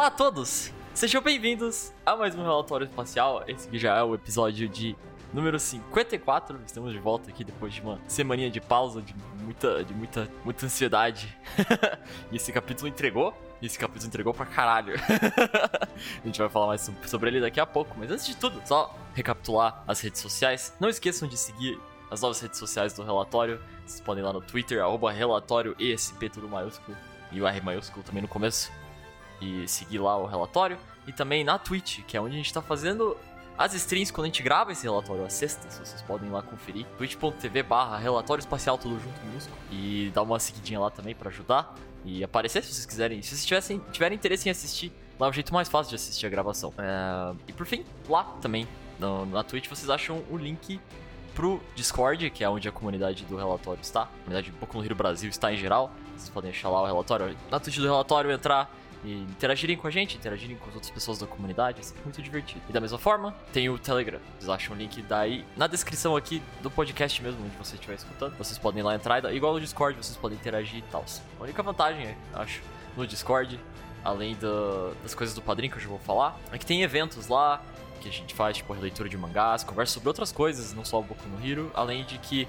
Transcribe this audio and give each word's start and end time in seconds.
Olá 0.00 0.06
a 0.06 0.10
todos! 0.10 0.72
Sejam 0.94 1.20
bem-vindos 1.20 1.92
a 2.06 2.16
mais 2.16 2.34
um 2.34 2.40
relatório 2.40 2.86
espacial. 2.86 3.44
Esse 3.46 3.68
aqui 3.68 3.78
já 3.78 3.98
é 3.98 4.02
o 4.02 4.14
episódio 4.14 4.66
de 4.66 4.96
número 5.30 5.60
54. 5.60 6.58
Estamos 6.64 6.94
de 6.94 6.98
volta 6.98 7.28
aqui 7.28 7.44
depois 7.44 7.74
de 7.74 7.82
uma 7.82 8.00
semaninha 8.08 8.50
de 8.50 8.62
pausa, 8.62 9.02
de 9.02 9.14
muita, 9.42 9.84
de 9.84 9.92
muita, 9.92 10.26
muita 10.42 10.64
ansiedade. 10.64 11.36
e 12.32 12.36
esse 12.36 12.50
capítulo 12.50 12.88
entregou. 12.88 13.34
Esse 13.60 13.78
capítulo 13.78 14.06
entregou 14.06 14.32
pra 14.32 14.46
caralho. 14.46 14.94
a 15.04 16.26
gente 16.26 16.38
vai 16.38 16.48
falar 16.48 16.68
mais 16.68 16.90
sobre 17.04 17.28
ele 17.28 17.38
daqui 17.38 17.60
a 17.60 17.66
pouco. 17.66 17.94
Mas 17.98 18.10
antes 18.10 18.24
de 18.24 18.34
tudo, 18.34 18.58
só 18.64 18.96
recapitular 19.12 19.84
as 19.86 20.00
redes 20.00 20.22
sociais. 20.22 20.74
Não 20.80 20.88
esqueçam 20.88 21.28
de 21.28 21.36
seguir 21.36 21.78
as 22.10 22.22
novas 22.22 22.40
redes 22.40 22.58
sociais 22.58 22.94
do 22.94 23.02
relatório. 23.02 23.60
Vocês 23.84 24.00
podem 24.00 24.24
ir 24.24 24.26
lá 24.26 24.32
no 24.32 24.40
Twitter, 24.40 24.82
arroba 24.82 25.12
relatório 25.12 25.76
ESP, 25.78 26.30
tudo 26.30 26.48
maiúsculo. 26.48 26.96
E 27.30 27.38
o 27.38 27.46
R 27.46 27.60
maiúsculo 27.60 28.02
também 28.02 28.22
no 28.22 28.28
começo. 28.28 28.79
E 29.40 29.66
seguir 29.66 29.98
lá 29.98 30.16
o 30.16 30.26
relatório. 30.26 30.78
E 31.06 31.12
também 31.12 31.42
na 31.42 31.58
Twitch, 31.58 32.00
que 32.06 32.16
é 32.16 32.20
onde 32.20 32.34
a 32.34 32.38
gente 32.38 32.52
tá 32.52 32.60
fazendo 32.60 33.16
as 33.60 33.74
streams 33.74 34.10
quando 34.10 34.24
a 34.24 34.28
gente 34.28 34.42
grava 34.42 34.72
esse 34.72 34.84
relatório 34.84 35.22
às 35.22 35.34
sextas, 35.34 35.76
vocês 35.76 36.00
podem 36.00 36.30
lá 36.30 36.40
conferir. 36.40 36.86
twitch.tv 36.96 37.62
barra 37.62 37.98
relatório 37.98 38.40
espacial 38.40 38.78
tudo 38.78 38.98
junto 38.98 39.20
minúsculo. 39.26 39.54
E 39.70 40.10
dar 40.14 40.22
uma 40.22 40.38
seguidinha 40.38 40.80
lá 40.80 40.90
também 40.90 41.14
para 41.14 41.28
ajudar. 41.28 41.74
E 42.02 42.24
aparecer 42.24 42.62
se 42.62 42.72
vocês 42.72 42.86
quiserem. 42.86 43.20
Se 43.20 43.28
vocês 43.28 43.44
tivessem, 43.44 43.82
tiverem 43.92 44.16
interesse 44.16 44.48
em 44.48 44.50
assistir, 44.50 44.90
lá 45.18 45.26
é 45.26 45.30
o 45.30 45.32
jeito 45.34 45.52
mais 45.52 45.68
fácil 45.68 45.90
de 45.90 45.96
assistir 45.96 46.24
a 46.24 46.30
gravação. 46.30 46.72
É... 46.78 47.34
E 47.48 47.52
por 47.52 47.66
fim, 47.66 47.84
lá 48.08 48.24
também, 48.40 48.66
no, 48.98 49.26
na 49.26 49.44
Twitch, 49.44 49.68
vocês 49.68 49.90
acham 49.90 50.24
o 50.30 50.38
link 50.38 50.80
pro 51.34 51.60
Discord, 51.74 52.30
que 52.30 52.42
é 52.42 52.48
onde 52.48 52.66
a 52.66 52.72
comunidade 52.72 53.26
do 53.26 53.36
relatório 53.36 53.82
está. 53.82 54.04
A 54.04 54.06
comunidade 54.24 54.50
Boku 54.52 54.78
no 54.78 54.82
Rio 54.82 54.94
Brasil 54.94 55.28
está 55.28 55.52
em 55.52 55.58
geral. 55.58 55.92
Vocês 56.16 56.30
podem 56.30 56.50
achar 56.50 56.70
lá 56.70 56.80
o 56.80 56.86
relatório. 56.86 57.36
Na 57.50 57.60
Twitch 57.60 57.76
do 57.76 57.84
relatório, 57.84 58.30
entrar 58.30 58.74
e 59.04 59.12
interagirem 59.12 59.76
com 59.76 59.86
a 59.86 59.90
gente, 59.90 60.16
interagirem 60.16 60.56
com 60.56 60.68
as 60.68 60.74
outras 60.74 60.90
pessoas 60.90 61.18
da 61.18 61.26
comunidade, 61.26 61.80
é 61.80 61.82
sempre 61.82 62.02
muito 62.04 62.20
divertido. 62.20 62.60
E 62.68 62.72
da 62.72 62.80
mesma 62.80 62.98
forma, 62.98 63.34
tem 63.52 63.68
o 63.68 63.78
Telegram. 63.78 64.20
Vocês 64.38 64.48
acham 64.48 64.74
o 64.74 64.78
link 64.78 65.00
daí 65.02 65.44
na 65.56 65.66
descrição 65.66 66.16
aqui 66.16 66.42
do 66.62 66.70
podcast 66.70 67.22
mesmo, 67.22 67.44
onde 67.44 67.56
você 67.56 67.76
estiver 67.76 67.94
escutando. 67.94 68.36
Vocês 68.36 68.58
podem 68.58 68.80
ir 68.80 68.82
lá 68.82 68.94
entrar, 68.94 69.24
igual 69.32 69.54
no 69.54 69.60
Discord, 69.60 69.96
vocês 69.96 70.16
podem 70.16 70.36
interagir 70.38 70.78
e 70.78 70.82
tal. 70.90 71.04
A 71.38 71.42
única 71.42 71.62
vantagem, 71.62 72.14
acho, 72.34 72.62
no 72.96 73.06
Discord, 73.06 73.58
além 74.04 74.34
do, 74.34 74.94
das 75.02 75.14
coisas 75.14 75.34
do 75.34 75.42
padrinho 75.42 75.72
que 75.72 75.78
eu 75.78 75.82
já 75.82 75.88
vou 75.88 75.98
falar, 75.98 76.38
é 76.52 76.58
que 76.58 76.66
tem 76.66 76.82
eventos 76.82 77.28
lá 77.28 77.62
que 78.00 78.08
a 78.08 78.12
gente 78.12 78.34
faz, 78.34 78.56
tipo, 78.56 78.72
a 78.72 78.76
releitura 78.76 79.08
de 79.08 79.16
mangás, 79.16 79.62
conversa 79.62 79.94
sobre 79.94 80.08
outras 80.08 80.32
coisas, 80.32 80.72
não 80.72 80.84
só 80.84 81.00
o 81.00 81.02
Boku 81.02 81.28
no 81.28 81.46
Hero, 81.46 81.70
além 81.74 82.02
de 82.04 82.18
que 82.18 82.44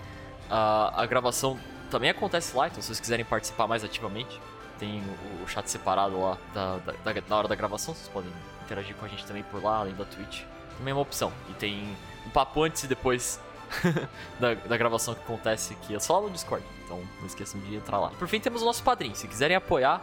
uh, 0.50 0.96
a 0.96 1.06
gravação 1.06 1.60
também 1.90 2.10
acontece 2.10 2.56
lá, 2.56 2.68
então 2.68 2.82
se 2.82 2.88
vocês 2.88 3.00
quiserem 3.02 3.26
participar 3.26 3.68
mais 3.68 3.84
ativamente, 3.84 4.40
tem 4.82 5.04
o, 5.44 5.48
chat 5.48 5.70
separado 5.70 6.20
lá 6.20 6.38
da, 6.56 6.78
da, 6.78 7.14
da, 7.14 7.22
na 7.30 7.38
hora 7.38 7.48
da 7.48 7.54
gravação, 7.54 7.94
vocês 7.94 8.08
podem 8.08 8.32
interagir 8.66 8.96
com 8.96 9.06
a 9.06 9.08
gente 9.08 9.24
também 9.26 9.44
por 9.44 9.64
lá, 9.64 9.78
além 9.78 9.94
da 9.94 10.06
Twitch. 10.06 10.44
Também 10.76 10.92
é 10.92 10.96
uma 10.96 11.02
opção. 11.04 11.32
E 11.50 11.54
tem 11.54 11.96
um 12.26 12.30
papo 12.32 12.64
antes 12.64 12.84
e 12.84 12.88
depois 12.88 13.40
da, 14.40 14.56
da, 14.56 14.78
gravação 14.78 15.14
que 15.14 15.22
acontece 15.22 15.74
aqui, 15.74 15.96
é 15.96 16.00
só 16.00 16.20
no 16.20 16.32
Discord. 16.32 16.66
Então 16.84 17.00
não 17.20 17.28
esqueçam 17.28 17.62
de 17.62 17.76
entrar 17.76 18.00
lá. 18.00 18.09
Por 18.09 18.28
fim, 18.28 18.40
temos 18.40 18.64
o 18.64 18.66
nosso 18.66 18.82
padrinho. 18.82 19.16
Se 19.16 19.28
quiserem 19.28 19.56
apoiar 19.56 20.02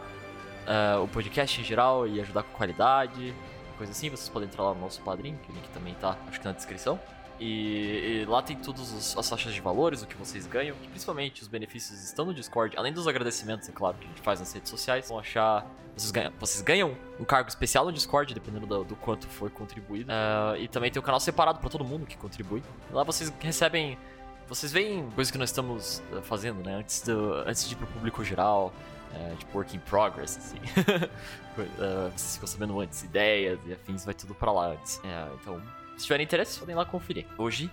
uh, 0.65 1.03
o 1.03 1.07
podcast 1.09 1.59
em 1.59 1.63
geral 1.63 2.07
e 2.07 2.21
ajudar 2.21 2.43
com 2.43 2.55
qualidade, 2.55 3.35
coisa 3.77 3.91
assim, 3.91 4.09
vocês 4.09 4.29
podem 4.29 4.47
entrar 4.47 4.63
lá 4.63 4.73
no 4.73 4.79
nosso 4.79 5.01
padrinho, 5.01 5.37
que 5.43 5.51
o 5.51 5.55
link 5.55 5.67
também 5.69 5.93
tá, 5.95 6.15
acho 6.29 6.39
que 6.39 6.45
na 6.45 6.53
descrição. 6.53 6.97
E, 7.39 8.23
e, 8.23 8.25
lá 8.25 8.41
tem 8.41 8.57
todas 8.57 9.17
as 9.17 9.29
faixas 9.29 9.53
de 9.53 9.61
valores, 9.61 10.01
o 10.01 10.07
que 10.07 10.17
vocês 10.17 10.45
ganham, 10.45 10.75
que 10.75 10.89
principalmente 10.89 11.41
os 11.41 11.47
benefícios 11.47 12.03
estão 12.03 12.25
no 12.25 12.33
Discord, 12.33 12.75
além 12.77 12.91
dos 12.91 13.07
agradecimentos, 13.07 13.69
é 13.69 13.71
claro, 13.71 13.97
que 13.97 14.05
a 14.05 14.09
gente 14.09 14.21
faz 14.21 14.41
nas 14.41 14.51
redes 14.51 14.69
sociais. 14.69 15.07
Vão 15.07 15.19
achar. 15.19 15.65
Vocês 15.95 16.11
ganham, 16.11 16.33
vocês 16.39 16.61
ganham 16.61 16.97
um 17.19 17.23
cargo 17.23 17.49
especial 17.49 17.85
no 17.85 17.93
Discord, 17.93 18.33
dependendo 18.33 18.67
do, 18.67 18.83
do 18.83 18.95
quanto 18.95 19.27
foi 19.27 19.49
contribuído. 19.49 20.11
Uh, 20.11 20.57
e 20.57 20.67
também 20.67 20.91
tem 20.91 21.01
um 21.01 21.05
canal 21.05 21.19
separado 21.19 21.59
para 21.59 21.69
todo 21.69 21.83
mundo 21.83 22.05
que 22.05 22.17
contribui. 22.17 22.61
Lá 22.91 23.03
vocês 23.03 23.31
recebem. 23.39 23.97
Vocês 24.47 24.71
veem 24.71 25.09
coisas 25.11 25.31
que 25.31 25.37
nós 25.37 25.49
estamos 25.49 26.01
eh, 26.11 26.21
fazendo, 26.23 26.63
né? 26.63 26.77
Antes, 26.77 27.03
do, 27.03 27.35
antes 27.45 27.67
de 27.67 27.75
ir 27.75 27.77
pro 27.77 27.85
público 27.85 28.23
geral. 28.23 28.73
É, 29.13 29.35
tipo, 29.35 29.57
work 29.57 29.75
in 29.75 29.79
progress, 29.79 30.37
assim. 30.37 30.57
uh, 31.57 32.11
vocês 32.15 32.33
ficam 32.35 32.47
sabendo 32.47 32.79
antes, 32.79 33.03
ideias 33.03 33.59
e 33.65 33.73
afins, 33.73 34.05
vai 34.05 34.13
tudo 34.13 34.35
pra 34.35 34.51
lá 34.51 34.67
antes. 34.67 35.01
É, 35.03 35.27
então, 35.41 35.61
se 35.99 36.05
tiverem 36.05 36.23
interesse, 36.23 36.59
podem 36.59 36.75
lá 36.75 36.85
conferir. 36.85 37.25
Hoje, 37.37 37.69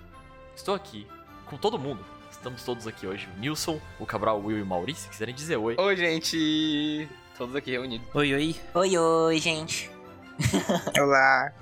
estou 0.55 0.75
aqui 0.75 1.07
com 1.47 1.57
todo 1.57 1.79
mundo. 1.79 2.05
Estamos 2.31 2.63
todos 2.65 2.87
aqui 2.87 3.07
hoje. 3.07 3.29
O 3.37 3.41
Nilson, 3.41 3.81
o 3.99 4.07
Cabral, 4.07 4.41
o 4.41 4.47
Will 4.47 4.59
e 4.59 4.63
o 4.63 4.67
Maurício. 4.67 5.05
Se 5.05 5.11
quiserem 5.11 5.35
dizer 5.35 5.57
oi. 5.57 5.77
Oi, 5.79 5.97
gente! 5.97 7.09
Todos 7.39 7.55
aqui 7.55 7.71
reunidos. 7.71 8.07
Oi, 8.15 8.35
oi. 8.35 8.57
Oi, 8.75 8.99
oi, 8.99 9.39
gente. 9.39 9.91
Olá. 11.01 11.53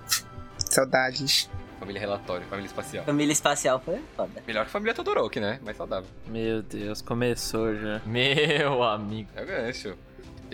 Saudades. 0.58 1.50
Família 1.78 2.00
Relatório, 2.00 2.46
Família 2.46 2.66
Espacial. 2.66 3.04
Família 3.04 3.32
Espacial 3.32 3.80
foi 3.84 4.00
foda. 4.16 4.42
Melhor 4.46 4.64
que 4.64 4.70
Família 4.70 4.94
Todoroki, 4.94 5.38
né? 5.38 5.60
Mais 5.62 5.76
saudável. 5.76 6.08
Meu 6.26 6.62
Deus, 6.62 7.02
começou 7.02 7.74
já. 7.76 8.00
Meu 8.06 8.82
amigo. 8.82 9.28
É 9.34 9.42
o 9.42 9.46
gancho. 9.46 9.98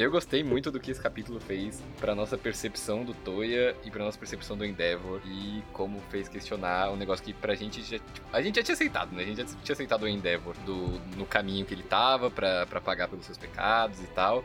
Eu 0.00 0.10
gostei 0.10 0.42
muito 0.42 0.70
do 0.70 0.80
que 0.80 0.90
esse 0.90 1.00
capítulo 1.00 1.38
fez 1.38 1.82
para 1.98 2.14
nossa 2.14 2.38
percepção 2.38 3.04
do 3.04 3.12
Toya 3.12 3.76
e 3.84 3.90
para 3.90 4.02
nossa 4.02 4.18
percepção 4.18 4.56
do 4.56 4.64
Endeavor 4.64 5.20
e 5.26 5.62
como 5.74 6.00
fez 6.08 6.26
questionar 6.26 6.90
um 6.90 6.96
negócio 6.96 7.22
que 7.22 7.34
pra 7.34 7.54
gente 7.54 7.82
já, 7.82 7.98
tipo, 7.98 8.26
a 8.32 8.40
gente 8.40 8.56
já 8.56 8.62
tinha 8.62 8.72
aceitado, 8.72 9.12
né? 9.12 9.22
A 9.22 9.26
gente 9.26 9.36
já 9.42 9.44
tinha 9.44 9.74
aceitado 9.74 10.04
o 10.04 10.08
Endeavor 10.08 10.54
do, 10.64 10.98
no 11.18 11.26
caminho 11.26 11.66
que 11.66 11.74
ele 11.74 11.82
tava 11.82 12.30
para 12.30 12.80
pagar 12.80 13.08
pelos 13.08 13.26
seus 13.26 13.36
pecados 13.36 14.00
e 14.00 14.06
tal. 14.06 14.42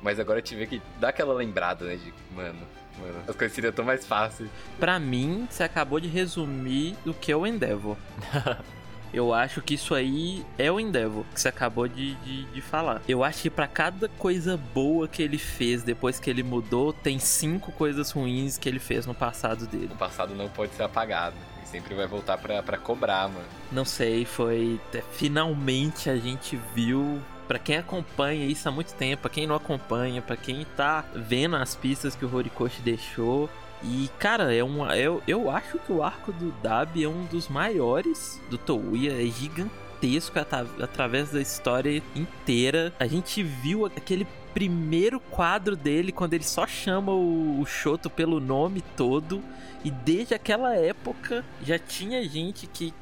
Mas 0.00 0.18
agora 0.18 0.40
te 0.40 0.56
vê 0.56 0.66
que 0.66 0.80
dá 0.98 1.10
aquela 1.10 1.34
lembrada, 1.34 1.84
né? 1.84 1.96
De, 1.96 2.14
mano, 2.34 2.66
mano, 2.98 3.18
as 3.28 3.36
coisas 3.36 3.54
seriam 3.54 3.74
tão 3.74 3.84
mais 3.84 4.06
fáceis. 4.06 4.48
Pra 4.80 4.98
mim, 4.98 5.46
você 5.50 5.62
acabou 5.62 6.00
de 6.00 6.08
resumir 6.08 6.96
o 7.04 7.12
que 7.12 7.30
é 7.30 7.36
o 7.36 7.46
Endeavor. 7.46 7.98
Eu 9.16 9.32
acho 9.32 9.62
que 9.62 9.72
isso 9.72 9.94
aí 9.94 10.44
é 10.58 10.70
o 10.70 10.78
Endeavor 10.78 11.24
que 11.32 11.40
você 11.40 11.48
acabou 11.48 11.88
de, 11.88 12.14
de, 12.16 12.44
de 12.44 12.60
falar. 12.60 13.00
Eu 13.08 13.24
acho 13.24 13.40
que 13.40 13.48
para 13.48 13.66
cada 13.66 14.10
coisa 14.10 14.58
boa 14.58 15.08
que 15.08 15.22
ele 15.22 15.38
fez 15.38 15.82
depois 15.82 16.20
que 16.20 16.28
ele 16.28 16.42
mudou, 16.42 16.92
tem 16.92 17.18
cinco 17.18 17.72
coisas 17.72 18.10
ruins 18.10 18.58
que 18.58 18.68
ele 18.68 18.78
fez 18.78 19.06
no 19.06 19.14
passado 19.14 19.66
dele. 19.66 19.88
O 19.90 19.96
passado 19.96 20.34
não 20.34 20.50
pode 20.50 20.74
ser 20.74 20.82
apagado. 20.82 21.34
Ele 21.56 21.66
sempre 21.66 21.94
vai 21.94 22.06
voltar 22.06 22.36
para 22.36 22.76
cobrar, 22.76 23.26
mano. 23.28 23.46
Não 23.72 23.86
sei, 23.86 24.26
foi. 24.26 24.78
Finalmente 25.12 26.10
a 26.10 26.16
gente 26.18 26.60
viu 26.74 27.18
para 27.48 27.58
quem 27.58 27.78
acompanha 27.78 28.44
isso 28.44 28.68
há 28.68 28.72
muito 28.72 28.92
tempo, 28.92 29.22
para 29.22 29.30
quem 29.30 29.46
não 29.46 29.54
acompanha, 29.54 30.20
para 30.20 30.36
quem 30.36 30.66
tá 30.76 31.06
vendo 31.14 31.56
as 31.56 31.74
pistas 31.74 32.14
que 32.14 32.26
o 32.26 32.34
Horikoshi 32.34 32.82
deixou, 32.82 33.48
e, 33.82 34.08
cara, 34.18 34.54
é 34.54 34.64
um, 34.64 34.84
eu, 34.92 35.22
eu 35.26 35.50
acho 35.50 35.78
que 35.78 35.92
o 35.92 36.02
arco 36.02 36.32
do 36.32 36.50
Dab 36.62 37.02
é 37.02 37.08
um 37.08 37.24
dos 37.24 37.48
maiores 37.48 38.40
do 38.50 38.58
Touya, 38.58 39.12
é 39.12 39.26
gigantesco 39.26 40.38
através 40.82 41.30
da 41.30 41.40
história 41.40 42.02
inteira. 42.14 42.92
A 42.98 43.06
gente 43.06 43.42
viu 43.42 43.86
aquele 43.86 44.26
primeiro 44.54 45.20
quadro 45.20 45.76
dele 45.76 46.12
quando 46.12 46.32
ele 46.32 46.44
só 46.44 46.66
chama 46.66 47.12
o, 47.12 47.60
o 47.60 47.66
Shoto 47.66 48.08
pelo 48.08 48.40
nome 48.40 48.82
todo. 48.96 49.42
E 49.84 49.90
desde 49.90 50.34
aquela 50.34 50.74
época 50.74 51.44
já 51.62 51.78
tinha 51.78 52.26
gente 52.26 52.66
que 52.66 52.92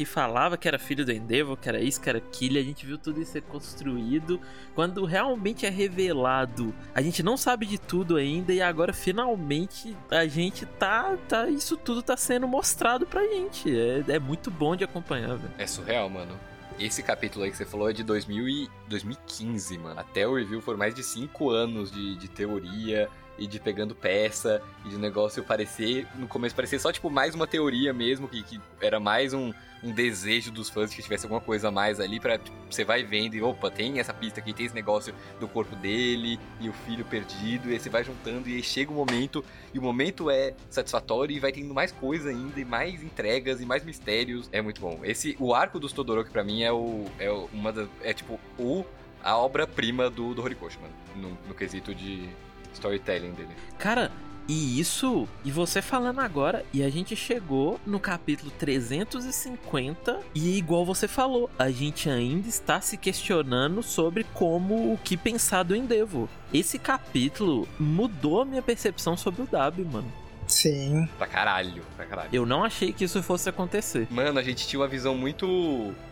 que 0.00 0.06
falava 0.06 0.56
que 0.56 0.66
era 0.66 0.78
filho 0.78 1.04
do 1.04 1.12
Endeavor, 1.12 1.58
que 1.58 1.68
era 1.68 1.78
isso, 1.78 2.00
que 2.00 2.08
era 2.08 2.16
aquilo, 2.16 2.56
a 2.56 2.62
gente 2.62 2.86
viu 2.86 2.96
tudo 2.96 3.20
isso 3.20 3.32
ser 3.32 3.42
construído. 3.42 4.40
Quando 4.74 5.04
realmente 5.04 5.66
é 5.66 5.68
revelado, 5.68 6.74
a 6.94 7.02
gente 7.02 7.22
não 7.22 7.36
sabe 7.36 7.66
de 7.66 7.78
tudo 7.78 8.16
ainda 8.16 8.50
e 8.50 8.62
agora 8.62 8.94
finalmente 8.94 9.94
a 10.10 10.26
gente 10.26 10.64
tá, 10.64 11.18
tá 11.28 11.50
isso 11.50 11.76
tudo 11.76 12.02
tá 12.02 12.16
sendo 12.16 12.48
mostrado 12.48 13.04
pra 13.04 13.20
gente. 13.26 13.70
É, 13.78 14.02
é 14.14 14.18
muito 14.18 14.50
bom 14.50 14.74
de 14.74 14.84
acompanhar, 14.84 15.36
velho. 15.36 15.52
É 15.58 15.66
surreal, 15.66 16.08
mano. 16.08 16.34
Esse 16.78 17.02
capítulo 17.02 17.44
aí 17.44 17.50
que 17.50 17.58
você 17.58 17.66
falou 17.66 17.90
é 17.90 17.92
de 17.92 18.02
2000 18.02 18.48
e 18.48 18.70
2015, 18.88 19.76
mano. 19.76 20.00
Até 20.00 20.26
o 20.26 20.34
review 20.34 20.62
foram 20.62 20.78
mais 20.78 20.94
de 20.94 21.04
5 21.04 21.50
anos 21.50 21.92
de, 21.92 22.16
de 22.16 22.26
teoria, 22.26 23.06
e 23.40 23.46
de 23.46 23.58
pegando 23.58 23.94
peça 23.94 24.62
e 24.84 24.90
de 24.90 24.98
negócio 24.98 25.42
parecer, 25.42 26.06
no 26.14 26.28
começo 26.28 26.54
parecer 26.54 26.78
só 26.78 26.92
tipo 26.92 27.10
mais 27.10 27.34
uma 27.34 27.46
teoria 27.46 27.92
mesmo, 27.92 28.28
que, 28.28 28.42
que 28.42 28.60
era 28.80 29.00
mais 29.00 29.32
um, 29.32 29.50
um 29.82 29.90
desejo 29.90 30.52
dos 30.52 30.68
fãs 30.68 30.92
que 30.92 31.02
tivesse 31.02 31.24
alguma 31.24 31.40
coisa 31.40 31.68
a 31.68 31.70
mais 31.70 31.98
ali 31.98 32.20
pra 32.20 32.38
tipo, 32.38 32.54
você 32.70 32.84
vai 32.84 33.02
vendo 33.02 33.34
e 33.34 33.42
opa, 33.42 33.70
tem 33.70 33.98
essa 33.98 34.12
pista 34.12 34.40
aqui, 34.40 34.52
tem 34.52 34.66
esse 34.66 34.74
negócio 34.74 35.14
do 35.40 35.48
corpo 35.48 35.74
dele 35.74 36.38
e 36.60 36.68
o 36.68 36.72
filho 36.72 37.04
perdido, 37.04 37.70
e 37.70 37.72
aí 37.72 37.80
você 37.80 37.88
vai 37.88 38.04
juntando 38.04 38.48
e 38.48 38.56
aí 38.56 38.62
chega 38.62 38.90
o 38.90 38.94
um 38.94 38.98
momento 38.98 39.42
e 39.72 39.78
o 39.78 39.82
momento 39.82 40.30
é 40.30 40.54
satisfatório 40.68 41.34
e 41.34 41.40
vai 41.40 41.50
tendo 41.50 41.72
mais 41.72 41.90
coisa 41.90 42.28
ainda 42.28 42.60
e 42.60 42.64
mais 42.64 43.02
entregas 43.02 43.60
e 43.60 43.64
mais 43.64 43.82
mistérios. 43.82 44.50
É 44.52 44.60
muito 44.60 44.82
bom. 44.82 45.00
Esse 45.02 45.34
o 45.40 45.54
arco 45.54 45.80
dos 45.80 45.94
Todoroki 45.94 46.30
para 46.30 46.44
mim 46.44 46.62
é 46.62 46.70
o 46.70 47.06
é 47.18 47.30
uma 47.30 47.72
das, 47.72 47.88
é 48.02 48.12
tipo 48.12 48.38
o 48.58 48.84
a 49.22 49.36
obra-prima 49.36 50.08
do, 50.08 50.34
do 50.34 50.42
Horikoshi, 50.42 50.78
mano. 50.78 50.94
No, 51.16 51.48
no 51.48 51.54
quesito 51.54 51.94
de, 51.94 52.28
storytelling 52.72 53.32
dele. 53.32 53.50
Cara, 53.78 54.10
E 54.48 54.80
isso, 54.80 55.28
e 55.44 55.50
você 55.52 55.80
falando 55.80 56.18
agora, 56.18 56.64
e 56.72 56.82
a 56.82 56.90
gente 56.90 57.14
chegou 57.14 57.78
no 57.86 58.00
capítulo 58.00 58.50
350 58.58 60.18
e 60.34 60.58
igual 60.58 60.84
você 60.84 61.06
falou, 61.06 61.48
a 61.56 61.70
gente 61.70 62.10
ainda 62.10 62.48
está 62.48 62.80
se 62.80 62.96
questionando 62.96 63.80
sobre 63.80 64.24
como 64.34 64.92
o 64.92 64.98
que 64.98 65.16
pensar 65.16 65.62
do 65.62 65.76
Endeavor. 65.76 66.28
Esse 66.52 66.80
capítulo 66.80 67.68
mudou 67.78 68.42
a 68.42 68.44
minha 68.44 68.60
percepção 68.60 69.16
sobre 69.16 69.42
o 69.42 69.46
Dab, 69.46 69.84
mano. 69.84 70.12
Sim. 70.48 71.08
Pra 71.16 71.28
caralho, 71.28 71.84
pra 71.94 72.04
caralho. 72.04 72.30
Eu 72.32 72.44
não 72.44 72.64
achei 72.64 72.92
que 72.92 73.04
isso 73.04 73.22
fosse 73.22 73.48
acontecer. 73.48 74.08
Mano, 74.10 74.36
a 74.40 74.42
gente 74.42 74.66
tinha 74.66 74.80
uma 74.80 74.88
visão 74.88 75.14
muito. 75.16 75.46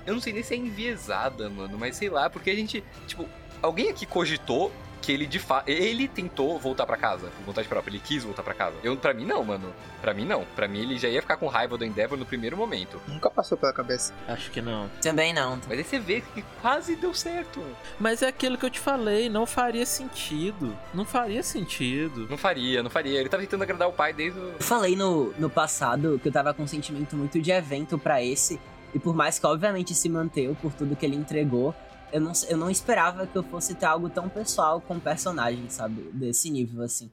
Eu 0.06 0.14
não 0.14 0.20
sei 0.20 0.32
nem 0.32 0.44
se 0.44 0.54
é 0.54 0.56
enviesada, 0.56 1.50
mano, 1.50 1.76
mas 1.76 1.96
sei 1.96 2.08
lá, 2.08 2.30
porque 2.30 2.50
a 2.50 2.54
gente. 2.54 2.84
Tipo, 3.08 3.28
alguém 3.60 3.90
aqui 3.90 4.06
cogitou 4.06 4.70
que 5.00 5.12
ele 5.12 5.26
de 5.26 5.38
fato. 5.38 5.68
Ele 5.68 6.08
tentou 6.08 6.58
voltar 6.58 6.86
pra 6.86 6.96
casa, 6.96 7.28
por 7.28 7.44
vontade 7.46 7.68
própria. 7.68 7.90
Ele 7.90 8.00
quis 8.00 8.24
voltar 8.24 8.42
pra 8.42 8.54
casa. 8.54 8.76
Eu, 8.82 8.96
pra 8.96 9.14
mim, 9.14 9.24
não, 9.24 9.44
mano. 9.44 9.72
Pra 10.00 10.14
mim, 10.14 10.24
não. 10.24 10.44
Pra 10.56 10.68
mim, 10.68 10.80
ele 10.80 10.98
já 10.98 11.08
ia 11.08 11.20
ficar 11.20 11.36
com 11.36 11.46
raiva 11.46 11.76
do 11.76 11.84
Endeavor 11.84 12.18
no 12.18 12.26
primeiro 12.26 12.56
momento. 12.56 13.00
Nunca 13.06 13.30
passou 13.30 13.56
pela 13.56 13.72
cabeça. 13.72 14.12
Acho 14.26 14.50
que 14.50 14.60
não. 14.60 14.88
Também 15.02 15.32
não. 15.32 15.58
Mas 15.68 15.78
aí 15.78 15.84
você 15.84 15.98
vê 15.98 16.20
que 16.20 16.42
quase 16.60 16.96
deu 16.96 17.14
certo. 17.14 17.62
Mas 17.98 18.22
é 18.22 18.28
aquilo 18.28 18.58
que 18.58 18.66
eu 18.66 18.70
te 18.70 18.80
falei, 18.80 19.28
não 19.28 19.46
faria 19.46 19.86
sentido. 19.86 20.76
Não 20.92 21.04
faria 21.04 21.42
sentido. 21.42 22.26
Não 22.28 22.38
faria, 22.38 22.82
não 22.82 22.90
faria. 22.90 23.18
Ele 23.18 23.28
tava 23.28 23.42
tentando 23.42 23.62
agradar 23.62 23.88
o 23.88 23.92
pai 23.92 24.12
desde 24.12 24.38
o. 24.38 24.48
Eu 24.48 24.60
falei 24.60 24.96
no, 24.96 25.32
no 25.38 25.50
passado 25.50 26.18
que 26.22 26.28
eu 26.28 26.32
tava 26.32 26.52
com 26.54 26.62
um 26.62 26.66
sentimento 26.66 27.16
muito 27.16 27.40
de 27.40 27.50
evento 27.50 27.98
pra 27.98 28.22
esse. 28.22 28.60
E 28.94 28.98
por 28.98 29.14
mais 29.14 29.38
que 29.38 29.46
obviamente 29.46 29.94
se 29.94 30.08
manteve 30.08 30.54
por 30.54 30.72
tudo 30.72 30.96
que 30.96 31.04
ele 31.04 31.16
entregou, 31.16 31.74
eu 32.12 32.20
não, 32.20 32.32
eu 32.48 32.56
não 32.56 32.70
esperava 32.70 33.26
que 33.26 33.36
eu 33.36 33.42
fosse 33.42 33.74
ter 33.74 33.86
algo 33.86 34.08
tão 34.08 34.28
pessoal 34.28 34.80
com 34.80 34.96
o 34.96 35.00
personagem, 35.00 35.68
sabe? 35.68 36.10
Desse 36.12 36.50
nível, 36.50 36.82
assim. 36.82 37.10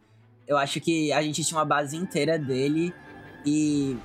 Eu 0.47 0.57
acho 0.57 0.79
que 0.79 1.11
a 1.11 1.21
gente 1.21 1.43
tinha 1.43 1.57
uma 1.57 1.65
base 1.65 1.97
inteira 1.97 2.37
dele 2.37 2.93
e. 3.45 3.97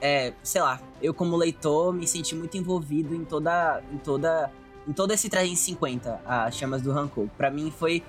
É, 0.00 0.32
sei 0.42 0.62
lá, 0.62 0.80
eu 1.02 1.12
como 1.12 1.36
leitor 1.36 1.92
me 1.92 2.06
senti 2.06 2.34
muito 2.34 2.56
envolvido 2.56 3.14
em 3.14 3.24
toda. 3.24 3.82
em 3.92 3.98
toda. 3.98 4.50
em 4.86 4.92
todo 4.92 5.12
esse 5.12 5.28
350, 5.28 6.20
as 6.26 6.56
chamas 6.56 6.82
do 6.82 6.92
Rancor. 6.92 7.28
Pra 7.36 7.50
mim 7.50 7.70
foi. 7.70 8.02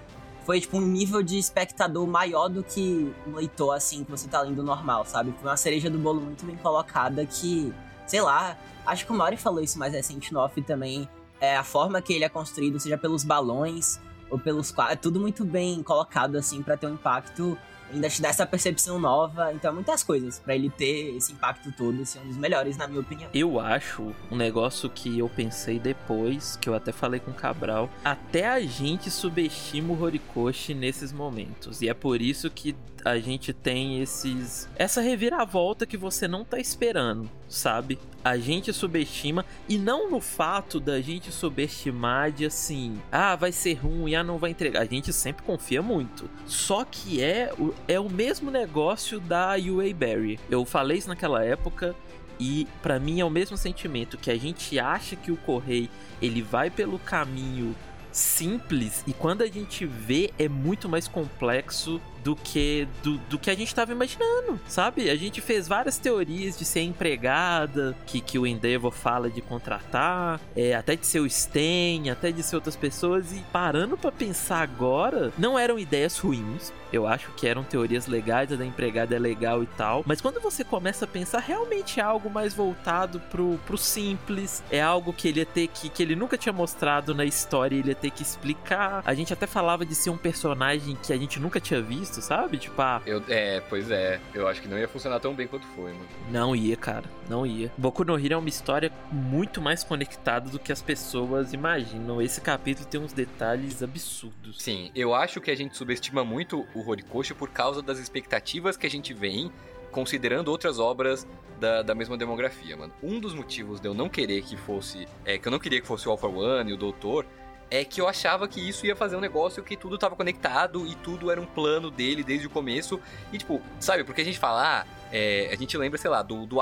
Foi 0.45 0.61
tipo 0.61 0.77
um 0.77 0.81
nível 0.81 1.21
de 1.21 1.37
espectador 1.37 2.07
maior 2.07 2.47
do 2.47 2.63
que 2.63 3.13
um 3.27 3.35
leitor, 3.35 3.75
assim, 3.75 4.05
que 4.05 4.11
você 4.11 4.29
tá 4.29 4.39
lendo 4.39 4.63
normal, 4.63 5.05
sabe? 5.05 5.33
Foi 5.41 5.49
uma 5.49 5.57
cereja 5.57 5.89
do 5.89 5.99
bolo 5.99 6.21
muito 6.21 6.45
bem 6.45 6.55
colocada 6.55 7.25
que, 7.25 7.73
sei 8.05 8.21
lá, 8.21 8.57
acho 8.85 9.05
que 9.05 9.11
o 9.11 9.15
Mori 9.15 9.35
falou 9.35 9.59
isso 9.59 9.77
mais 9.77 9.91
recente 9.91 10.31
no 10.33 10.39
off 10.39 10.61
também 10.61 11.05
é, 11.39 11.55
a 11.55 11.63
forma 11.63 12.01
que 12.01 12.13
ele 12.13 12.23
é 12.23 12.29
construído, 12.29 12.79
seja 12.79 12.97
pelos 12.97 13.23
balões 13.23 13.99
ou 14.29 14.37
pelos 14.37 14.71
quadros, 14.71 14.93
é 14.93 14.95
tudo 14.97 15.19
muito 15.19 15.45
bem 15.45 15.81
colocado 15.83 16.35
assim 16.35 16.61
para 16.61 16.75
ter 16.75 16.87
um 16.87 16.93
impacto 16.93 17.57
ainda 17.91 18.09
te 18.09 18.21
dá 18.21 18.29
essa 18.29 18.45
percepção 18.45 18.99
nova, 18.99 19.53
então 19.53 19.73
muitas 19.73 20.03
coisas 20.03 20.39
para 20.39 20.55
ele 20.55 20.69
ter 20.69 21.15
esse 21.15 21.31
impacto 21.31 21.71
todo, 21.71 22.05
ser 22.05 22.19
um 22.19 22.27
dos 22.27 22.37
melhores 22.37 22.77
na 22.77 22.87
minha 22.87 23.01
opinião. 23.01 23.29
Eu 23.33 23.59
acho 23.59 24.13
um 24.31 24.35
negócio 24.35 24.89
que 24.89 25.19
eu 25.19 25.29
pensei 25.29 25.79
depois, 25.79 26.57
que 26.57 26.69
eu 26.69 26.75
até 26.75 26.91
falei 26.91 27.19
com 27.19 27.31
o 27.31 27.33
Cabral, 27.33 27.89
até 28.03 28.47
a 28.47 28.59
gente 28.59 29.09
subestima 29.09 29.93
o 29.93 30.01
Horikoshi 30.01 30.73
nesses 30.73 31.11
momentos, 31.11 31.81
e 31.81 31.89
é 31.89 31.93
por 31.93 32.21
isso 32.21 32.49
que 32.49 32.75
a 33.07 33.19
gente 33.19 33.53
tem 33.53 34.01
esses 34.01 34.67
essa 34.75 34.99
reviravolta 34.99 35.85
que 35.85 35.95
você 35.95 36.27
não 36.27 36.43
tá 36.43 36.59
esperando, 36.59 37.29
sabe? 37.47 37.97
A 38.23 38.37
gente 38.37 38.73
subestima 38.73 39.45
e 39.69 39.77
não 39.77 40.11
no 40.11 40.19
fato 40.19 40.79
da 40.79 40.99
gente 40.99 41.31
subestimar 41.31 42.31
de 42.31 42.45
assim, 42.45 43.01
ah, 43.09 43.35
vai 43.35 43.53
ser 43.53 43.75
ruim, 43.75 44.15
ah, 44.15 44.23
não 44.23 44.37
vai 44.37 44.51
entregar. 44.51 44.81
A 44.81 44.85
gente 44.85 45.13
sempre 45.13 45.43
confia 45.43 45.81
muito. 45.81 46.29
Só 46.45 46.83
que 46.83 47.23
é 47.23 47.53
o, 47.57 47.73
é 47.87 47.97
o 47.99 48.09
mesmo 48.09 48.51
negócio 48.51 49.19
da 49.21 49.55
UA 49.55 49.93
Barry. 49.93 50.37
Eu 50.49 50.65
falei 50.65 50.97
isso 50.97 51.07
naquela 51.07 51.43
época 51.43 51.95
e 52.37 52.67
para 52.81 52.99
mim 52.99 53.21
é 53.21 53.25
o 53.25 53.29
mesmo 53.29 53.55
sentimento 53.55 54.17
que 54.17 54.29
a 54.29 54.37
gente 54.37 54.77
acha 54.77 55.15
que 55.15 55.31
o 55.31 55.37
Correio 55.37 55.89
ele 56.21 56.41
vai 56.41 56.69
pelo 56.69 56.99
caminho 56.99 57.73
simples 58.11 59.03
e 59.05 59.13
quando 59.13 59.43
a 59.43 59.47
gente 59.47 59.85
vê 59.85 60.33
é 60.39 60.49
muito 60.49 60.89
mais 60.89 61.07
complexo 61.07 62.01
do 62.27 62.35
que 62.35 62.85
do, 63.01 63.17
do 63.29 63.39
que 63.39 63.49
a 63.49 63.55
gente 63.55 63.69
estava 63.69 63.93
imaginando, 63.93 64.59
sabe? 64.67 65.09
A 65.09 65.15
gente 65.15 65.39
fez 65.39 65.65
várias 65.65 65.97
teorias 65.97 66.59
de 66.59 66.65
ser 66.65 66.81
empregada, 66.81 67.95
que, 68.05 68.19
que 68.19 68.37
o 68.37 68.45
Endeavor 68.45 68.91
fala 68.91 69.29
de 69.29 69.39
contratar, 69.41 70.41
é, 70.53 70.75
até 70.75 70.97
de 70.97 71.07
ser 71.07 71.21
o 71.21 71.29
Sten, 71.29 72.09
até 72.09 72.29
de 72.29 72.43
ser 72.43 72.57
outras 72.57 72.75
pessoas, 72.75 73.31
e 73.31 73.39
parando 73.53 73.95
para 73.95 74.11
pensar 74.11 74.61
agora, 74.61 75.31
não 75.37 75.57
eram 75.57 75.79
ideias 75.79 76.17
ruins. 76.17 76.73
Eu 76.91 77.07
acho 77.07 77.31
que 77.31 77.47
eram 77.47 77.63
teorias 77.63 78.07
legais, 78.07 78.51
a 78.51 78.55
da 78.55 78.65
empregada 78.65 79.15
é 79.15 79.19
legal 79.19 79.63
e 79.63 79.67
tal. 79.67 80.03
Mas 80.05 80.21
quando 80.21 80.39
você 80.39 80.63
começa 80.63 81.05
a 81.05 81.07
pensar, 81.07 81.39
realmente 81.39 81.99
é 81.99 82.03
algo 82.03 82.29
mais 82.29 82.53
voltado 82.53 83.19
pro, 83.31 83.59
pro 83.65 83.77
simples. 83.77 84.63
É 84.69 84.81
algo 84.81 85.13
que 85.13 85.27
ele 85.27 85.39
ia 85.39 85.45
ter 85.45 85.67
que. 85.67 85.89
que 85.89 86.03
ele 86.03 86.15
nunca 86.15 86.37
tinha 86.37 86.53
mostrado 86.53 87.13
na 87.15 87.25
história, 87.25 87.75
ele 87.75 87.89
ia 87.89 87.95
ter 87.95 88.11
que 88.11 88.21
explicar. 88.21 89.01
A 89.05 89.13
gente 89.13 89.33
até 89.33 89.47
falava 89.47 89.85
de 89.85 89.95
ser 89.95 90.09
um 90.09 90.17
personagem 90.17 90.97
que 91.01 91.13
a 91.13 91.17
gente 91.17 91.39
nunca 91.39 91.59
tinha 91.59 91.81
visto 91.81 92.17
sabe? 92.21 92.57
Tipo, 92.57 92.81
ah. 92.81 93.01
Eu, 93.05 93.23
é, 93.29 93.61
pois 93.61 93.89
é. 93.89 94.19
Eu 94.33 94.47
acho 94.47 94.61
que 94.61 94.67
não 94.67 94.77
ia 94.77 94.87
funcionar 94.87 95.19
tão 95.19 95.33
bem 95.33 95.47
quanto 95.47 95.65
foi, 95.67 95.93
mano. 95.93 96.07
Não 96.29 96.55
ia, 96.55 96.75
cara. 96.75 97.05
Não 97.29 97.45
ia. 97.45 97.71
Boku 97.77 98.03
no 98.03 98.17
Hero 98.17 98.33
é 98.33 98.37
uma 98.37 98.49
história 98.49 98.91
muito 99.11 99.61
mais 99.61 99.83
conectada 99.83 100.49
do 100.49 100.59
que 100.59 100.71
as 100.71 100.81
pessoas 100.81 101.53
imaginam. 101.53 102.21
Esse 102.21 102.41
capítulo 102.41 102.87
tem 102.87 102.99
uns 102.99 103.13
detalhes 103.13 103.83
absurdos. 103.83 104.61
Sim, 104.61 104.91
eu 104.95 105.13
acho 105.13 105.41
que 105.41 105.51
a 105.51 105.55
gente 105.55 105.75
subestima 105.75 106.23
muito 106.23 106.65
o 106.77 106.89
Horikoshi 106.89 107.33
por 107.33 107.49
causa 107.49 107.81
das 107.81 107.99
expectativas 107.99 108.77
que 108.77 108.85
a 108.85 108.89
gente 108.89 109.13
vem 109.13 109.51
considerando 109.91 110.49
outras 110.49 110.79
obras 110.79 111.27
da, 111.59 111.81
da 111.81 111.95
mesma 111.95 112.17
demografia, 112.17 112.77
mano. 112.77 112.93
Um 113.01 113.19
dos 113.19 113.33
motivos 113.33 113.79
de 113.79 113.87
eu 113.87 113.93
não 113.93 114.09
querer 114.09 114.43
que 114.43 114.55
fosse. 114.55 115.07
É, 115.25 115.37
que 115.37 115.47
eu 115.47 115.51
não 115.51 115.59
queria 115.59 115.81
que 115.81 115.87
fosse 115.87 116.07
o 116.07 116.11
Alpha 116.11 116.27
One 116.27 116.69
e 116.69 116.73
o 116.73 116.77
Doutor 116.77 117.25
é 117.69 117.83
que 117.83 117.99
eu 117.99 118.07
achava 118.07 118.47
que 118.47 118.61
isso 118.61 118.85
ia 118.85 118.95
fazer 118.95 119.15
um 119.15 119.19
negócio 119.19 119.61
que 119.61 119.75
tudo 119.75 119.97
tava 119.97 120.15
conectado 120.15 120.87
e 120.87 120.95
tudo 120.95 121.29
era 121.29 121.41
um 121.41 121.45
plano 121.45 121.91
dele 121.91 122.23
desde 122.23 122.47
o 122.47 122.49
começo. 122.49 122.99
E, 123.31 123.37
tipo, 123.37 123.61
sabe, 123.79 124.03
porque 124.03 124.21
a 124.21 124.25
gente 124.25 124.39
fala, 124.39 124.81
ah, 124.81 124.85
é, 125.11 125.49
a 125.51 125.55
gente 125.55 125.77
lembra, 125.77 125.97
sei 125.97 126.09
lá, 126.09 126.21
do, 126.21 126.45
do 126.45 126.61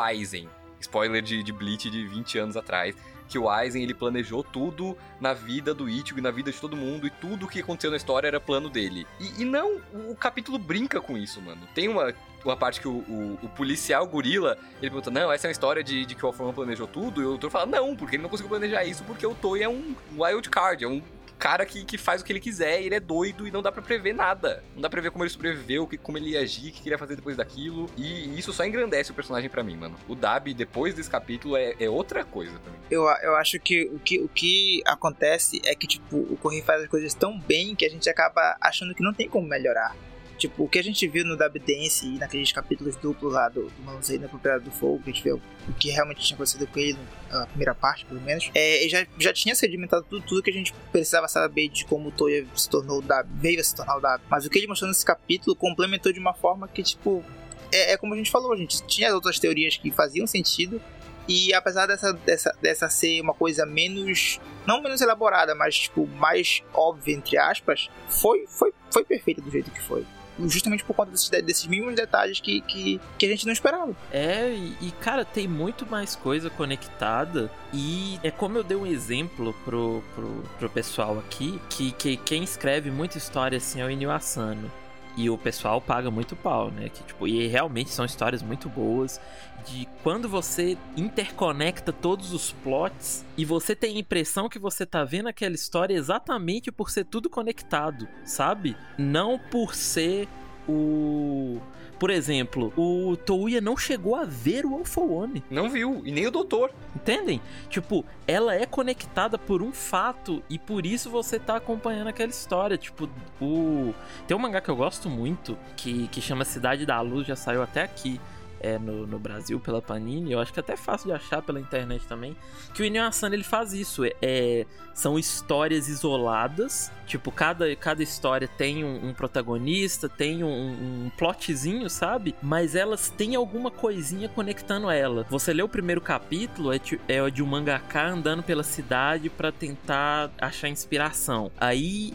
spoiler 0.79 1.21
de, 1.21 1.43
de 1.43 1.51
Bleach 1.51 1.89
de 1.89 2.07
20 2.07 2.39
anos 2.39 2.57
atrás, 2.57 2.95
que 3.27 3.37
o 3.37 3.49
Aizen 3.49 3.83
ele 3.83 3.93
planejou 3.93 4.43
tudo 4.43 4.97
na 5.19 5.33
vida 5.33 5.73
do 5.73 5.89
Ichigo 5.89 6.19
e 6.19 6.21
na 6.21 6.31
vida 6.31 6.51
de 6.51 6.59
todo 6.59 6.75
mundo, 6.75 7.07
e 7.07 7.09
tudo 7.09 7.45
o 7.45 7.49
que 7.49 7.59
aconteceu 7.59 7.91
na 7.91 7.97
história 7.97 8.27
era 8.27 8.39
plano 8.39 8.69
dele. 8.69 9.07
E, 9.19 9.41
e 9.41 9.45
não, 9.45 9.79
o 10.09 10.15
capítulo 10.15 10.57
brinca 10.57 11.01
com 11.01 11.17
isso, 11.17 11.41
mano. 11.41 11.61
Tem 11.73 11.87
uma, 11.87 12.13
uma 12.43 12.55
parte 12.55 12.79
que 12.79 12.87
o, 12.87 12.97
o, 12.97 13.39
o, 13.43 13.49
policial 13.49 14.05
gorila, 14.05 14.57
ele 14.81 14.91
pergunta, 14.91 15.09
não, 15.09 15.31
essa 15.31 15.47
é 15.47 15.49
uma 15.49 15.51
história 15.53 15.83
de, 15.83 16.05
de 16.05 16.15
que 16.15 16.23
o 16.23 16.27
Alpha 16.27 16.53
planejou 16.53 16.87
tudo, 16.87 17.21
e 17.21 17.25
o 17.25 17.29
doutor 17.29 17.49
fala, 17.49 17.65
não, 17.65 17.95
porque 17.95 18.15
ele 18.15 18.23
não 18.23 18.29
conseguiu 18.29 18.49
planejar 18.49 18.83
isso, 18.85 19.03
porque 19.03 19.25
o 19.25 19.33
Toei 19.33 19.63
é 19.63 19.69
um 19.69 19.95
wild 20.17 20.49
card, 20.49 20.83
é 20.83 20.87
um 20.87 21.01
cara 21.37 21.65
que, 21.65 21.83
que 21.83 21.97
faz 21.97 22.21
o 22.21 22.25
que 22.25 22.31
ele 22.31 22.39
quiser, 22.39 22.81
ele 22.81 22.95
é 22.95 22.99
doido 22.99 23.47
e 23.47 23.51
não 23.51 23.61
dá 23.61 23.71
para 23.71 23.81
prever 23.81 24.13
nada. 24.13 24.63
Não 24.73 24.81
dá 24.81 24.89
pra 24.89 25.01
ver 25.01 25.11
como 25.11 25.23
ele 25.23 25.29
sobreviveu, 25.29 25.87
que, 25.87 25.97
como 25.97 26.17
ele 26.17 26.31
ia 26.31 26.41
agir, 26.41 26.69
o 26.69 26.73
que 26.73 26.81
queria 26.81 26.97
fazer 26.97 27.15
depois 27.15 27.37
daquilo. 27.37 27.89
E 27.97 28.37
isso 28.37 28.51
só 28.53 28.65
engrandece 28.65 29.11
o 29.11 29.13
personagem 29.13 29.49
para 29.49 29.63
mim, 29.63 29.75
mano. 29.75 29.95
O 30.07 30.15
Dab, 30.15 30.53
depois 30.53 30.93
desse 30.93 31.09
capítulo, 31.09 31.55
é, 31.55 31.75
é 31.79 31.89
outra 31.89 32.23
coisa 32.23 32.57
também. 32.59 32.79
Eu, 32.89 33.03
eu 33.21 33.35
acho 33.35 33.59
que 33.59 33.85
o, 33.85 33.99
que 33.99 34.19
o 34.19 34.27
que 34.27 34.81
acontece 34.85 35.61
é 35.65 35.75
que, 35.75 35.87
tipo, 35.87 36.17
o 36.17 36.37
Correio 36.37 36.63
faz 36.63 36.83
as 36.83 36.87
coisas 36.87 37.13
tão 37.13 37.39
bem 37.39 37.75
que 37.75 37.85
a 37.85 37.89
gente 37.89 38.09
acaba 38.09 38.55
achando 38.61 38.93
que 38.93 39.03
não 39.03 39.13
tem 39.13 39.27
como 39.29 39.47
melhorar. 39.47 39.95
Tipo, 40.37 40.65
o 40.65 40.69
que 40.69 40.77
a 40.77 40.83
gente 40.83 41.07
viu 41.07 41.23
no 41.25 41.37
Dub 41.37 41.59
Dance 41.59 42.05
e 42.05 42.17
naqueles 42.17 42.51
capítulos 42.51 42.95
duplos 42.97 43.33
lá 43.33 43.47
do, 43.47 43.69
do 43.69 43.83
Manuseio 43.83 44.19
na 44.19 44.27
Propriedade 44.27 44.65
do 44.65 44.71
Fogo, 44.71 45.01
que 45.03 45.09
a 45.09 45.13
gente 45.13 45.23
viu 45.23 45.41
o 45.67 45.73
que 45.73 45.89
realmente 45.89 46.21
tinha 46.21 46.35
acontecido 46.35 46.67
com 46.67 46.79
ele, 46.79 46.97
a 47.31 47.45
primeira 47.47 47.73
parte, 47.73 48.05
pelo 48.05 48.19
menos, 48.21 48.49
é, 48.53 48.85
já, 48.89 49.07
já 49.17 49.33
tinha 49.33 49.55
sedimentado 49.55 50.05
tudo, 50.09 50.25
tudo 50.25 50.43
que 50.43 50.49
a 50.49 50.53
gente 50.53 50.73
precisava 50.91 51.27
saber 51.27 51.69
de 51.69 51.85
como 51.85 52.09
o 52.09 52.11
Toya 52.11 52.45
se 52.55 52.69
tornou 52.69 52.99
o 52.99 53.01
Dab, 53.01 53.27
veio 53.39 53.59
a 53.59 53.63
se 53.63 53.75
tornar 53.75 53.97
o 53.97 54.01
Dab. 54.01 54.21
Mas 54.29 54.45
o 54.45 54.49
que 54.49 54.59
ele 54.59 54.67
mostrou 54.67 54.89
nesse 54.89 55.05
capítulo 55.05 55.55
complementou 55.55 56.11
de 56.11 56.19
uma 56.19 56.33
forma 56.33 56.67
que, 56.67 56.83
tipo, 56.83 57.23
é, 57.71 57.93
é 57.93 57.97
como 57.97 58.13
a 58.13 58.17
gente 58.17 58.29
falou, 58.29 58.51
a 58.51 58.57
gente 58.57 58.85
tinha 58.85 59.13
outras 59.13 59.39
teorias 59.39 59.77
que 59.77 59.89
faziam 59.89 60.27
sentido, 60.27 60.81
e 61.27 61.53
apesar 61.53 61.87
dessa, 61.87 62.13
dessa, 62.13 62.55
dessa 62.61 62.89
ser 62.89 63.21
uma 63.21 63.33
coisa 63.33 63.65
menos. 63.65 64.39
Não 64.67 64.81
menos 64.81 65.01
elaborada, 65.01 65.53
mas 65.53 65.79
tipo, 65.79 66.07
mais 66.07 66.63
óbvia, 66.73 67.15
entre 67.15 67.37
aspas, 67.37 67.89
foi, 68.07 68.45
foi, 68.47 68.73
foi 68.91 69.03
perfeita 69.03 69.41
do 69.41 69.49
jeito 69.49 69.69
que 69.71 69.81
foi 69.81 70.05
justamente 70.39 70.83
por 70.83 70.95
conta 70.95 71.11
desses, 71.11 71.29
desses 71.29 71.65
mínimos 71.65 71.95
detalhes 71.95 72.39
que, 72.39 72.61
que, 72.61 72.99
que, 73.17 73.25
a 73.25 73.29
gente 73.29 73.45
não 73.45 73.53
esperava. 73.53 73.95
É, 74.11 74.49
e, 74.49 74.87
e, 74.87 74.91
cara, 74.91 75.23
tem 75.23 75.47
muito 75.47 75.85
mais 75.85 76.15
coisa 76.15 76.49
conectada. 76.49 77.51
E 77.73 78.19
é 78.23 78.31
como 78.31 78.57
eu 78.57 78.63
dei 78.63 78.77
um 78.77 78.85
exemplo 78.85 79.53
pro, 79.65 80.03
pro, 80.13 80.43
pro 80.59 80.69
pessoal 80.69 81.19
aqui, 81.19 81.59
que, 81.69 81.91
que 81.91 82.17
quem 82.17 82.43
escreve 82.43 82.91
muita 82.91 83.17
história 83.17 83.57
assim 83.57 83.81
é 83.81 83.85
o 83.85 83.89
Inio 83.89 84.11
Asano. 84.11 84.71
E 85.17 85.29
o 85.29 85.37
pessoal 85.37 85.79
paga 85.79 86.11
muito 86.11 86.35
pau, 86.35 86.69
né? 86.69 86.89
Que, 86.89 87.01
tipo, 87.03 87.25
e 87.25 87.47
realmente 87.47 87.89
são 87.89 88.03
histórias 88.03 88.43
muito 88.43 88.67
boas. 88.67 89.19
De 89.65 89.87
quando 90.03 90.29
você 90.29 90.77
interconecta 90.95 91.91
todos 91.91 92.33
os 92.33 92.51
plots 92.51 93.25
e 93.37 93.43
você 93.43 93.75
tem 93.75 93.95
a 93.95 93.99
impressão 93.99 94.47
que 94.47 94.59
você 94.59 94.85
tá 94.85 95.03
vendo 95.03 95.27
aquela 95.27 95.55
história 95.55 95.95
exatamente 95.95 96.71
por 96.71 96.89
ser 96.89 97.05
tudo 97.05 97.29
conectado, 97.29 98.07
sabe? 98.23 98.77
Não 98.97 99.39
por 99.39 99.73
ser 99.73 100.27
o 100.67 101.59
por 101.99 102.09
exemplo, 102.09 102.73
o 102.75 103.15
Touya 103.15 103.61
não 103.61 103.77
chegou 103.77 104.15
a 104.15 104.25
ver 104.25 104.65
o 104.65 104.75
Alpha 104.75 104.99
One. 104.99 105.43
Não 105.49 105.69
viu, 105.69 106.01
e 106.05 106.11
nem 106.11 106.27
o 106.27 106.31
doutor. 106.31 106.71
Entendem? 106.95 107.41
Tipo, 107.69 108.03
ela 108.27 108.53
é 108.53 108.65
conectada 108.65 109.37
por 109.37 109.61
um 109.61 109.71
fato 109.71 110.43
e 110.49 110.59
por 110.59 110.85
isso 110.85 111.09
você 111.09 111.39
tá 111.39 111.55
acompanhando 111.55 112.07
aquela 112.07 112.29
história. 112.29 112.77
Tipo, 112.77 113.09
o. 113.41 113.93
Tem 114.27 114.35
um 114.35 114.39
mangá 114.39 114.59
que 114.59 114.69
eu 114.69 114.75
gosto 114.75 115.09
muito 115.09 115.57
que, 115.77 116.07
que 116.09 116.21
chama 116.21 116.43
Cidade 116.43 116.85
da 116.85 116.99
Luz, 116.99 117.27
já 117.27 117.35
saiu 117.35 117.63
até 117.63 117.83
aqui 117.83 118.19
é, 118.59 118.77
no, 118.77 119.05
no, 119.05 119.19
Brasil 119.19 119.59
pela 119.59 119.81
Panini, 119.81 120.31
eu 120.31 120.39
acho 120.39 120.53
que 120.53 120.59
é 120.59 120.61
até 120.61 120.75
fácil 120.75 121.07
de 121.07 121.13
achar 121.13 121.41
pela 121.41 121.59
internet 121.59 122.05
também, 122.07 122.35
que 122.73 122.81
o 122.81 122.85
Inyo 122.85 123.03
ele 123.31 123.43
faz 123.43 123.73
isso, 123.73 124.03
é, 124.03 124.11
é, 124.21 124.65
são 124.93 125.19
histórias 125.19 125.87
isoladas, 125.87 126.91
tipo, 127.05 127.31
cada, 127.31 127.75
cada 127.75 128.01
história 128.01 128.47
tem 128.47 128.83
um, 128.83 129.09
um 129.09 129.13
protagonista, 129.13 130.07
tem 130.07 130.43
um, 130.43 130.47
um, 130.47 131.11
plotzinho, 131.17 131.89
sabe? 131.89 132.35
Mas 132.41 132.75
elas 132.75 133.09
têm 133.09 133.35
alguma 133.35 133.69
coisinha 133.69 134.29
conectando 134.29 134.89
ela. 134.89 135.25
Você 135.29 135.53
lê 135.53 135.61
o 135.61 135.69
primeiro 135.69 136.01
capítulo, 136.01 136.71
é, 136.73 136.79
é 137.07 137.29
de 137.29 137.43
um 137.43 137.45
mangaka 137.45 138.07
andando 138.07 138.43
pela 138.43 138.63
cidade 138.63 139.29
para 139.29 139.51
tentar 139.51 140.31
achar 140.39 140.69
inspiração. 140.69 141.51
Aí 141.57 142.13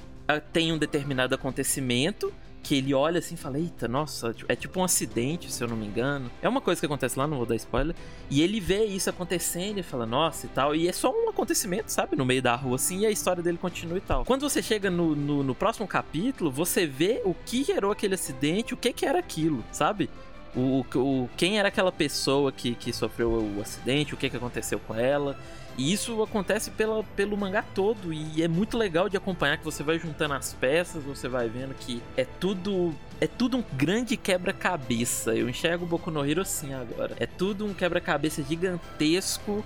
tem 0.52 0.72
um 0.72 0.78
determinado 0.78 1.34
acontecimento 1.34 2.32
que 2.62 2.76
ele 2.76 2.92
olha 2.92 3.18
assim 3.18 3.34
e 3.34 3.38
fala: 3.38 3.58
Eita, 3.58 3.88
nossa, 3.88 4.34
é 4.48 4.54
tipo 4.54 4.80
um 4.80 4.84
acidente, 4.84 5.50
se 5.52 5.62
eu 5.62 5.68
não 5.68 5.76
me 5.76 5.86
engano. 5.86 6.30
É 6.42 6.48
uma 6.48 6.60
coisa 6.60 6.80
que 6.80 6.86
acontece 6.86 7.18
lá, 7.18 7.26
não 7.26 7.38
vou 7.38 7.46
dar 7.46 7.56
spoiler. 7.56 7.94
E 8.30 8.42
ele 8.42 8.60
vê 8.60 8.84
isso 8.84 9.08
acontecendo 9.08 9.78
e 9.78 9.82
fala: 9.82 10.06
Nossa, 10.06 10.46
e 10.46 10.48
tal. 10.50 10.74
E 10.74 10.88
é 10.88 10.92
só 10.92 11.10
um 11.10 11.28
acontecimento, 11.28 11.90
sabe? 11.90 12.16
No 12.16 12.24
meio 12.24 12.42
da 12.42 12.54
rua 12.54 12.76
assim, 12.76 13.00
e 13.00 13.06
a 13.06 13.10
história 13.10 13.42
dele 13.42 13.58
continua 13.58 13.98
e 13.98 14.02
tal. 14.02 14.24
Quando 14.24 14.48
você 14.48 14.62
chega 14.62 14.90
no, 14.90 15.14
no, 15.14 15.42
no 15.42 15.54
próximo 15.54 15.86
capítulo, 15.86 16.50
você 16.50 16.86
vê 16.86 17.22
o 17.24 17.34
que 17.34 17.64
gerou 17.64 17.90
aquele 17.90 18.14
acidente, 18.14 18.74
o 18.74 18.76
que, 18.76 18.92
que 18.92 19.06
era 19.06 19.18
aquilo, 19.18 19.64
sabe? 19.72 20.10
O, 20.54 20.84
o, 20.96 21.28
quem 21.36 21.58
era 21.58 21.68
aquela 21.68 21.92
pessoa 21.92 22.50
que, 22.50 22.74
que 22.74 22.92
sofreu 22.92 23.30
o 23.30 23.60
acidente, 23.60 24.14
o 24.14 24.16
que, 24.16 24.28
que 24.28 24.36
aconteceu 24.36 24.80
com 24.80 24.94
ela. 24.94 25.38
E 25.80 25.94
isso 25.94 26.22
acontece 26.22 26.70
pela, 26.72 27.02
pelo 27.02 27.38
mangá 27.38 27.62
todo. 27.62 28.12
E 28.12 28.42
é 28.42 28.46
muito 28.46 28.76
legal 28.76 29.08
de 29.08 29.16
acompanhar 29.16 29.56
que 29.56 29.64
você 29.64 29.82
vai 29.82 29.98
juntando 29.98 30.34
as 30.34 30.52
peças, 30.52 31.02
você 31.02 31.26
vai 31.26 31.48
vendo 31.48 31.74
que 31.74 32.02
é 32.18 32.26
tudo. 32.38 32.94
É 33.18 33.26
tudo 33.26 33.56
um 33.56 33.64
grande 33.72 34.14
quebra-cabeça. 34.14 35.34
Eu 35.34 35.48
enxergo 35.48 35.86
o 35.86 35.88
Boku 35.88 36.10
no 36.10 36.22
Hero 36.22 36.42
assim 36.42 36.74
agora. 36.74 37.16
É 37.18 37.24
tudo 37.24 37.64
um 37.64 37.72
quebra-cabeça 37.72 38.42
gigantesco 38.42 39.64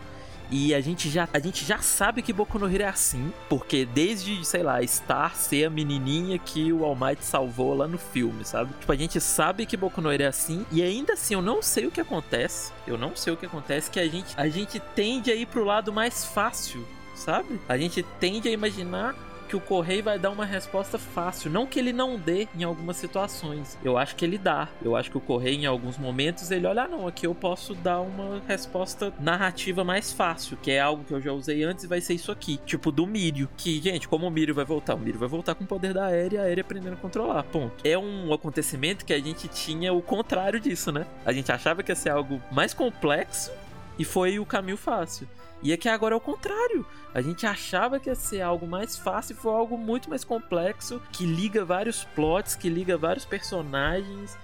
e 0.54 0.72
a 0.72 0.80
gente 0.80 1.10
já, 1.10 1.28
a 1.32 1.40
gente 1.40 1.64
já 1.64 1.78
sabe 1.78 2.22
que 2.22 2.32
Boku 2.32 2.60
no 2.60 2.72
Hero 2.72 2.84
é 2.84 2.86
assim, 2.86 3.32
porque 3.48 3.84
desde, 3.84 4.44
sei 4.44 4.62
lá, 4.62 4.80
Star 4.86 5.34
ser 5.34 5.64
a 5.64 5.70
menininha 5.70 6.38
que 6.38 6.72
o 6.72 6.84
All 6.84 6.94
Might 6.94 7.24
salvou 7.24 7.74
lá 7.74 7.88
no 7.88 7.98
filme, 7.98 8.44
sabe? 8.44 8.72
Tipo, 8.78 8.92
a 8.92 8.94
gente 8.94 9.20
sabe 9.20 9.66
que 9.66 9.76
Boku 9.76 10.00
no 10.00 10.12
Hero 10.12 10.22
é 10.22 10.26
assim, 10.26 10.64
e 10.70 10.80
ainda 10.80 11.14
assim 11.14 11.34
eu 11.34 11.42
não 11.42 11.60
sei 11.60 11.86
o 11.86 11.90
que 11.90 12.00
acontece. 12.00 12.70
Eu 12.86 12.96
não 12.96 13.16
sei 13.16 13.32
o 13.32 13.36
que 13.36 13.46
acontece 13.46 13.90
que 13.90 13.98
a 13.98 14.06
gente 14.06 14.32
a 14.36 14.48
gente 14.48 14.78
tende 14.94 15.28
a 15.32 15.34
ir 15.34 15.46
pro 15.46 15.64
lado 15.64 15.92
mais 15.92 16.24
fácil, 16.24 16.86
sabe? 17.16 17.60
A 17.68 17.76
gente 17.76 18.04
tende 18.20 18.48
a 18.48 18.52
imaginar 18.52 19.16
que 19.54 19.56
o 19.56 19.60
Correio 19.60 20.02
vai 20.02 20.18
dar 20.18 20.30
uma 20.30 20.44
resposta 20.44 20.98
fácil. 20.98 21.48
Não 21.48 21.64
que 21.64 21.78
ele 21.78 21.92
não 21.92 22.18
dê 22.18 22.48
em 22.58 22.64
algumas 22.64 22.96
situações. 22.96 23.78
Eu 23.84 23.96
acho 23.96 24.16
que 24.16 24.24
ele 24.24 24.36
dá. 24.36 24.68
Eu 24.82 24.96
acho 24.96 25.12
que 25.12 25.16
o 25.16 25.20
Correio, 25.20 25.60
em 25.60 25.66
alguns 25.66 25.96
momentos, 25.96 26.50
ele 26.50 26.66
olha, 26.66 26.82
ah, 26.82 26.88
não, 26.88 27.06
aqui 27.06 27.24
eu 27.24 27.34
posso 27.36 27.72
dar 27.72 28.00
uma 28.00 28.42
resposta 28.48 29.12
narrativa 29.20 29.84
mais 29.84 30.12
fácil, 30.12 30.56
que 30.56 30.72
é 30.72 30.80
algo 30.80 31.04
que 31.04 31.14
eu 31.14 31.20
já 31.20 31.32
usei 31.32 31.62
antes 31.62 31.84
e 31.84 31.86
vai 31.86 32.00
ser 32.00 32.14
isso 32.14 32.32
aqui. 32.32 32.58
Tipo 32.66 32.90
do 32.90 33.06
Mírio. 33.06 33.48
Que, 33.56 33.80
gente, 33.80 34.08
como 34.08 34.26
o 34.26 34.30
Mírio 34.30 34.54
vai 34.54 34.64
voltar? 34.64 34.96
O 34.96 34.98
Mírio 34.98 35.20
vai 35.20 35.28
voltar 35.28 35.54
com 35.54 35.62
o 35.62 35.66
poder 35.66 35.94
da 35.94 36.06
Aérea 36.06 36.38
e 36.38 36.40
a 36.40 36.42
Aérea 36.42 36.62
aprendendo 36.62 36.94
a 36.94 36.96
controlar. 36.96 37.44
Ponto. 37.44 37.86
É 37.86 37.96
um 37.96 38.32
acontecimento 38.32 39.04
que 39.04 39.12
a 39.12 39.20
gente 39.20 39.46
tinha 39.46 39.92
o 39.92 40.02
contrário 40.02 40.58
disso, 40.58 40.90
né? 40.90 41.06
A 41.24 41.32
gente 41.32 41.52
achava 41.52 41.80
que 41.84 41.92
ia 41.92 41.96
ser 41.96 42.10
algo 42.10 42.42
mais 42.50 42.74
complexo 42.74 43.52
e 43.96 44.04
foi 44.04 44.40
o 44.40 44.44
caminho 44.44 44.76
fácil. 44.76 45.28
E 45.62 45.72
é 45.72 45.76
que 45.76 45.88
agora 45.88 46.14
é 46.14 46.16
o 46.16 46.20
contrário. 46.20 46.84
A 47.14 47.22
gente 47.22 47.46
achava 47.46 47.98
que 47.98 48.08
ia 48.08 48.14
ser 48.14 48.42
algo 48.42 48.66
mais 48.66 48.98
fácil 48.98 49.36
foi 49.36 49.52
algo 49.52 49.78
muito 49.78 50.10
mais 50.10 50.24
complexo, 50.24 51.00
que 51.12 51.24
liga 51.24 51.64
vários 51.64 52.04
plots, 52.04 52.54
que 52.54 52.68
liga 52.68 52.98
vários 52.98 53.24
personagens. 53.24 54.36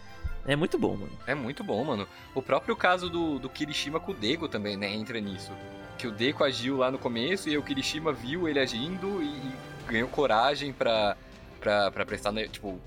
É 0.46 0.56
muito 0.56 0.78
bom, 0.78 0.96
mano. 0.96 1.12
É 1.26 1.34
muito 1.34 1.62
bom, 1.62 1.84
mano. 1.84 2.08
O 2.34 2.40
próprio 2.40 2.74
caso 2.74 3.10
do, 3.10 3.38
do 3.38 3.48
Kirishima 3.48 4.00
com 4.00 4.12
o 4.12 4.14
Dego 4.14 4.48
também, 4.48 4.76
né, 4.76 4.92
entra 4.92 5.20
nisso. 5.20 5.52
Que 5.98 6.06
o 6.06 6.10
Dego 6.10 6.42
agiu 6.42 6.78
lá 6.78 6.90
no 6.90 6.98
começo 6.98 7.48
e 7.48 7.58
o 7.58 7.62
Kirishima 7.62 8.12
viu 8.12 8.48
ele 8.48 8.58
agindo 8.58 9.22
e, 9.22 9.26
e 9.26 9.52
ganhou 9.86 10.08
coragem 10.08 10.72
pra, 10.72 11.16
pra, 11.60 11.90
pra 11.90 12.06
prestar, 12.06 12.32
né, 12.32 12.48
tipo, 12.48 12.80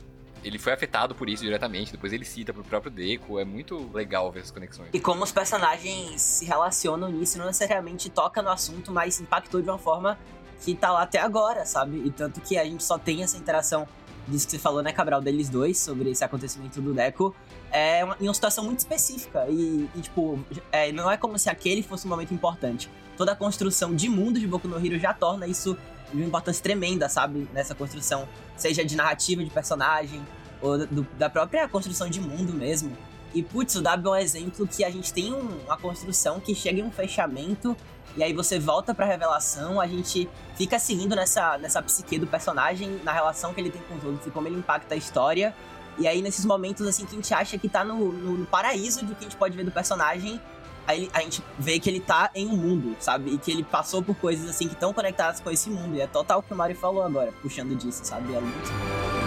ele 0.44 0.60
foi 0.60 0.74
afetado 0.74 1.16
por 1.16 1.30
isso 1.30 1.44
diretamente, 1.44 1.92
depois 1.92 2.12
ele 2.12 2.26
cita 2.26 2.54
pro 2.54 2.64
próprio 2.64 2.92
Deco, 2.92 3.40
é 3.40 3.46
muito 3.46 3.90
legal 3.94 4.32
ver 4.32 4.40
essas 4.40 4.52
conexões. 4.52 4.90
E 4.94 5.00
como 5.00 5.24
os 5.24 5.32
personagens 5.32 6.22
se 6.22 6.46
relacionam 6.46 7.10
nisso, 7.10 7.38
não 7.38 7.46
necessariamente 7.46 8.10
toca 8.10 8.42
no 8.42 8.50
assunto, 8.50 8.92
mas 8.92 9.20
impactou 9.20 9.62
de 9.62 9.70
uma 9.70 9.78
forma 9.78 10.18
que 10.62 10.76
tá 10.76 10.92
lá 10.92 11.04
até 11.04 11.20
agora, 11.20 11.66
sabe? 11.66 12.02
E 12.06 12.12
tanto 12.12 12.42
que 12.42 12.58
a 12.58 12.64
gente 12.64 12.84
só 12.84 12.98
tem 12.98 13.24
essa 13.24 13.38
interação 13.38 13.88
disso 14.28 14.46
que 14.46 14.52
você 14.52 14.60
falou, 14.60 14.82
né, 14.82 14.94
Cabral, 14.94 15.22
deles 15.22 15.50
dois, 15.50 15.78
sobre 15.78 16.10
esse 16.10 16.24
acontecimento 16.24 16.82
do 16.82 16.94
Deco, 16.94 17.36
é 17.72 18.04
uma, 18.04 18.18
em 18.20 18.28
uma 18.28 18.34
situação 18.34 18.64
muito 18.64 18.80
específica. 18.80 19.46
E, 19.50 19.90
e 19.96 20.02
tipo, 20.02 20.40
é, 20.72 20.92
não 20.92 21.10
é 21.12 21.18
como 21.18 21.38
se 21.38 21.50
aquele 21.50 21.84
fosse 21.84 22.06
um 22.06 22.10
momento 22.10 22.34
importante. 22.34 22.90
Toda 23.18 23.34
a 23.34 23.36
construção 23.36 23.94
de 23.94 24.10
mundo 24.10 24.40
de 24.40 24.48
Boku 24.48 24.68
no 24.68 24.84
Hero 24.84 24.98
já 25.00 25.14
torna 25.14 25.48
isso 25.48 25.78
de 26.12 26.18
uma 26.18 26.28
importância 26.28 26.64
tremenda, 26.64 27.10
sabe? 27.10 27.48
Nessa 27.54 27.76
construção, 27.76 28.28
seja 28.56 28.84
de 28.84 28.96
narrativa 28.96 29.44
de 29.44 29.50
personagem, 29.50 30.22
ou 30.62 30.86
do, 30.86 31.08
da 31.18 31.30
própria 31.30 31.68
construção 31.68 32.10
de 32.10 32.22
mundo 32.22 32.54
mesmo. 32.54 32.96
E, 33.34 33.42
putz, 33.42 33.76
o 33.76 33.82
W 33.82 34.14
é 34.14 34.20
um 34.20 34.22
exemplo 34.22 34.68
que 34.68 34.84
a 34.84 34.90
gente 34.90 35.12
tem 35.12 35.34
um, 35.34 35.60
uma 35.66 35.78
construção 35.78 36.40
que 36.40 36.54
chega 36.54 36.80
em 36.80 36.84
um 36.84 36.92
fechamento, 36.92 37.76
e 38.16 38.24
aí 38.24 38.32
você 38.32 38.60
volta 38.60 38.94
pra 38.94 39.06
revelação, 39.06 39.82
a 39.82 39.88
gente 39.88 40.30
fica 40.56 40.78
seguindo 40.78 41.16
nessa, 41.16 41.58
nessa 41.58 41.82
psique 41.82 42.20
do 42.20 42.28
personagem, 42.28 43.02
na 43.04 43.12
relação 43.12 43.54
que 43.54 43.60
ele 43.60 43.72
tem 43.72 43.82
com 43.82 43.96
os 43.96 44.04
outros 44.04 44.28
e 44.28 44.32
como 44.32 44.48
ele 44.48 44.58
impacta 44.58 44.94
a 44.94 44.98
história. 44.98 45.54
E 45.98 46.08
aí, 46.08 46.22
nesses 46.22 46.46
momentos, 46.46 46.88
assim, 46.88 47.06
que 47.06 47.14
a 47.14 47.16
gente 47.16 47.34
acha 47.34 47.58
que 47.58 47.68
tá 47.68 47.84
no, 47.84 48.12
no, 48.12 48.38
no 48.38 48.46
paraíso 48.46 49.04
do 49.04 49.16
que 49.16 49.26
a 49.26 49.30
gente 49.30 49.36
pode 49.36 49.58
ver 49.58 49.64
do 49.64 49.72
personagem, 49.72 50.40
aí 50.88 51.10
a 51.14 51.22
gente 51.22 51.44
vê 51.58 51.80
que 51.80 51.90
ele 51.90 52.00
tá 52.00 52.30
em 52.36 52.48
um 52.48 52.56
mundo, 52.56 52.96
sabe? 53.00 53.34
E 53.34 53.38
que 53.38 53.52
ele 53.52 53.64
passou 53.64 54.02
por 54.02 54.16
coisas 54.16 54.50
assim 54.50 54.68
que 54.68 54.74
estão 54.74 54.94
conectadas 54.94 55.40
com 55.40 55.50
esse 55.50 55.70
mundo. 55.70 55.96
E 55.96 56.02
é 56.02 56.08
total 56.08 56.40
o 56.40 56.44
que 56.44 56.54
o 56.54 56.56
Mario 56.56 56.76
falou 56.76 57.04
agora, 57.04 57.34
puxando 57.42 57.76
disso, 57.76 58.02
sabe? 58.04 58.34
É 58.34 58.40
muito. 58.40 59.23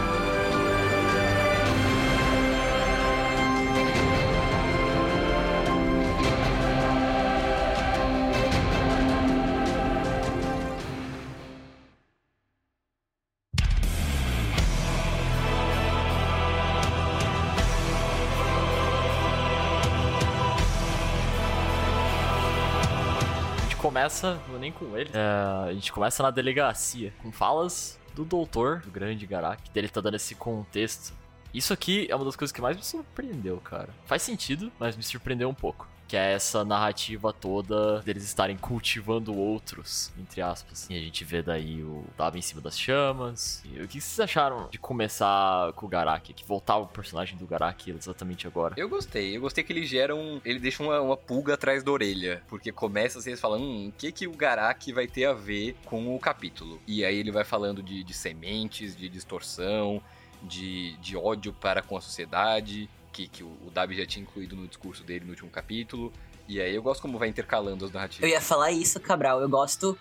Começa, 24.06 24.34
vou 24.48 24.58
nem 24.58 24.70
com 24.70 24.96
ele, 24.96 25.10
é, 25.12 25.68
a 25.68 25.72
gente 25.72 25.92
começa 25.92 26.22
na 26.22 26.30
delegacia, 26.30 27.12
com 27.22 27.32
falas 27.32 27.98
do 28.14 28.24
doutor, 28.24 28.80
do 28.80 28.90
grande 28.90 29.26
Garak, 29.26 29.68
dele 29.70 29.88
tá 29.88 30.00
dando 30.00 30.14
esse 30.14 30.34
contexto. 30.36 31.12
Isso 31.52 31.72
aqui 31.72 32.06
é 32.08 32.14
uma 32.14 32.24
das 32.24 32.36
coisas 32.36 32.52
que 32.52 32.60
mais 32.60 32.76
me 32.76 32.84
surpreendeu, 32.84 33.58
cara. 33.58 33.88
Faz 34.04 34.22
sentido, 34.22 34.70
mas 34.78 34.96
me 34.96 35.02
surpreendeu 35.02 35.48
um 35.48 35.54
pouco 35.54 35.88
que 36.06 36.16
é 36.16 36.32
essa 36.32 36.64
narrativa 36.64 37.32
toda 37.32 38.00
deles 38.00 38.24
estarem 38.24 38.56
cultivando 38.56 39.34
outros, 39.34 40.12
entre 40.18 40.40
aspas. 40.40 40.86
E 40.88 40.96
a 40.96 41.00
gente 41.00 41.24
vê 41.24 41.42
daí 41.42 41.82
o 41.82 42.04
Dava 42.16 42.38
em 42.38 42.42
cima 42.42 42.60
das 42.60 42.78
chamas. 42.78 43.62
E 43.64 43.82
o 43.82 43.88
que 43.88 44.00
vocês 44.00 44.20
acharam 44.20 44.68
de 44.70 44.78
começar 44.78 45.72
com 45.72 45.86
o 45.86 45.88
Garak? 45.88 46.32
Que 46.32 46.44
voltar 46.44 46.76
o 46.76 46.86
personagem 46.86 47.36
do 47.36 47.46
Garak 47.46 47.90
exatamente 47.90 48.46
agora? 48.46 48.74
Eu 48.76 48.88
gostei. 48.88 49.36
Eu 49.36 49.40
gostei 49.40 49.64
que 49.64 49.72
ele 49.72 49.84
gera 49.84 50.14
um. 50.14 50.40
Ele 50.44 50.58
deixa 50.58 50.82
uma, 50.82 51.00
uma 51.00 51.16
pulga 51.16 51.54
atrás 51.54 51.82
da 51.82 51.90
orelha. 51.90 52.42
Porque 52.48 52.70
começa 52.70 53.18
assim, 53.18 53.30
eles 53.30 53.40
falando: 53.40 53.64
hum, 53.64 53.88
o 53.88 53.92
que, 53.92 54.12
que 54.12 54.26
o 54.26 54.32
Garak 54.32 54.92
vai 54.92 55.06
ter 55.06 55.24
a 55.26 55.32
ver 55.32 55.76
com 55.84 56.14
o 56.14 56.18
capítulo? 56.18 56.80
E 56.86 57.04
aí 57.04 57.16
ele 57.16 57.32
vai 57.32 57.44
falando 57.44 57.82
de, 57.82 58.04
de 58.04 58.14
sementes, 58.14 58.96
de 58.96 59.08
distorção. 59.08 60.00
De, 60.42 60.96
de 60.98 61.16
ódio 61.16 61.52
para 61.52 61.82
com 61.82 61.96
a 61.96 62.00
sociedade, 62.00 62.88
que, 63.16 63.26
que 63.26 63.42
o, 63.42 63.46
o 63.66 63.70
Dabi 63.72 63.96
já 63.96 64.04
tinha 64.04 64.22
incluído 64.22 64.54
no 64.54 64.68
discurso 64.68 65.02
dele 65.02 65.24
no 65.24 65.30
último 65.30 65.48
capítulo. 65.48 66.12
E 66.46 66.60
aí 66.60 66.74
eu 66.74 66.82
gosto 66.82 67.00
como 67.00 67.18
vai 67.18 67.28
intercalando 67.28 67.86
as 67.86 67.90
narrativas. 67.90 68.22
Eu 68.22 68.28
ia 68.28 68.40
falar 68.42 68.70
isso, 68.70 69.00
Cabral. 69.00 69.40
Eu 69.40 69.48
gosto, 69.48 69.98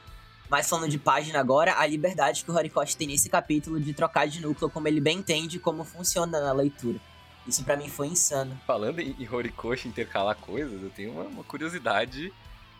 mais 0.49 0.69
falando 0.69 0.89
de 0.89 0.99
página 0.99 1.39
agora, 1.39 1.79
a 1.79 1.87
liberdade 1.87 2.43
que 2.43 2.51
o 2.51 2.53
Horikoshi 2.53 2.97
tem 2.97 3.07
nesse 3.07 3.29
capítulo 3.29 3.79
de 3.79 3.93
trocar 3.93 4.27
de 4.27 4.41
núcleo, 4.41 4.69
como 4.69 4.87
ele 4.89 4.99
bem 4.99 5.19
entende 5.19 5.57
como 5.57 5.85
funciona 5.85 6.41
na 6.41 6.51
leitura. 6.51 6.99
Isso 7.47 7.63
para 7.63 7.77
mim 7.77 7.87
foi 7.87 8.07
insano. 8.07 8.59
Falando 8.67 8.99
em, 8.99 9.15
em 9.17 9.29
Horikoshi 9.29 9.87
intercalar 9.87 10.35
coisas, 10.35 10.83
eu 10.83 10.89
tenho 10.89 11.13
uma, 11.13 11.23
uma 11.23 11.43
curiosidade 11.43 12.33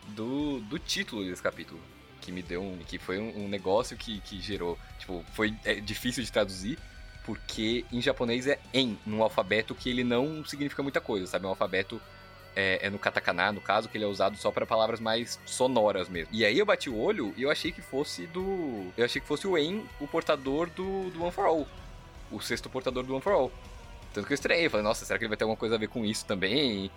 do, 0.09 0.59
do 0.61 0.77
título 0.77 1.23
desse 1.23 1.41
capítulo. 1.41 1.79
Que 2.19 2.31
me 2.31 2.41
deu 2.41 2.61
um. 2.61 2.79
que 2.79 2.97
foi 2.97 3.19
um, 3.19 3.45
um 3.45 3.47
negócio 3.47 3.95
que, 3.95 4.19
que 4.21 4.41
gerou. 4.41 4.77
Tipo, 4.99 5.23
foi 5.33 5.55
é, 5.63 5.75
difícil 5.75 6.23
de 6.23 6.31
traduzir, 6.31 6.77
porque 7.25 7.83
em 7.91 7.99
japonês 8.01 8.45
é 8.45 8.59
en, 8.73 8.97
num 9.05 9.23
alfabeto 9.23 9.73
que 9.73 9.89
ele 9.89 10.03
não 10.03 10.45
significa 10.45 10.83
muita 10.83 11.01
coisa, 11.01 11.25
sabe? 11.25 11.45
É 11.45 11.47
um 11.47 11.51
alfabeto 11.51 11.99
é, 12.55 12.79
é, 12.83 12.89
no 12.89 12.99
katakana, 12.99 13.51
no 13.51 13.59
caso, 13.59 13.89
que 13.89 13.97
ele 13.97 14.05
é 14.05 14.07
usado 14.07 14.37
só 14.37 14.51
para 14.51 14.65
palavras 14.65 14.99
mais 14.99 15.39
sonoras 15.45 16.07
mesmo. 16.07 16.33
E 16.33 16.45
aí 16.45 16.57
eu 16.57 16.65
bati 16.65 16.89
o 16.89 16.97
olho 16.97 17.33
e 17.35 17.41
eu 17.41 17.49
achei 17.49 17.71
que 17.71 17.81
fosse 17.81 18.27
do. 18.27 18.91
Eu 18.95 19.03
achei 19.03 19.19
que 19.19 19.27
fosse 19.27 19.47
o 19.47 19.57
En, 19.57 19.83
o 19.99 20.07
portador 20.07 20.69
do, 20.69 21.09
do 21.09 21.23
One 21.23 21.31
for 21.31 21.45
All. 21.45 21.67
O 22.31 22.39
sexto 22.39 22.69
portador 22.69 23.03
do 23.03 23.13
One 23.13 23.21
for 23.21 23.33
All. 23.33 23.51
Tanto 24.13 24.27
que 24.27 24.33
eu 24.33 24.35
estranhei, 24.35 24.69
falei, 24.69 24.83
nossa, 24.85 25.03
será 25.03 25.17
que 25.17 25.25
ele 25.25 25.29
vai 25.29 25.37
ter 25.37 25.43
alguma 25.43 25.57
coisa 25.57 25.75
a 25.75 25.77
ver 25.77 25.87
com 25.87 26.05
isso 26.05 26.25
também? 26.25 26.89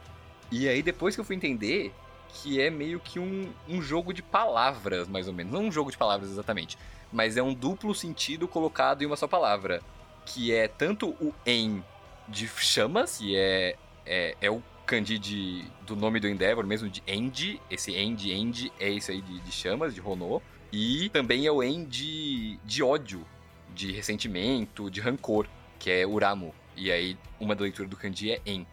E 0.53 0.69
aí 0.69 0.83
depois 0.83 1.15
que 1.15 1.21
eu 1.21 1.25
fui 1.25 1.35
entender 1.35 1.93
que 2.29 2.61
é 2.61 2.71
meio 2.71 3.01
que 3.01 3.19
um, 3.19 3.51
um 3.67 3.81
jogo 3.83 4.13
de 4.13 4.23
palavras, 4.23 5.09
mais 5.09 5.27
ou 5.27 5.33
menos. 5.33 5.53
Não 5.53 5.65
um 5.65 5.73
jogo 5.73 5.91
de 5.91 5.97
palavras 5.97 6.31
exatamente, 6.31 6.79
mas 7.11 7.37
é 7.37 7.43
um 7.43 7.55
duplo 7.55 7.95
sentido 7.95 8.47
colocado 8.47 9.03
em 9.03 9.07
uma 9.07 9.17
só 9.17 9.27
palavra. 9.27 9.83
Que 10.29 10.53
é 10.53 10.69
tanto 10.69 11.09
o 11.21 11.35
En 11.47 11.83
de 12.29 12.47
chamas, 12.47 13.19
que 13.19 13.37
é, 13.37 13.77
é, 14.05 14.37
é 14.41 14.51
o 14.51 14.63
kanji 14.87 15.19
de, 15.19 15.65
do 15.87 15.97
nome 15.97 16.21
do 16.21 16.29
Endeavor 16.29 16.67
mesmo, 16.67 16.89
de 16.89 17.03
End. 17.07 17.61
Esse 17.71 17.95
End, 17.95 18.31
End 18.31 18.73
é 18.79 18.91
esse 18.93 19.11
aí 19.11 19.23
de, 19.23 19.41
de 19.41 19.53
chamas, 19.53 19.95
de 19.95 20.01
Ronô. 20.01 20.41
E 20.71 21.09
também 21.11 21.47
é 21.47 21.53
o 21.53 21.63
En 21.63 21.85
de, 21.85 22.59
de 22.65 22.83
ódio, 22.83 23.27
de 23.75 23.91
ressentimento, 23.91 24.91
de 24.91 25.01
rancor, 25.01 25.47
que 25.79 25.91
é 25.91 26.07
Uramu. 26.07 26.55
E 26.77 26.93
aí, 26.93 27.17
uma 27.41 27.55
da 27.55 27.63
leitura 27.63 27.89
do 27.89 27.97
kanji 27.97 28.33
é 28.33 28.41
En. 28.45 28.67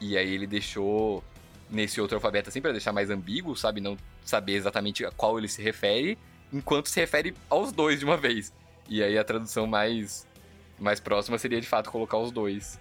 E 0.00 0.16
aí 0.16 0.32
ele 0.32 0.46
deixou 0.46 1.22
nesse 1.70 2.00
outro 2.00 2.16
alfabeto 2.16 2.48
assim, 2.48 2.60
para 2.60 2.72
deixar 2.72 2.92
mais 2.92 3.10
ambíguo, 3.10 3.56
sabe? 3.56 3.80
Não 3.80 3.96
saber 4.24 4.54
exatamente 4.54 5.04
a 5.04 5.10
qual 5.10 5.38
ele 5.38 5.48
se 5.48 5.62
refere, 5.62 6.18
enquanto 6.52 6.88
se 6.88 7.00
refere 7.00 7.34
aos 7.48 7.72
dois 7.72 7.98
de 7.98 8.04
uma 8.04 8.16
vez. 8.16 8.52
E 8.88 9.02
aí 9.02 9.16
a 9.18 9.24
tradução 9.24 9.66
mais, 9.66 10.26
mais 10.82 11.00
próxima 11.00 11.38
seria 11.38 11.60
de 11.60 11.66
fato 11.66 11.90
colocar 11.90 12.18
os 12.18 12.30
dois 12.30 12.78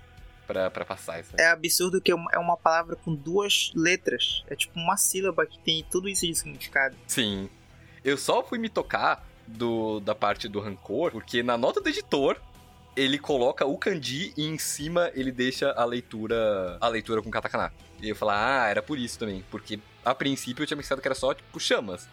pra, 0.47 0.69
pra 0.69 0.85
passar. 0.85 1.19
isso 1.19 1.33
É 1.37 1.47
absurdo 1.47 2.01
que 2.01 2.11
é 2.11 2.39
uma 2.39 2.57
palavra 2.57 2.95
com 2.95 3.13
duas 3.15 3.71
letras. 3.75 4.43
É 4.47 4.55
tipo 4.55 4.77
uma 4.79 4.97
sílaba 4.97 5.45
que 5.45 5.59
tem 5.59 5.85
tudo 5.89 6.09
isso 6.09 6.25
de 6.25 6.35
significado. 6.35 6.95
Sim. 7.07 7.49
Eu 8.03 8.17
só 8.17 8.43
fui 8.43 8.57
me 8.57 8.69
tocar 8.69 9.25
do, 9.47 9.99
da 9.99 10.15
parte 10.15 10.47
do 10.47 10.59
rancor, 10.59 11.11
porque 11.11 11.43
na 11.43 11.57
nota 11.57 11.79
do 11.79 11.89
editor 11.89 12.37
ele 12.95 13.17
coloca 13.17 13.65
o 13.65 13.77
kanji 13.77 14.33
e 14.35 14.45
em 14.45 14.57
cima 14.57 15.11
ele 15.13 15.31
deixa 15.31 15.71
a 15.71 15.85
leitura 15.85 16.77
a 16.81 16.87
leitura 16.87 17.21
com 17.21 17.31
katakana. 17.31 17.71
E 18.01 18.09
eu 18.09 18.15
falar, 18.15 18.63
ah, 18.63 18.67
era 18.67 18.81
por 18.81 18.97
isso 18.97 19.19
também. 19.19 19.45
Porque 19.51 19.79
a 20.03 20.15
princípio 20.15 20.63
eu 20.63 20.67
tinha 20.67 20.77
pensado 20.77 21.01
que 21.01 21.07
era 21.07 21.15
só, 21.15 21.33
tipo, 21.33 21.59
chamas. 21.59 22.09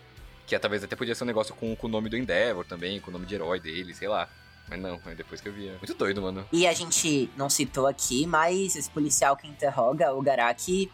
Que 0.47 0.55
é, 0.55 0.59
talvez 0.59 0.85
até 0.85 0.95
podia 0.95 1.15
ser 1.15 1.25
um 1.25 1.27
negócio 1.27 1.55
com, 1.55 1.75
com 1.75 1.87
o 1.87 1.91
nome 1.91 2.09
do 2.09 2.17
Endeavor 2.17 2.65
também, 2.65 3.01
com 3.01 3.11
o 3.11 3.13
nome 3.13 3.27
de 3.27 3.35
herói 3.35 3.59
dele, 3.59 3.95
sei 3.95 4.09
lá. 4.09 4.29
Mas 4.69 4.81
não, 4.81 5.01
é 5.07 5.15
depois 5.15 5.41
que 5.41 5.49
eu 5.49 5.53
via. 5.53 5.73
Muito 5.79 5.95
doido, 5.95 6.21
mano. 6.23 6.47
E 6.53 6.67
a 6.67 6.73
gente 6.73 7.31
não 7.37 7.49
citou 7.49 7.87
aqui, 7.87 8.27
mas 8.27 8.77
esse 8.77 8.91
policial 8.91 9.37
que 9.37 9.49
interroga 9.49 10.13
o 10.13 10.23
Garaki 10.23 10.91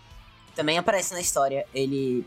também 0.55 0.79
aparece 0.79 1.13
na 1.13 1.21
história. 1.21 1.67
Ele 1.75 2.27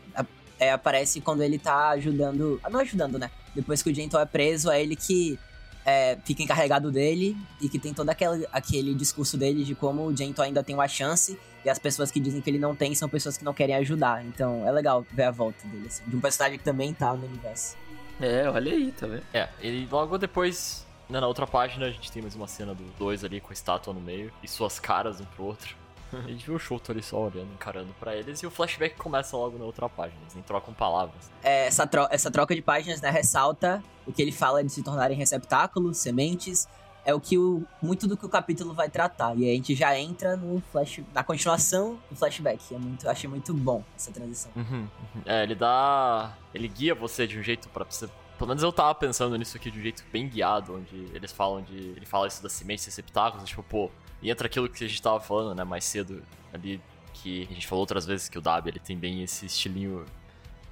é, 0.58 0.72
aparece 0.72 1.20
quando 1.20 1.42
ele 1.42 1.58
tá 1.58 1.90
ajudando. 1.90 2.60
Não 2.70 2.80
ajudando, 2.80 3.18
né? 3.18 3.30
Depois 3.54 3.82
que 3.82 3.90
o 3.90 3.94
Gentle 3.94 4.20
é 4.20 4.26
preso, 4.26 4.70
é 4.70 4.80
ele 4.82 4.96
que 4.96 5.38
é, 5.84 6.18
fica 6.24 6.42
encarregado 6.42 6.92
dele 6.92 7.36
e 7.60 7.68
que 7.68 7.78
tem 7.78 7.94
todo 7.94 8.10
aquele, 8.10 8.46
aquele 8.52 8.94
discurso 8.94 9.38
dele 9.38 9.64
de 9.64 9.74
como 9.74 10.04
o 10.04 10.14
Gento 10.14 10.42
ainda 10.42 10.62
tem 10.62 10.74
uma 10.74 10.86
chance 10.86 11.38
e 11.64 11.70
as 11.70 11.78
pessoas 11.78 12.10
que 12.10 12.20
dizem 12.20 12.40
que 12.40 12.50
ele 12.50 12.58
não 12.58 12.74
tem 12.74 12.94
são 12.94 13.08
pessoas 13.08 13.38
que 13.38 13.44
não 13.44 13.54
querem 13.54 13.74
ajudar. 13.76 14.24
Então 14.24 14.68
é 14.68 14.70
legal 14.70 15.06
ver 15.10 15.24
a 15.24 15.30
volta 15.30 15.66
dele, 15.66 15.86
assim, 15.86 16.02
de 16.06 16.14
um 16.14 16.20
personagem 16.20 16.58
que 16.58 16.64
também 16.64 16.92
tá 16.92 17.14
no 17.14 17.26
universo. 17.26 17.76
É, 18.20 18.48
olha 18.50 18.72
aí, 18.72 18.92
tá 18.92 19.06
vendo? 19.06 19.22
É, 19.32 19.48
ele 19.60 19.88
logo 19.90 20.18
depois, 20.18 20.86
na 21.08 21.26
outra 21.26 21.46
página, 21.46 21.86
a 21.86 21.90
gente 21.90 22.12
tem 22.12 22.20
mais 22.20 22.34
uma 22.34 22.46
cena 22.46 22.74
dos 22.74 22.90
dois 22.98 23.24
ali 23.24 23.40
com 23.40 23.50
a 23.50 23.52
estátua 23.52 23.94
no 23.94 24.00
meio 24.00 24.32
e 24.42 24.48
suas 24.48 24.78
caras 24.78 25.20
um 25.20 25.24
pro 25.24 25.44
outro. 25.44 25.76
A 26.12 26.28
gente 26.28 26.46
viu 26.46 26.54
o 26.54 26.58
Shoto 26.58 26.90
ali 26.90 27.02
só 27.02 27.18
olhando, 27.18 27.52
encarando 27.52 27.92
para 28.00 28.16
eles, 28.16 28.42
e 28.42 28.46
o 28.46 28.50
flashback 28.50 28.96
começa 28.96 29.36
logo 29.36 29.58
na 29.58 29.64
outra 29.66 29.90
página, 29.90 30.18
eles 30.22 30.34
nem 30.34 30.42
trocam 30.42 30.72
palavras. 30.72 31.30
É, 31.42 31.66
essa, 31.66 31.86
tro 31.86 32.08
essa 32.10 32.30
troca 32.30 32.54
de 32.54 32.62
páginas, 32.62 33.02
né, 33.02 33.10
ressalta 33.10 33.82
o 34.06 34.12
que 34.12 34.22
ele 34.22 34.32
fala 34.32 34.64
de 34.64 34.72
se 34.72 34.82
tornarem 34.82 35.18
receptáculos, 35.18 35.98
sementes, 35.98 36.66
é 37.04 37.14
o 37.14 37.20
que 37.20 37.38
o, 37.38 37.62
muito 37.82 38.06
do 38.06 38.16
que 38.16 38.26
o 38.26 38.28
capítulo 38.28 38.74
vai 38.74 38.90
tratar. 38.90 39.34
E 39.36 39.44
aí 39.44 39.52
a 39.52 39.54
gente 39.54 39.74
já 39.74 39.98
entra 39.98 40.36
no 40.36 40.62
flash, 40.72 41.00
na 41.14 41.24
continuação 41.24 41.98
do 42.10 42.16
flashback. 42.16 42.74
É 42.74 42.78
muito, 42.78 43.08
achei 43.08 43.28
muito 43.28 43.54
bom 43.54 43.82
essa 43.96 44.10
transição. 44.12 44.50
Uhum, 44.54 44.80
uhum. 44.80 45.22
É, 45.24 45.42
ele 45.42 45.54
dá. 45.54 46.36
Ele 46.52 46.68
guia 46.68 46.94
você 46.94 47.26
de 47.26 47.38
um 47.38 47.42
jeito 47.42 47.66
para 47.70 47.84
você. 47.84 48.08
Pelo 48.38 48.48
menos 48.48 48.62
eu 48.62 48.72
tava 48.72 48.94
pensando 48.94 49.36
nisso 49.36 49.56
aqui 49.56 49.68
de 49.68 49.80
um 49.80 49.82
jeito 49.82 50.04
bem 50.12 50.28
guiado, 50.28 50.76
onde 50.76 51.08
eles 51.12 51.32
falam 51.32 51.60
de. 51.60 51.76
Ele 51.76 52.06
fala 52.06 52.28
isso 52.28 52.40
das 52.40 52.52
sementes 52.52 52.86
receptáculos, 52.86 53.48
tipo, 53.48 53.64
pô, 53.64 53.90
e 54.22 54.30
entra 54.30 54.46
aquilo 54.46 54.68
que 54.68 54.84
a 54.84 54.88
gente 54.88 55.02
tava 55.02 55.18
falando, 55.18 55.56
né, 55.56 55.64
mais 55.64 55.84
cedo 55.84 56.22
ali, 56.52 56.80
que 57.12 57.48
a 57.50 57.52
gente 57.52 57.66
falou 57.66 57.80
outras 57.80 58.06
vezes 58.06 58.28
que 58.28 58.38
o 58.38 58.40
Dab 58.40 58.68
ele 58.68 58.78
tem 58.78 58.96
bem 58.96 59.24
esse 59.24 59.44
estilinho 59.46 60.06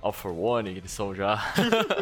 All 0.00 0.12
for 0.12 0.32
One, 0.32 0.70
eles 0.70 0.92
são 0.92 1.12
já. 1.12 1.36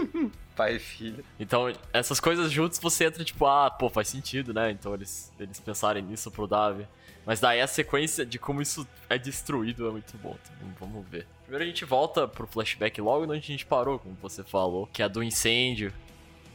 Pai 0.54 0.76
e 0.76 0.78
filho. 0.78 1.24
Então, 1.40 1.72
essas 1.92 2.20
coisas 2.20 2.52
juntos 2.52 2.78
você 2.78 3.06
entra 3.06 3.24
tipo, 3.24 3.46
ah, 3.46 3.70
pô, 3.70 3.88
faz 3.88 4.08
sentido, 4.08 4.52
né? 4.52 4.70
Então 4.70 4.92
eles, 4.92 5.32
eles 5.40 5.58
pensarem 5.60 6.02
nisso 6.02 6.30
pro 6.30 6.46
Davi. 6.46 6.86
Mas 7.24 7.40
daí 7.40 7.60
a 7.60 7.66
sequência 7.66 8.26
de 8.26 8.38
como 8.38 8.60
isso 8.60 8.86
é 9.08 9.16
destruído 9.16 9.88
é 9.88 9.90
muito 9.90 10.16
bom. 10.18 10.36
Então, 10.56 10.68
vamos 10.78 11.08
ver. 11.08 11.26
Primeiro 11.44 11.64
a 11.64 11.66
gente 11.66 11.84
volta 11.84 12.26
pro 12.26 12.46
flashback 12.46 13.00
logo 13.00 13.24
onde 13.24 13.32
a 13.32 13.40
gente 13.40 13.66
parou, 13.66 13.98
como 13.98 14.16
você 14.20 14.42
falou, 14.42 14.88
que 14.92 15.02
é 15.02 15.08
do 15.08 15.22
incêndio 15.22 15.92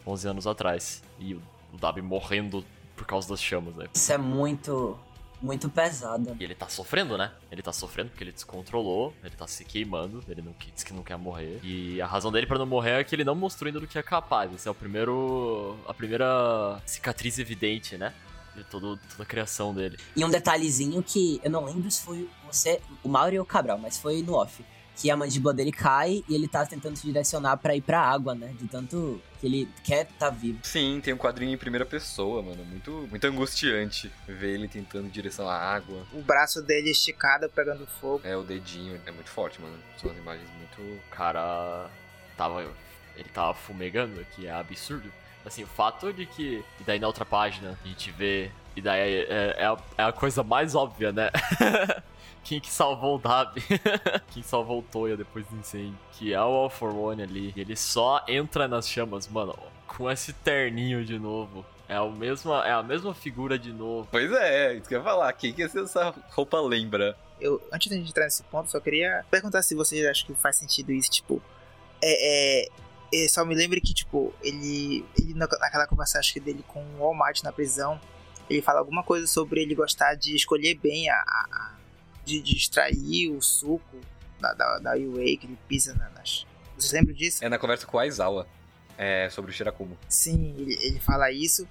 11 0.05 0.27
anos 0.27 0.47
atrás. 0.47 1.03
E 1.19 1.35
o, 1.35 1.41
Dabi 1.79 2.01
morrendo 2.01 2.65
por 2.95 3.05
causa 3.05 3.29
das 3.29 3.41
chamas, 3.41 3.75
né? 3.75 3.87
Isso 3.93 4.11
é 4.11 4.17
muito 4.17 4.99
muito 5.41 5.69
pesada. 5.69 6.35
E 6.37 6.43
ele 6.43 6.55
tá 6.55 6.67
sofrendo, 6.67 7.17
né? 7.17 7.31
Ele 7.49 7.61
tá 7.61 7.71
sofrendo 7.71 8.09
porque 8.09 8.23
ele 8.23 8.33
descontrolou, 8.33 9.13
ele 9.23 9.35
tá 9.35 9.47
se 9.47 9.63
queimando, 9.63 10.21
ele 10.27 10.41
não 10.41 10.53
diz 10.73 10.83
que 10.83 10.91
não 10.91 11.01
quer 11.01 11.17
morrer. 11.17 11.61
E 11.63 12.01
a 12.01 12.05
razão 12.07 12.29
dele 12.29 12.45
para 12.45 12.57
não 12.57 12.65
morrer 12.65 12.99
é 12.99 13.03
que 13.03 13.15
ele 13.15 13.23
não 13.23 13.35
mostrou 13.35 13.67
ainda 13.67 13.79
do 13.79 13.87
que 13.87 13.97
é 13.97 14.03
capaz. 14.03 14.53
Esse 14.53 14.67
é 14.67 14.71
o 14.71 14.75
primeiro. 14.75 15.77
a 15.87 15.93
primeira 15.93 16.81
cicatriz 16.85 17.39
evidente, 17.39 17.97
né? 17.97 18.13
De 18.55 18.63
todo, 18.65 18.99
toda 19.11 19.23
a 19.23 19.25
criação 19.25 19.73
dele. 19.73 19.97
E 20.15 20.25
um 20.25 20.29
detalhezinho 20.29 21.01
que 21.01 21.39
eu 21.43 21.51
não 21.51 21.63
lembro 21.63 21.89
se 21.89 22.01
foi 22.01 22.27
você, 22.45 22.81
o 23.03 23.07
Mauro 23.07 23.35
ou 23.35 23.43
o 23.43 23.45
Cabral, 23.45 23.77
mas 23.77 23.97
foi 23.97 24.21
no 24.23 24.33
off 24.33 24.61
que 24.99 25.09
a 25.09 25.15
mandíbula 25.15 25.53
dele 25.53 25.71
cai 25.71 26.25
e 26.27 26.35
ele 26.35 26.45
tá 26.45 26.65
tentando 26.65 26.97
se 26.97 27.07
direcionar 27.07 27.55
para 27.55 27.73
ir 27.73 27.81
pra 27.81 28.01
água, 28.01 28.35
né? 28.35 28.53
De 28.59 28.67
tanto 28.67 29.21
que 29.39 29.47
ele 29.47 29.69
quer 29.81 30.05
tá 30.19 30.29
vivo. 30.29 30.59
Sim, 30.63 30.99
tem 31.01 31.13
um 31.13 31.17
quadrinho 31.17 31.53
em 31.53 31.57
primeira 31.57 31.85
pessoa, 31.85 32.43
mano. 32.43 32.65
Muito, 32.65 32.91
muito 33.09 33.25
angustiante 33.25 34.11
ver 34.27 34.55
ele 34.55 34.67
tentando 34.67 35.07
em 35.07 35.09
direção 35.09 35.47
à 35.47 35.55
água. 35.55 36.05
O 36.11 36.21
braço 36.21 36.61
dele 36.61 36.91
esticado 36.91 37.49
pegando 37.49 37.87
fogo. 37.87 38.21
É, 38.25 38.35
o 38.35 38.43
dedinho. 38.43 38.99
É 39.05 39.11
muito 39.11 39.29
forte, 39.29 39.61
mano. 39.61 39.79
São 39.97 40.11
as 40.11 40.17
imagens 40.17 40.49
muito. 40.57 40.81
O 40.81 41.09
cara 41.09 41.89
tava. 42.35 42.61
Ele 43.15 43.29
tava 43.29 43.53
fumegando, 43.53 44.25
que 44.35 44.47
é 44.47 44.51
absurdo. 44.51 45.09
Assim, 45.45 45.63
o 45.63 45.67
fato 45.67 46.11
de 46.11 46.25
que. 46.25 46.61
E 46.77 46.83
daí 46.83 46.99
na 46.99 47.07
outra 47.07 47.23
página 47.23 47.79
a 47.81 47.87
gente 47.87 48.11
vê. 48.11 48.51
E 48.75 48.81
daí 48.81 48.99
é, 48.99 49.19
é, 49.21 49.55
é, 49.59 49.65
a, 49.65 49.77
é 49.97 50.03
a 50.03 50.11
coisa 50.11 50.43
mais 50.43 50.75
óbvia, 50.75 51.13
né? 51.13 51.29
quem 52.43 52.59
que 52.59 52.71
salvou 52.71 53.15
o 53.15 53.19
Dab, 53.19 53.55
quem 54.31 54.43
salvou 54.43 54.79
o 54.79 54.83
Toya 54.83 55.15
depois 55.17 55.45
do 55.47 55.57
incêndio, 55.57 55.97
que 56.13 56.33
é 56.33 56.39
o 56.39 56.43
All 56.43 56.69
for 56.69 56.95
One 56.95 57.21
ali. 57.21 57.53
Ele 57.55 57.75
só 57.75 58.23
entra 58.27 58.67
nas 58.67 58.87
chamas, 58.87 59.27
mano, 59.27 59.57
com 59.87 60.09
esse 60.09 60.33
terninho 60.33 61.03
de 61.05 61.17
novo. 61.19 61.65
É, 61.87 61.95
a 61.95 62.05
mesma, 62.05 62.67
é 62.67 62.71
a 62.71 62.83
mesma 62.83 63.15
figura 63.15 63.57
de 63.57 63.73
novo. 63.73 64.07
Pois 64.11 64.31
é, 64.31 64.75
isso 64.75 64.87
que 64.87 64.93
eu 64.93 64.99
ia 64.99 65.03
falar. 65.03 65.33
Quem 65.33 65.51
que 65.51 65.63
essa 65.63 66.13
roupa 66.29 66.61
lembra? 66.61 67.17
Eu, 67.41 67.59
antes 67.73 67.89
da 67.89 67.95
gente 67.95 68.09
entrar 68.09 68.25
nesse 68.25 68.43
ponto, 68.43 68.69
só 68.69 68.79
queria 68.79 69.25
perguntar 69.31 69.63
se 69.63 69.73
vocês 69.73 70.05
acham 70.05 70.27
que 70.27 70.39
faz 70.39 70.55
sentido 70.57 70.91
isso, 70.91 71.09
tipo. 71.09 71.41
É, 72.01 72.65
é, 72.65 72.69
é 73.11 73.27
só 73.27 73.43
me 73.43 73.55
lembre 73.55 73.81
que, 73.81 73.93
tipo, 73.93 74.33
ele, 74.43 75.03
ele 75.17 75.33
naquela 75.33 75.87
conversa 75.87 76.19
acho 76.19 76.31
que 76.31 76.39
dele 76.39 76.63
com 76.67 76.79
o 76.79 76.99
Walmart 76.99 77.41
na 77.41 77.51
prisão, 77.51 77.99
ele 78.47 78.61
fala 78.61 78.79
alguma 78.79 79.03
coisa 79.03 79.25
sobre 79.25 79.61
ele 79.61 79.73
gostar 79.73 80.13
de 80.13 80.35
escolher 80.35 80.75
bem 80.75 81.09
a, 81.09 81.15
a 81.15 81.78
de, 82.29 82.41
de 82.41 82.55
extrair 82.55 83.31
o 83.31 83.41
suco 83.41 83.99
da, 84.39 84.53
da, 84.53 84.77
da 84.77 84.91
UA 84.91 85.23
que 85.37 85.45
ele 85.45 85.57
pisa 85.67 85.95
nas. 85.95 86.45
Vocês 86.77 86.93
lembram 86.93 87.15
disso? 87.15 87.43
É 87.43 87.49
na 87.49 87.57
conversa 87.57 87.87
com 87.87 87.97
o 87.97 87.99
Aizawa. 87.99 88.47
É, 88.97 89.29
sobre 89.29 89.49
o 89.49 89.53
Shirakumo. 89.53 89.97
Sim, 90.09 90.55
ele, 90.57 90.77
ele 90.81 90.99
fala 90.99 91.31
isso. 91.31 91.65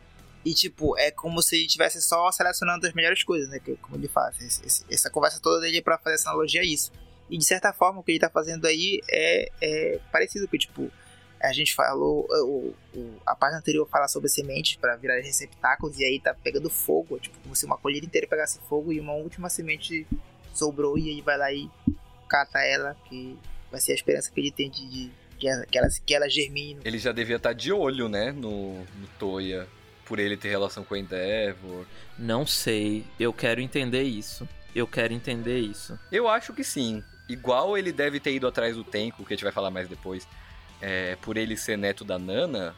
E, 0.44 0.55
tipo, 0.55 0.97
é 0.99 1.11
como 1.11 1.42
se 1.42 1.57
ele 1.57 1.66
estivesse 1.66 2.01
só 2.01 2.33
selecionando 2.33 2.87
as 2.87 2.94
melhores 2.94 3.23
coisas, 3.23 3.51
né? 3.51 3.59
Que, 3.59 3.77
como 3.77 3.97
ele 3.97 4.09
faz. 4.09 4.40
Esse, 4.40 4.85
essa 4.90 5.11
conversa 5.11 5.38
toda 5.38 5.61
dele 5.61 5.77
é 5.77 5.83
pra 5.83 5.99
fazer 5.99 6.14
essa 6.14 6.31
analogia 6.31 6.62
a 6.62 6.64
isso. 6.64 6.90
E, 7.29 7.37
de 7.37 7.44
certa 7.44 7.71
forma, 7.73 8.01
o 8.01 8.03
que 8.03 8.12
ele 8.12 8.18
tá 8.18 8.31
fazendo 8.31 8.66
aí 8.66 9.03
é, 9.11 9.51
é 9.61 10.01
parecido 10.11 10.49
com, 10.49 10.57
tipo, 10.57 10.90
a 11.38 11.53
gente 11.53 11.75
falou, 11.75 12.27
o, 12.31 12.75
o, 12.94 13.23
a 13.27 13.37
parte 13.37 13.57
anterior 13.57 13.87
fala 13.88 14.09
sobre 14.09 14.31
sementes 14.31 14.77
para 14.77 14.97
virar 14.97 15.21
receptáculos, 15.21 15.99
e 15.99 16.05
aí 16.05 16.18
tá 16.18 16.35
pegando 16.35 16.71
fogo, 16.71 17.18
tipo, 17.18 17.38
como 17.40 17.55
se 17.55 17.66
uma 17.66 17.77
colheita 17.77 18.07
inteira 18.07 18.27
pegasse 18.27 18.59
fogo 18.68 18.90
e 18.90 18.99
uma 18.99 19.12
última 19.12 19.51
semente 19.51 20.07
sobrou 20.59 20.99
e 20.99 21.09
ele 21.09 21.23
vai 21.23 21.38
lá 21.38 21.53
e 21.53 21.71
cata 22.29 22.59
ela, 22.61 22.97
que 23.09 23.38
vai 23.71 23.81
ser 23.81 23.92
a 23.92 23.94
esperança 23.94 24.31
que 24.31 24.40
ele 24.40 24.51
tem 24.51 24.71
de, 24.71 24.88
de 24.88 25.11
que, 25.38 25.49
ela, 25.49 25.88
que 26.05 26.14
ela 26.14 26.29
germine. 26.29 26.81
Ele 26.85 26.99
já 26.99 27.12
devia 27.12 27.37
estar 27.37 27.51
tá 27.51 27.53
de 27.53 27.73
olho, 27.73 28.09
né, 28.09 28.33
no, 28.33 28.75
no 28.75 29.07
Toya. 29.18 29.66
por 30.05 30.18
ele 30.18 30.37
ter 30.37 30.49
relação 30.49 30.85
com 30.85 30.94
a 30.94 30.99
Endeavor. 30.99 31.87
Não 32.18 32.47
sei. 32.47 33.05
Eu 33.18 33.33
quero 33.33 33.61
entender 33.61 34.03
isso. 34.03 34.49
Eu 34.75 34.87
quero 34.87 35.12
entender 35.12 35.59
isso. 35.61 35.99
Eu 36.11 36.29
acho 36.29 36.53
que 36.53 36.64
sim. 36.64 37.03
Igual 37.29 37.77
ele 37.77 37.92
deve 37.92 38.18
ter 38.18 38.33
ido 38.33 38.47
atrás 38.47 38.75
do 38.77 38.85
Tenko, 38.85 39.25
que 39.25 39.33
a 39.33 39.37
gente 39.37 39.44
vai 39.44 39.53
falar 39.53 39.71
mais 39.71 39.88
depois, 39.88 40.27
é, 40.81 41.16
por 41.16 41.37
ele 41.37 41.57
ser 41.57 41.77
neto 41.77 42.05
da 42.05 42.18
Nana, 42.18 42.75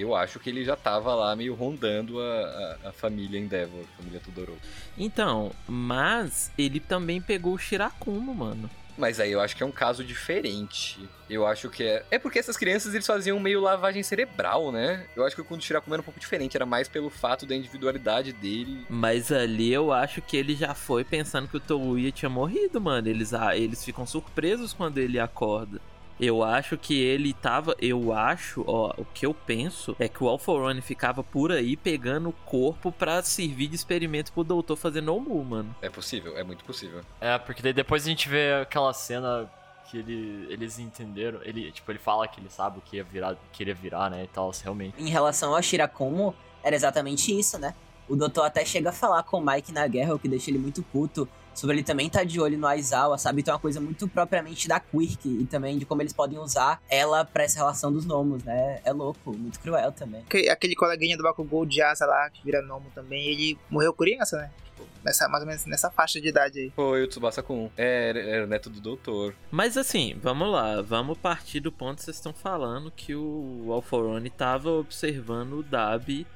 eu 0.00 0.14
acho 0.14 0.38
que 0.38 0.50
ele 0.50 0.64
já 0.64 0.76
tava 0.76 1.14
lá 1.14 1.34
meio 1.34 1.54
rondando 1.54 2.20
a, 2.20 2.78
a, 2.84 2.88
a 2.88 2.92
família 2.92 3.38
Endeavor, 3.38 3.84
a 3.84 3.96
família 3.96 4.20
Todoroki. 4.20 4.60
Então, 4.96 5.52
mas 5.66 6.50
ele 6.56 6.80
também 6.80 7.20
pegou 7.20 7.54
o 7.54 7.58
Shirakumo, 7.58 8.34
mano. 8.34 8.70
Mas 8.98 9.20
aí 9.20 9.30
eu 9.30 9.40
acho 9.40 9.54
que 9.54 9.62
é 9.62 9.66
um 9.66 9.72
caso 9.72 10.02
diferente. 10.02 11.06
Eu 11.28 11.46
acho 11.46 11.68
que 11.68 11.82
é. 11.82 12.04
É 12.10 12.18
porque 12.18 12.38
essas 12.38 12.56
crianças 12.56 12.94
eles 12.94 13.06
faziam 13.06 13.38
meio 13.38 13.60
lavagem 13.60 14.02
cerebral, 14.02 14.72
né? 14.72 15.06
Eu 15.14 15.24
acho 15.24 15.36
que 15.36 15.42
quando 15.42 15.60
o 15.60 15.62
Shirakumo 15.62 15.94
era 15.94 16.00
um 16.00 16.04
pouco 16.04 16.18
diferente, 16.18 16.56
era 16.56 16.64
mais 16.64 16.88
pelo 16.88 17.10
fato 17.10 17.44
da 17.44 17.54
individualidade 17.54 18.32
dele. 18.32 18.86
Mas 18.88 19.30
ali 19.30 19.72
eu 19.72 19.92
acho 19.92 20.22
que 20.22 20.36
ele 20.36 20.54
já 20.54 20.74
foi 20.74 21.04
pensando 21.04 21.48
que 21.48 21.56
o 21.56 21.60
Touya 21.60 22.10
tinha 22.10 22.30
morrido, 22.30 22.80
mano. 22.80 23.06
Eles, 23.08 23.34
ah, 23.34 23.56
eles 23.56 23.84
ficam 23.84 24.06
surpresos 24.06 24.72
quando 24.72 24.98
ele 24.98 25.18
acorda. 25.18 25.80
Eu 26.18 26.42
acho 26.42 26.78
que 26.78 26.98
ele 26.98 27.32
tava. 27.32 27.76
Eu 27.78 28.12
acho, 28.12 28.64
ó, 28.66 28.94
o 28.96 29.04
que 29.04 29.26
eu 29.26 29.34
penso 29.34 29.94
é 29.98 30.08
que 30.08 30.22
o 30.22 30.28
Alforone 30.28 30.80
ficava 30.80 31.22
por 31.22 31.52
aí 31.52 31.76
pegando 31.76 32.30
o 32.30 32.32
corpo 32.32 32.90
pra 32.90 33.22
servir 33.22 33.68
de 33.68 33.76
experimento 33.76 34.32
pro 34.32 34.42
doutor 34.42 34.76
fazer 34.76 35.02
no 35.02 35.20
Mu, 35.20 35.44
mano. 35.44 35.76
É 35.82 35.90
possível, 35.90 36.36
é 36.36 36.42
muito 36.42 36.64
possível. 36.64 37.02
É, 37.20 37.36
porque 37.38 37.62
daí 37.62 37.72
depois 37.72 38.04
a 38.04 38.08
gente 38.08 38.28
vê 38.28 38.54
aquela 38.54 38.92
cena 38.92 39.50
que 39.90 39.98
ele, 39.98 40.46
eles 40.50 40.78
entenderam. 40.78 41.40
Ele, 41.42 41.70
tipo, 41.70 41.90
ele 41.90 41.98
fala 41.98 42.26
que 42.26 42.40
ele 42.40 42.50
sabe 42.50 42.78
o 42.78 42.80
que 42.80 42.96
ia 42.96 43.04
virar, 43.04 43.36
que 43.52 43.62
iria 43.62 43.74
virar, 43.74 44.10
né? 44.10 44.24
E 44.24 44.26
tal, 44.26 44.50
realmente. 44.62 44.94
Em 45.02 45.08
relação 45.08 45.54
ao 45.54 45.62
Shirakumo, 45.62 46.34
era 46.62 46.74
exatamente 46.74 47.36
isso, 47.36 47.58
né? 47.58 47.74
O 48.08 48.14
doutor 48.14 48.44
até 48.44 48.64
chega 48.64 48.90
a 48.90 48.92
falar 48.92 49.22
com 49.24 49.38
o 49.38 49.44
Mike 49.44 49.72
na 49.72 49.86
guerra, 49.86 50.14
o 50.14 50.18
que 50.18 50.28
deixa 50.28 50.50
ele 50.50 50.58
muito 50.58 50.82
puto. 50.82 51.28
Sobre 51.56 51.76
ele 51.76 51.82
também 51.82 52.10
tá 52.10 52.22
de 52.22 52.38
olho 52.38 52.58
no 52.58 52.66
Aizawa, 52.66 53.16
sabe? 53.16 53.40
Então 53.40 53.52
é 53.52 53.54
uma 53.54 53.60
coisa 53.60 53.80
muito 53.80 54.06
propriamente 54.06 54.68
da 54.68 54.78
Quirk 54.78 55.26
e 55.26 55.46
também 55.46 55.78
de 55.78 55.86
como 55.86 56.02
eles 56.02 56.12
podem 56.12 56.38
usar 56.38 56.82
ela 56.86 57.24
pra 57.24 57.44
essa 57.44 57.58
relação 57.58 57.90
dos 57.90 58.04
gnomos, 58.04 58.44
né? 58.44 58.82
É 58.84 58.92
louco, 58.92 59.32
muito 59.32 59.58
cruel 59.58 59.90
também. 59.90 60.22
Aquele, 60.50 60.74
coleguinha 60.74 61.16
do 61.16 61.22
Bakugou 61.22 61.64
de 61.64 61.80
asa 61.80 62.04
lá, 62.04 62.28
que 62.28 62.44
vira 62.44 62.60
gnomo 62.60 62.92
também, 62.94 63.26
ele 63.28 63.58
morreu 63.70 63.94
criança, 63.94 64.36
né? 64.36 64.50
Tipo, 64.66 64.86
nessa, 65.02 65.26
mais 65.28 65.42
ou 65.44 65.48
menos 65.48 65.64
nessa 65.64 65.90
faixa 65.90 66.20
de 66.20 66.28
idade 66.28 66.58
aí. 66.60 66.72
Foi 66.76 67.04
o 67.04 67.08
Tsubasa 67.08 67.42
Kun. 67.42 67.70
É, 67.74 68.10
era, 68.10 68.20
era 68.20 68.44
o 68.44 68.46
neto 68.46 68.68
do 68.68 68.78
doutor. 68.78 69.34
Mas 69.50 69.78
assim, 69.78 70.14
vamos 70.20 70.52
lá, 70.52 70.82
vamos 70.82 71.16
partir 71.16 71.60
do 71.60 71.72
ponto 71.72 71.96
que 71.96 72.04
vocês 72.04 72.18
estão 72.18 72.34
falando 72.34 72.90
que 72.90 73.14
o 73.14 73.68
Alforone 73.72 74.28
tava 74.28 74.70
observando 74.72 75.54
o 75.54 75.62
Dabi, 75.62 76.26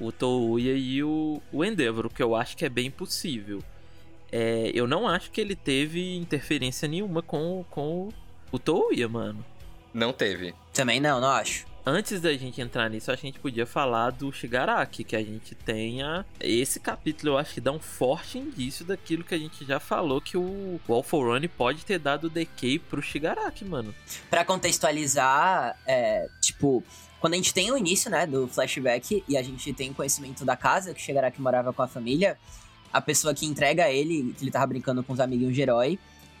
o 0.00 0.10
Touya 0.10 0.72
e 0.72 1.02
o, 1.02 1.42
o 1.52 1.62
Endeavor, 1.62 2.06
o 2.06 2.10
que 2.10 2.22
eu 2.22 2.34
acho 2.34 2.56
que 2.56 2.64
é 2.64 2.70
bem 2.70 2.90
possível. 2.90 3.62
É, 4.36 4.72
eu 4.74 4.88
não 4.88 5.06
acho 5.06 5.30
que 5.30 5.40
ele 5.40 5.54
teve 5.54 6.16
interferência 6.16 6.88
nenhuma 6.88 7.22
com, 7.22 7.64
com 7.70 8.08
o 8.50 8.58
Touya, 8.58 9.08
mano. 9.08 9.44
Não 9.94 10.12
teve. 10.12 10.52
Também 10.72 10.98
não, 10.98 11.20
não 11.20 11.28
acho. 11.28 11.64
Antes 11.86 12.20
da 12.20 12.32
gente 12.32 12.60
entrar 12.60 12.90
nisso, 12.90 13.12
acho 13.12 13.20
que 13.20 13.28
a 13.28 13.30
gente 13.30 13.38
podia 13.38 13.64
falar 13.64 14.10
do 14.10 14.32
Shigaraki, 14.32 15.04
que 15.04 15.14
a 15.14 15.22
gente 15.22 15.54
tenha. 15.54 16.26
Esse 16.40 16.80
capítulo 16.80 17.34
eu 17.34 17.38
acho 17.38 17.54
que 17.54 17.60
dá 17.60 17.70
um 17.70 17.78
forte 17.78 18.36
indício 18.36 18.84
daquilo 18.84 19.22
que 19.22 19.36
a 19.36 19.38
gente 19.38 19.64
já 19.64 19.78
falou, 19.78 20.20
que 20.20 20.36
o, 20.36 20.80
o 20.88 20.92
Alforone 20.92 21.46
pode 21.46 21.84
ter 21.84 22.00
dado 22.00 22.28
decay 22.28 22.80
pro 22.80 23.00
Shigaraki, 23.00 23.64
mano. 23.64 23.94
Pra 24.28 24.44
contextualizar, 24.44 25.78
é, 25.86 26.26
tipo, 26.40 26.82
quando 27.20 27.34
a 27.34 27.36
gente 27.36 27.54
tem 27.54 27.70
o 27.70 27.78
início, 27.78 28.10
né, 28.10 28.26
do 28.26 28.48
flashback 28.48 29.22
e 29.28 29.36
a 29.36 29.42
gente 29.44 29.72
tem 29.72 29.92
conhecimento 29.92 30.44
da 30.44 30.56
casa 30.56 30.92
que 30.92 31.00
o 31.00 31.04
Shigaraki 31.04 31.40
morava 31.40 31.72
com 31.72 31.82
a 31.82 31.86
família, 31.86 32.36
a 32.94 33.00
pessoa 33.00 33.34
que 33.34 33.44
entrega 33.44 33.90
ele, 33.90 34.32
que 34.38 34.44
ele 34.44 34.52
tava 34.52 34.68
brincando 34.68 35.02
com 35.02 35.12
os 35.12 35.18
amiguinhos 35.18 35.52
de 35.52 35.60
herói, 35.60 35.98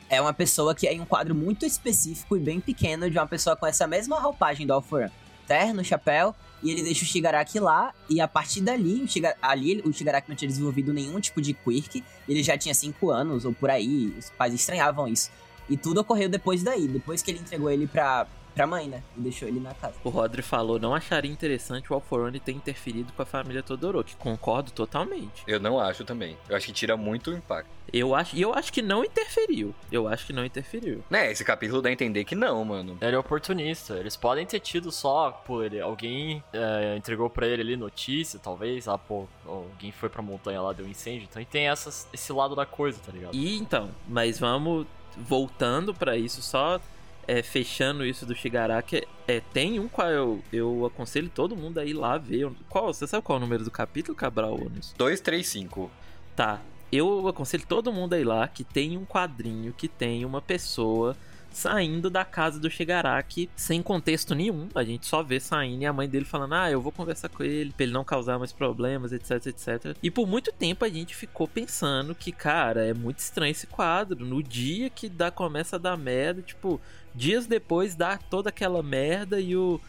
é 0.08 0.20
uma 0.20 0.32
pessoa 0.32 0.72
que 0.72 0.86
é 0.86 0.94
em 0.94 1.00
um 1.00 1.04
quadro 1.04 1.34
muito 1.34 1.66
específico 1.66 2.36
e 2.36 2.40
bem 2.40 2.60
pequeno 2.60 3.10
de 3.10 3.18
uma 3.18 3.26
pessoa 3.26 3.56
com 3.56 3.66
essa 3.66 3.88
mesma 3.88 4.20
roupagem 4.20 4.64
do 4.64 4.72
Alforan. 4.72 5.10
Terno, 5.48 5.82
chapéu, 5.82 6.32
e 6.62 6.70
ele 6.70 6.84
deixa 6.84 7.02
o 7.02 7.06
Shigaraki 7.06 7.58
lá, 7.58 7.92
e 8.08 8.20
a 8.20 8.28
partir 8.28 8.60
dali, 8.60 9.02
o 9.02 9.08
ali 9.42 9.82
o 9.84 9.92
Shigaraki 9.92 10.28
não 10.28 10.36
tinha 10.36 10.48
desenvolvido 10.48 10.92
nenhum 10.92 11.18
tipo 11.18 11.42
de 11.42 11.52
quirk, 11.52 12.04
ele 12.28 12.42
já 12.42 12.56
tinha 12.56 12.72
5 12.72 13.10
anos, 13.10 13.44
ou 13.44 13.52
por 13.52 13.68
aí, 13.68 14.14
os 14.16 14.30
pais 14.30 14.54
estranhavam 14.54 15.08
isso. 15.08 15.32
E 15.68 15.76
tudo 15.76 16.02
ocorreu 16.02 16.28
depois 16.28 16.62
daí, 16.62 16.86
depois 16.86 17.20
que 17.20 17.32
ele 17.32 17.40
entregou 17.40 17.68
ele 17.68 17.88
pra, 17.88 18.28
pra 18.54 18.66
mãe, 18.66 18.88
né? 18.88 19.02
E 19.16 19.20
deixou 19.20 19.48
ele 19.48 19.60
na 19.60 19.74
casa. 19.74 19.94
O 20.04 20.08
Rodri 20.08 20.42
falou, 20.42 20.78
não 20.78 20.94
acharia 20.94 21.30
interessante 21.30 21.92
o 21.92 21.94
Alforone 21.94 22.40
ter 22.40 22.52
interferido 22.52 23.12
com 23.12 23.22
a 23.22 23.26
família 23.26 23.62
Todoroki. 23.62 24.16
Concordo 24.16 24.70
totalmente. 24.70 25.42
Eu 25.46 25.60
não 25.60 25.78
acho 25.78 26.04
também. 26.04 26.36
Eu 26.48 26.56
acho 26.56 26.66
que 26.66 26.72
tira 26.72 26.96
muito 26.96 27.30
o 27.30 27.36
impacto. 27.36 27.70
Eu 27.92 28.14
acho, 28.14 28.34
e 28.34 28.42
eu 28.42 28.52
acho 28.52 28.72
que 28.72 28.82
não 28.82 29.04
interferiu. 29.04 29.74
Eu 29.90 30.08
acho 30.08 30.26
que 30.26 30.32
não 30.32 30.44
interferiu. 30.44 31.04
Né, 31.08 31.30
esse 31.30 31.44
capítulo 31.44 31.82
dá 31.82 31.88
a 31.88 31.92
entender 31.92 32.24
que 32.24 32.34
não, 32.34 32.64
mano. 32.64 32.96
Ele 33.00 33.14
é 33.14 33.18
oportunista. 33.18 33.94
Eles 33.94 34.16
podem 34.16 34.46
ter 34.46 34.60
tido 34.60 34.90
só, 34.90 35.30
pô, 35.30 35.62
ele, 35.62 35.80
alguém 35.80 36.42
é, 36.52 36.96
entregou 36.96 37.28
pra 37.28 37.46
ele 37.46 37.62
ali 37.62 37.76
notícia, 37.76 38.38
talvez. 38.38 38.88
Ah, 38.88 38.98
pô, 38.98 39.26
alguém 39.46 39.92
foi 39.92 40.08
pra 40.08 40.22
montanha 40.22 40.60
lá, 40.60 40.72
deu 40.72 40.86
um 40.86 40.88
incêndio. 40.88 41.28
Então 41.30 41.44
tem 41.44 41.68
essas, 41.68 42.08
esse 42.12 42.32
lado 42.32 42.56
da 42.56 42.66
coisa, 42.66 42.98
tá 43.04 43.12
ligado? 43.12 43.34
E 43.34 43.56
então, 43.56 43.90
mas 44.08 44.38
vamos 44.38 44.86
voltando 45.16 45.94
pra 45.94 46.16
isso, 46.16 46.42
só 46.42 46.80
é, 47.26 47.42
fechando 47.42 48.04
isso 48.04 48.26
do 48.26 48.34
Shigaraki, 48.34 49.06
é, 49.26 49.40
tem 49.40 49.78
um 49.80 49.88
qual 49.88 50.08
eu, 50.08 50.42
eu 50.52 50.86
aconselho 50.86 51.28
todo 51.28 51.56
mundo 51.56 51.78
a 51.78 51.84
ir 51.84 51.94
lá 51.94 52.18
ver. 52.18 52.50
Qual, 52.68 52.92
você 52.92 53.06
sabe 53.06 53.22
qual 53.22 53.36
é 53.36 53.38
o 53.38 53.40
número 53.40 53.64
do 53.64 53.70
capítulo, 53.70 54.16
Cabral? 54.16 54.54
Ônus? 54.54 54.94
235. 54.96 55.90
Tá. 56.36 56.60
Eu 56.92 57.26
aconselho 57.26 57.64
todo 57.66 57.92
mundo 57.92 58.14
a 58.14 58.20
ir 58.20 58.24
lá 58.24 58.46
que 58.46 58.62
tem 58.62 58.96
um 58.96 59.04
quadrinho 59.04 59.72
que 59.72 59.88
tem 59.88 60.24
uma 60.24 60.40
pessoa 60.40 61.16
saindo 61.54 62.10
da 62.10 62.24
casa 62.24 62.58
do 62.58 62.68
Shigaraki 62.68 63.48
sem 63.56 63.80
contexto 63.80 64.34
nenhum. 64.34 64.68
A 64.74 64.82
gente 64.82 65.06
só 65.06 65.22
vê 65.22 65.38
saindo 65.38 65.82
e 65.82 65.86
a 65.86 65.92
mãe 65.92 66.08
dele 66.08 66.24
falando: 66.24 66.54
Ah, 66.54 66.70
eu 66.70 66.80
vou 66.80 66.92
conversar 66.92 67.28
com 67.28 67.42
ele 67.42 67.72
pra 67.72 67.84
ele 67.84 67.92
não 67.92 68.04
causar 68.04 68.38
mais 68.38 68.52
problemas, 68.52 69.12
etc, 69.12 69.46
etc. 69.46 69.96
E 70.02 70.10
por 70.10 70.26
muito 70.26 70.52
tempo 70.52 70.84
a 70.84 70.88
gente 70.88 71.14
ficou 71.14 71.46
pensando 71.46 72.14
que, 72.14 72.32
cara, 72.32 72.84
é 72.84 72.92
muito 72.92 73.18
estranho 73.18 73.52
esse 73.52 73.66
quadro. 73.66 74.24
No 74.26 74.42
dia 74.42 74.90
que 74.90 75.08
dá, 75.08 75.30
começa 75.30 75.76
a 75.76 75.78
dar 75.78 75.96
merda, 75.96 76.42
tipo, 76.42 76.80
dias 77.14 77.46
depois 77.46 77.94
dá 77.94 78.16
toda 78.16 78.48
aquela 78.48 78.82
merda 78.82 79.40
e 79.40 79.56
o. 79.56 79.80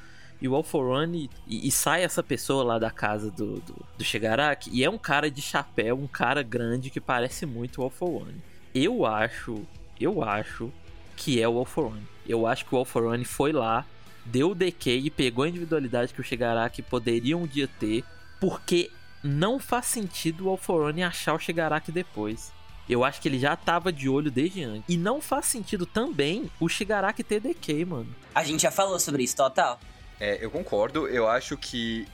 E 0.41 0.49
o 0.49 0.53
Alforone 0.53 1.29
e, 1.47 1.65
e, 1.65 1.71
sai 1.71 2.03
essa 2.03 2.21
pessoa 2.21 2.61
lá 2.61 2.77
da 2.77 2.91
casa 2.91 3.31
do, 3.31 3.61
do, 3.61 3.85
do 3.97 4.03
Shigaraki 4.03 4.69
e 4.71 4.83
é 4.83 4.89
um 4.89 4.97
cara 4.97 5.31
de 5.31 5.41
chapéu, 5.41 5.97
um 5.97 6.07
cara 6.07 6.43
grande 6.43 6.89
que 6.89 6.99
parece 6.99 7.45
muito 7.45 7.79
o 7.79 7.83
Alforone. 7.85 8.43
Eu 8.73 9.05
acho, 9.05 9.65
eu 9.97 10.21
acho 10.21 10.69
que 11.15 11.41
é 11.41 11.47
o 11.47 11.57
Alforone. 11.57 12.05
Eu 12.27 12.45
acho 12.45 12.65
que 12.65 12.75
o 12.75 12.77
Alforone 12.77 13.23
foi 13.23 13.53
lá, 13.53 13.85
deu 14.25 14.51
o 14.51 14.55
decay 14.55 15.05
e 15.05 15.09
pegou 15.09 15.45
a 15.45 15.49
individualidade 15.49 16.13
que 16.13 16.19
o 16.19 16.23
Shigaraki 16.23 16.81
poderia 16.81 17.37
um 17.37 17.47
dia 17.47 17.69
ter, 17.79 18.03
porque 18.39 18.91
não 19.23 19.57
faz 19.57 19.85
sentido 19.85 20.45
o 20.45 20.49
Alforone 20.49 21.01
achar 21.01 21.33
o 21.33 21.39
Shigaraki 21.39 21.91
depois. 21.91 22.51
Eu 22.87 23.03
acho 23.03 23.19
que 23.19 23.27
ele 23.27 23.39
já 23.39 23.55
tava 23.55 23.91
de 23.91 24.07
olho 24.07 24.29
desde 24.29 24.63
antes. 24.63 24.83
E 24.87 24.97
não 24.97 25.19
faz 25.19 25.45
sentido 25.45 25.85
também 25.85 26.49
o 26.59 26.69
Shigaraki 26.69 27.23
ter 27.23 27.39
decay, 27.39 27.83
mano. 27.83 28.07
A 28.33 28.43
gente 28.43 28.61
já 28.61 28.71
falou 28.71 28.99
sobre 28.99 29.23
isso, 29.23 29.35
total. 29.35 29.79
É, 30.19 30.37
eu 30.43 30.51
concordo. 30.51 31.07
Eu 31.07 31.27
acho 31.27 31.57
que. 31.57 32.07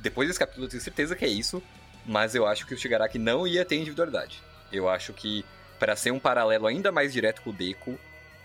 Depois 0.00 0.28
desse 0.28 0.38
capítulo, 0.38 0.66
eu 0.66 0.70
tenho 0.70 0.82
certeza 0.82 1.14
que 1.14 1.24
é 1.24 1.28
isso. 1.28 1.62
Mas 2.06 2.34
eu 2.34 2.46
acho 2.46 2.66
que 2.66 2.74
o 2.74 2.78
Shigaraki 2.78 3.18
não 3.18 3.46
ia 3.46 3.64
ter 3.64 3.76
individualidade. 3.76 4.42
Eu 4.72 4.88
acho 4.88 5.12
que, 5.12 5.44
para 5.78 5.94
ser 5.94 6.10
um 6.10 6.18
paralelo 6.18 6.66
ainda 6.66 6.90
mais 6.90 7.12
direto 7.12 7.42
com 7.42 7.50
o 7.50 7.52
Deku, 7.52 7.98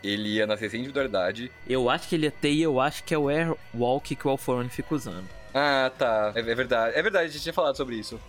ele 0.03 0.35
ia 0.35 0.45
nascer 0.45 0.69
sem 0.69 0.79
individualidade. 0.79 1.51
Eu 1.67 1.89
acho 1.89 2.07
que 2.07 2.15
ele 2.15 2.25
ia 2.25 2.31
ter 2.31 2.51
e 2.51 2.61
eu 2.61 2.79
acho 2.79 3.03
que 3.03 3.13
é 3.13 3.17
o 3.17 3.29
Airwalk 3.29 4.15
que 4.15 4.27
o 4.27 4.29
Alforone 4.29 4.69
fica 4.69 4.93
usando. 4.93 5.27
Ah, 5.53 5.91
tá. 5.97 6.33
É, 6.35 6.39
é, 6.39 6.55
verdade. 6.55 6.97
É 6.97 7.01
verdade, 7.01 7.25
a 7.25 7.31
gente 7.31 7.41
tinha 7.41 7.53
falado 7.53 7.75
sobre 7.75 7.95
isso. 7.95 8.19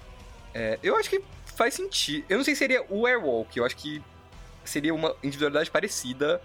É, 0.54 0.78
eu 0.82 0.96
acho 0.96 1.10
que 1.10 1.22
faz 1.56 1.74
sentido. 1.74 2.24
Eu 2.28 2.36
não 2.36 2.44
sei 2.44 2.54
se 2.54 2.58
seria 2.58 2.84
o 2.88 3.06
Airwalk, 3.06 3.56
eu 3.56 3.64
acho 3.64 3.76
que 3.76 4.02
seria 4.64 4.94
uma 4.94 5.14
individualidade 5.22 5.70
parecida 5.70 6.40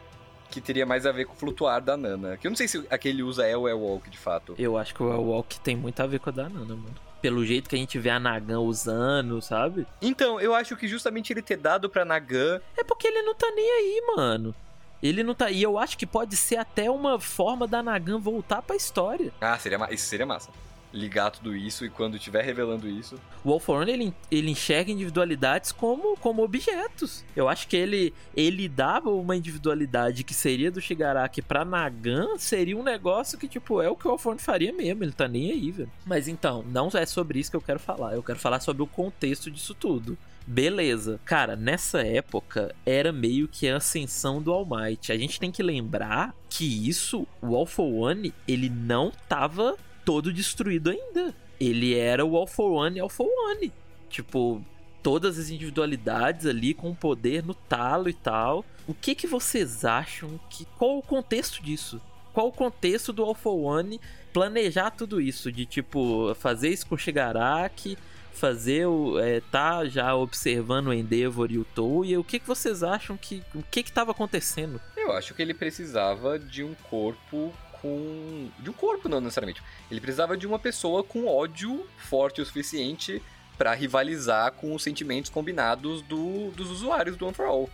que 0.50 0.60
teria 0.60 0.86
mais 0.86 1.06
a 1.06 1.12
ver 1.12 1.26
com 1.26 1.34
o 1.34 1.36
flutuar 1.36 1.82
da 1.82 1.96
Nana. 1.96 2.38
Que 2.38 2.48
eu 2.48 2.50
não 2.50 2.56
sei 2.56 2.68
se 2.68 2.86
aquele 2.90 3.24
usa 3.24 3.46
é 3.46 3.56
o 3.56 3.68
Airwalk 3.68 4.10
de 4.10 4.18
fato. 4.18 4.56
Eu 4.58 4.78
acho 4.78 4.94
que 4.94 5.02
o 5.02 5.10
Airwalk 5.12 5.60
tem 5.62 5.76
muito 5.76 6.00
a 6.02 6.08
ver 6.08 6.20
com 6.20 6.30
a 6.30 6.34
da 6.34 6.50
Nana, 6.50 6.76
mano. 6.76 6.96
Pelo 7.22 7.46
jeito 7.46 7.70
que 7.70 7.76
a 7.76 7.78
gente 7.78 8.00
vê 8.00 8.10
a 8.10 8.20
Nagan 8.20 8.60
usando, 8.60 9.42
sabe? 9.42 9.86
Então, 10.02 10.42
eu 10.42 10.56
acho 10.56 10.76
que 10.76 10.88
justamente 10.88 11.32
ele 11.32 11.42
ter 11.42 11.56
dado 11.56 11.90
pra 11.90 12.04
Nagan. 12.04 12.60
É 12.76 12.84
porque 12.84 13.08
ele 13.08 13.22
não 13.22 13.36
tá 13.36 13.50
nem 13.52 13.70
aí, 13.70 14.04
mano. 14.16 14.56
Ele 15.02 15.24
não 15.24 15.34
tá. 15.34 15.50
E 15.50 15.62
eu 15.62 15.78
acho 15.78 15.98
que 15.98 16.06
pode 16.06 16.36
ser 16.36 16.58
até 16.58 16.90
uma 16.90 17.20
forma 17.20 17.68
da 17.68 17.82
Nagan 17.82 18.20
voltar 18.20 18.62
pra 18.62 18.76
história. 18.76 19.32
Ah, 19.40 19.58
seria, 19.58 19.78
isso 19.92 20.06
seria 20.06 20.26
massa. 20.26 20.50
Ligar 20.94 21.32
tudo 21.32 21.56
isso 21.56 21.86
e 21.86 21.90
quando 21.90 22.18
estiver 22.18 22.44
revelando 22.44 22.88
isso. 22.88 23.20
O 23.44 23.60
One, 23.72 23.92
ele, 23.92 24.14
ele 24.30 24.52
enxerga 24.52 24.92
individualidades 24.92 25.72
como, 25.72 26.18
como 26.18 26.44
objetos. 26.44 27.24
Eu 27.36 27.48
acho 27.48 27.68
que 27.68 27.76
ele, 27.76 28.14
ele 28.36 28.68
dava 28.68 29.10
uma 29.10 29.36
individualidade 29.36 30.24
que 30.24 30.34
seria 30.34 30.72
do 30.72 30.82
Shigaraki 30.82 31.42
pra 31.42 31.66
Nagan, 31.66 32.38
seria 32.38 32.78
um 32.78 32.84
negócio 32.84 33.38
que, 33.38 33.48
tipo, 33.48 33.82
é 33.82 33.90
o 33.90 33.96
que 33.96 34.08
o 34.08 34.20
One 34.24 34.40
faria 34.40 34.74
mesmo, 34.74 35.04
ele 35.04 35.12
tá 35.12 35.28
nem 35.28 35.52
aí, 35.52 35.72
velho. 35.72 35.92
Mas 36.06 36.28
então, 36.28 36.64
não 36.68 36.90
é 36.94 37.06
sobre 37.06 37.40
isso 37.40 37.52
que 37.52 37.58
eu 37.58 37.62
quero 37.62 37.80
falar, 37.80 38.14
eu 38.14 38.24
quero 38.24 38.40
falar 38.40 38.60
sobre 38.60 38.84
o 38.84 38.88
contexto 38.88 39.50
disso 39.50 39.74
tudo. 39.74 40.18
Beleza. 40.46 41.20
Cara, 41.24 41.56
nessa 41.56 42.02
época 42.02 42.76
era 42.86 43.12
meio 43.12 43.48
que 43.48 43.68
a 43.70 43.78
ascensão 43.78 44.42
do 44.42 44.52
All 44.52 44.66
Might. 44.66 45.12
A 45.12 45.18
gente 45.18 45.40
tem 45.40 45.52
que 45.52 45.62
lembrar 45.62 46.36
que 46.50 46.88
isso, 46.88 47.28
o 47.42 47.56
All 47.56 47.66
for 47.66 47.86
One, 47.86 48.34
ele 48.48 48.70
não 48.70 49.12
tava 49.30 49.78
todo 50.06 50.34
destruído 50.34 50.90
ainda. 50.90 51.34
Ele 51.60 51.96
era 51.96 52.26
o 52.26 52.36
All 52.36 52.48
for 52.48 52.72
One 52.72 53.00
All 53.00 53.10
for 53.10 53.28
One. 53.28 53.72
Tipo, 54.10 54.64
todas 55.02 55.38
as 55.38 55.50
individualidades 55.50 56.46
ali 56.46 56.74
com 56.74 56.94
poder 56.94 57.44
no 57.44 57.54
talo 57.54 58.10
e 58.10 58.14
tal. 58.14 58.66
O 58.88 58.94
que 58.94 59.16
que 59.16 59.28
vocês 59.28 59.86
acham 59.86 60.40
que 60.50 60.66
qual 60.78 60.98
o 60.98 61.04
contexto 61.04 61.62
disso? 61.62 62.02
Qual 62.34 62.48
o 62.48 62.52
contexto 62.52 63.12
do 63.12 63.24
All 63.24 63.36
for 63.36 63.56
One 63.56 64.00
planejar 64.34 64.92
tudo 64.92 65.20
isso 65.20 65.52
de 65.52 65.66
tipo 65.66 66.34
fazer 66.36 66.70
isso 66.70 66.88
com 66.88 66.96
o 66.96 66.98
Shigaraki, 66.98 67.98
fazer 68.34 68.88
o 68.88 69.20
é, 69.20 69.42
tá 69.52 69.86
já 69.86 70.16
observando 70.16 70.88
o 70.88 70.94
Endeavor 70.94 71.52
e 71.52 71.58
o 71.58 71.66
Touya. 71.66 72.20
O 72.20 72.24
que 72.24 72.40
que 72.40 72.48
vocês 72.48 72.84
acham 72.84 73.18
que 73.18 73.44
o 73.54 73.62
que 73.62 73.84
que 73.84 73.90
estava 73.90 74.12
acontecendo? 74.12 74.80
Eu 74.96 75.12
acho 75.12 75.34
que 75.34 75.42
ele 75.42 75.54
precisava 75.54 76.40
de 76.40 76.64
um 76.64 76.74
corpo 76.90 77.54
com. 77.82 78.50
De 78.60 78.70
um 78.70 78.74
corpo, 78.74 79.10
não 79.10 79.20
necessariamente. 79.20 79.62
Ele 79.90 80.00
precisava 80.00 80.38
de 80.38 80.46
uma 80.46 80.60
pessoa 80.60 81.04
com 81.04 81.28
ódio 81.28 81.88
forte 81.98 82.42
o 82.42 82.46
suficiente 82.46 83.22
para 83.58 83.74
rivalizar 83.74 84.52
com 84.54 84.74
os 84.74 84.82
sentimentos 84.82 85.30
combinados 85.30 86.02
do, 86.02 86.52
dos 86.52 86.72
usuários 86.72 87.16
do 87.16 87.26
One 87.26 87.36
for 87.36 87.46
All. 87.46 87.70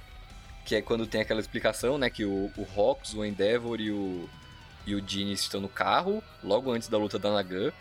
Que 0.65 0.75
é 0.75 0.81
quando 0.81 1.07
tem 1.07 1.21
aquela 1.21 1.39
explicação, 1.39 1.97
né? 1.97 2.09
Que 2.09 2.25
o, 2.25 2.51
Rox, 2.75 3.13
o 3.13 3.23
Endeavor 3.23 3.79
e 3.79 3.91
o, 3.91 4.27
e 4.85 4.95
o 4.95 5.07
Genie 5.07 5.33
estão 5.33 5.61
no 5.61 5.69
carro, 5.69 6.21
logo 6.43 6.71
antes 6.71 6.89
da 6.89 6.97
luta 6.97 7.17
da 7.17 7.31
Nagan. 7.31 7.71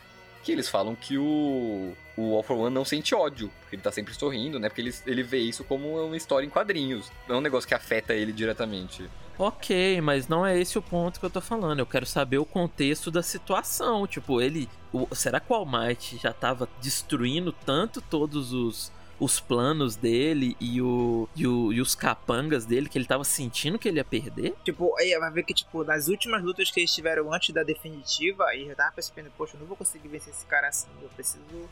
Que 0.44 0.52
eles 0.52 0.68
falam 0.68 0.94
que 0.94 1.18
o, 1.18 1.96
o 2.16 2.36
All 2.36 2.44
for 2.44 2.56
One 2.56 2.72
não 2.72 2.84
sente 2.84 3.12
ódio, 3.12 3.50
porque 3.60 3.74
ele 3.74 3.82
tá 3.82 3.90
sempre 3.90 4.14
sorrindo, 4.14 4.60
né? 4.60 4.68
Porque 4.68 4.82
ele, 4.82 4.94
ele 5.04 5.24
vê 5.24 5.38
isso 5.38 5.64
como 5.64 6.06
uma 6.06 6.16
história 6.16 6.46
em 6.46 6.50
quadrinhos. 6.50 7.10
Não 7.28 7.36
é 7.36 7.38
um 7.38 7.42
negócio 7.42 7.66
que 7.66 7.74
afeta 7.74 8.14
ele 8.14 8.32
diretamente. 8.32 9.10
Ok, 9.38 10.00
mas 10.00 10.28
não 10.28 10.46
é 10.46 10.58
esse 10.58 10.78
o 10.78 10.82
ponto 10.82 11.20
que 11.20 11.26
eu 11.26 11.30
tô 11.30 11.40
falando. 11.40 11.80
Eu 11.80 11.86
quero 11.86 12.06
saber 12.06 12.38
o 12.38 12.44
contexto 12.44 13.10
da 13.10 13.22
situação. 13.22 14.06
Tipo, 14.06 14.40
ele. 14.40 14.68
O, 14.92 15.06
será 15.14 15.38
que 15.40 15.52
o 15.52 15.54
All 15.54 15.66
Might 15.66 16.16
já 16.16 16.32
tava 16.32 16.68
destruindo 16.80 17.52
tanto 17.52 18.00
todos 18.00 18.54
os, 18.54 18.90
os 19.20 19.38
planos 19.38 19.94
dele 19.94 20.56
e, 20.58 20.80
o, 20.80 21.28
e, 21.36 21.46
o, 21.46 21.70
e 21.70 21.80
os 21.82 21.94
capangas 21.94 22.64
dele 22.64 22.88
que 22.88 22.96
ele 22.96 23.04
tava 23.04 23.24
sentindo 23.24 23.78
que 23.78 23.88
ele 23.88 23.98
ia 23.98 24.04
perder? 24.04 24.54
Tipo, 24.64 24.96
aí 24.98 25.16
vai 25.18 25.30
ver 25.30 25.42
que, 25.42 25.52
tipo, 25.52 25.84
nas 25.84 26.08
últimas 26.08 26.42
lutas 26.42 26.70
que 26.70 26.80
eles 26.80 26.94
tiveram 26.94 27.32
antes 27.32 27.54
da 27.54 27.62
definitiva, 27.62 28.44
aí 28.44 28.66
já 28.66 28.74
tava 28.74 28.92
percebendo, 28.92 29.30
poxa, 29.36 29.56
eu 29.56 29.60
não 29.60 29.66
vou 29.66 29.76
conseguir 29.76 30.08
vencer 30.08 30.32
esse 30.32 30.46
cara 30.46 30.68
assim. 30.68 30.88
Eu 31.02 31.10
preciso 31.10 31.68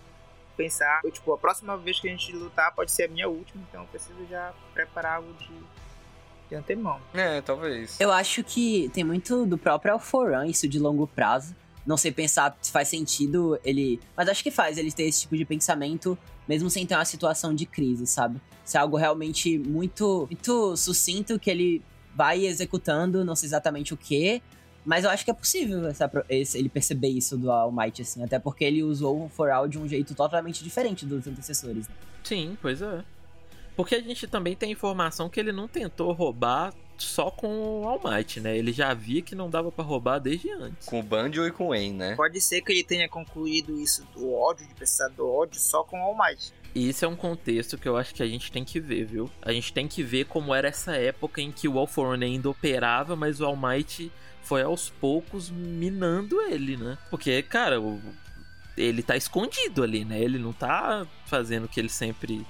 pensar, 0.55 1.01
tipo, 1.11 1.33
a 1.33 1.39
próxima 1.39 1.77
vez 1.79 1.99
que 1.99 2.09
a 2.09 2.11
gente 2.11 2.33
lutar 2.33 2.73
pode 2.75 2.93
ser 2.93 3.05
a 3.05 3.09
minha 3.09 3.29
última, 3.29 3.65
então 3.69 3.83
eu 3.83 3.89
preciso 3.89 4.25
já 4.29 4.53
preparar 4.73 5.17
algo 5.17 5.33
de 5.35 5.51
de 6.49 6.55
antemão. 6.55 7.01
É, 7.13 7.41
talvez. 7.41 7.99
Eu 8.01 8.13
acho 8.13 8.43
que 8.43 8.91
tem 8.93 9.05
muito 9.05 9.47
do 9.47 9.59
próprio 9.59 9.93
Alforan, 9.93 10.47
isso 10.47 10.69
de 10.69 10.79
longo 10.79 11.07
prazo. 11.07 11.55
Não 11.87 11.97
sei 11.97 12.13
pensar 12.13 12.57
se 12.63 12.73
faz 12.73 12.89
sentido 12.89 13.59
ele. 13.65 14.01
Mas 14.17 14.29
acho 14.29 14.43
que 14.43 14.51
faz 14.51 14.79
ele 14.79 14.91
ter 14.91 15.05
esse 15.05 15.23
tipo 15.23 15.37
de 15.37 15.45
pensamento, 15.45 16.17
mesmo 16.49 16.71
sem 16.71 16.87
ter 16.87 16.95
uma 16.95 17.05
situação 17.05 17.55
de 17.55 17.67
crise, 17.67 18.07
sabe? 18.07 18.41
Se 18.65 18.77
é 18.77 18.81
algo 18.81 18.97
realmente 18.97 19.59
muito, 19.59 20.27
muito 20.31 20.77
sucinto 20.77 21.39
que 21.39 21.51
ele 21.51 21.83
vai 22.15 22.47
executando, 22.47 23.25
não 23.25 23.37
sei 23.37 23.49
exatamente 23.49 23.93
o 23.93 23.97
que. 23.97 24.43
Mas 24.85 25.05
eu 25.05 25.11
acho 25.11 25.25
que 25.25 25.31
é 25.31 25.35
possível 25.35 25.87
essa, 25.87 26.11
esse, 26.29 26.59
ele 26.59 26.69
perceber 26.69 27.09
isso 27.09 27.39
do 27.39 27.51
All 27.51 27.73
Might, 27.73 28.03
assim. 28.03 28.23
Até 28.23 28.39
porque 28.39 28.65
ele 28.65 28.83
usou 28.83 29.25
o 29.25 29.29
For 29.29 29.51
All 29.51 29.67
de 29.67 29.79
um 29.79 29.89
jeito 29.89 30.15
totalmente 30.15 30.63
diferente 30.63 31.07
dos 31.07 31.27
antecessores. 31.27 31.89
Né? 31.89 31.95
Sim, 32.23 32.57
pois 32.61 32.83
é. 32.83 33.03
Porque 33.77 33.95
a 33.95 34.01
gente 34.01 34.27
também 34.27 34.55
tem 34.55 34.71
informação 34.71 35.29
que 35.29 35.41
ele 35.41 35.53
não 35.53 35.67
tentou 35.67 36.13
roubar 36.13 36.73
só 36.97 37.31
com 37.31 37.83
o 37.83 37.89
All 37.89 38.01
Might, 38.05 38.41
né? 38.41 38.57
Ele 38.57 38.73
já 38.73 38.95
via 38.95 39.23
que 39.23 39.35
não 39.35 39.51
dava 39.51 39.71
para 39.73 39.85
roubar 39.85 40.19
desde 40.19 40.51
antes. 40.51 40.87
Com 40.87 41.01
o 41.01 41.03
Banjo 41.03 41.47
e 41.47 41.51
com 41.51 41.67
o 41.67 41.69
Wayne, 41.69 41.97
né? 41.97 42.15
Pode 42.15 42.41
ser 42.41 42.61
que 42.61 42.73
ele 42.73 42.85
tenha 42.85 43.09
concluído 43.09 43.79
isso 43.81 44.07
do 44.15 44.33
ódio, 44.33 44.67
de 44.67 44.75
precisar 44.75 45.09
do 45.09 45.29
ódio, 45.29 45.61
só 45.61 45.83
com 45.83 46.01
o 46.01 46.03
All 46.03 46.17
Might. 46.17 46.53
E 46.75 46.89
isso 46.89 47.05
é 47.05 47.09
um 47.09 47.17
contexto 47.17 47.79
que 47.79 47.89
eu 47.89 47.97
acho 47.97 48.15
que 48.15 48.23
a 48.23 48.27
gente 48.27 48.51
tem 48.51 48.65
que 48.65 48.81
ver, 48.81 49.05
viu? 49.05 49.31
A 49.43 49.53
gente 49.53 49.73
tem 49.73 49.87
que 49.87 50.03
ver 50.03 50.27
como 50.27 50.55
era 50.55 50.69
essa 50.69 50.97
época 50.97 51.41
em 51.41 51.53
que 51.53 51.69
o 51.69 51.79
All 51.79 51.87
For 51.87 52.09
One 52.09 52.25
ainda 52.25 52.51
operava, 52.51 53.15
mas 53.15 53.41
o 53.41 53.45
All 53.45 53.57
Might 53.57 54.11
foi 54.43 54.63
aos 54.63 54.91
poucos 54.91 55.51
minando 55.51 56.41
ele, 56.43 56.77
né? 56.77 56.99
Porque, 57.11 57.43
cara, 57.43 57.81
o... 57.81 58.01
ele 58.77 59.03
tá 59.03 59.17
escondido 59.17 59.83
ali, 59.83 60.05
né? 60.05 60.21
Ele 60.21 60.39
não 60.39 60.53
tá 60.53 61.07
fazendo 61.27 61.65
o 61.65 61.69
que 61.69 61.81
ele 61.81 61.89
sempre 61.89 62.45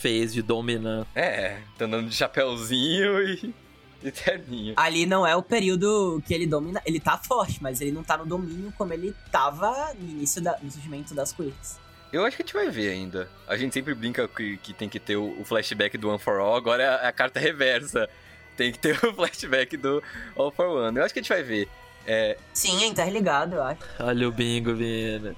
fez 0.00 0.32
de 0.32 0.42
dominar. 0.42 1.06
É, 1.14 1.58
tá 1.76 1.84
andando 1.84 2.08
de 2.08 2.14
chapéuzinho 2.14 3.22
e, 3.22 3.54
e 4.02 4.10
terninho. 4.10 4.74
Ali 4.76 5.06
não 5.06 5.26
é 5.26 5.34
o 5.34 5.42
período 5.42 6.22
que 6.26 6.32
ele 6.32 6.46
domina. 6.46 6.80
Ele 6.86 7.00
tá 7.00 7.18
forte, 7.18 7.62
mas 7.62 7.80
ele 7.80 7.92
não 7.92 8.02
tá 8.02 8.16
no 8.16 8.24
domínio 8.24 8.72
como 8.78 8.92
ele 8.92 9.14
tava 9.30 9.92
no 9.94 10.08
início 10.08 10.40
da, 10.40 10.52
do 10.54 10.70
surgimento 10.70 11.14
das 11.14 11.32
coisas. 11.32 11.78
Eu 12.12 12.24
acho 12.24 12.36
que 12.36 12.42
a 12.42 12.46
gente 12.46 12.54
vai 12.54 12.70
ver 12.70 12.90
ainda. 12.90 13.28
A 13.46 13.56
gente 13.56 13.74
sempre 13.74 13.94
brinca 13.94 14.26
que, 14.26 14.56
que 14.58 14.72
tem 14.72 14.88
que 14.88 14.98
ter 14.98 15.16
o, 15.16 15.40
o, 15.40 15.44
flashback 15.44 15.98
do 15.98 16.08
One 16.08 16.18
for 16.18 16.38
All, 16.40 16.56
agora 16.56 16.82
é 16.82 16.88
a, 16.88 16.92
é 17.04 17.06
a, 17.08 17.12
carta 17.12 17.38
reversa. 17.38 18.08
Tem 18.56 18.72
que 18.72 18.78
ter 18.78 18.96
o 19.04 19.12
flashback 19.12 19.76
do 19.76 20.02
All 20.36 20.50
for 20.50 20.66
One. 20.66 20.96
Eu 20.96 21.04
acho 21.04 21.12
que 21.12 21.20
a 21.20 21.22
gente 21.22 21.28
vai 21.28 21.42
ver. 21.42 21.68
É... 22.06 22.38
Sim, 22.54 22.82
é 22.82 22.86
interligado, 22.86 23.56
eu 23.56 23.62
acho. 23.62 23.80
Olha 24.00 24.28
o 24.28 24.32
bingo 24.32 24.74
vindo. 24.74 25.36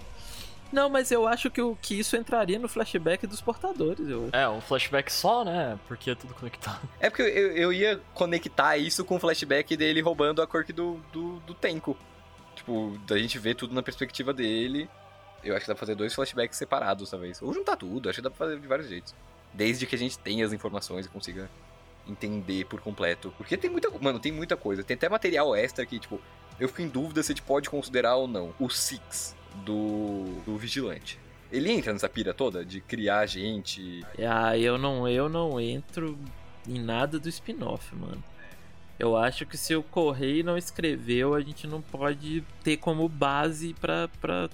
Não, 0.73 0.89
mas 0.89 1.11
eu 1.11 1.27
acho 1.27 1.51
que, 1.51 1.61
o, 1.61 1.77
que 1.77 1.99
isso 1.99 2.17
entraria 2.17 2.59
no 2.59 2.69
flashback 2.69 3.27
dos 3.27 3.41
portadores. 3.41 4.09
Eu... 4.09 4.29
É, 4.33 4.49
um 4.49 4.61
flashback 4.61 5.13
só, 5.13 5.45
né? 5.45 5.79
Porque 5.89 6.11
é 6.11 6.15
tudo 6.15 6.35
conectado. 6.35 6.81
É 7.01 7.11
porque 7.11 7.23
eu, 7.23 7.53
eu 7.57 7.73
ia 7.73 8.01
conectar 8.15 8.77
isso 8.77 9.05
com 9.05 9.17
o 9.17 9.19
flashback 9.19 9.77
dele 9.77 10.01
roubando 10.01 10.41
a 10.41 10.47
Quirk 10.47 10.73
do, 10.73 11.01
do, 11.13 11.41
do 11.41 11.55
Tenko. 11.55 11.97
Tipo, 12.55 12.99
da 13.07 13.19
gente 13.19 13.39
ver 13.39 13.55
tudo 13.55 13.75
na 13.75 13.83
perspectiva 13.83 14.33
dele. 14.33 14.89
Eu 15.43 15.55
acho 15.57 15.65
que 15.65 15.69
dá 15.69 15.75
pra 15.75 15.81
fazer 15.81 15.95
dois 15.95 16.15
flashbacks 16.15 16.57
separados, 16.57 17.11
talvez. 17.11 17.41
Ou 17.43 17.53
juntar 17.53 17.77
tudo, 17.77 18.09
acho 18.09 18.19
que 18.19 18.23
dá 18.23 18.31
pra 18.31 18.47
fazer 18.47 18.61
de 18.61 18.67
vários 18.67 18.89
jeitos. 18.89 19.15
Desde 19.53 19.87
que 19.87 19.95
a 19.95 19.99
gente 19.99 20.19
tenha 20.19 20.45
as 20.45 20.53
informações 20.53 21.07
e 21.07 21.09
consiga 21.09 21.51
entender 22.07 22.67
por 22.67 22.81
completo. 22.81 23.33
Porque 23.37 23.57
tem 23.57 23.71
muita. 23.71 23.91
Mano, 24.01 24.21
tem 24.21 24.31
muita 24.31 24.57
coisa. 24.57 24.85
Tem 24.85 24.95
até 24.95 25.09
material 25.09 25.57
extra 25.57 25.85
que, 25.85 25.99
tipo, 25.99 26.21
eu 26.59 26.69
fico 26.69 26.83
em 26.83 26.89
dúvida 26.89 27.23
se 27.23 27.33
a 27.33 27.35
gente 27.35 27.43
pode 27.43 27.71
considerar 27.71 28.17
ou 28.17 28.29
não. 28.29 28.55
O 28.61 28.69
Six 28.69 29.35
do, 29.64 30.25
do 30.44 30.57
vigilante. 30.57 31.18
Ele 31.51 31.70
entra 31.70 31.92
nessa 31.92 32.09
pira 32.09 32.33
toda 32.33 32.64
de 32.64 32.81
criar 32.81 33.27
gente. 33.27 34.05
Ah, 34.18 34.57
eu 34.57 34.79
não, 34.79 35.09
eu 35.09 35.29
não 35.29 35.61
entro 35.61 36.16
em 36.68 36.79
nada 36.79 37.18
do 37.18 37.29
spin-off, 37.29 37.94
mano. 37.94 38.23
Eu 39.01 39.16
acho 39.16 39.46
que 39.46 39.57
se 39.57 39.75
o 39.75 39.83
Correio 39.83 40.44
não 40.44 40.59
escreveu, 40.59 41.35
a 41.35 41.40
gente 41.40 41.66
não 41.66 41.81
pode 41.81 42.44
ter 42.62 42.77
como 42.77 43.09
base 43.09 43.75
para 43.81 44.11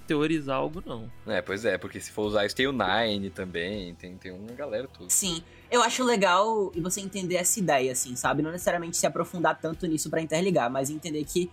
teorizar 0.07 0.55
algo, 0.55 0.81
não. 0.85 1.11
É, 1.27 1.41
pois 1.41 1.65
é, 1.65 1.77
porque 1.77 1.99
se 1.99 2.11
for 2.11 2.27
usar 2.27 2.45
isso, 2.45 2.55
tem 2.55 2.65
o 2.65 2.71
Nine 2.71 3.29
também, 3.29 3.93
tem, 3.95 4.15
tem 4.15 4.31
uma 4.31 4.53
galera 4.53 4.87
toda. 4.87 5.09
Sim, 5.09 5.43
eu 5.69 5.83
acho 5.83 6.01
legal 6.01 6.71
você 6.77 7.01
entender 7.01 7.35
essa 7.35 7.59
ideia, 7.59 7.91
assim, 7.91 8.15
sabe? 8.15 8.41
Não 8.41 8.49
necessariamente 8.49 8.95
se 8.95 9.05
aprofundar 9.05 9.59
tanto 9.59 9.85
nisso 9.85 10.09
para 10.09 10.21
interligar, 10.21 10.71
mas 10.71 10.89
entender 10.89 11.25
que 11.25 11.51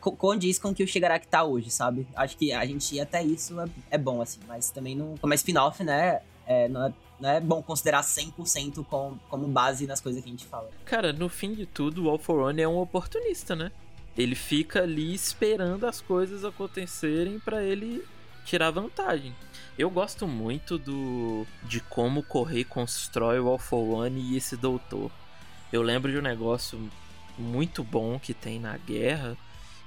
condiz 0.00 0.58
com 0.58 0.68
o 0.68 0.74
que 0.74 0.82
o 0.82 0.86
Shigaraki 0.86 1.26
tá 1.26 1.42
hoje, 1.42 1.70
sabe? 1.70 2.06
Acho 2.14 2.36
que 2.36 2.52
a 2.52 2.64
gente 2.66 2.94
ir 2.94 3.00
até 3.00 3.22
isso 3.22 3.58
é, 3.60 3.68
é 3.92 3.98
bom, 3.98 4.20
assim, 4.20 4.40
mas 4.46 4.70
também 4.70 4.94
não. 4.94 5.16
Como 5.16 5.32
é 5.32 5.36
spin-off, 5.36 5.82
né? 5.82 6.20
É, 6.46 6.68
não, 6.68 6.86
é, 6.86 6.92
não 7.18 7.30
é 7.30 7.40
bom 7.40 7.62
considerar 7.62 8.02
100% 8.02 8.84
com, 8.84 9.16
como 9.28 9.46
base 9.46 9.86
nas 9.86 10.00
coisas 10.00 10.22
que 10.22 10.28
a 10.28 10.32
gente 10.32 10.46
fala. 10.46 10.68
Cara, 10.84 11.12
no 11.12 11.28
fim 11.28 11.54
de 11.54 11.64
tudo, 11.64 12.04
o 12.04 12.10
All 12.10 12.18
for 12.18 12.40
One 12.40 12.60
é 12.60 12.68
um 12.68 12.78
oportunista, 12.78 13.56
né? 13.56 13.72
Ele 14.18 14.34
fica 14.34 14.82
ali 14.82 15.14
esperando 15.14 15.86
as 15.86 16.00
coisas 16.00 16.44
acontecerem 16.44 17.38
para 17.38 17.62
ele 17.62 18.04
tirar 18.44 18.70
vantagem. 18.70 19.34
Eu 19.78 19.88
gosto 19.88 20.26
muito 20.26 20.76
do 20.76 21.46
de 21.62 21.80
como 21.80 22.20
o 22.20 22.24
Correio 22.24 22.66
constrói 22.66 23.38
o 23.38 23.48
All 23.48 23.58
for 23.58 24.00
One 24.00 24.20
e 24.20 24.36
esse 24.36 24.56
doutor. 24.56 25.10
Eu 25.72 25.82
lembro 25.82 26.10
de 26.10 26.18
um 26.18 26.22
negócio 26.22 26.90
muito 27.38 27.82
bom 27.84 28.18
que 28.18 28.34
tem 28.34 28.58
na 28.58 28.76
guerra, 28.76 29.36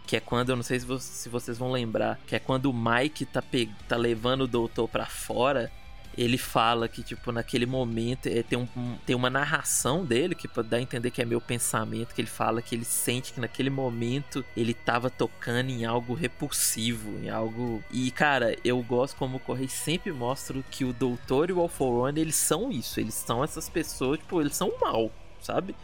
que 0.06 0.16
é 0.16 0.20
quando, 0.20 0.50
eu 0.50 0.56
não 0.56 0.64
sei 0.64 0.80
se, 0.80 1.30
vocês 1.30 1.58
vão 1.58 1.72
lembrar, 1.72 2.20
que 2.28 2.36
é 2.36 2.40
quando 2.40 2.66
o 2.68 2.74
Mike 2.74 3.26
tá, 3.26 3.42
pe... 3.42 3.70
tá 3.88 3.96
levando 3.96 4.42
o 4.42 4.48
doutor 4.48 4.88
para 4.88 5.06
fora 5.06 5.72
ele 6.18 6.38
fala 6.38 6.88
que, 6.88 7.02
tipo, 7.02 7.32
naquele 7.32 7.66
momento 7.66 8.28
é, 8.28 8.44
tem, 8.44 8.58
um, 8.58 8.98
tem 9.06 9.16
uma 9.16 9.30
narração 9.30 10.06
dele 10.06 10.36
que 10.36 10.48
dá 10.64 10.78
a 10.78 10.82
entender 10.82 11.10
que 11.10 11.22
é 11.22 11.26
meu 11.26 11.42
pensamento, 11.42 12.14
que 12.14 12.22
ele 12.22 12.28
fala 12.28 12.62
que 12.62 12.76
ele 12.76 12.86
sente 12.86 13.34
que 13.34 13.40
naquele 13.40 13.70
momento 13.70 14.46
ele 14.56 14.74
tava 14.74 15.10
tocando 15.10 15.70
em 15.70 15.86
algo 15.86 16.14
repulsivo, 16.14 17.20
em 17.20 17.30
algo. 17.30 17.84
E, 17.92 18.12
cara, 18.12 18.56
eu 18.64 18.82
gosto 18.84 19.18
como 19.18 19.38
o 19.38 19.40
Correio 19.40 19.70
sempre 19.70 20.12
mostra 20.12 20.62
que 20.70 20.86
o 20.86 20.94
Doutor 20.94 21.50
e 21.50 21.54
o 21.54 21.60
All 21.60 21.68
for 21.68 22.06
One, 22.06 22.20
eles 22.20 22.36
são 22.36 22.72
isso, 22.72 23.00
eles 23.00 23.16
são 23.16 23.44
essas 23.44 23.68
pessoas, 23.68 24.20
tipo, 24.20 24.40
eles 24.40 24.56
são 24.56 24.72
mal, 24.80 25.12
sabe? 25.42 25.76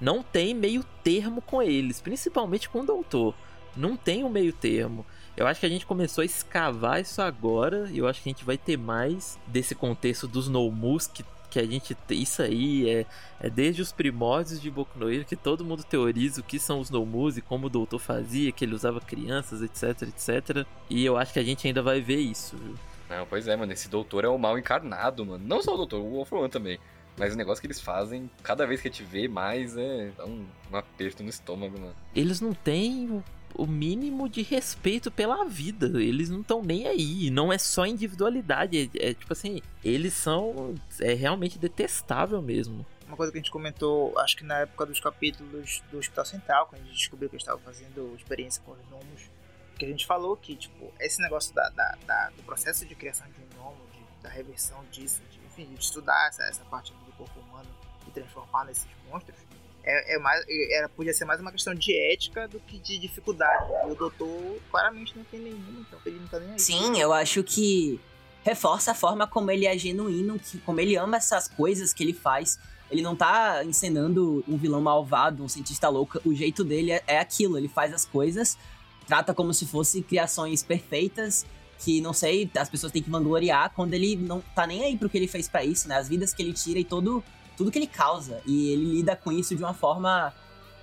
Não 0.00 0.22
tem 0.22 0.54
meio 0.54 0.84
termo 1.02 1.42
com 1.42 1.62
eles, 1.62 2.00
principalmente 2.00 2.68
com 2.68 2.80
o 2.80 2.86
Doutor. 2.86 3.34
Não 3.76 3.96
tem 3.96 4.24
um 4.24 4.28
meio 4.28 4.52
termo. 4.52 5.04
Eu 5.36 5.46
acho 5.46 5.60
que 5.60 5.66
a 5.66 5.68
gente 5.68 5.86
começou 5.86 6.22
a 6.22 6.24
escavar 6.24 7.00
isso 7.00 7.22
agora. 7.22 7.88
E 7.90 7.98
eu 7.98 8.06
acho 8.06 8.22
que 8.22 8.28
a 8.28 8.32
gente 8.32 8.44
vai 8.44 8.58
ter 8.58 8.76
mais 8.76 9.38
desse 9.46 9.74
contexto 9.74 10.28
dos 10.28 10.48
Nomus 10.48 11.06
que, 11.06 11.24
que 11.50 11.58
a 11.58 11.66
gente 11.66 11.96
isso 12.10 12.42
aí 12.42 12.88
é, 12.88 13.06
é 13.40 13.50
desde 13.50 13.80
os 13.80 13.92
primórdios 13.92 14.60
de 14.60 14.70
Boku 14.70 14.98
no 14.98 15.10
Hero 15.10 15.24
que 15.24 15.36
todo 15.36 15.64
mundo 15.64 15.82
teoriza 15.82 16.40
o 16.40 16.44
que 16.44 16.58
são 16.58 16.80
os 16.80 16.90
Nomus 16.90 17.36
e 17.36 17.40
como 17.40 17.66
o 17.66 17.70
doutor 17.70 17.98
fazia, 17.98 18.52
que 18.52 18.64
ele 18.64 18.74
usava 18.74 19.00
crianças, 19.00 19.62
etc, 19.62 20.02
etc. 20.02 20.66
E 20.90 21.04
eu 21.04 21.16
acho 21.16 21.32
que 21.32 21.38
a 21.38 21.44
gente 21.44 21.66
ainda 21.66 21.82
vai 21.82 22.00
ver 22.00 22.18
isso, 22.18 22.56
viu? 22.56 22.74
Não, 23.08 23.26
pois 23.26 23.46
é, 23.46 23.54
mano, 23.56 23.72
esse 23.72 23.88
doutor 23.88 24.24
é 24.24 24.28
o 24.28 24.38
mal 24.38 24.58
encarnado, 24.58 25.24
mano. 25.24 25.44
Não 25.46 25.62
só 25.62 25.74
o 25.74 25.76
doutor, 25.76 26.00
o 26.00 26.10
Wolf 26.10 26.32
One 26.32 26.48
também. 26.48 26.78
Mas 27.16 27.34
o 27.34 27.36
negócio 27.36 27.60
que 27.60 27.66
eles 27.66 27.80
fazem, 27.80 28.30
cada 28.42 28.66
vez 28.66 28.80
que 28.80 28.88
a 28.88 28.90
gente 28.90 29.02
vê 29.02 29.28
mais, 29.28 29.76
é 29.76 30.10
dá 30.16 30.24
um, 30.24 30.46
um 30.72 30.76
aperto 30.76 31.22
no 31.22 31.28
estômago, 31.28 31.78
mano. 31.78 31.94
Eles 32.14 32.40
não 32.40 32.54
têm 32.54 33.22
o 33.54 33.66
mínimo 33.66 34.28
de 34.28 34.42
respeito 34.42 35.10
pela 35.10 35.44
vida. 35.44 35.86
Eles 36.02 36.30
não 36.30 36.40
estão 36.40 36.62
nem 36.62 36.86
aí. 36.86 37.30
Não 37.30 37.52
é 37.52 37.58
só 37.58 37.86
individualidade. 37.86 38.90
É, 38.98 39.10
é, 39.10 39.14
tipo 39.14 39.32
assim, 39.32 39.60
eles 39.84 40.14
são. 40.14 40.74
É 41.00 41.14
realmente 41.14 41.58
detestável 41.58 42.40
mesmo. 42.40 42.84
Uma 43.06 43.16
coisa 43.16 43.30
que 43.30 43.38
a 43.38 43.40
gente 43.40 43.50
comentou, 43.50 44.18
acho 44.18 44.36
que 44.36 44.44
na 44.44 44.60
época 44.60 44.86
dos 44.86 44.98
capítulos 44.98 45.82
do 45.90 45.98
Hospital 45.98 46.24
Central, 46.24 46.66
quando 46.66 46.80
a 46.80 46.84
gente 46.84 46.96
descobriu 46.96 47.28
que 47.28 47.36
eles 47.36 47.42
estavam 47.42 47.60
fazendo 47.62 48.14
experiência 48.16 48.62
com 48.64 48.72
os 48.72 48.78
gnomos, 48.88 49.30
que 49.78 49.84
a 49.84 49.88
gente 49.88 50.06
falou 50.06 50.36
que, 50.36 50.56
tipo, 50.56 50.92
esse 50.98 51.20
negócio 51.20 51.54
da, 51.54 51.68
da, 51.70 51.98
da 52.06 52.30
do 52.30 52.42
processo 52.44 52.86
de 52.86 52.94
criação 52.94 53.26
de 53.26 53.40
um 53.40 53.58
gnomo, 53.58 53.80
de, 53.92 54.22
da 54.22 54.30
reversão 54.30 54.82
disso, 54.90 55.20
de, 55.30 55.38
enfim, 55.44 55.74
de 55.74 55.82
estudar 55.82 56.28
essa, 56.28 56.44
essa 56.44 56.64
parte 56.64 56.92
do 56.92 57.12
corpo 57.12 57.38
humano 57.40 57.68
e 58.06 58.10
transformar 58.12 58.64
nesses 58.64 58.88
monstros, 59.10 59.36
é, 59.84 60.14
é 60.14 60.18
mais, 60.18 60.44
era, 60.70 60.88
podia 60.88 61.12
ser 61.12 61.24
mais 61.24 61.40
uma 61.40 61.50
questão 61.50 61.74
de 61.74 61.96
ética 62.12 62.46
do 62.46 62.60
que 62.60 62.78
de 62.78 62.98
dificuldade. 62.98 63.70
E 63.88 63.90
o 63.90 63.94
doutor 63.94 64.60
claramente 64.70 65.16
não 65.16 65.24
tem 65.24 65.40
nenhuma, 65.40 65.80
então 65.80 65.98
ele 66.06 66.18
não 66.20 66.28
tá 66.28 66.38
nem 66.38 66.52
aí. 66.52 66.58
Sim, 66.58 67.00
eu 67.00 67.12
acho 67.12 67.42
que 67.42 68.00
reforça 68.44 68.92
a 68.92 68.94
forma 68.94 69.26
como 69.26 69.50
ele 69.50 69.66
é 69.66 69.76
genuíno, 69.76 70.38
que, 70.38 70.58
como 70.58 70.80
ele 70.80 70.96
ama 70.96 71.16
essas 71.16 71.48
coisas 71.48 71.92
que 71.92 72.02
ele 72.02 72.12
faz. 72.12 72.58
Ele 72.90 73.02
não 73.02 73.16
tá 73.16 73.64
encenando 73.64 74.44
um 74.46 74.56
vilão 74.56 74.80
malvado, 74.80 75.42
um 75.42 75.48
cientista 75.48 75.88
louco. 75.88 76.20
O 76.24 76.34
jeito 76.34 76.62
dele 76.62 76.92
é, 76.92 77.02
é 77.06 77.18
aquilo, 77.18 77.56
ele 77.56 77.68
faz 77.68 77.92
as 77.92 78.04
coisas, 78.04 78.58
trata 79.06 79.32
como 79.32 79.54
se 79.54 79.66
fossem 79.66 80.02
criações 80.02 80.62
perfeitas 80.62 81.46
que 81.78 82.00
não 82.00 82.12
sei, 82.12 82.48
as 82.56 82.68
pessoas 82.68 82.92
têm 82.92 83.02
que 83.02 83.10
vangloriar 83.10 83.72
quando 83.74 83.92
ele 83.94 84.14
não 84.14 84.40
tá 84.54 84.66
nem 84.68 84.84
aí 84.84 84.96
pro 84.96 85.10
que 85.10 85.18
ele 85.18 85.26
fez 85.26 85.48
para 85.48 85.64
isso, 85.64 85.88
né? 85.88 85.96
As 85.96 86.08
vidas 86.08 86.32
que 86.32 86.40
ele 86.40 86.52
tira 86.52 86.78
e 86.78 86.84
todo 86.84 87.24
tudo 87.56 87.70
que 87.70 87.78
ele 87.78 87.86
causa. 87.86 88.40
E 88.46 88.70
ele 88.70 88.84
lida 88.96 89.16
com 89.16 89.32
isso 89.32 89.54
de 89.54 89.62
uma 89.62 89.74
forma. 89.74 90.32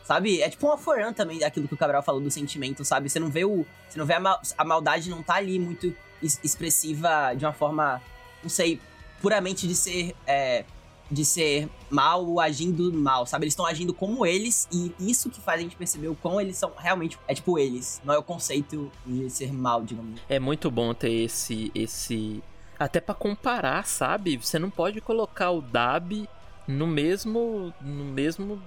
Sabe? 0.03 0.41
É 0.41 0.49
tipo 0.49 0.65
um 0.65 0.71
aforan 0.71 1.13
também, 1.13 1.43
aquilo 1.43 1.67
que 1.67 1.73
o 1.75 1.77
Cabral 1.77 2.01
falou 2.01 2.19
do 2.19 2.32
sentimento, 2.32 2.84
sabe? 2.84 3.10
Você 3.10 3.19
não 3.19 3.29
vê 3.29 3.45
o. 3.45 3.65
Você 3.88 3.99
não 3.99 4.05
vê 4.05 4.15
a, 4.15 4.19
mal, 4.19 4.41
a 4.58 4.65
maldade 4.65 5.10
não 5.10 5.21
tá 5.21 5.36
ali 5.36 5.60
muito 5.60 5.93
expressiva 6.21 7.34
de 7.36 7.45
uma 7.45 7.53
forma. 7.53 8.01
Não 8.41 8.49
sei, 8.49 8.79
puramente 9.21 9.67
de 9.67 9.75
ser. 9.75 10.15
É, 10.25 10.65
de 11.12 11.25
ser 11.25 11.67
mal 11.89 12.39
agindo 12.39 12.93
mal, 12.93 13.25
sabe? 13.25 13.45
Eles 13.45 13.53
estão 13.53 13.65
agindo 13.65 13.93
como 13.93 14.25
eles 14.25 14.67
e 14.71 14.93
isso 14.99 15.29
que 15.29 15.41
faz 15.41 15.60
a 15.60 15.63
gente 15.63 15.75
perceber 15.75 16.08
o 16.08 16.15
quão 16.15 16.39
eles 16.39 16.58
são 16.58 16.71
realmente 16.77 17.17
é 17.27 17.34
tipo 17.34 17.58
eles, 17.58 17.99
não 18.03 18.13
é 18.13 18.17
o 18.17 18.23
conceito 18.23 18.91
de 19.05 19.29
ser 19.29 19.51
mal, 19.51 19.82
digamos. 19.84 20.21
É 20.29 20.39
muito 20.39 20.69
bom 20.69 20.93
ter 20.93 21.12
esse 21.12 21.71
esse 21.73 22.43
até 22.77 23.01
para 23.01 23.15
comparar, 23.15 23.86
sabe? 23.86 24.38
Você 24.38 24.58
não 24.60 24.69
pode 24.69 25.01
colocar 25.01 25.51
o 25.51 25.62
Dab 25.62 26.29
no 26.69 26.86
mesmo 26.86 27.73
no 27.82 28.05
mesmo 28.05 28.62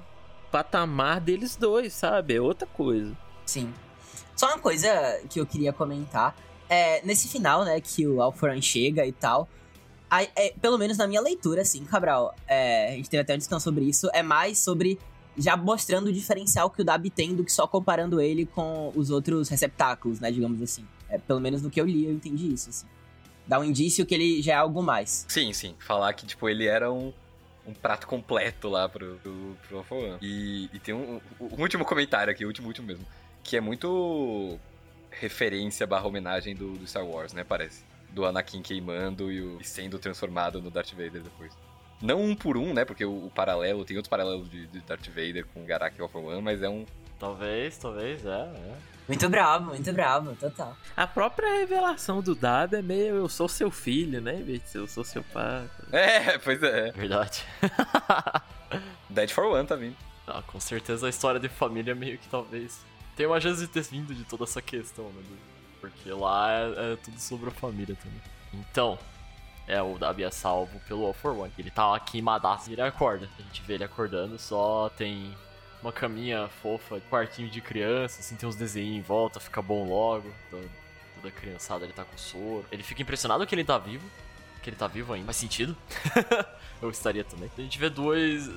patamar 0.51 1.21
deles 1.21 1.57
dois, 1.57 1.93
sabe? 1.93 2.35
É 2.35 2.41
outra 2.41 2.67
coisa. 2.67 3.17
Sim. 3.47 3.73
Só 4.37 4.49
uma 4.49 4.59
coisa 4.59 4.89
que 5.31 5.41
eu 5.41 5.47
queria 5.47 5.73
comentar. 5.73 6.37
É, 6.69 7.05
nesse 7.05 7.29
final, 7.29 7.65
né, 7.65 7.81
que 7.81 8.07
o 8.07 8.21
Alforan 8.21 8.61
chega 8.61 9.07
e 9.07 9.13
tal. 9.13 9.49
A, 10.11 10.23
é, 10.23 10.53
pelo 10.61 10.77
menos 10.77 10.99
na 10.99 11.07
minha 11.07 11.21
leitura, 11.21 11.63
assim, 11.63 11.85
Cabral, 11.85 12.35
é, 12.47 12.93
a 12.93 12.97
gente 12.97 13.09
teve 13.09 13.23
até 13.23 13.33
uma 13.33 13.39
discussão 13.39 13.61
sobre 13.61 13.85
isso, 13.85 14.11
é 14.13 14.23
mais 14.23 14.59
sobre 14.59 14.99
já 15.37 15.57
mostrando 15.57 16.09
o 16.09 16.13
diferencial 16.13 16.69
que 16.69 16.83
o 16.83 16.85
Dab 16.85 17.09
tem 17.09 17.35
do 17.35 17.45
que 17.45 17.53
só 17.53 17.67
comparando 17.67 18.21
ele 18.21 18.45
com 18.45 18.93
os 18.95 19.11
outros 19.11 19.49
receptáculos, 19.49 20.21
né, 20.21 20.31
digamos 20.31 20.61
assim. 20.61 20.87
É, 21.09 21.19
pelo 21.19 21.41
menos 21.41 21.63
no 21.63 21.71
que 21.71 21.81
eu 21.81 21.87
li, 21.87 22.05
eu 22.05 22.13
entendi 22.13 22.53
isso, 22.53 22.69
assim. 22.69 22.87
Dá 23.47 23.59
um 23.59 23.65
indício 23.65 24.05
que 24.05 24.15
ele 24.15 24.43
já 24.43 24.53
é 24.53 24.57
algo 24.57 24.83
mais. 24.83 25.25
Sim, 25.29 25.53
sim. 25.53 25.75
Falar 25.79 26.13
que, 26.13 26.27
tipo, 26.27 26.49
ele 26.49 26.67
era 26.67 26.93
um, 26.93 27.13
um 27.67 27.73
prato 27.73 28.07
completo 28.07 28.69
lá 28.69 28.89
pro, 28.89 29.17
pro, 29.23 29.57
pro 29.67 29.79
Alpha 29.79 29.95
One. 29.95 30.19
E, 30.21 30.69
e 30.73 30.79
tem 30.79 30.95
um, 30.95 31.21
um, 31.41 31.61
último 31.61 31.85
comentário 31.85 32.33
aqui, 32.33 32.45
o 32.45 32.49
último, 32.49 32.69
último 32.69 32.87
mesmo, 32.87 33.07
que 33.43 33.57
é 33.57 33.61
muito 33.61 34.59
referência 35.11 35.87
barra 35.87 36.07
homenagem 36.07 36.55
do, 36.55 36.73
do, 36.73 36.87
Star 36.87 37.05
Wars, 37.05 37.33
né, 37.33 37.45
parece. 37.45 37.85
Do 38.11 38.25
Anakin 38.25 38.63
queimando 38.63 39.31
e, 39.31 39.41
o, 39.41 39.61
e, 39.61 39.65
sendo 39.65 39.99
transformado 39.99 40.61
no 40.61 40.71
Darth 40.71 40.91
Vader 40.93 41.23
depois. 41.23 41.53
Não 42.01 42.21
um 42.21 42.35
por 42.35 42.57
um, 42.57 42.75
né, 42.75 42.85
porque 42.85 43.05
o, 43.05 43.27
o 43.27 43.31
paralelo, 43.31 43.85
tem 43.85 43.97
outros 43.97 44.11
paralelos 44.11 44.51
de, 44.51 44.67
de 44.67 44.81
Darth 44.81 45.07
Vader 45.09 45.47
com 45.47 45.65
Garak 45.65 45.97
e 45.99 46.03
Alpha 46.03 46.19
One, 46.19 46.43
mas 46.43 46.63
é 46.63 46.69
um... 46.69 46.85
Talvez, 47.19 47.79
talvez, 47.79 48.27
é, 48.27 48.31
é. 48.31 48.77
Muito 49.07 49.29
bravo, 49.29 49.67
muito 49.67 49.93
bravo, 49.93 50.35
total. 50.37 50.77
A 50.97 51.07
própria 51.07 51.59
revelação 51.59 52.23
do 52.23 52.35
Dab 52.35 52.75
é 52.75 52.83
meio 52.83 53.17
eu 53.17 53.29
sou 53.29 53.49
seu 53.49 53.71
filho, 53.71 54.21
né? 54.21 54.43
Eu 54.75 54.87
sou 54.87 55.05
seu 55.05 55.23
pai. 55.25 55.69
É, 55.93 56.39
pois 56.39 56.63
é. 56.63 56.91
Verdade. 56.93 57.45
Dead 59.11 59.31
for 59.31 59.45
One 59.45 59.67
tá 59.67 59.77
vindo. 59.77 59.97
Ah, 60.27 60.43
com 60.47 60.59
certeza 60.59 61.07
a 61.07 61.11
história 61.11 61.39
de 61.39 61.49
família 61.49 61.95
meio 61.95 62.17
que 62.17 62.29
talvez 62.29 62.81
tem 63.15 63.27
uma 63.27 63.41
chance 63.41 63.61
de 63.61 63.67
ter 63.67 63.83
vindo 63.83 64.15
de 64.15 64.25
toda 64.25 64.45
essa 64.45 64.63
questão, 64.63 65.05
né? 65.11 65.23
Porque 65.81 66.11
lá 66.11 66.51
é, 66.51 66.93
é 66.93 66.97
tudo 66.97 67.21
sobre 67.21 67.51
a 67.51 67.53
família 67.53 67.95
também. 67.95 68.21
Então, 68.55 68.99
é, 69.67 69.83
o 69.83 69.99
Dabi 69.99 70.25
é 70.25 70.31
salvo 70.31 70.81
pelo 70.89 71.05
All 71.05 71.13
for 71.13 71.37
One. 71.37 71.53
Ele 71.59 71.71
tá 71.71 71.95
aqui 71.95 72.13
queimadaço 72.13 72.71
e 72.71 72.73
ele 72.73 72.83
acorda. 72.83 73.29
A 73.39 73.43
gente 73.43 73.63
vê 73.63 73.75
ele 73.75 73.85
acordando, 73.85 74.39
só 74.39 74.91
tem 74.97 75.37
uma 75.83 75.93
caminha 75.93 76.49
fofa, 76.63 77.01
quartinho 77.11 77.51
de 77.51 77.61
criança, 77.61 78.21
assim, 78.21 78.37
tem 78.37 78.49
uns 78.49 78.57
desenhos 78.57 78.97
em 78.97 79.03
volta, 79.03 79.41
fica 79.41 79.61
bom 79.61 79.89
logo. 79.89 80.33
Toda, 80.51 80.69
toda 81.17 81.31
criançada 81.31 81.85
ele 81.85 81.93
tá 81.93 82.05
com 82.05 82.17
soro. 82.17 82.65
Ele 82.71 82.83
fica 82.83 83.03
impressionado 83.03 83.47
que 83.47 83.55
ele 83.55 83.65
tá 83.65 83.77
vivo. 83.77 84.09
Que 84.63 84.71
ele 84.71 84.77
tá 84.77 84.87
vivo 84.87 85.13
ainda. 85.13 85.27
Faz 85.27 85.37
sentido. 85.37 85.77
Eu 86.81 86.91
estaria 86.91 87.25
também. 87.25 87.51
A 87.57 87.61
gente 87.61 87.79
vê 87.79 87.91
dois, 87.91 88.51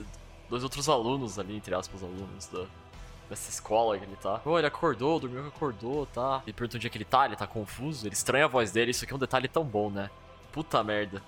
dois 0.49 0.63
outros 0.63 0.87
alunos 0.87 1.37
ali, 1.37 1.55
entre 1.55 1.73
aspas, 1.75 2.01
alunos 2.03 2.47
da, 2.47 2.65
dessa 3.29 3.49
escola 3.49 3.97
que 3.97 4.05
ele 4.05 4.15
tá. 4.15 4.39
Pô, 4.39 4.57
ele 4.57 4.67
acordou, 4.67 5.19
dormiu 5.19 5.43
que 5.43 5.47
acordou, 5.49 6.05
tá? 6.07 6.41
Ele 6.45 6.53
pergunta 6.53 6.77
onde 6.77 6.87
é 6.87 6.89
que 6.89 6.97
ele 6.97 7.05
tá, 7.05 7.25
ele 7.25 7.35
tá 7.35 7.47
confuso, 7.47 8.07
ele 8.07 8.13
estranha 8.13 8.45
a 8.45 8.47
voz 8.47 8.71
dele. 8.71 8.91
Isso 8.91 9.03
aqui 9.03 9.13
é 9.13 9.15
um 9.15 9.19
detalhe 9.19 9.47
tão 9.47 9.63
bom, 9.63 9.89
né? 9.89 10.09
Puta 10.51 10.83
merda. 10.83 11.21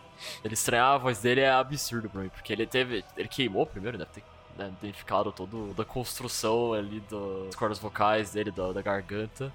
Ele 0.44 0.54
estranhar 0.54 0.94
a 0.94 0.98
voz 0.98 1.20
dele 1.20 1.42
é 1.42 1.52
absurdo 1.52 2.10
pra 2.10 2.22
mim, 2.22 2.30
porque 2.30 2.54
ele 2.54 2.66
teve. 2.66 3.04
Ele 3.16 3.28
queimou 3.28 3.66
primeiro, 3.66 3.98
deve 3.98 4.12
ter 4.12 4.24
né, 4.58 4.74
identificaram 4.82 5.32
todo 5.32 5.74
da 5.76 5.86
construção 5.86 6.74
ali 6.74 7.02
das 7.02 7.56
cordas 7.56 7.80
vocais 7.80 8.32
dele, 8.32 8.52
da, 8.52 8.72
da, 8.72 8.82
garganta. 8.82 9.54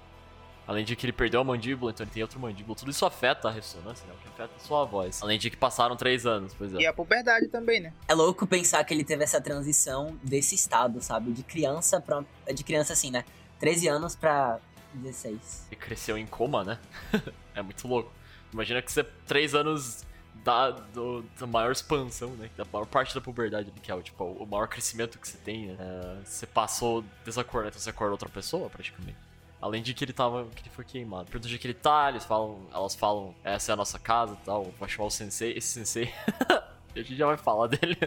Além 0.65 0.85
de 0.85 0.95
que 0.95 1.05
ele 1.05 1.11
perdeu 1.11 1.41
a 1.41 1.43
mandíbula, 1.43 1.91
então 1.91 2.05
ele 2.05 2.11
tem 2.11 2.23
outro 2.23 2.39
mandíbula. 2.39 2.75
Tudo 2.75 2.89
isso 2.89 3.05
afeta 3.05 3.49
a 3.49 3.51
ressonância, 3.51 4.07
né? 4.07 4.13
O 4.13 4.17
que 4.17 4.27
afeta 4.29 4.53
a 4.55 4.59
sua 4.59 4.85
voz. 4.85 5.21
Além 5.21 5.37
de 5.37 5.49
que 5.49 5.57
passaram 5.57 5.95
três 5.95 6.25
anos, 6.25 6.53
pois 6.53 6.73
é. 6.73 6.77
E 6.77 6.87
a 6.87 6.93
puberdade 6.93 7.47
também, 7.49 7.81
né? 7.81 7.93
É 8.07 8.13
louco 8.13 8.47
pensar 8.47 8.83
que 8.85 8.93
ele 8.93 9.03
teve 9.03 9.23
essa 9.23 9.41
transição 9.41 10.17
desse 10.23 10.55
estado, 10.55 11.01
sabe? 11.01 11.31
De 11.31 11.43
criança 11.43 11.99
pra. 11.99 12.23
De 12.53 12.63
criança 12.63 12.93
assim, 12.93 13.11
né? 13.11 13.25
13 13.59 13.87
anos 13.89 14.15
pra 14.15 14.59
16. 14.93 15.67
Ele 15.71 15.79
cresceu 15.79 16.17
em 16.17 16.25
coma, 16.25 16.63
né? 16.63 16.79
é 17.53 17.61
muito 17.61 17.85
louco. 17.87 18.11
Imagina 18.53 18.81
que 18.81 18.91
você, 18.91 19.03
três 19.03 19.53
anos 19.53 20.05
da, 20.43 20.71
do, 20.71 21.23
da 21.39 21.47
maior 21.47 21.71
expansão, 21.71 22.29
né? 22.31 22.49
Da 22.55 22.65
maior 22.71 22.85
parte 22.85 23.13
da 23.13 23.19
puberdade, 23.19 23.71
que 23.81 23.91
é 23.91 23.95
o, 23.95 24.01
tipo, 24.01 24.23
o 24.23 24.45
maior 24.45 24.67
crescimento 24.67 25.19
que 25.19 25.27
você 25.27 25.37
tem, 25.37 25.67
né? 25.67 25.77
É, 25.79 26.25
você 26.25 26.45
passou 26.45 27.03
desacordo, 27.25 27.67
então 27.67 27.79
você 27.79 27.89
acorda 27.89 28.11
outra 28.11 28.29
pessoa, 28.29 28.69
praticamente. 28.69 29.17
Além 29.63 29.81
de 29.81 29.93
que 29.93 30.03
ele 30.03 30.11
tava. 30.11 30.45
que 30.53 30.61
ele 30.63 30.69
foi 30.69 30.83
queimado. 30.83 31.23
Pergunta 31.25 31.47
onde 31.47 31.57
que 31.57 31.67
ele 31.67 31.73
tá, 31.73 32.09
eles 32.09 32.25
falam. 32.25 32.59
Elas 32.73 32.95
falam, 32.95 33.33
essa 33.45 33.71
é 33.71 33.73
a 33.73 33.75
nossa 33.77 33.97
casa 33.97 34.33
e 34.41 34.45
tal. 34.45 34.65
Vai 34.77 34.89
chamar 34.89 35.07
o 35.07 35.09
sensei. 35.09 35.53
Esse 35.57 35.67
sensei. 35.67 36.13
a 36.93 36.99
gente 36.99 37.15
já 37.15 37.25
vai 37.27 37.37
falar 37.37 37.67
dele. 37.67 37.97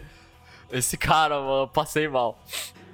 Esse 0.70 0.98
cara, 0.98 1.40
mano, 1.40 1.68
passei 1.68 2.08
mal. 2.08 2.38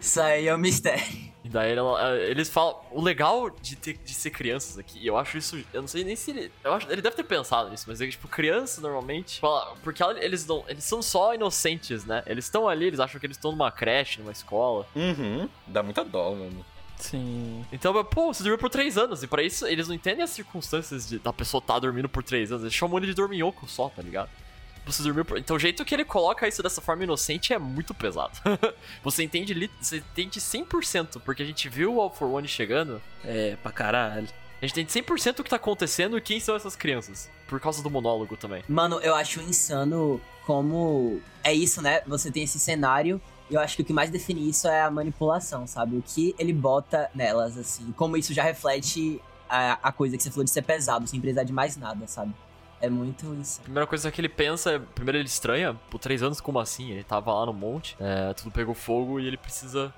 Isso 0.00 0.20
aí 0.20 0.46
é 0.46 0.54
um 0.54 0.58
mistério. 0.58 1.32
Daí 1.44 1.72
ela- 1.72 2.16
eles 2.18 2.48
falam. 2.48 2.76
O 2.92 3.00
legal 3.02 3.50
de, 3.50 3.74
ter, 3.74 3.94
de 3.94 4.14
ser 4.14 4.30
crianças 4.30 4.78
aqui, 4.78 4.98
e 5.00 5.06
eu 5.08 5.16
acho 5.16 5.36
isso. 5.38 5.60
Eu 5.72 5.80
não 5.80 5.88
sei 5.88 6.04
nem 6.04 6.14
se 6.14 6.30
ele. 6.30 6.52
Eu 6.62 6.72
acho, 6.74 6.88
ele 6.90 7.02
deve 7.02 7.16
ter 7.16 7.24
pensado 7.24 7.68
nisso, 7.68 7.84
mas 7.88 8.00
é 8.00 8.04
que, 8.04 8.12
tipo, 8.12 8.28
crianças 8.28 8.78
normalmente. 8.80 9.40
fala- 9.40 9.74
Porque 9.82 10.00
ela- 10.02 10.22
eles 10.22 10.46
não. 10.46 10.64
Eles 10.68 10.84
são 10.84 11.02
só 11.02 11.34
inocentes, 11.34 12.04
né? 12.04 12.22
Eles 12.26 12.44
estão 12.44 12.68
ali, 12.68 12.86
eles 12.86 13.00
acham 13.00 13.18
que 13.18 13.26
eles 13.26 13.36
estão 13.36 13.50
numa 13.50 13.72
creche, 13.72 14.20
numa 14.20 14.30
escola. 14.30 14.86
Uhum. 14.94 15.48
Dá 15.66 15.82
muita 15.82 16.04
dó, 16.04 16.30
mano. 16.32 16.64
Sim. 17.02 17.64
Então, 17.72 17.92
pô, 18.04 18.32
você 18.32 18.42
dormiu 18.42 18.58
por 18.58 18.70
três 18.70 18.96
anos. 18.96 19.22
E 19.22 19.26
pra 19.26 19.42
isso, 19.42 19.66
eles 19.66 19.88
não 19.88 19.94
entendem 19.94 20.22
as 20.22 20.30
circunstâncias 20.30 21.08
de, 21.08 21.18
da 21.18 21.32
pessoa 21.32 21.60
estar 21.60 21.78
dormindo 21.78 22.08
por 22.08 22.22
três 22.22 22.50
anos. 22.50 22.62
Eles 22.62 22.74
chamam 22.74 22.98
ele 22.98 23.06
de 23.08 23.14
dorminhoco 23.14 23.68
só, 23.68 23.88
tá 23.88 24.00
ligado? 24.02 24.30
Você 24.86 25.02
dormiu 25.02 25.24
por... 25.24 25.38
Então 25.38 25.54
o 25.56 25.58
jeito 25.58 25.84
que 25.84 25.94
ele 25.94 26.04
coloca 26.04 26.46
isso 26.48 26.62
dessa 26.62 26.80
forma 26.80 27.04
inocente 27.04 27.52
é 27.52 27.58
muito 27.58 27.94
pesado. 27.94 28.32
você 29.02 29.22
entende 29.22 29.54
li- 29.54 29.70
você 29.80 29.98
entende 29.98 30.40
100%, 30.40 31.20
porque 31.24 31.42
a 31.42 31.46
gente 31.46 31.68
viu 31.68 31.94
o 31.96 32.00
All 32.00 32.10
for 32.10 32.28
One 32.28 32.48
chegando. 32.48 33.00
É, 33.24 33.56
pra 33.62 33.70
caralho. 33.70 34.26
A 34.60 34.66
gente 34.66 34.80
entende 34.80 35.06
100% 35.06 35.40
o 35.40 35.44
que 35.44 35.50
tá 35.50 35.56
acontecendo 35.56 36.16
e 36.16 36.20
quem 36.20 36.38
são 36.40 36.54
essas 36.56 36.74
crianças. 36.76 37.30
Por 37.48 37.60
causa 37.60 37.82
do 37.82 37.90
monólogo 37.90 38.36
também. 38.36 38.62
Mano, 38.68 38.98
eu 39.00 39.14
acho 39.14 39.40
insano 39.40 40.20
como. 40.46 41.20
É 41.44 41.52
isso, 41.52 41.80
né? 41.82 42.00
Você 42.06 42.30
tem 42.30 42.42
esse 42.44 42.58
cenário. 42.58 43.20
Eu 43.52 43.60
acho 43.60 43.76
que 43.76 43.82
o 43.82 43.84
que 43.84 43.92
mais 43.92 44.10
define 44.10 44.48
isso 44.48 44.66
é 44.66 44.80
a 44.80 44.90
manipulação, 44.90 45.66
sabe? 45.66 45.96
O 45.96 46.02
que 46.02 46.34
ele 46.38 46.52
bota 46.52 47.10
nelas, 47.14 47.58
assim. 47.58 47.92
Como 47.92 48.16
isso 48.16 48.32
já 48.32 48.42
reflete 48.42 49.20
a, 49.48 49.78
a 49.82 49.92
coisa 49.92 50.16
que 50.16 50.22
você 50.22 50.30
falou 50.30 50.44
de 50.44 50.50
ser 50.50 50.62
pesado, 50.62 51.06
sem 51.06 51.20
precisar 51.20 51.44
de 51.44 51.52
mais 51.52 51.76
nada, 51.76 52.06
sabe? 52.06 52.34
É 52.80 52.88
muito 52.88 53.26
insano. 53.34 53.64
Primeira 53.64 53.86
coisa 53.86 54.10
que 54.10 54.20
ele 54.20 54.28
pensa 54.28 54.72
é. 54.72 54.78
Primeiro 54.78 55.18
ele 55.18 55.28
estranha, 55.28 55.78
por 55.90 55.98
três 55.98 56.22
anos, 56.22 56.40
como 56.40 56.58
assim? 56.58 56.90
Ele 56.90 57.04
tava 57.04 57.32
lá 57.32 57.46
no 57.46 57.52
monte, 57.52 57.96
é, 58.00 58.32
tudo 58.32 58.50
pegou 58.50 58.74
fogo 58.74 59.20
e 59.20 59.26
ele 59.26 59.36
precisa. 59.36 59.94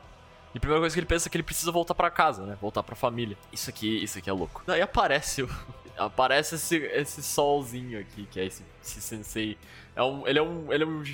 E 0.52 0.58
a 0.58 0.60
primeira 0.60 0.80
coisa 0.80 0.94
que 0.94 1.00
ele 1.00 1.06
pensa 1.06 1.28
é 1.28 1.30
que 1.30 1.36
ele 1.36 1.42
precisa 1.42 1.72
voltar 1.72 1.94
pra 1.94 2.10
casa, 2.10 2.44
né? 2.44 2.58
Voltar 2.60 2.82
pra 2.82 2.94
família. 2.94 3.38
Isso 3.52 3.70
aqui, 3.70 4.02
isso 4.02 4.18
aqui 4.18 4.28
é 4.28 4.32
louco. 4.32 4.62
Daí 4.66 4.82
aparece 4.82 5.42
o. 5.42 5.48
Aparece 5.96 6.56
esse, 6.56 6.76
esse 6.76 7.22
solzinho 7.22 8.00
aqui, 8.00 8.26
que 8.26 8.40
é 8.40 8.46
esse, 8.46 8.64
esse 8.82 9.00
sensei. 9.00 9.56
É 9.94 10.02
um, 10.02 10.26
ele 10.26 10.40
é 10.40 10.42
um. 10.42 10.72
Ele 10.72 10.82
é 10.82 10.86
um. 10.86 11.04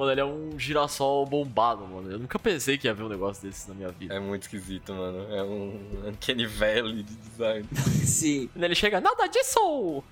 Mano, 0.00 0.12
ele 0.12 0.20
é 0.22 0.24
um 0.24 0.58
girassol 0.58 1.26
bombado, 1.26 1.86
mano. 1.86 2.10
Eu 2.10 2.18
nunca 2.18 2.38
pensei 2.38 2.78
que 2.78 2.88
ia 2.88 2.94
ver 2.94 3.02
um 3.02 3.08
negócio 3.10 3.46
desse 3.46 3.68
na 3.68 3.74
minha 3.74 3.90
vida. 3.90 4.14
É 4.14 4.18
muito 4.18 4.44
esquisito, 4.44 4.94
mano. 4.94 5.30
É 5.30 5.42
um 5.42 6.08
Uncanny 6.08 6.46
Valley 6.46 7.02
de 7.02 7.14
design. 7.16 7.68
Sim. 8.06 8.48
Ele 8.56 8.74
chega, 8.74 8.98
nada 8.98 9.26
disso! 9.26 10.02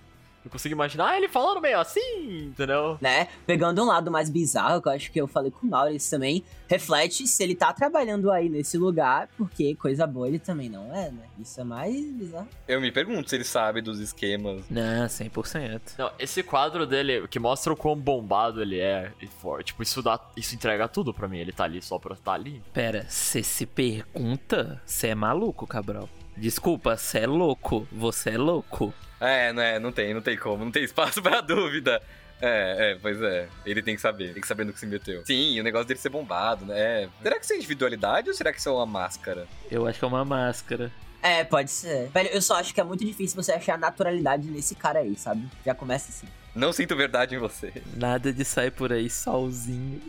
Eu 0.49 0.51
consigo 0.51 0.74
imaginar 0.74 1.14
ele 1.14 1.28
falando 1.28 1.61
meio 1.61 1.78
assim, 1.78 2.46
entendeu? 2.46 2.96
né? 3.03 3.28
Pegando 3.46 3.82
um 3.82 3.86
lado 3.86 4.11
mais 4.11 4.30
bizarro, 4.30 4.80
que 4.80 4.88
eu 4.88 4.92
acho 4.92 5.12
que 5.12 5.20
eu 5.20 5.28
falei 5.28 5.51
com 5.51 5.66
o 5.66 5.70
Maurício 5.70 6.11
também, 6.11 6.42
reflete 6.66 7.26
se 7.26 7.42
ele 7.42 7.55
tá 7.55 7.70
trabalhando 7.70 8.30
aí 8.30 8.49
nesse 8.49 8.78
lugar, 8.78 9.28
porque 9.36 9.74
coisa 9.74 10.07
boa 10.07 10.26
ele 10.26 10.38
também 10.38 10.70
não 10.70 10.94
é, 10.94 11.11
né? 11.11 11.24
Isso 11.38 11.61
é 11.61 11.64
mais 11.64 12.11
bizarro. 12.12 12.49
Eu 12.66 12.80
me 12.80 12.90
pergunto 12.90 13.28
se 13.28 13.36
ele 13.36 13.44
sabe 13.44 13.82
dos 13.82 14.01
esquemas. 14.01 14.64
Não, 14.70 15.07
100%. 15.07 15.80
Não, 15.99 16.11
esse 16.18 16.42
quadro 16.42 16.86
dele, 16.86 17.28
que 17.28 17.38
mostra 17.38 17.70
o 17.70 17.76
quão 17.76 17.94
bombado 17.94 18.62
ele 18.62 18.80
é 18.80 19.12
e 19.20 19.26
forte, 19.26 19.66
tipo, 19.68 19.82
isso 19.82 20.03
dá, 20.03 20.18
isso 20.34 20.55
entrega 20.55 20.88
tudo 20.88 21.12
pra 21.12 21.28
mim. 21.28 21.38
Ele 21.38 21.53
tá 21.53 21.64
ali 21.64 21.82
só 21.82 21.99
pra 21.99 22.14
estar 22.14 22.32
ali. 22.32 22.62
Pera, 22.72 23.05
você 23.07 23.42
se 23.42 23.66
pergunta? 23.66 24.80
Você 24.86 25.09
é 25.09 25.14
maluco, 25.14 25.66
Cabral? 25.66 26.09
Desculpa, 26.34 26.96
você 26.96 27.18
é 27.18 27.26
louco. 27.26 27.86
Você 27.92 28.30
é 28.30 28.38
louco. 28.38 28.94
É, 29.21 29.53
não 29.53 29.62
é, 29.62 29.79
não 29.79 29.93
tem, 29.93 30.14
não 30.14 30.21
tem 30.21 30.37
como, 30.37 30.64
não 30.64 30.73
tem 30.73 30.85
espaço 30.85 31.21
pra 31.23 31.41
dúvida. 31.41 32.01
É, 32.41 32.93
é, 32.93 32.99
pois 33.01 33.21
é. 33.21 33.49
Ele 33.66 33.83
tem 33.83 33.97
que 33.97 34.01
saber, 34.01 34.33
tem 34.33 34.41
que 34.41 34.47
saber 34.47 34.64
no 34.64 34.73
que 34.73 34.79
se 34.79 34.87
meteu. 34.87 35.25
Sim, 35.27 35.59
o 35.59 35.64
negócio 35.64 35.89
dele 35.89 35.99
ser 35.99 36.09
bombado, 36.09 36.64
né? 36.64 37.09
Será 37.21 37.39
que 37.39 37.45
isso 37.45 37.53
é 37.53 37.57
individualidade 37.57 38.29
ou 38.29 38.35
será 38.35 38.53
que 38.53 38.61
isso 38.61 38.69
é 38.69 38.73
uma 38.73 38.87
máscara? 38.87 39.47
Eu 39.71 39.87
acho 39.87 39.99
que 39.99 40.05
é 40.05 40.09
uma 40.09 40.25
máscara. 40.25 40.93
É, 41.21 41.43
pode 41.43 41.71
ser. 41.71 42.09
Velho, 42.11 42.29
eu 42.29 42.41
só 42.41 42.57
acho 42.61 42.73
que 42.73 42.81
é 42.81 42.85
muito 42.85 43.05
difícil 43.05 43.43
você 43.43 43.53
achar 43.53 43.77
naturalidade 43.77 44.49
nesse 44.49 44.77
cara 44.77 45.01
aí, 45.01 45.16
sabe? 45.16 45.49
Já 45.64 45.75
começa 45.75 46.11
assim. 46.11 46.29
Não 46.55 46.73
sinto 46.73 46.95
verdade 46.97 47.35
em 47.35 47.39
você. 47.39 47.73
Nada 47.97 48.33
de 48.33 48.45
sair 48.45 48.71
por 48.71 48.93
aí 48.93 49.11
solzinho. 49.11 50.01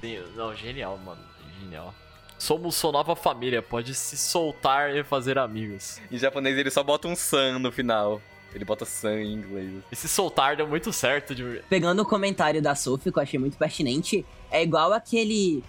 Sim, 0.00 0.22
não, 0.36 0.54
genial, 0.54 0.96
mano. 0.98 1.20
Genial. 1.60 1.94
Somos 2.40 2.74
sua 2.74 2.90
nova 2.90 3.14
família, 3.14 3.60
pode 3.60 3.94
se 3.94 4.16
soltar 4.16 4.96
e 4.96 5.04
fazer 5.04 5.38
amigos. 5.38 6.00
Em 6.10 6.16
japonês 6.16 6.56
ele 6.56 6.70
só 6.70 6.82
bota 6.82 7.06
um 7.06 7.14
san 7.14 7.58
no 7.58 7.70
final. 7.70 8.18
Ele 8.54 8.64
bota 8.64 8.86
san 8.86 9.20
em 9.20 9.34
inglês. 9.34 9.70
Esse 9.92 10.08
soltar 10.08 10.56
deu 10.56 10.66
muito 10.66 10.90
certo 10.90 11.34
de. 11.34 11.60
Pegando 11.68 12.00
o 12.00 12.04
comentário 12.06 12.62
da 12.62 12.74
Sophie, 12.74 13.12
que 13.12 13.18
eu 13.18 13.22
achei 13.22 13.38
muito 13.38 13.58
pertinente, 13.58 14.24
é 14.50 14.62
igual 14.62 14.92
aquele. 14.94 15.62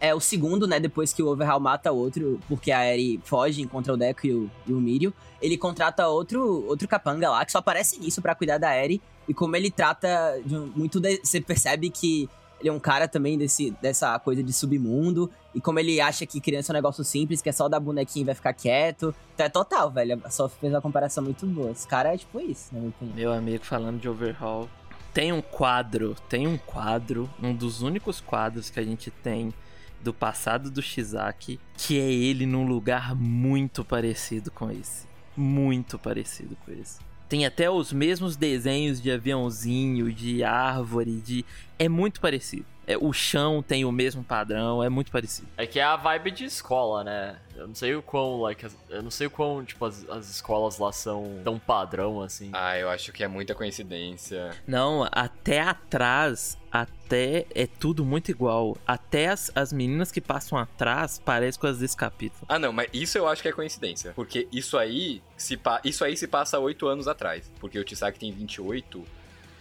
É 0.00 0.12
o 0.14 0.20
segundo, 0.20 0.66
né? 0.66 0.78
Depois 0.80 1.12
que 1.12 1.22
o 1.22 1.28
Overhaul 1.28 1.60
mata 1.60 1.90
o 1.92 1.96
outro, 1.96 2.38
porque 2.48 2.70
a 2.72 2.84
Eri 2.84 3.20
foge, 3.24 3.62
encontra 3.62 3.94
o 3.94 3.96
Deco 3.96 4.26
e 4.26 4.32
o, 4.32 4.50
e 4.66 4.72
o 4.72 4.80
Mirio. 4.80 5.14
Ele 5.40 5.56
contrata 5.56 6.06
outro, 6.08 6.64
outro 6.68 6.86
capanga 6.88 7.30
lá, 7.30 7.44
que 7.44 7.50
só 7.52 7.58
aparece 7.58 7.98
nisso 8.00 8.20
pra 8.20 8.34
cuidar 8.34 8.58
da 8.58 8.76
Eri. 8.76 9.00
E 9.28 9.32
como 9.34 9.54
ele 9.56 9.70
trata 9.70 10.40
de 10.44 10.54
um- 10.56 10.70
muito. 10.76 11.00
de- 11.00 11.20
você 11.24 11.40
percebe 11.40 11.90
que 11.90 12.28
ele 12.60 12.68
é 12.68 12.72
um 12.72 12.78
cara 12.80 13.08
também 13.08 13.38
desse, 13.38 13.70
dessa 13.80 14.18
coisa 14.18 14.42
de 14.42 14.52
submundo. 14.52 15.30
E 15.58 15.60
como 15.60 15.80
ele 15.80 16.00
acha 16.00 16.24
que 16.24 16.40
criança 16.40 16.70
é 16.70 16.72
um 16.72 16.78
negócio 16.78 17.02
simples, 17.02 17.42
que 17.42 17.48
é 17.48 17.52
só 17.52 17.68
dar 17.68 17.80
bonequinho 17.80 18.22
e 18.22 18.26
vai 18.26 18.34
ficar 18.36 18.52
quieto. 18.52 19.12
Então 19.34 19.44
é 19.44 19.48
total, 19.48 19.90
velho. 19.90 20.22
Sophie 20.30 20.56
fez 20.60 20.72
uma 20.72 20.80
comparação 20.80 21.24
muito 21.24 21.44
boa. 21.46 21.72
Esse 21.72 21.84
cara 21.84 22.14
é 22.14 22.16
tipo 22.16 22.40
isso, 22.40 22.68
na 22.72 22.78
minha 22.78 22.90
opinião. 22.90 23.16
Meu 23.16 23.32
amigo 23.32 23.64
falando 23.64 24.00
de 24.00 24.08
overhaul. 24.08 24.68
Tem 25.12 25.32
um 25.32 25.42
quadro, 25.42 26.14
tem 26.28 26.46
um 26.46 26.56
quadro, 26.56 27.28
um 27.42 27.52
dos 27.52 27.82
únicos 27.82 28.20
quadros 28.20 28.70
que 28.70 28.78
a 28.78 28.84
gente 28.84 29.10
tem 29.10 29.52
do 30.00 30.14
passado 30.14 30.70
do 30.70 30.80
Shizaki, 30.80 31.58
que 31.76 31.98
é 31.98 32.08
ele 32.08 32.46
num 32.46 32.64
lugar 32.64 33.16
muito 33.16 33.84
parecido 33.84 34.52
com 34.52 34.70
esse. 34.70 35.08
Muito 35.36 35.98
parecido 35.98 36.56
com 36.64 36.70
esse. 36.70 37.00
Tem 37.28 37.44
até 37.44 37.68
os 37.68 37.92
mesmos 37.92 38.36
desenhos 38.36 39.02
de 39.02 39.10
aviãozinho, 39.10 40.12
de 40.12 40.44
árvore, 40.44 41.16
de. 41.16 41.44
É 41.80 41.88
muito 41.88 42.20
parecido. 42.20 42.77
É, 42.90 42.96
o 42.96 43.12
chão 43.12 43.62
tem 43.62 43.84
o 43.84 43.92
mesmo 43.92 44.24
padrão, 44.24 44.82
é 44.82 44.88
muito 44.88 45.12
parecido. 45.12 45.46
É 45.58 45.66
que 45.66 45.78
é 45.78 45.82
a 45.84 45.94
vibe 45.94 46.30
de 46.30 46.44
escola, 46.46 47.04
né? 47.04 47.36
Eu 47.54 47.68
não 47.68 47.74
sei 47.74 47.94
o 47.94 48.00
quão, 48.02 48.40
like, 48.40 48.66
eu 48.88 49.02
não 49.02 49.10
sei 49.10 49.26
o 49.26 49.30
quão, 49.30 49.62
tipo, 49.64 49.84
as, 49.84 50.08
as 50.08 50.30
escolas 50.30 50.78
lá 50.78 50.90
são 50.90 51.40
tão 51.44 51.58
padrão 51.58 52.22
assim. 52.22 52.48
Ah, 52.54 52.78
eu 52.78 52.88
acho 52.88 53.12
que 53.12 53.22
é 53.22 53.28
muita 53.28 53.54
coincidência. 53.54 54.50
Não, 54.66 55.06
até 55.12 55.60
atrás, 55.60 56.56
até 56.72 57.44
é 57.54 57.66
tudo 57.66 58.04
muito 58.04 58.30
igual. 58.30 58.76
Até 58.86 59.28
as, 59.28 59.50
as 59.54 59.72
meninas 59.72 60.10
que 60.10 60.20
passam 60.20 60.56
atrás 60.56 61.18
parecem 61.22 61.60
com 61.60 61.66
as 61.66 61.78
desse 61.78 61.96
capítulo. 61.96 62.46
Ah, 62.48 62.58
não, 62.58 62.72
mas 62.72 62.88
isso 62.92 63.18
eu 63.18 63.28
acho 63.28 63.42
que 63.42 63.48
é 63.48 63.52
coincidência. 63.52 64.12
Porque 64.14 64.48
isso 64.50 64.78
aí 64.78 65.22
se, 65.36 65.56
pa- 65.56 65.80
isso 65.84 66.04
aí 66.04 66.16
se 66.16 66.26
passa 66.26 66.58
oito 66.58 66.86
anos 66.88 67.06
atrás. 67.06 67.50
Porque 67.60 67.78
o 67.78 67.84
Tisaki 67.84 68.18
tem 68.18 68.32
28. 68.32 69.04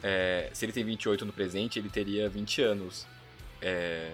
é, 0.03 0.49
se 0.53 0.63
ele 0.65 0.71
tem 0.71 0.83
28 0.85 1.25
no 1.25 1.33
presente, 1.33 1.79
ele 1.79 1.89
teria 1.89 2.29
20 2.29 2.61
anos. 2.61 3.07
É, 3.61 4.13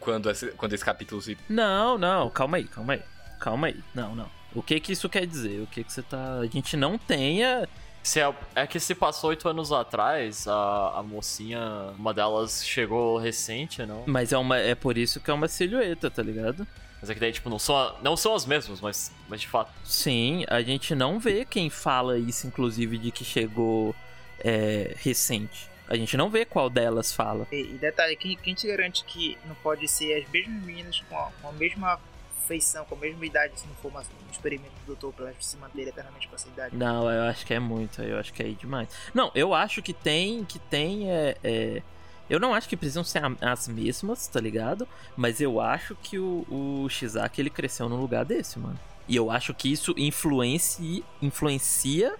quando, 0.00 0.30
esse, 0.30 0.48
quando 0.52 0.72
esse 0.72 0.84
capítulo 0.84 1.20
se. 1.20 1.36
Não, 1.48 1.98
não, 1.98 2.30
calma 2.30 2.58
aí, 2.58 2.64
calma 2.64 2.94
aí. 2.94 3.02
Calma 3.38 3.66
aí. 3.68 3.80
Não, 3.94 4.14
não. 4.14 4.30
O 4.54 4.62
que 4.62 4.78
que 4.78 4.92
isso 4.92 5.08
quer 5.08 5.26
dizer? 5.26 5.60
O 5.60 5.66
que 5.66 5.82
que 5.82 5.92
você 5.92 6.02
tá. 6.02 6.38
A 6.38 6.46
gente 6.46 6.76
não 6.76 6.96
tenha. 6.96 7.68
Se 8.02 8.20
é, 8.20 8.34
é 8.54 8.66
que 8.66 8.78
se 8.78 8.94
passou 8.94 9.30
oito 9.30 9.48
anos 9.48 9.72
atrás, 9.72 10.46
a, 10.46 10.98
a 10.98 11.02
mocinha, 11.02 11.58
uma 11.98 12.12
delas 12.12 12.64
chegou 12.64 13.16
recente, 13.16 13.84
não? 13.86 14.04
Mas 14.06 14.32
é, 14.32 14.36
uma, 14.36 14.58
é 14.58 14.74
por 14.74 14.98
isso 14.98 15.20
que 15.20 15.30
é 15.30 15.34
uma 15.34 15.48
silhueta, 15.48 16.10
tá 16.10 16.22
ligado? 16.22 16.66
Mas 17.00 17.10
é 17.10 17.14
que 17.14 17.20
daí, 17.20 17.32
tipo, 17.32 17.48
não 17.48 17.58
são, 17.58 17.96
não 18.02 18.16
são 18.16 18.34
as 18.34 18.44
mesmas, 18.46 18.80
mas, 18.80 19.10
mas 19.28 19.40
de 19.40 19.48
fato. 19.48 19.72
Sim, 19.84 20.44
a 20.48 20.60
gente 20.62 20.94
não 20.94 21.18
vê 21.18 21.44
quem 21.44 21.70
fala 21.70 22.18
isso, 22.18 22.46
inclusive, 22.46 22.98
de 22.98 23.10
que 23.10 23.24
chegou 23.24 23.94
é, 24.40 24.94
recente. 24.98 25.68
A 25.88 25.96
gente 25.96 26.16
não 26.16 26.30
vê 26.30 26.44
qual 26.44 26.70
delas 26.70 27.12
fala. 27.12 27.46
E, 27.52 27.60
e 27.60 27.78
detalhe, 27.78 28.16
quem, 28.16 28.36
quem 28.36 28.54
te 28.54 28.66
garante 28.66 29.04
que 29.04 29.36
não 29.46 29.54
pode 29.56 29.86
ser 29.86 30.22
as 30.22 30.28
mesmas 30.30 30.62
meninas 30.64 31.00
com 31.08 31.18
a, 31.18 31.30
com 31.40 31.48
a 31.48 31.52
mesma 31.52 32.00
feição, 32.46 32.84
com 32.84 32.94
a 32.94 32.98
mesma 32.98 33.24
idade, 33.24 33.58
se 33.58 33.66
não 33.66 33.74
for 33.76 33.92
um 33.92 34.30
experimento 34.30 34.72
do 34.80 34.94
doutor 34.94 35.12
pra 35.12 35.26
elas 35.26 35.44
se 35.44 35.56
manterem 35.56 35.88
eternamente 35.88 36.28
com 36.28 36.34
essa 36.34 36.48
idade? 36.48 36.76
Não, 36.76 37.10
eu 37.10 37.22
acho 37.24 37.44
que 37.44 37.54
é 37.54 37.58
muito, 37.58 38.02
eu 38.02 38.18
acho 38.18 38.32
que 38.32 38.42
é 38.42 38.48
demais. 38.48 38.88
Não, 39.12 39.30
eu 39.34 39.54
acho 39.54 39.82
que 39.82 39.92
tem, 39.92 40.44
que 40.44 40.58
tem, 40.58 41.10
é, 41.10 41.36
é, 41.42 41.82
Eu 42.28 42.38
não 42.38 42.54
acho 42.54 42.68
que 42.68 42.76
precisam 42.76 43.04
ser 43.04 43.22
as 43.40 43.68
mesmas, 43.68 44.26
tá 44.26 44.40
ligado? 44.40 44.86
Mas 45.16 45.40
eu 45.40 45.60
acho 45.60 45.94
que 45.96 46.18
o, 46.18 46.46
o 46.48 46.88
Shizaki, 46.88 47.40
ele 47.40 47.50
cresceu 47.50 47.88
num 47.88 48.00
lugar 48.00 48.24
desse, 48.24 48.58
mano. 48.58 48.78
E 49.06 49.16
eu 49.16 49.30
acho 49.30 49.52
que 49.52 49.70
isso 49.70 49.94
influencia, 49.98 51.02
influencia 51.20 52.14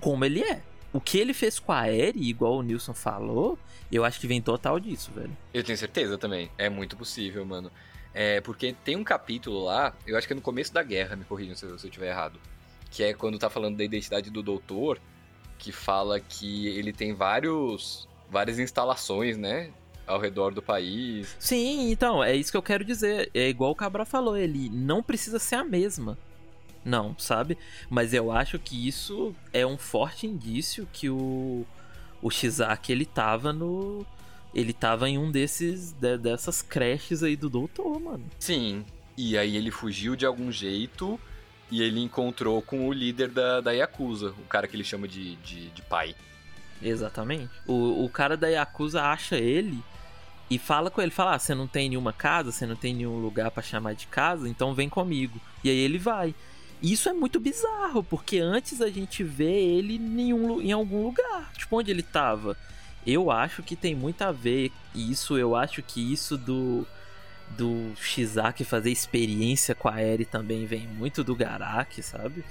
como 0.00 0.24
ele 0.24 0.42
é. 0.42 0.62
O 0.92 1.00
que 1.00 1.18
ele 1.18 1.32
fez 1.32 1.58
com 1.58 1.72
a 1.72 1.90
Eri, 1.90 2.28
igual 2.28 2.56
o 2.56 2.62
Nilson 2.62 2.92
falou, 2.92 3.58
eu 3.90 4.04
acho 4.04 4.20
que 4.20 4.26
vem 4.26 4.42
total 4.42 4.78
disso, 4.78 5.10
velho. 5.12 5.34
Eu 5.52 5.64
tenho 5.64 5.78
certeza 5.78 6.18
também. 6.18 6.50
É 6.58 6.68
muito 6.68 6.96
possível, 6.96 7.44
mano. 7.46 7.70
É, 8.12 8.40
porque 8.42 8.74
tem 8.84 8.94
um 8.94 9.04
capítulo 9.04 9.64
lá, 9.64 9.94
eu 10.06 10.18
acho 10.18 10.26
que 10.26 10.34
é 10.34 10.36
no 10.36 10.42
começo 10.42 10.72
da 10.72 10.82
guerra, 10.82 11.16
me 11.16 11.24
corrijam 11.24 11.54
se 11.54 11.64
eu, 11.64 11.78
se 11.78 11.86
eu 11.86 11.90
tiver 11.90 12.10
errado. 12.10 12.38
Que 12.90 13.04
é 13.04 13.14
quando 13.14 13.38
tá 13.38 13.48
falando 13.48 13.78
da 13.78 13.84
identidade 13.84 14.30
do 14.30 14.42
doutor, 14.42 15.00
que 15.58 15.72
fala 15.72 16.20
que 16.20 16.68
ele 16.68 16.92
tem 16.92 17.14
vários. 17.14 18.06
várias 18.28 18.58
instalações, 18.58 19.38
né? 19.38 19.72
ao 20.06 20.18
redor 20.18 20.52
do 20.52 20.60
país. 20.60 21.36
Sim, 21.38 21.90
então, 21.90 22.22
é 22.22 22.34
isso 22.34 22.50
que 22.50 22.56
eu 22.56 22.62
quero 22.62 22.84
dizer. 22.84 23.30
É 23.32 23.48
igual 23.48 23.70
o 23.70 23.74
Cabral 23.74 24.04
falou, 24.04 24.36
ele 24.36 24.68
não 24.68 25.02
precisa 25.02 25.38
ser 25.38 25.54
a 25.54 25.64
mesma. 25.64 26.18
Não, 26.84 27.14
sabe? 27.18 27.56
Mas 27.88 28.12
eu 28.12 28.32
acho 28.32 28.58
que 28.58 28.88
isso 28.88 29.34
é 29.52 29.66
um 29.66 29.78
forte 29.78 30.26
indício 30.26 30.88
que 30.92 31.08
o, 31.08 31.64
o 32.20 32.30
Shizaki, 32.30 32.92
ele 32.92 33.04
tava 33.04 33.52
no... 33.52 34.04
Ele 34.54 34.72
tava 34.72 35.08
em 35.08 35.16
um 35.16 35.30
desses... 35.30 35.92
De, 35.92 36.18
dessas 36.18 36.60
creches 36.60 37.22
aí 37.22 37.36
do 37.36 37.48
doutor, 37.48 38.00
mano. 38.00 38.24
Sim, 38.38 38.84
e 39.16 39.36
aí 39.38 39.56
ele 39.56 39.70
fugiu 39.70 40.16
de 40.16 40.26
algum 40.26 40.50
jeito 40.50 41.18
e 41.70 41.82
ele 41.82 42.00
encontrou 42.00 42.60
com 42.60 42.86
o 42.88 42.92
líder 42.92 43.28
da, 43.28 43.60
da 43.60 43.72
Yakuza, 43.72 44.30
o 44.30 44.44
cara 44.48 44.66
que 44.66 44.76
ele 44.76 44.84
chama 44.84 45.08
de, 45.08 45.36
de, 45.36 45.70
de 45.70 45.82
pai. 45.82 46.14
Exatamente. 46.82 47.50
O, 47.66 48.04
o 48.04 48.08
cara 48.08 48.36
da 48.36 48.48
Yakuza 48.48 49.02
acha 49.02 49.36
ele 49.36 49.82
e 50.50 50.58
fala 50.58 50.90
com 50.90 51.00
ele, 51.00 51.10
fala, 51.10 51.34
ah, 51.34 51.38
você 51.38 51.54
não 51.54 51.66
tem 51.66 51.88
nenhuma 51.88 52.12
casa, 52.12 52.52
você 52.52 52.66
não 52.66 52.76
tem 52.76 52.94
nenhum 52.94 53.18
lugar 53.18 53.50
para 53.50 53.62
chamar 53.62 53.94
de 53.94 54.06
casa, 54.06 54.48
então 54.48 54.74
vem 54.74 54.88
comigo. 54.88 55.40
E 55.64 55.70
aí 55.70 55.78
ele 55.78 55.98
vai. 55.98 56.34
Isso 56.82 57.08
é 57.08 57.12
muito 57.12 57.38
bizarro, 57.38 58.02
porque 58.02 58.38
antes 58.40 58.80
a 58.80 58.90
gente 58.90 59.22
vê 59.22 59.52
ele 59.52 59.94
em, 59.94 60.32
um, 60.34 60.60
em 60.60 60.72
algum 60.72 61.04
lugar. 61.04 61.52
Tipo, 61.56 61.78
onde 61.78 61.90
ele 61.90 62.02
tava. 62.02 62.56
Eu 63.06 63.30
acho 63.30 63.62
que 63.62 63.76
tem 63.76 63.94
muito 63.94 64.22
a 64.22 64.32
ver 64.32 64.72
isso, 64.94 65.38
eu 65.38 65.54
acho 65.54 65.82
que 65.82 66.12
isso 66.12 66.36
do 66.36 66.86
do 67.50 67.92
Shizaki 67.96 68.64
fazer 68.64 68.90
experiência 68.90 69.74
com 69.74 69.86
a 69.86 70.02
Eri 70.02 70.24
também 70.24 70.64
vem 70.64 70.86
muito 70.86 71.22
do 71.22 71.36
Garaki, 71.36 72.02
sabe? 72.02 72.42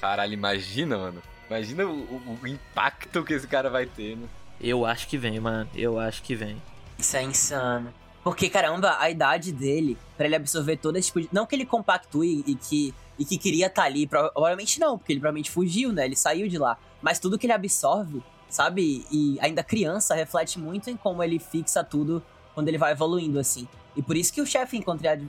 Caralho, 0.00 0.34
imagina, 0.34 0.98
mano. 0.98 1.22
Imagina 1.48 1.86
o, 1.86 1.98
o, 1.98 2.38
o 2.42 2.46
impacto 2.46 3.24
que 3.24 3.32
esse 3.32 3.46
cara 3.46 3.70
vai 3.70 3.86
ter, 3.86 4.16
né? 4.16 4.28
Eu 4.60 4.84
acho 4.84 5.08
que 5.08 5.16
vem, 5.16 5.40
mano. 5.40 5.68
Eu 5.74 5.98
acho 5.98 6.22
que 6.22 6.34
vem. 6.34 6.60
Isso 6.98 7.16
é 7.16 7.22
insano. 7.22 7.92
Porque, 8.24 8.48
caramba, 8.48 8.96
a 8.98 9.10
idade 9.10 9.52
dele, 9.52 9.98
para 10.16 10.24
ele 10.24 10.34
absorver 10.34 10.78
todo 10.78 10.96
esse 10.96 11.08
tipo 11.08 11.20
de... 11.20 11.28
Não 11.30 11.44
que 11.44 11.54
ele 11.54 11.66
compactue 11.66 12.42
e 12.46 12.54
que, 12.54 12.94
e 13.18 13.24
que 13.24 13.36
queria 13.36 13.66
estar 13.66 13.82
tá 13.82 13.86
ali, 13.86 14.06
provavelmente 14.06 14.80
não, 14.80 14.96
porque 14.96 15.12
ele 15.12 15.20
provavelmente 15.20 15.50
fugiu, 15.50 15.92
né? 15.92 16.06
Ele 16.06 16.16
saiu 16.16 16.48
de 16.48 16.56
lá. 16.56 16.78
Mas 17.02 17.18
tudo 17.18 17.38
que 17.38 17.44
ele 17.44 17.52
absorve, 17.52 18.22
sabe? 18.48 19.06
E 19.12 19.38
ainda 19.40 19.62
criança, 19.62 20.14
reflete 20.14 20.58
muito 20.58 20.88
em 20.88 20.96
como 20.96 21.22
ele 21.22 21.38
fixa 21.38 21.84
tudo 21.84 22.22
quando 22.54 22.68
ele 22.68 22.78
vai 22.78 22.92
evoluindo, 22.92 23.38
assim. 23.38 23.68
E 23.94 24.02
por 24.02 24.16
isso 24.16 24.32
que 24.32 24.40
o 24.40 24.46
chefe 24.46 24.82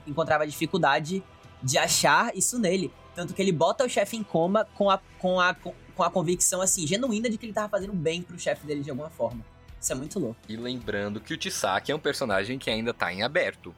encontrava 0.07 0.47
dificuldade 0.47 1.21
de 1.61 1.77
achar 1.77 2.33
isso 2.33 2.57
nele. 2.57 2.93
Tanto 3.13 3.33
que 3.33 3.41
ele 3.41 3.51
bota 3.51 3.83
o 3.83 3.89
chefe 3.89 4.15
em 4.15 4.23
coma 4.23 4.65
com 4.73 4.89
a, 4.89 5.01
com, 5.19 5.37
a, 5.39 5.53
com 5.53 6.03
a 6.03 6.09
convicção, 6.09 6.61
assim, 6.61 6.87
genuína 6.87 7.29
de 7.29 7.37
que 7.37 7.45
ele 7.45 7.53
tava 7.53 7.67
fazendo 7.67 7.93
bem 7.93 8.21
pro 8.21 8.39
chefe 8.39 8.65
dele 8.65 8.81
de 8.81 8.89
alguma 8.89 9.09
forma. 9.09 9.43
Isso 9.86 9.93
é 9.93 9.95
muito 9.95 10.17
louco. 10.17 10.39
E 10.49 10.57
lembrando 10.57 11.19
que 11.19 11.31
o 11.31 11.38
Tisaki 11.38 11.91
é 11.91 11.95
um 11.95 11.99
personagem 11.99 12.57
que 12.57 12.71
ainda 12.71 12.91
tá 12.91 13.13
em 13.13 13.21
aberto. 13.21 13.75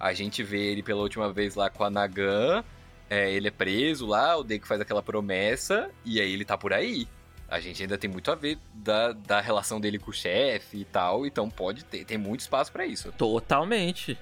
A 0.00 0.12
gente 0.12 0.42
vê 0.42 0.72
ele 0.72 0.82
pela 0.82 1.00
última 1.00 1.32
vez 1.32 1.54
lá 1.54 1.70
com 1.70 1.84
a 1.84 1.90
Nagan, 1.90 2.64
é, 3.08 3.32
ele 3.32 3.46
é 3.46 3.52
preso 3.52 4.04
lá, 4.04 4.36
o 4.36 4.42
Deku 4.42 4.66
faz 4.66 4.80
aquela 4.80 5.00
promessa, 5.00 5.92
e 6.04 6.20
aí 6.20 6.32
ele 6.32 6.44
tá 6.44 6.58
por 6.58 6.72
aí 6.72 7.06
a 7.46 7.60
gente 7.60 7.80
ainda 7.82 7.96
tem 7.96 8.10
muito 8.10 8.32
a 8.32 8.34
ver 8.34 8.58
da, 8.72 9.12
da 9.12 9.40
relação 9.40 9.80
dele 9.80 9.96
com 9.96 10.10
o 10.10 10.14
chefe 10.14 10.78
e 10.78 10.84
tal, 10.84 11.24
então 11.24 11.48
pode 11.48 11.84
ter, 11.84 12.04
tem 12.04 12.18
muito 12.18 12.40
espaço 12.40 12.72
para 12.72 12.84
isso. 12.84 13.12
Totalmente. 13.12 14.18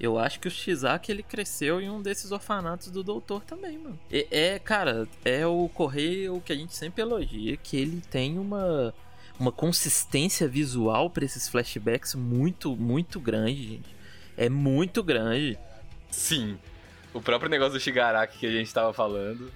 Eu 0.00 0.18
acho 0.18 0.40
que 0.40 0.48
o 0.48 0.50
Shizaki 0.50 1.12
ele 1.12 1.22
cresceu 1.22 1.80
em 1.80 1.90
um 1.90 2.00
desses 2.00 2.32
orfanatos 2.32 2.90
do 2.90 3.02
doutor 3.02 3.44
também, 3.44 3.76
mano. 3.76 3.98
É, 4.10 4.54
é 4.54 4.58
cara, 4.58 5.06
é 5.24 5.46
o 5.46 5.68
correio 5.68 6.40
que 6.40 6.52
a 6.52 6.56
gente 6.56 6.74
sempre 6.74 7.02
elogia, 7.02 7.56
que 7.56 7.76
ele 7.76 8.00
tem 8.10 8.38
uma 8.38 8.94
uma 9.38 9.52
consistência 9.52 10.46
visual 10.48 11.10
para 11.10 11.24
esses 11.24 11.48
flashbacks 11.48 12.14
muito, 12.14 12.76
muito 12.76 13.18
grande, 13.20 13.68
gente. 13.68 13.96
É 14.36 14.48
muito 14.48 15.02
grande. 15.02 15.58
Sim. 16.10 16.58
O 17.12 17.20
próprio 17.20 17.50
negócio 17.50 17.74
do 17.74 17.80
Shigaraki 17.80 18.38
que 18.38 18.46
a 18.46 18.50
gente 18.50 18.72
tava 18.72 18.92
falando, 18.92 19.52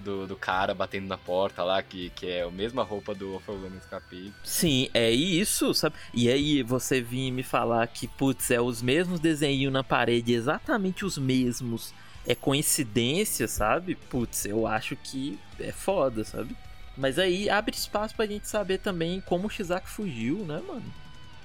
do, 0.00 0.26
do 0.26 0.36
cara 0.36 0.74
batendo 0.74 1.06
na 1.06 1.18
porta 1.18 1.62
lá, 1.62 1.82
que, 1.82 2.10
que 2.10 2.26
é 2.26 2.42
a 2.42 2.50
mesma 2.50 2.82
roupa 2.82 3.14
do 3.14 3.34
Offerland 3.34 3.76
Escape. 3.76 4.32
Sim, 4.44 4.88
é 4.92 5.10
isso, 5.10 5.72
sabe? 5.74 5.96
E 6.12 6.28
aí 6.28 6.62
você 6.62 7.00
vir 7.00 7.30
me 7.30 7.42
falar 7.42 7.86
que, 7.88 8.06
putz, 8.06 8.50
é 8.50 8.60
os 8.60 8.82
mesmos 8.82 9.20
desenhos 9.20 9.72
na 9.72 9.84
parede, 9.84 10.34
exatamente 10.34 11.04
os 11.04 11.18
mesmos. 11.18 11.94
É 12.26 12.34
coincidência, 12.34 13.46
sabe? 13.46 13.94
Putz, 13.94 14.46
eu 14.46 14.66
acho 14.66 14.96
que 14.96 15.38
é 15.60 15.70
foda, 15.70 16.24
sabe? 16.24 16.56
Mas 16.96 17.18
aí 17.18 17.50
abre 17.50 17.74
espaço 17.74 18.14
pra 18.14 18.26
gente 18.26 18.48
saber 18.48 18.78
também 18.78 19.20
como 19.20 19.46
o 19.46 19.50
Shizaki 19.50 19.88
fugiu, 19.88 20.38
né, 20.38 20.62
mano? 20.66 20.84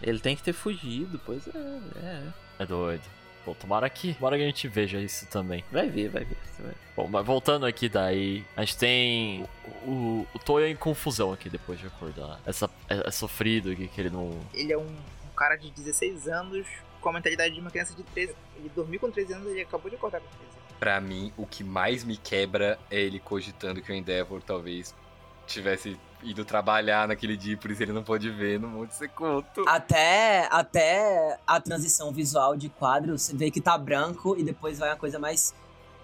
Ele 0.01 0.19
tem 0.19 0.35
que 0.35 0.43
ter 0.43 0.53
fugido, 0.53 1.19
pois 1.25 1.47
é, 1.47 1.79
é. 2.03 2.23
É 2.59 2.65
doido. 2.65 3.03
Pô, 3.43 3.55
tomara 3.55 3.89
que, 3.89 4.13
tomara 4.13 4.37
que 4.37 4.43
a 4.43 4.45
gente 4.45 4.67
veja 4.67 4.99
isso 4.99 5.25
também. 5.27 5.63
Vai 5.71 5.89
ver, 5.89 6.09
vai 6.09 6.23
ver. 6.23 6.37
Vai. 6.59 6.73
Bom, 6.95 7.07
mas 7.07 7.25
voltando 7.25 7.65
aqui 7.65 7.89
daí, 7.89 8.45
a 8.55 8.61
gente 8.63 8.77
tem 8.77 9.47
o, 9.85 9.89
o, 9.89 10.27
o 10.35 10.39
Toyo 10.39 10.67
em 10.67 10.75
confusão 10.75 11.33
aqui 11.33 11.49
depois 11.49 11.79
de 11.79 11.87
acordar. 11.87 12.39
Essa, 12.45 12.69
é, 12.87 13.07
é 13.07 13.11
sofrido 13.11 13.71
aqui 13.71 13.87
que 13.87 13.99
ele 13.99 14.11
não... 14.11 14.39
Ele 14.53 14.71
é 14.71 14.77
um, 14.77 14.85
um, 14.85 15.35
cara 15.35 15.55
de 15.55 15.71
16 15.71 16.27
anos 16.27 16.67
com 16.99 17.09
a 17.09 17.13
mentalidade 17.13 17.55
de 17.55 17.59
uma 17.59 17.71
criança 17.71 17.95
de 17.95 18.03
13. 18.03 18.35
Ele 18.57 18.71
dormiu 18.75 18.99
com 18.99 19.09
13 19.09 19.33
anos 19.33 19.47
e 19.47 19.51
ele 19.51 19.61
acabou 19.61 19.89
de 19.89 19.95
acordar 19.95 20.21
com 20.21 20.27
13 20.27 20.43
anos. 20.43 20.77
Pra 20.79 21.01
mim, 21.01 21.33
o 21.35 21.47
que 21.47 21.63
mais 21.63 22.03
me 22.03 22.17
quebra 22.17 22.77
é 22.91 22.99
ele 22.99 23.19
cogitando 23.19 23.81
que 23.81 23.91
o 23.91 23.95
Endeavor 23.95 24.41
talvez 24.43 24.95
tivesse 25.53 25.99
ido 26.23 26.45
trabalhar 26.45 27.07
naquele 27.07 27.35
dia, 27.35 27.57
por 27.57 27.71
isso 27.71 27.81
ele 27.81 27.91
não 27.91 28.03
pôde 28.03 28.29
ver 28.29 28.59
no 28.59 28.67
Monte 28.67 28.95
Secoto. 28.95 29.63
Até, 29.67 30.47
até 30.51 31.39
a 31.45 31.59
transição 31.59 32.11
visual 32.11 32.55
de 32.55 32.69
quadro, 32.69 33.17
você 33.17 33.35
vê 33.35 33.49
que 33.49 33.59
tá 33.59 33.77
branco 33.77 34.35
e 34.37 34.43
depois 34.43 34.79
vai 34.79 34.89
uma 34.89 34.97
coisa 34.97 35.17
mais. 35.17 35.53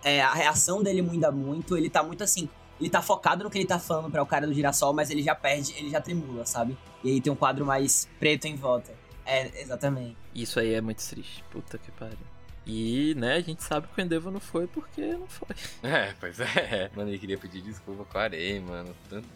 É, 0.03 0.21
a 0.21 0.33
reação 0.33 0.81
dele 0.81 1.01
muda 1.01 1.31
muito, 1.31 1.77
ele 1.77 1.89
tá 1.89 2.03
muito 2.03 2.23
assim. 2.23 2.49
Ele 2.79 2.89
tá 2.89 3.01
focado 3.01 3.43
no 3.43 3.49
que 3.49 3.57
ele 3.57 3.65
tá 3.65 3.79
falando 3.79 4.11
para 4.11 4.21
o 4.21 4.25
cara 4.25 4.45
do 4.45 4.53
girassol, 4.53 4.93
mas 4.93 5.09
ele 5.09 5.23
já 5.23 5.33
perde, 5.33 5.73
ele 5.77 5.89
já 5.89 5.99
tremula, 5.99 6.45
sabe? 6.45 6.77
E 7.03 7.09
aí 7.09 7.21
tem 7.21 7.33
um 7.33 7.35
quadro 7.35 7.65
mais 7.65 8.07
preto 8.19 8.45
em 8.45 8.55
volta. 8.55 8.93
É, 9.25 9.61
exatamente. 9.61 10.15
Isso 10.33 10.59
aí 10.59 10.73
é 10.73 10.81
muito 10.81 11.05
triste. 11.05 11.43
Puta 11.51 11.77
que 11.77 11.91
pariu. 11.91 12.36
E, 12.67 13.15
né, 13.15 13.35
a 13.35 13.41
gente 13.41 13.63
sabe 13.63 13.87
que 13.87 13.99
o 13.99 14.03
Endeavor 14.03 14.31
não 14.31 14.41
foi 14.41 14.67
porque 14.67 15.13
não 15.13 15.27
foi. 15.27 15.55
É, 15.81 16.13
pois 16.19 16.39
é. 16.39 16.91
Mano, 16.93 17.09
ele 17.09 17.17
queria 17.17 17.37
pedir 17.37 17.61
desculpa 17.61 18.03
com 18.03 18.17
a 18.17 18.23
Arei, 18.23 18.59
mano. 18.59 18.93
Tanto 19.09 19.27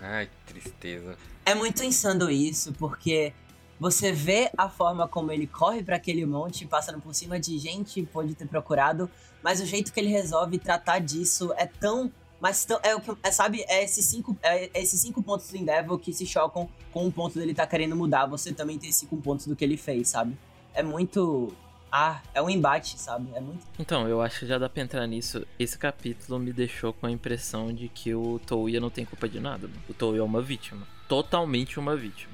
Ai, 0.00 0.26
que 0.26 0.52
tristeza. 0.54 1.16
É 1.44 1.54
muito 1.54 1.84
insano 1.84 2.30
isso, 2.30 2.72
porque 2.72 3.32
você 3.78 4.12
vê 4.12 4.50
a 4.56 4.68
forma 4.68 5.06
como 5.06 5.30
ele 5.30 5.46
corre 5.46 5.82
para 5.82 5.96
aquele 5.96 6.24
monte, 6.24 6.66
passando 6.66 7.00
por 7.00 7.14
cima 7.14 7.38
de 7.38 7.58
gente 7.58 8.00
que 8.00 8.06
pode 8.06 8.34
ter 8.34 8.46
procurado, 8.46 9.10
mas 9.42 9.60
o 9.60 9.66
jeito 9.66 9.92
que 9.92 10.00
ele 10.00 10.08
resolve 10.08 10.58
tratar 10.58 11.00
disso 11.00 11.52
é 11.56 11.66
tão. 11.66 12.10
Mas 12.40 12.64
tão, 12.64 12.80
é 12.82 12.94
o 12.96 13.00
que. 13.00 13.14
É, 13.22 13.30
sabe, 13.30 13.62
é 13.68 13.84
esses, 13.84 14.06
cinco, 14.06 14.36
é 14.42 14.70
esses 14.80 14.98
cinco 15.00 15.22
pontos 15.22 15.50
do 15.50 15.56
Endeavor 15.58 15.98
que 15.98 16.12
se 16.12 16.24
chocam 16.24 16.68
com 16.90 17.06
o 17.06 17.12
ponto 17.12 17.38
dele 17.38 17.52
tá 17.52 17.66
querendo 17.66 17.94
mudar. 17.94 18.24
Você 18.26 18.54
também 18.54 18.78
tem 18.78 18.90
cinco 18.90 19.18
pontos 19.18 19.46
do 19.46 19.54
que 19.54 19.62
ele 19.62 19.76
fez, 19.76 20.08
sabe? 20.08 20.36
É 20.72 20.82
muito 20.82 21.52
ah, 21.92 22.20
é 22.32 22.40
um 22.40 22.48
embate, 22.48 22.98
sabe? 22.98 23.30
É 23.34 23.40
muito. 23.40 23.66
Então, 23.78 24.08
eu 24.08 24.22
acho 24.22 24.40
que 24.40 24.46
já 24.46 24.58
dá 24.58 24.68
pra 24.68 24.82
entrar 24.82 25.06
nisso. 25.06 25.46
Esse 25.58 25.76
capítulo 25.76 26.38
me 26.38 26.52
deixou 26.52 26.92
com 26.92 27.06
a 27.06 27.10
impressão 27.10 27.72
de 27.72 27.88
que 27.88 28.14
o 28.14 28.40
Touya 28.46 28.80
não 28.80 28.90
tem 28.90 29.04
culpa 29.04 29.28
de 29.28 29.40
nada. 29.40 29.68
O 29.88 29.94
Touya 29.94 30.20
é 30.20 30.22
uma 30.22 30.40
vítima. 30.40 30.86
Totalmente 31.08 31.78
uma 31.78 31.96
vítima. 31.96 32.32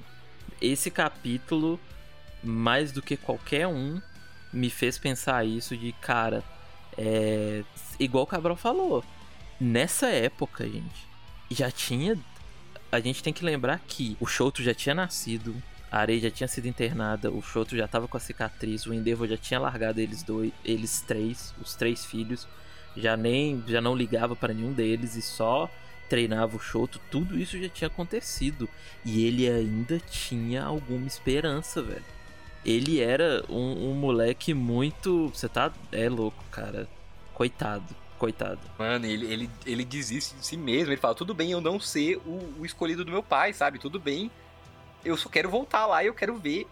Esse 0.60 0.90
capítulo, 0.90 1.80
mais 2.42 2.92
do 2.92 3.00
que 3.00 3.16
qualquer 3.16 3.66
um, 3.66 4.00
me 4.52 4.68
fez 4.68 4.98
pensar 4.98 5.46
isso 5.46 5.76
de, 5.76 5.92
cara, 5.92 6.44
é. 6.96 7.64
Igual 7.98 8.24
o 8.24 8.26
Cabral 8.26 8.56
falou. 8.56 9.04
Nessa 9.58 10.08
época, 10.08 10.68
gente, 10.68 11.08
já 11.50 11.70
tinha. 11.70 12.18
A 12.92 13.00
gente 13.00 13.22
tem 13.22 13.32
que 13.32 13.44
lembrar 13.44 13.80
que 13.86 14.16
o 14.20 14.26
Shoto 14.26 14.62
já 14.62 14.74
tinha 14.74 14.94
nascido, 14.94 15.54
a 15.96 16.00
Arei 16.00 16.20
já 16.20 16.30
tinha 16.30 16.46
sido 16.46 16.68
internada, 16.68 17.30
o 17.30 17.40
Shoto 17.40 17.74
já 17.74 17.88
tava 17.88 18.06
com 18.06 18.18
a 18.18 18.20
cicatriz, 18.20 18.84
o 18.84 18.92
Endeavor 18.92 19.26
já 19.26 19.36
tinha 19.38 19.58
largado 19.58 19.98
eles 19.98 20.22
dois, 20.22 20.52
eles 20.62 21.00
três, 21.00 21.54
os 21.60 21.74
três 21.74 22.04
filhos, 22.04 22.46
já 22.94 23.16
nem 23.16 23.64
já 23.66 23.80
não 23.80 23.96
ligava 23.96 24.36
para 24.36 24.52
nenhum 24.52 24.74
deles 24.74 25.16
e 25.16 25.22
só 25.22 25.70
treinava 26.06 26.54
o 26.54 26.60
Shoto, 26.60 27.00
tudo 27.10 27.38
isso 27.38 27.58
já 27.58 27.68
tinha 27.70 27.88
acontecido 27.88 28.68
e 29.04 29.24
ele 29.24 29.48
ainda 29.48 29.98
tinha 29.98 30.64
alguma 30.64 31.06
esperança, 31.06 31.82
velho. 31.82 32.04
Ele 32.64 33.00
era 33.00 33.42
um, 33.48 33.90
um 33.90 33.94
moleque 33.94 34.52
muito, 34.52 35.28
você 35.28 35.48
tá 35.48 35.72
é 35.90 36.08
louco, 36.08 36.44
cara. 36.50 36.86
Coitado 37.32 37.96
coitado. 38.18 38.60
Mano, 38.78 39.04
ele, 39.04 39.30
ele, 39.30 39.50
ele 39.66 39.84
desiste 39.84 40.34
de 40.36 40.46
si 40.46 40.56
mesmo. 40.56 40.90
Ele 40.90 41.00
fala: 41.00 41.14
tudo 41.14 41.34
bem 41.34 41.50
eu 41.50 41.60
não 41.60 41.78
ser 41.78 42.16
o, 42.24 42.60
o 42.60 42.64
escolhido 42.64 43.04
do 43.04 43.12
meu 43.12 43.22
pai, 43.22 43.52
sabe? 43.52 43.78
Tudo 43.78 44.00
bem 44.00 44.30
eu 45.04 45.16
só 45.16 45.28
quero 45.28 45.48
voltar 45.48 45.86
lá 45.86 46.02
e 46.02 46.06
eu 46.06 46.14
quero 46.14 46.36
ver 46.36 46.66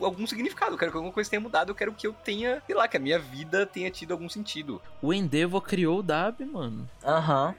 algum 0.00 0.26
significado, 0.26 0.74
eu 0.74 0.78
quero 0.78 0.90
que 0.90 0.96
alguma 0.96 1.12
coisa 1.12 1.28
tenha 1.28 1.40
mudado, 1.40 1.70
eu 1.70 1.74
quero 1.74 1.92
que 1.92 2.06
eu 2.06 2.12
tenha, 2.12 2.62
sei 2.66 2.74
lá, 2.74 2.86
que 2.86 2.96
a 2.96 3.00
minha 3.00 3.18
vida 3.18 3.66
tenha 3.66 3.90
tido 3.90 4.12
algum 4.12 4.28
sentido. 4.28 4.80
O 5.00 5.12
Endeavor 5.12 5.60
criou 5.60 5.98
o 5.98 6.02
Dab, 6.02 6.44
mano. 6.44 6.88
Aham. 7.04 7.48
Uhum. 7.48 7.54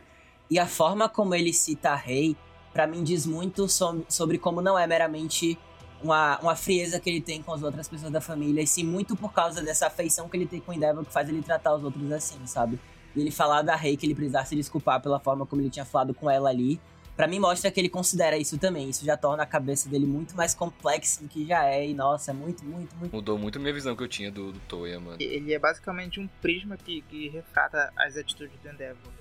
E 0.50 0.60
a 0.60 0.68
forma 0.68 1.10
como 1.10 1.34
ele 1.34 1.52
cita 1.52 1.96
Rei, 1.96 2.36
para 2.72 2.86
mim 2.86 3.04
diz 3.04 3.26
muito 3.26 3.68
sobre 4.08 4.38
como 4.38 4.62
não 4.62 4.78
é 4.78 4.86
meramente 4.86 5.58
uma, 6.04 6.38
uma 6.40 6.56
frieza 6.56 7.00
que 7.00 7.10
ele 7.10 7.22
tem 7.22 7.42
com 7.42 7.52
as 7.52 7.64
outras 7.64 7.88
pessoas 7.88 8.12
da 8.12 8.22
família, 8.22 8.62
e 8.62 8.68
sim 8.68 8.84
muito 8.84 9.16
por 9.16 9.34
causa 9.34 9.64
dessa 9.64 9.88
afeição 9.88 10.30
que 10.30 10.38
ele 10.38 10.46
tem 10.46 10.60
com 10.60 10.72
o 10.72 10.76
Endeavor 10.76 11.04
que 11.04 11.12
faz 11.12 11.28
ele 11.28 11.42
tratar 11.42 11.74
os 11.74 11.84
outros 11.84 12.12
assim, 12.12 12.46
sabe? 12.46 12.80
E 13.16 13.22
ele 13.22 13.32
falar 13.32 13.64
da 13.64 13.76
Rei 13.76 13.98
que 13.98 14.06
ele 14.06 14.14
precisar 14.14 14.46
se 14.46 14.56
desculpar 14.56 15.02
pela 15.02 15.20
forma 15.20 15.46
como 15.46 15.62
ele 15.62 15.70
tinha 15.70 15.86
falado 15.86 16.14
com 16.14 16.30
ela 16.30 16.50
ali. 16.50 16.80
Pra 17.16 17.28
mim 17.28 17.40
mostra 17.40 17.72
que 17.72 17.80
ele 17.80 17.88
considera 17.90 18.38
isso 18.38 18.58
também. 18.58 18.90
Isso 18.90 19.06
já 19.06 19.16
torna 19.16 19.44
a 19.44 19.46
cabeça 19.46 19.88
dele 19.88 20.06
muito 20.06 20.36
mais 20.36 20.54
complexa 20.54 21.22
do 21.24 21.30
que 21.30 21.46
já 21.46 21.66
é. 21.66 21.88
E 21.88 21.94
nossa, 21.94 22.32
é 22.32 22.34
muito, 22.34 22.66
muito, 22.66 22.96
muito. 22.98 23.16
Mudou 23.16 23.38
muito 23.38 23.58
a 23.58 23.62
minha 23.62 23.74
visão 23.74 23.96
que 23.96 24.04
eu 24.04 24.08
tinha 24.08 24.32
do, 24.32 24.52
do 24.52 24.60
Toya, 24.62 25.00
mano. 25.00 25.18
Ele 25.20 25.54
é 25.54 25.60
basicamente 25.60 26.20
um 26.20 26.28
prisma 26.42 26.76
que, 26.76 27.02
que 27.04 27.30
retrata 27.30 27.92
as 27.96 28.18
atitudes 28.18 28.60
do 28.62 28.70
Endeavor. 28.70 29.12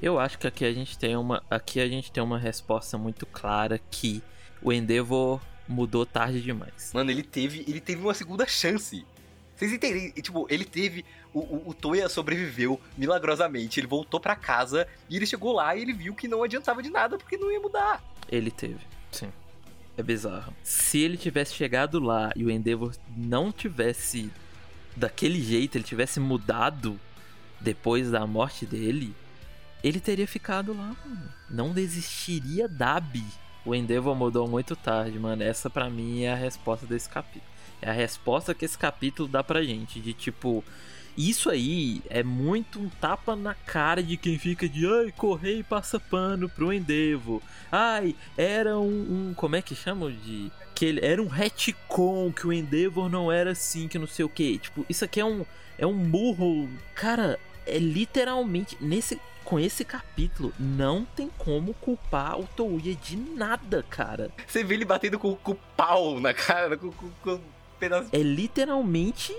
Eu 0.00 0.18
acho 0.18 0.38
que 0.38 0.46
aqui 0.46 0.64
a 0.64 0.72
gente 0.72 0.96
tem 0.98 1.16
uma, 1.16 1.42
aqui 1.50 1.80
a 1.80 1.88
gente 1.88 2.10
tem 2.10 2.22
uma 2.22 2.38
resposta 2.38 2.96
muito 2.96 3.26
clara 3.26 3.78
que 3.90 4.22
o 4.62 4.72
Endeavor 4.72 5.40
mudou 5.68 6.06
tarde 6.06 6.40
demais. 6.40 6.92
Mano, 6.94 7.10
ele 7.10 7.22
teve, 7.22 7.64
ele 7.68 7.80
teve 7.80 8.00
uma 8.00 8.14
segunda 8.14 8.46
chance. 8.46 9.04
Vocês 9.54 9.72
entendem? 9.72 10.12
E, 10.16 10.22
Tipo, 10.22 10.46
ele 10.50 10.64
teve. 10.64 11.04
O, 11.34 11.40
o, 11.40 11.70
o 11.70 11.74
Toya 11.74 12.08
sobreviveu 12.08 12.80
milagrosamente. 12.96 13.80
Ele 13.80 13.86
voltou 13.86 14.20
pra 14.20 14.36
casa 14.36 14.86
e 15.08 15.16
ele 15.16 15.26
chegou 15.26 15.52
lá 15.52 15.74
e 15.74 15.82
ele 15.82 15.92
viu 15.92 16.14
que 16.14 16.28
não 16.28 16.42
adiantava 16.42 16.82
de 16.82 16.90
nada 16.90 17.16
porque 17.16 17.36
não 17.36 17.50
ia 17.50 17.60
mudar. 17.60 18.02
Ele 18.28 18.50
teve, 18.50 18.80
sim. 19.10 19.32
É 19.96 20.02
bizarro. 20.02 20.54
Se 20.62 20.98
ele 20.98 21.16
tivesse 21.16 21.54
chegado 21.54 21.98
lá 22.00 22.32
e 22.34 22.44
o 22.44 22.50
Endeavor 22.50 22.94
não 23.16 23.52
tivesse 23.52 24.30
daquele 24.96 25.40
jeito, 25.40 25.76
ele 25.76 25.84
tivesse 25.84 26.20
mudado 26.20 26.98
depois 27.60 28.10
da 28.10 28.26
morte 28.26 28.66
dele, 28.66 29.14
ele 29.82 30.00
teria 30.00 30.26
ficado 30.26 30.72
lá, 30.76 30.94
mano. 31.04 31.28
Não 31.48 31.72
desistiria 31.72 32.68
da 32.68 32.96
Abby. 32.96 33.24
O 33.64 33.74
Endeavor 33.74 34.14
mudou 34.14 34.48
muito 34.48 34.74
tarde, 34.74 35.18
mano. 35.18 35.42
Essa 35.42 35.70
pra 35.70 35.88
mim 35.88 36.22
é 36.22 36.32
a 36.32 36.36
resposta 36.36 36.86
desse 36.86 37.08
capítulo. 37.08 37.44
É 37.80 37.90
a 37.90 37.92
resposta 37.92 38.54
que 38.54 38.64
esse 38.64 38.78
capítulo 38.78 39.28
dá 39.28 39.42
pra 39.42 39.62
gente. 39.62 40.00
De 40.00 40.12
tipo, 40.12 40.64
isso 41.16 41.50
aí 41.50 42.02
é 42.08 42.22
muito 42.22 42.80
um 42.80 42.88
tapa 42.88 43.34
na 43.36 43.54
cara 43.54 44.02
de 44.02 44.16
quem 44.16 44.38
fica 44.38 44.68
de 44.68 44.86
ai, 44.86 45.12
correr 45.16 45.58
e 45.58 45.62
passa 45.62 45.98
pano 46.00 46.48
pro 46.48 46.72
Endeavor. 46.72 47.40
Ai, 47.70 48.14
era 48.36 48.78
um, 48.78 49.30
um- 49.30 49.34
Como 49.34 49.56
é 49.56 49.62
que 49.62 49.74
chamam 49.74 50.10
de. 50.10 50.50
Que 50.74 50.86
ele 50.86 51.00
era 51.04 51.22
um 51.22 51.26
retcon, 51.28 52.32
que 52.32 52.46
o 52.46 52.52
Endeavor 52.52 53.08
não 53.08 53.30
era 53.30 53.50
assim, 53.52 53.86
que 53.88 53.98
não 53.98 54.06
sei 54.06 54.24
o 54.24 54.28
que. 54.28 54.58
Tipo, 54.58 54.84
isso 54.88 55.04
aqui 55.04 55.20
é 55.20 55.24
um. 55.24 55.44
É 55.78 55.86
um 55.86 55.92
murro. 55.94 56.68
Cara, 56.94 57.38
é 57.66 57.78
literalmente. 57.78 58.76
Nesse. 58.80 59.20
Com 59.44 59.58
esse 59.58 59.84
capítulo, 59.84 60.52
não 60.58 61.04
tem 61.04 61.28
como 61.36 61.74
culpar 61.74 62.38
o 62.38 62.44
Touya 62.56 62.94
de 62.94 63.16
nada, 63.16 63.84
cara. 63.90 64.30
Você 64.46 64.62
vê 64.62 64.74
ele 64.74 64.84
batendo 64.84 65.18
com, 65.18 65.34
com 65.34 65.52
o 65.52 65.58
pau 65.76 66.20
na 66.20 66.32
cara, 66.32 66.76
com, 66.78 66.92
com, 66.92 67.10
com 67.22 67.32
um 67.34 67.40
pedaço. 67.78 68.08
É 68.12 68.18
literalmente 68.22 69.34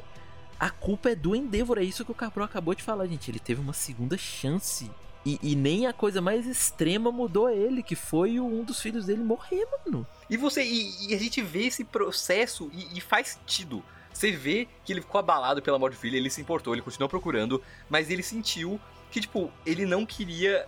a 0.60 0.70
culpa 0.70 1.12
é 1.12 1.16
do 1.16 1.36
Endeavor. 1.36 1.78
É 1.78 1.84
isso 1.84 2.06
que 2.06 2.12
o 2.12 2.16
Capro 2.16 2.44
acabou 2.44 2.74
de 2.74 2.84
falar, 2.84 3.08
gente. 3.08 3.30
Ele 3.30 3.40
teve 3.40 3.62
uma 3.62 3.74
segunda 3.74 4.18
chance. 4.18 4.90
E, 5.26 5.40
e 5.42 5.56
nem 5.56 5.88
a 5.88 5.94
coisa 5.94 6.22
mais 6.22 6.46
extrema 6.46 7.12
mudou 7.12 7.50
ele, 7.50 7.82
que 7.82 7.96
foi 7.96 8.40
um 8.40 8.64
dos 8.64 8.82
filhos 8.82 9.06
dele 9.06 9.24
morrer, 9.24 9.66
mano. 9.86 10.06
E 10.30 10.36
você. 10.36 10.64
E, 10.64 11.10
e 11.10 11.14
a 11.14 11.18
gente 11.18 11.42
vê 11.42 11.68
esse 11.68 11.84
processo 11.84 12.70
e, 12.74 12.98
e 12.98 13.02
faz 13.02 13.30
sentido. 13.30 13.84
Você 14.14 14.32
vê 14.32 14.68
que 14.86 14.94
ele 14.94 15.02
ficou 15.02 15.20
abalado 15.20 15.62
pela 15.62 15.80
morte 15.80 15.96
do 15.96 16.00
filho, 16.00 16.16
ele 16.16 16.30
se 16.30 16.40
importou, 16.40 16.74
ele 16.74 16.84
continuou 16.84 17.10
procurando, 17.10 17.62
mas 17.90 18.12
ele 18.12 18.22
sentiu 18.22 18.80
que, 19.10 19.20
tipo, 19.20 19.52
ele 19.66 19.86
não 19.86 20.06
queria 20.06 20.68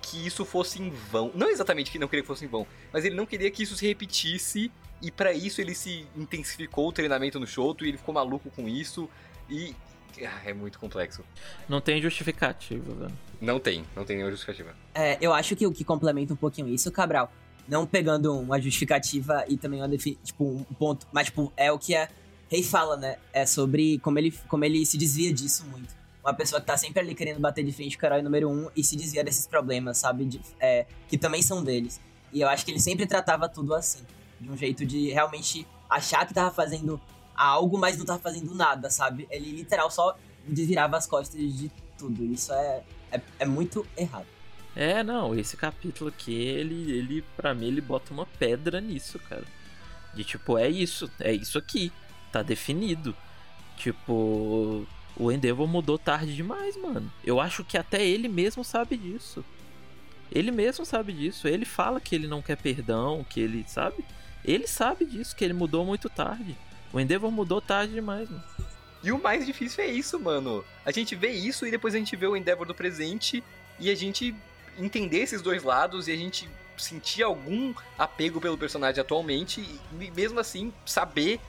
que 0.00 0.24
isso 0.24 0.44
fosse 0.44 0.80
em 0.80 0.90
vão. 0.90 1.32
Não 1.34 1.48
exatamente 1.48 1.90
que 1.90 1.98
não 1.98 2.06
queria 2.06 2.22
que 2.22 2.28
fosse 2.28 2.44
em 2.44 2.48
vão, 2.48 2.66
mas 2.92 3.04
ele 3.04 3.16
não 3.16 3.26
queria 3.26 3.50
que 3.50 3.62
isso 3.62 3.76
se 3.76 3.86
repetisse. 3.86 4.70
E 5.02 5.10
pra 5.10 5.32
isso 5.32 5.60
ele 5.60 5.74
se 5.74 6.06
intensificou 6.16 6.88
o 6.88 6.92
treinamento 6.92 7.38
no 7.38 7.46
Shoto 7.46 7.84
e 7.84 7.88
ele 7.88 7.98
ficou 7.98 8.14
maluco 8.14 8.50
com 8.50 8.68
isso. 8.68 9.08
E. 9.48 9.74
ah, 10.24 10.40
É 10.44 10.52
muito 10.54 10.78
complexo. 10.78 11.22
Não 11.68 11.80
tem 11.80 12.00
justificativa, 12.00 12.94
velho. 12.94 13.18
Não 13.40 13.60
tem, 13.60 13.84
não 13.94 14.04
tem 14.04 14.16
nenhuma 14.16 14.30
justificativa. 14.30 14.74
É, 14.94 15.18
eu 15.20 15.32
acho 15.32 15.54
que 15.54 15.66
o 15.66 15.72
que 15.72 15.84
complementa 15.84 16.32
um 16.32 16.36
pouquinho 16.36 16.68
isso, 16.68 16.90
Cabral, 16.90 17.30
não 17.68 17.86
pegando 17.86 18.38
uma 18.38 18.60
justificativa 18.60 19.44
e 19.48 19.56
também 19.58 19.80
uma 19.82 19.88
tipo, 19.98 20.44
um 20.44 20.64
ponto, 20.64 21.06
mas 21.12 21.26
tipo, 21.26 21.52
é 21.56 21.70
o 21.70 21.78
que 21.78 21.94
a 21.94 22.08
Rei 22.48 22.62
fala, 22.62 22.96
né? 22.96 23.16
É 23.32 23.44
sobre 23.44 23.98
como 23.98 24.18
ele, 24.18 24.30
como 24.48 24.64
ele 24.64 24.86
se 24.86 24.96
desvia 24.96 25.32
disso 25.32 25.64
muito. 25.66 25.94
Uma 26.24 26.32
pessoa 26.32 26.60
que 26.60 26.66
tá 26.66 26.76
sempre 26.76 27.00
ali 27.00 27.14
querendo 27.14 27.38
bater 27.40 27.62
de 27.64 27.70
frente 27.72 27.96
com 27.98 28.04
o 28.04 28.08
herói 28.08 28.22
número 28.22 28.48
um 28.50 28.68
e 28.74 28.82
se 28.82 28.96
desvia 28.96 29.22
desses 29.22 29.46
problemas, 29.46 29.98
sabe? 29.98 30.24
De- 30.24 30.40
é, 30.58 30.86
que 31.08 31.18
também 31.18 31.42
são 31.42 31.62
deles. 31.62 32.00
E 32.32 32.40
eu 32.40 32.48
acho 32.48 32.64
que 32.64 32.70
ele 32.70 32.80
sempre 32.80 33.06
tratava 33.06 33.48
tudo 33.48 33.74
assim. 33.74 34.00
De 34.40 34.50
um 34.50 34.56
jeito 34.56 34.84
de 34.84 35.10
realmente 35.10 35.66
achar 35.88 36.26
que 36.26 36.34
tava 36.34 36.50
fazendo 36.50 37.00
algo, 37.34 37.78
mas 37.78 37.96
não 37.98 38.04
tava 38.04 38.18
fazendo 38.18 38.54
nada, 38.54 38.90
sabe? 38.90 39.26
Ele 39.30 39.50
literal 39.52 39.90
só 39.90 40.16
desvirava 40.46 40.96
as 40.96 41.06
costas 41.06 41.40
de 41.40 41.70
tudo. 41.98 42.24
Isso 42.24 42.52
é, 42.52 42.82
é, 43.12 43.20
é 43.40 43.46
muito 43.46 43.86
errado. 43.96 44.26
É, 44.74 45.02
não, 45.02 45.34
esse 45.34 45.56
capítulo 45.56 46.10
aqui, 46.10 46.34
ele, 46.34 46.92
ele, 46.92 47.24
pra 47.34 47.54
mim, 47.54 47.66
ele 47.66 47.80
bota 47.80 48.12
uma 48.12 48.26
pedra 48.26 48.80
nisso, 48.80 49.18
cara. 49.18 49.44
De 50.14 50.22
tipo, 50.22 50.58
é 50.58 50.68
isso, 50.68 51.10
é 51.18 51.32
isso 51.32 51.56
aqui. 51.56 51.90
Tá 52.30 52.42
definido. 52.42 53.16
Tipo, 53.76 54.86
o 55.16 55.32
Endeavor 55.32 55.66
mudou 55.66 55.98
tarde 55.98 56.34
demais, 56.34 56.76
mano. 56.76 57.10
Eu 57.24 57.40
acho 57.40 57.64
que 57.64 57.78
até 57.78 58.04
ele 58.06 58.28
mesmo 58.28 58.62
sabe 58.62 58.96
disso. 58.98 59.44
Ele 60.30 60.50
mesmo 60.50 60.84
sabe 60.84 61.12
disso. 61.12 61.48
Ele 61.48 61.64
fala 61.64 62.00
que 62.00 62.14
ele 62.14 62.26
não 62.26 62.42
quer 62.42 62.56
perdão, 62.56 63.24
que 63.24 63.40
ele, 63.40 63.64
sabe? 63.66 64.04
Ele 64.46 64.66
sabe 64.66 65.04
disso, 65.04 65.34
que 65.34 65.44
ele 65.44 65.52
mudou 65.52 65.84
muito 65.84 66.08
tarde. 66.08 66.56
O 66.92 67.00
Endeavor 67.00 67.32
mudou 67.32 67.60
tarde 67.60 67.92
demais, 67.92 68.30
mano. 68.30 68.44
E 69.02 69.12
o 69.12 69.20
mais 69.20 69.44
difícil 69.44 69.84
é 69.84 69.88
isso, 69.88 70.18
mano. 70.18 70.64
A 70.84 70.92
gente 70.92 71.14
vê 71.14 71.30
isso 71.30 71.66
e 71.66 71.70
depois 71.70 71.94
a 71.94 71.98
gente 71.98 72.14
vê 72.16 72.26
o 72.26 72.36
Endeavor 72.36 72.66
do 72.66 72.74
presente 72.74 73.42
e 73.78 73.90
a 73.90 73.94
gente 73.94 74.34
entender 74.78 75.18
esses 75.18 75.42
dois 75.42 75.62
lados 75.62 76.06
e 76.08 76.12
a 76.12 76.16
gente 76.16 76.48
sentir 76.78 77.22
algum 77.22 77.74
apego 77.98 78.40
pelo 78.40 78.56
personagem 78.56 79.00
atualmente 79.00 79.60
e 79.60 80.10
mesmo 80.10 80.38
assim 80.38 80.72
saber 80.84 81.40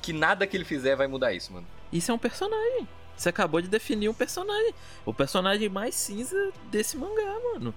que 0.00 0.12
nada 0.12 0.46
que 0.46 0.56
ele 0.56 0.64
fizer 0.64 0.94
vai 0.94 1.06
mudar 1.06 1.32
isso, 1.32 1.52
mano. 1.52 1.66
Isso 1.92 2.10
é 2.10 2.14
um 2.14 2.18
personagem. 2.18 2.86
Você 3.16 3.28
acabou 3.28 3.60
de 3.60 3.68
definir 3.68 4.08
um 4.08 4.14
personagem. 4.14 4.74
O 5.04 5.14
personagem 5.14 5.68
mais 5.68 5.94
cinza 5.94 6.52
desse 6.70 6.96
mangá, 6.96 7.36
mano. 7.52 7.74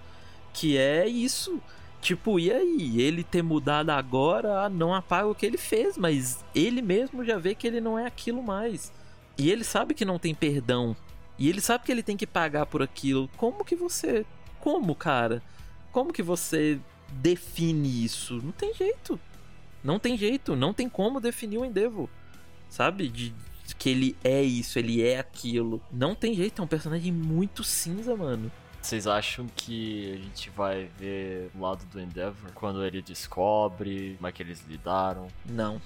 Que 0.53 0.77
é 0.77 1.07
isso. 1.07 1.61
Tipo, 2.07 2.39
e 2.39 2.49
aí? 2.49 3.01
Ele 3.01 3.21
ter 3.21 3.41
mudado 3.41 3.89
agora 3.89 4.61
ah, 4.61 4.69
não 4.69 4.95
apaga 4.95 5.27
o 5.27 5.35
que 5.35 5.45
ele 5.45 5.57
fez, 5.57 5.97
mas 5.97 6.41
ele 6.55 6.81
mesmo 6.81 7.21
já 7.21 7.37
vê 7.37 7.53
que 7.53 7.67
ele 7.67 7.81
não 7.81 7.99
é 7.99 8.05
aquilo 8.05 8.41
mais. 8.41 8.93
E 9.37 9.51
ele 9.51 9.65
sabe 9.65 9.93
que 9.93 10.05
não 10.05 10.17
tem 10.17 10.33
perdão. 10.33 10.95
E 11.37 11.49
ele 11.49 11.59
sabe 11.59 11.83
que 11.83 11.91
ele 11.91 12.01
tem 12.01 12.15
que 12.15 12.25
pagar 12.25 12.65
por 12.65 12.81
aquilo. 12.81 13.29
Como 13.35 13.65
que 13.65 13.75
você. 13.75 14.25
Como, 14.61 14.95
cara? 14.95 15.43
Como 15.91 16.13
que 16.13 16.23
você 16.23 16.79
define 17.11 18.05
isso? 18.05 18.35
Não 18.41 18.53
tem 18.53 18.73
jeito. 18.73 19.19
Não 19.83 19.99
tem 19.99 20.17
jeito. 20.17 20.55
Não 20.55 20.73
tem 20.73 20.87
como 20.87 21.19
definir 21.19 21.57
o 21.57 21.65
Endeavor. 21.65 22.07
Sabe? 22.69 23.09
De, 23.09 23.33
de 23.65 23.75
que 23.75 23.89
ele 23.89 24.15
é 24.23 24.41
isso, 24.41 24.79
ele 24.79 25.03
é 25.03 25.19
aquilo. 25.19 25.81
Não 25.91 26.15
tem 26.15 26.33
jeito. 26.33 26.61
É 26.61 26.63
um 26.63 26.69
personagem 26.69 27.11
muito 27.11 27.65
cinza, 27.65 28.15
mano. 28.15 28.49
Vocês 28.87 29.05
acham 29.05 29.45
que 29.47 30.13
a 30.13 30.15
gente 30.15 30.49
vai 30.49 30.89
ver 30.97 31.51
o 31.53 31.59
lado 31.59 31.83
do 31.87 31.99
Endeavor 31.99 32.53
quando 32.53 32.85
ele 32.85 33.01
descobre 33.01 34.15
como 34.15 34.27
é 34.27 34.31
que 34.31 34.41
eles 34.41 34.61
lidaram? 34.65 35.27
Não. 35.45 35.81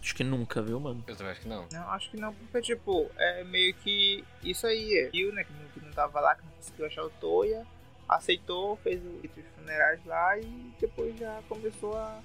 Acho 0.00 0.14
que 0.14 0.24
nunca, 0.24 0.62
viu, 0.62 0.80
mano? 0.80 1.04
Eu 1.06 1.14
também 1.14 1.32
acho 1.32 1.42
que 1.42 1.48
não. 1.48 1.66
Não, 1.70 1.90
acho 1.90 2.10
que 2.10 2.16
não, 2.16 2.32
porque, 2.32 2.62
tipo, 2.62 3.10
é 3.18 3.44
meio 3.44 3.74
que 3.74 4.24
isso 4.42 4.66
aí. 4.66 5.10
Viu, 5.12 5.34
né, 5.34 5.44
que 5.44 5.52
não, 5.52 5.68
que 5.68 5.84
não 5.84 5.92
tava 5.92 6.18
lá, 6.18 6.34
que 6.34 6.46
não 6.46 6.52
conseguiu 6.52 6.86
achar 6.86 7.04
o 7.04 7.10
Toya, 7.10 7.66
aceitou, 8.08 8.76
fez 8.76 9.04
o 9.04 9.20
rito 9.20 9.38
de 9.38 9.48
funerais 9.50 10.00
lá 10.06 10.38
e 10.38 10.72
depois 10.80 11.14
já 11.18 11.42
começou 11.50 11.94
a 11.94 12.22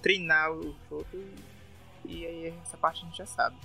treinar 0.00 0.52
o 0.52 0.74
Shoto 0.88 1.18
e, 2.06 2.14
e 2.14 2.26
aí 2.26 2.54
essa 2.62 2.78
parte 2.78 3.02
a 3.02 3.04
gente 3.04 3.18
já 3.18 3.26
sabe. 3.26 3.56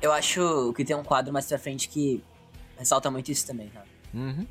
Eu 0.00 0.12
acho 0.12 0.72
que 0.72 0.82
tem 0.82 0.96
um 0.96 1.04
quadro 1.04 1.30
mais 1.30 1.46
pra 1.46 1.58
frente 1.58 1.90
que 1.90 2.24
ressalta 2.78 3.10
muito 3.10 3.30
isso 3.30 3.46
também, 3.46 3.68
cara. 3.68 3.86
Uhum. 4.14 4.46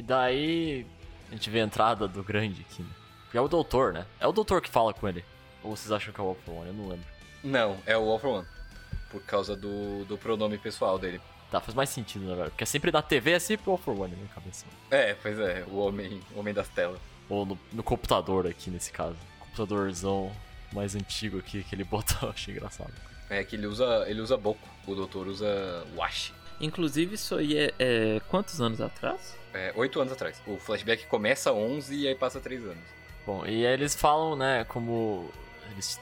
E 0.00 0.02
daí 0.02 0.86
a 1.28 1.32
gente 1.32 1.50
vê 1.50 1.60
a 1.60 1.64
entrada 1.64 2.08
do 2.08 2.24
grande 2.24 2.62
aqui, 2.62 2.82
né? 2.82 2.88
Que 3.30 3.36
é 3.36 3.40
o 3.40 3.46
doutor, 3.46 3.92
né? 3.92 4.06
É 4.18 4.26
o 4.26 4.32
doutor 4.32 4.62
que 4.62 4.70
fala 4.70 4.94
com 4.94 5.06
ele. 5.06 5.22
Ou 5.62 5.76
vocês 5.76 5.92
acham 5.92 6.10
que 6.10 6.18
é 6.18 6.24
o 6.24 6.28
All 6.28 6.34
for 6.36 6.54
One? 6.54 6.68
Eu 6.68 6.72
não 6.72 6.88
lembro. 6.88 7.04
Não, 7.44 7.76
é 7.84 7.98
o 7.98 8.08
All 8.08 8.18
for 8.18 8.38
One. 8.38 8.46
Por 9.10 9.20
causa 9.24 9.54
do, 9.54 10.06
do 10.06 10.16
pronome 10.16 10.56
pessoal 10.56 10.98
dele. 10.98 11.20
Tá, 11.50 11.60
faz 11.60 11.74
mais 11.74 11.90
sentido, 11.90 12.22
na 12.22 12.28
verdade. 12.30 12.50
Porque 12.52 12.64
é 12.64 12.66
sempre 12.66 12.90
na 12.90 13.02
TV, 13.02 13.32
é 13.32 13.38
sempre 13.38 13.68
o 13.68 13.72
All 13.72 13.76
for 13.76 13.92
One 13.92 14.12
na 14.12 14.16
minha 14.16 14.28
cabeça. 14.28 14.64
É, 14.90 15.12
pois 15.12 15.38
é, 15.38 15.66
o 15.68 15.76
homem, 15.76 16.22
o 16.34 16.40
homem 16.40 16.54
das 16.54 16.70
telas. 16.70 16.98
Ou 17.28 17.44
no, 17.44 17.58
no 17.70 17.82
computador 17.82 18.46
aqui, 18.46 18.70
nesse 18.70 18.90
caso. 18.90 19.18
Computadorzão 19.38 20.32
mais 20.72 20.96
antigo 20.96 21.38
aqui 21.38 21.62
que 21.62 21.74
ele 21.74 21.84
bota, 21.84 22.16
eu 22.22 22.30
achei 22.30 22.54
engraçado. 22.54 22.94
É 23.28 23.44
que 23.44 23.54
ele 23.54 23.66
usa, 23.66 24.06
ele 24.08 24.22
usa 24.22 24.38
Boku, 24.38 24.66
o 24.86 24.94
doutor 24.94 25.26
usa 25.28 25.86
Washi. 25.94 26.32
Inclusive, 26.60 27.14
isso 27.14 27.36
aí 27.36 27.56
é, 27.56 27.74
é 27.78 28.20
quantos 28.28 28.60
anos 28.60 28.80
atrás? 28.80 29.36
É, 29.54 29.72
oito 29.76 30.00
anos 30.00 30.12
atrás. 30.12 30.40
O 30.46 30.58
flashback 30.58 31.06
começa 31.06 31.52
11 31.52 31.94
e 31.94 32.08
aí 32.08 32.14
passa 32.14 32.40
3 32.40 32.64
anos. 32.64 32.84
Bom, 33.26 33.44
e 33.46 33.66
aí 33.66 33.72
eles 33.72 33.94
falam, 33.94 34.36
né, 34.36 34.64
como 34.64 35.30
eles 35.72 36.00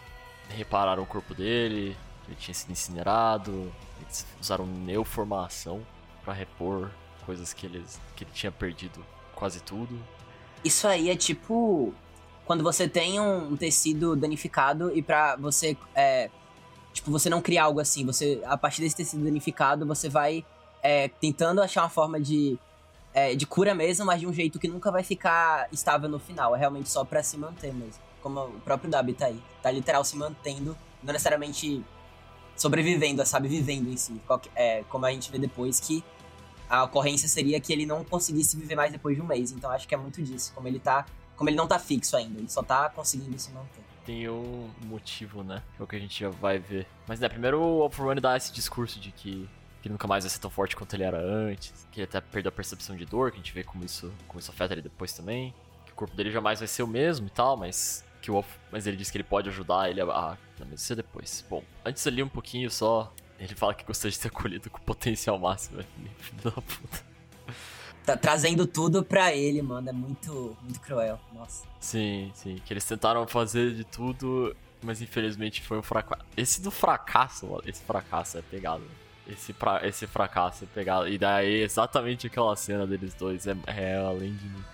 repararam 0.48 1.02
o 1.02 1.06
corpo 1.06 1.34
dele, 1.34 1.96
ele 2.26 2.36
tinha 2.38 2.54
sido 2.54 2.70
incinerado, 2.70 3.72
eles 4.02 4.26
usaram 4.40 4.66
neoformação 4.66 5.84
pra 6.24 6.32
repor 6.32 6.90
coisas 7.24 7.52
que, 7.52 7.66
eles, 7.66 8.00
que 8.16 8.24
ele 8.24 8.30
tinha 8.32 8.50
perdido 8.50 9.04
quase 9.34 9.62
tudo. 9.62 9.98
Isso 10.64 10.88
aí 10.88 11.10
é 11.10 11.16
tipo 11.16 11.94
quando 12.48 12.64
você 12.64 12.88
tem 12.88 13.20
um 13.20 13.54
tecido 13.56 14.16
danificado 14.16 14.90
e 14.96 15.02
pra 15.02 15.36
você. 15.36 15.76
É, 15.94 16.30
tipo, 16.92 17.10
você 17.10 17.28
não 17.28 17.40
criar 17.40 17.64
algo 17.64 17.80
assim. 17.80 18.04
Você, 18.06 18.40
a 18.44 18.56
partir 18.56 18.82
desse 18.82 18.96
tecido 18.96 19.24
danificado, 19.24 19.86
você 19.86 20.08
vai 20.08 20.44
é, 20.82 21.08
tentando 21.08 21.60
achar 21.60 21.82
uma 21.82 21.88
forma 21.88 22.20
de, 22.20 22.58
é, 23.14 23.34
de 23.34 23.46
cura 23.46 23.74
mesmo, 23.74 24.06
mas 24.06 24.20
de 24.20 24.26
um 24.26 24.32
jeito 24.32 24.58
que 24.58 24.68
nunca 24.68 24.90
vai 24.90 25.02
ficar 25.02 25.68
estável 25.72 26.08
no 26.08 26.18
final. 26.18 26.54
É 26.54 26.58
realmente 26.58 26.88
só 26.88 27.04
pra 27.04 27.22
se 27.22 27.36
manter 27.36 27.72
mesmo. 27.72 28.02
Como 28.22 28.40
o 28.40 28.60
próprio 28.60 28.90
Dabi 28.90 29.12
tá 29.12 29.26
aí. 29.26 29.40
Tá 29.62 29.70
literal 29.70 30.04
se 30.04 30.16
mantendo, 30.16 30.76
não 31.02 31.12
necessariamente 31.12 31.84
sobrevivendo, 32.56 33.24
sabe? 33.24 33.48
Vivendo 33.48 33.88
em 33.88 33.96
si. 33.96 34.20
É, 34.54 34.82
como 34.88 35.06
a 35.06 35.12
gente 35.12 35.30
vê 35.30 35.38
depois 35.38 35.78
que 35.80 36.04
a 36.68 36.84
ocorrência 36.84 37.28
seria 37.28 37.60
que 37.60 37.72
ele 37.72 37.86
não 37.86 38.04
conseguisse 38.04 38.56
viver 38.56 38.74
mais 38.74 38.92
depois 38.92 39.16
de 39.16 39.22
um 39.22 39.26
mês. 39.26 39.52
Então 39.52 39.70
acho 39.70 39.86
que 39.88 39.94
é 39.94 39.98
muito 39.98 40.22
disso. 40.22 40.52
Como 40.54 40.68
ele 40.68 40.78
tá. 40.78 41.06
Como 41.36 41.48
ele 41.48 41.56
não 41.56 41.68
tá 41.68 41.78
fixo 41.78 42.16
ainda, 42.16 42.40
ele 42.40 42.50
só 42.50 42.64
tá 42.64 42.90
conseguindo 42.90 43.38
se 43.38 43.52
manter. 43.52 43.87
Tem 44.08 44.26
um 44.26 44.70
motivo, 44.86 45.44
né? 45.44 45.62
Que 45.76 45.82
é 45.82 45.84
o 45.84 45.86
que 45.86 45.94
a 45.94 45.98
gente 45.98 46.18
já 46.18 46.30
vai 46.30 46.58
ver. 46.58 46.86
Mas 47.06 47.20
né, 47.20 47.28
primeiro 47.28 47.60
o 47.60 47.82
Alpha 47.82 48.14
dá 48.14 48.38
esse 48.38 48.50
discurso 48.50 48.98
de 48.98 49.12
que, 49.12 49.46
que 49.82 49.88
ele 49.88 49.92
nunca 49.92 50.08
mais 50.08 50.24
vai 50.24 50.30
ser 50.30 50.38
tão 50.38 50.48
forte 50.48 50.74
quanto 50.74 50.94
ele 50.94 51.02
era 51.02 51.20
antes. 51.20 51.86
Que 51.92 52.00
ele 52.00 52.04
até 52.06 52.18
perdeu 52.18 52.48
a 52.48 52.52
percepção 52.52 52.96
de 52.96 53.04
dor, 53.04 53.30
que 53.30 53.36
a 53.36 53.40
gente 53.40 53.52
vê 53.52 53.62
como 53.62 53.84
isso, 53.84 54.10
como 54.26 54.40
isso 54.40 54.50
afeta 54.50 54.72
ele 54.72 54.80
depois 54.80 55.12
também. 55.12 55.52
Que 55.84 55.92
o 55.92 55.94
corpo 55.94 56.16
dele 56.16 56.30
jamais 56.30 56.58
vai 56.58 56.66
ser 56.66 56.82
o 56.82 56.86
mesmo 56.86 57.26
e 57.26 57.30
tal, 57.30 57.54
mas. 57.54 58.02
Que 58.22 58.30
o, 58.30 58.42
mas 58.72 58.86
ele 58.86 58.96
diz 58.96 59.10
que 59.10 59.18
ele 59.18 59.24
pode 59.24 59.50
ajudar 59.50 59.90
ele 59.90 60.00
a. 60.00 60.04
a 60.06 60.38
não, 60.58 60.66
mas 60.70 60.88
depois. 60.88 61.44
Bom, 61.50 61.62
antes 61.84 62.06
ali 62.06 62.22
um 62.22 62.30
pouquinho 62.30 62.70
só 62.70 63.12
ele 63.38 63.54
fala 63.54 63.74
que 63.74 63.84
gostaria 63.84 64.10
de 64.10 64.16
ser 64.16 64.28
acolhido 64.28 64.68
com 64.70 64.80
potencial 64.80 65.38
máximo, 65.38 65.82
filho 66.16 66.42
da 66.42 66.50
puta. 66.52 67.07
Tá 68.08 68.16
trazendo 68.16 68.66
tudo 68.66 69.04
pra 69.04 69.34
ele, 69.34 69.60
mano. 69.60 69.90
É 69.90 69.92
muito, 69.92 70.56
muito 70.62 70.80
cruel. 70.80 71.20
Nossa. 71.34 71.66
Sim, 71.78 72.32
sim. 72.34 72.56
Que 72.64 72.72
eles 72.72 72.82
tentaram 72.86 73.28
fazer 73.28 73.74
de 73.74 73.84
tudo, 73.84 74.56
mas 74.82 75.02
infelizmente 75.02 75.60
foi 75.60 75.76
um 75.76 75.82
fracasso. 75.82 76.24
Esse 76.34 76.62
do 76.62 76.70
fracasso, 76.70 77.60
esse 77.66 77.82
fracasso 77.82 78.38
é 78.38 78.42
pegado. 78.42 78.82
Esse, 79.26 79.52
pra, 79.52 79.86
esse 79.86 80.06
fracasso 80.06 80.64
é 80.64 80.66
pegado. 80.66 81.06
E 81.06 81.18
daí 81.18 81.60
exatamente 81.60 82.28
aquela 82.28 82.56
cena 82.56 82.86
deles 82.86 83.12
dois 83.12 83.46
é, 83.46 83.54
é 83.66 83.98
além 83.98 84.34
de 84.34 84.48
mim. 84.48 84.64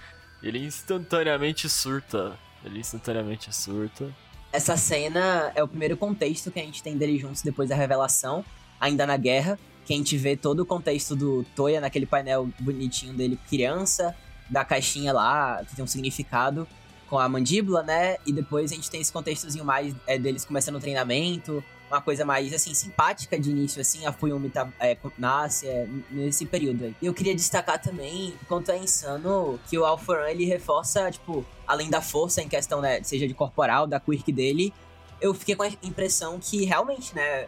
Ele 0.41 0.64
instantaneamente 0.64 1.68
surta. 1.68 2.39
Ele 2.64 2.78
instantaneamente 2.78 3.53
surta. 3.53 4.14
Essa 4.53 4.76
cena 4.76 5.51
é 5.57 5.62
o 5.64 5.66
primeiro 5.66 5.97
contexto 5.97 6.53
que 6.53 6.61
a 6.61 6.62
gente 6.62 6.85
tem 6.85 6.97
deles 6.97 7.20
juntos 7.20 7.43
depois 7.43 7.68
da 7.68 7.74
revelação, 7.74 8.45
ainda 8.80 9.05
na 9.05 9.16
guerra, 9.16 9.59
que 9.85 9.93
a 9.93 9.97
gente 9.97 10.16
vê 10.16 10.37
todo 10.37 10.61
o 10.61 10.66
contexto 10.66 11.14
do 11.14 11.45
Toya 11.55 11.80
naquele 11.80 12.07
painel 12.07 12.49
bonitinho 12.59 13.12
dele 13.14 13.39
criança, 13.49 14.14
da 14.49 14.64
caixinha 14.64 15.12
lá, 15.12 15.64
que 15.64 15.76
tem 15.76 15.85
um 15.85 15.89
significado, 15.89 16.66
com 17.09 17.18
a 17.18 17.28
mandíbula, 17.28 17.82
né? 17.82 18.16
E 18.26 18.32
depois 18.32 18.72
a 18.72 18.74
gente 18.74 18.91
tem 18.91 19.01
esse 19.01 19.12
contextozinho 19.12 19.64
mais 19.64 19.95
é, 20.07 20.18
deles 20.18 20.45
começando 20.45 20.76
o 20.76 20.80
treinamento, 20.80 21.62
uma 21.89 22.01
coisa 22.01 22.24
mais, 22.24 22.53
assim, 22.53 22.74
simpática 22.74 23.39
de 23.39 23.51
início, 23.51 23.80
assim, 23.80 24.07
a 24.07 24.12
Fuyumi 24.12 24.51
tá, 24.51 24.68
é, 24.80 24.97
nasce 25.18 25.68
é, 25.68 25.89
nesse 26.11 26.47
período 26.47 26.85
aí. 26.85 26.97
Eu 27.01 27.14
queria 27.14 27.35
destacar 27.35 27.80
também, 27.80 28.35
quanto 28.49 28.70
é 28.70 28.78
insano, 28.78 29.61
que 29.68 29.78
o 29.78 29.85
Alpharan, 29.85 30.28
ele 30.28 30.45
reforça, 30.45 31.11
tipo, 31.11 31.45
além 31.66 31.91
da 31.91 32.01
força 32.01 32.43
em 32.43 32.49
questão, 32.49 32.80
né, 32.80 33.03
seja 33.03 33.28
de 33.28 33.35
corporal, 33.35 33.87
da 33.87 34.01
quirk 34.01 34.32
dele, 34.32 34.72
eu 35.20 35.32
fiquei 35.32 35.55
com 35.55 35.62
a 35.62 35.68
impressão 35.82 36.39
que 36.41 36.64
realmente, 36.64 37.14
né, 37.14 37.47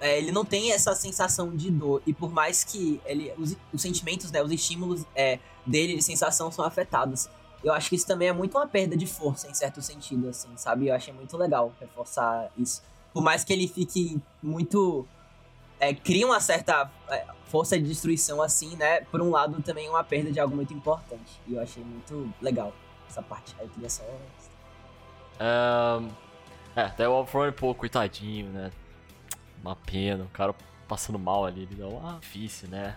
é, 0.00 0.18
ele 0.18 0.32
não 0.32 0.44
tem 0.44 0.72
essa 0.72 0.94
sensação 0.94 1.54
de 1.54 1.70
dor. 1.70 2.02
E 2.06 2.12
por 2.12 2.32
mais 2.32 2.64
que 2.64 3.00
ele, 3.04 3.32
os, 3.38 3.56
os 3.72 3.82
sentimentos, 3.82 4.30
né, 4.30 4.42
os 4.42 4.50
estímulos 4.50 5.04
é, 5.14 5.38
dele 5.66 5.96
de 5.96 6.02
sensação 6.02 6.50
são 6.50 6.64
afetados. 6.64 7.28
Eu 7.62 7.72
acho 7.72 7.88
que 7.88 7.96
isso 7.96 8.06
também 8.06 8.28
é 8.28 8.32
muito 8.32 8.58
uma 8.58 8.66
perda 8.66 8.96
de 8.96 9.06
força, 9.06 9.48
em 9.48 9.54
certo 9.54 9.80
sentido, 9.80 10.28
assim, 10.28 10.48
sabe? 10.56 10.88
Eu 10.88 10.94
achei 10.94 11.14
muito 11.14 11.36
legal 11.36 11.72
reforçar 11.80 12.50
isso 12.58 12.82
por 13.14 13.22
mais 13.22 13.44
que 13.44 13.52
ele 13.52 13.68
fique 13.68 14.20
muito. 14.42 15.06
É, 15.78 15.94
cria 15.94 16.26
uma 16.26 16.40
certa 16.40 16.90
é, 17.08 17.24
força 17.46 17.78
de 17.78 17.84
destruição 17.86 18.42
assim, 18.42 18.76
né? 18.76 19.02
Por 19.02 19.22
um 19.22 19.30
lado, 19.30 19.62
também 19.62 19.86
é 19.86 19.90
uma 19.90 20.02
perda 20.02 20.32
de 20.32 20.40
algo 20.40 20.54
muito 20.54 20.74
importante. 20.74 21.40
E 21.46 21.54
eu 21.54 21.60
achei 21.60 21.82
muito 21.82 22.28
legal 22.42 22.72
essa 23.08 23.22
parte. 23.22 23.54
Aí 23.60 23.68
queria 23.68 23.88
só. 23.88 24.02
Um, 25.40 26.08
é, 26.74 26.82
até 26.82 27.08
o 27.08 27.12
Alfron, 27.12 27.52
pô, 27.52 27.72
coitadinho, 27.74 28.50
né? 28.50 28.72
Uma 29.64 29.76
pena, 29.76 30.24
o 30.24 30.28
cara 30.28 30.54
passando 30.86 31.18
mal 31.18 31.46
ali, 31.46 31.62
ele 31.62 31.76
dá 31.76 31.88
uma 31.88 32.18
difícil, 32.20 32.68
né? 32.68 32.94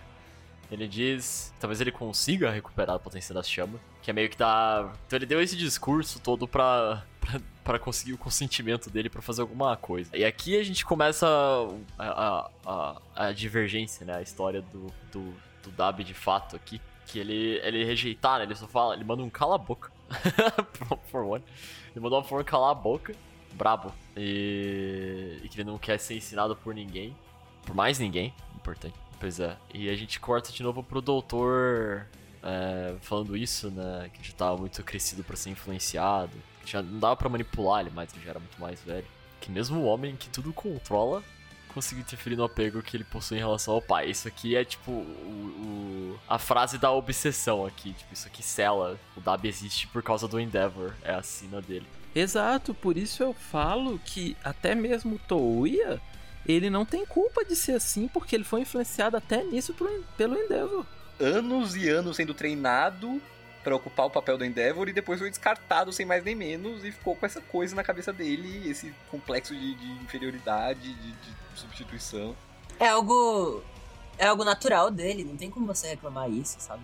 Ele 0.70 0.86
diz 0.86 1.52
talvez 1.58 1.80
ele 1.80 1.90
consiga 1.90 2.50
recuperar 2.50 2.96
a 2.96 2.98
potência 2.98 3.34
das 3.34 3.48
chamas, 3.48 3.80
que 4.02 4.10
é 4.10 4.12
meio 4.12 4.28
que 4.28 4.36
dá. 4.36 4.92
Então 5.06 5.16
ele 5.16 5.24
deu 5.24 5.40
esse 5.40 5.56
discurso 5.56 6.20
todo 6.20 6.46
pra, 6.46 7.02
pra, 7.20 7.40
pra 7.64 7.78
conseguir 7.78 8.12
o 8.12 8.18
consentimento 8.18 8.90
dele 8.90 9.08
para 9.08 9.22
fazer 9.22 9.40
alguma 9.40 9.76
coisa. 9.78 10.14
E 10.14 10.24
aqui 10.24 10.58
a 10.58 10.62
gente 10.62 10.84
começa 10.84 11.26
a, 11.98 12.06
a, 12.06 12.50
a, 12.66 12.96
a 13.16 13.32
divergência, 13.32 14.04
né? 14.04 14.16
A 14.16 14.22
história 14.22 14.60
do, 14.60 14.88
do, 15.10 15.34
do 15.62 15.70
Dab 15.70 16.04
de 16.04 16.14
fato 16.14 16.54
aqui. 16.54 16.80
Que 17.06 17.18
ele, 17.18 17.58
ele 17.64 17.84
rejeitar, 17.84 18.38
né? 18.38 18.44
Ele 18.44 18.54
só 18.54 18.68
fala, 18.68 18.94
ele 18.94 19.04
manda 19.04 19.22
um 19.22 19.30
cala 19.30 19.54
a 19.54 19.58
boca. 19.58 19.90
for 21.10 21.24
one. 21.24 21.44
Ele 21.92 22.00
mandou 22.00 22.18
uma 22.18 22.24
forma 22.24 22.44
calar 22.44 22.72
a 22.72 22.74
boca. 22.74 23.14
Brabo. 23.54 23.92
E, 24.16 25.40
e 25.42 25.48
que 25.48 25.60
ele 25.60 25.70
não 25.70 25.78
quer 25.78 25.98
ser 25.98 26.16
ensinado 26.16 26.56
por 26.56 26.74
ninguém. 26.74 27.16
Por 27.64 27.74
mais 27.74 27.98
ninguém. 27.98 28.32
Importante. 28.56 28.94
Pois 29.18 29.40
é. 29.40 29.56
E 29.74 29.88
a 29.88 29.96
gente 29.96 30.20
corta 30.20 30.52
de 30.52 30.62
novo 30.62 30.82
pro 30.82 31.00
doutor 31.00 32.06
é, 32.42 32.94
falando 33.00 33.36
isso, 33.36 33.70
né? 33.70 34.10
Que 34.12 34.26
já 34.26 34.32
tava 34.34 34.56
muito 34.56 34.82
crescido 34.82 35.24
para 35.24 35.36
ser 35.36 35.50
influenciado. 35.50 36.36
Já 36.64 36.82
não 36.82 36.98
dava 36.98 37.16
para 37.16 37.28
manipular 37.28 37.80
ele 37.80 37.90
mais, 37.90 38.12
ele 38.12 38.22
já 38.22 38.30
era 38.30 38.38
muito 38.38 38.60
mais 38.60 38.80
velho. 38.82 39.06
Que 39.40 39.50
mesmo 39.50 39.80
o 39.80 39.84
homem 39.84 40.16
que 40.16 40.28
tudo 40.28 40.52
controla 40.52 41.22
conseguiu 41.72 42.02
interferir 42.02 42.34
no 42.34 42.44
apego 42.44 42.82
que 42.82 42.96
ele 42.96 43.04
possui 43.04 43.36
em 43.36 43.40
relação 43.40 43.74
ao 43.74 43.82
pai. 43.82 44.10
Isso 44.10 44.26
aqui 44.26 44.56
é 44.56 44.64
tipo 44.64 44.90
o, 44.90 46.14
o, 46.14 46.20
a 46.28 46.38
frase 46.38 46.78
da 46.78 46.90
obsessão 46.90 47.64
aqui. 47.64 47.92
Tipo, 47.92 48.14
isso 48.14 48.26
aqui 48.26 48.42
sela. 48.42 48.98
O 49.16 49.20
Dab 49.20 49.46
existe 49.46 49.86
por 49.86 50.02
causa 50.02 50.26
do 50.26 50.40
Endeavor. 50.40 50.94
É 51.02 51.14
a 51.14 51.22
sina 51.22 51.60
dele. 51.60 51.86
Exato, 52.18 52.74
por 52.74 52.96
isso 52.96 53.22
eu 53.22 53.32
falo 53.32 53.98
que 54.04 54.36
até 54.42 54.74
mesmo 54.74 55.14
o 55.14 55.18
Touya 55.20 56.00
ele 56.44 56.68
não 56.68 56.84
tem 56.84 57.04
culpa 57.04 57.44
de 57.44 57.54
ser 57.54 57.72
assim, 57.72 58.08
porque 58.08 58.34
ele 58.34 58.42
foi 58.42 58.62
influenciado 58.62 59.16
até 59.16 59.44
nisso 59.44 59.74
pelo 60.16 60.36
Endeavor. 60.36 60.84
Anos 61.20 61.76
e 61.76 61.88
anos 61.88 62.16
sendo 62.16 62.34
treinado 62.34 63.20
para 63.62 63.76
ocupar 63.76 64.06
o 64.06 64.10
papel 64.10 64.36
do 64.36 64.44
Endeavor 64.44 64.88
e 64.88 64.92
depois 64.92 65.20
foi 65.20 65.28
descartado 65.28 65.92
sem 65.92 66.06
mais 66.06 66.24
nem 66.24 66.34
menos 66.34 66.84
e 66.84 66.90
ficou 66.90 67.14
com 67.14 67.26
essa 67.26 67.40
coisa 67.40 67.76
na 67.76 67.84
cabeça 67.84 68.12
dele, 68.12 68.68
esse 68.68 68.92
complexo 69.10 69.54
de, 69.54 69.74
de 69.74 69.90
inferioridade, 70.02 70.94
de, 70.94 71.12
de, 71.12 71.38
substituição. 71.54 72.34
É 72.80 72.88
algo. 72.88 73.62
É 74.16 74.26
algo 74.26 74.44
natural 74.44 74.90
dele, 74.90 75.22
não 75.22 75.36
tem 75.36 75.50
como 75.50 75.66
você 75.66 75.88
reclamar 75.88 76.30
isso, 76.30 76.56
sabe? 76.58 76.82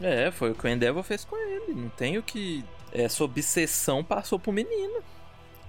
É, 0.00 0.30
foi 0.30 0.50
o 0.50 0.54
que 0.54 0.66
o 0.66 0.68
Endeavor 0.68 1.02
fez 1.02 1.24
com 1.24 1.36
ele. 1.36 1.74
Não 1.74 1.88
tem 1.88 2.18
o 2.18 2.22
que. 2.22 2.64
Essa 2.94 3.24
obsessão 3.24 4.04
passou 4.04 4.38
pro 4.38 4.52
menino. 4.52 5.02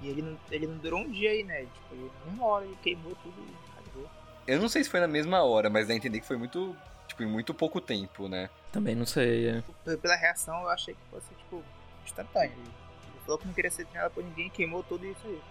E 0.02 0.10
ele 0.10 0.22
não, 0.22 0.38
ele 0.52 0.68
não 0.68 0.78
durou 0.78 1.00
um 1.00 1.10
dia 1.10 1.32
aí, 1.32 1.44
né? 1.44 1.62
Tipo, 1.62 2.12
uma 2.28 2.46
hora 2.46 2.66
ele 2.66 2.78
queimou 2.84 3.16
tudo 3.24 3.36
e 3.42 3.80
acabou. 3.80 4.10
Eu 4.46 4.60
não 4.62 4.70
sei 4.70 4.84
se 4.84 4.90
foi 4.90 5.00
na 5.00 5.08
mesma 5.08 5.44
hora, 5.44 5.70
mas 5.70 5.88
dá 5.88 5.94
a 5.94 5.98
entender 5.98 6.20
que 6.20 6.28
foi 6.28 6.38
muito, 6.38 6.76
tipo, 7.08 7.24
em 7.24 7.26
muito 7.26 7.54
pouco 7.54 7.82
tempo, 7.82 8.28
né? 8.28 8.50
Também 8.72 8.94
não 8.94 9.06
sei, 9.06 9.48
é. 9.48 9.64
Pela 9.98 10.16
reação, 10.16 10.62
eu 10.62 10.70
achei 10.70 10.94
que 10.94 11.00
fosse, 11.10 11.34
tipo, 11.34 11.64
instantâneo. 12.06 12.52
Ele 12.52 13.24
falou 13.26 13.40
que 13.40 13.48
não 13.48 13.54
queria 13.54 13.72
ser 13.72 13.86
treinado 13.86 14.14
por 14.14 14.24
ninguém, 14.24 14.50
queimou 14.50 14.84
tudo 14.84 15.06
isso 15.06 15.26
aí. 15.26 15.42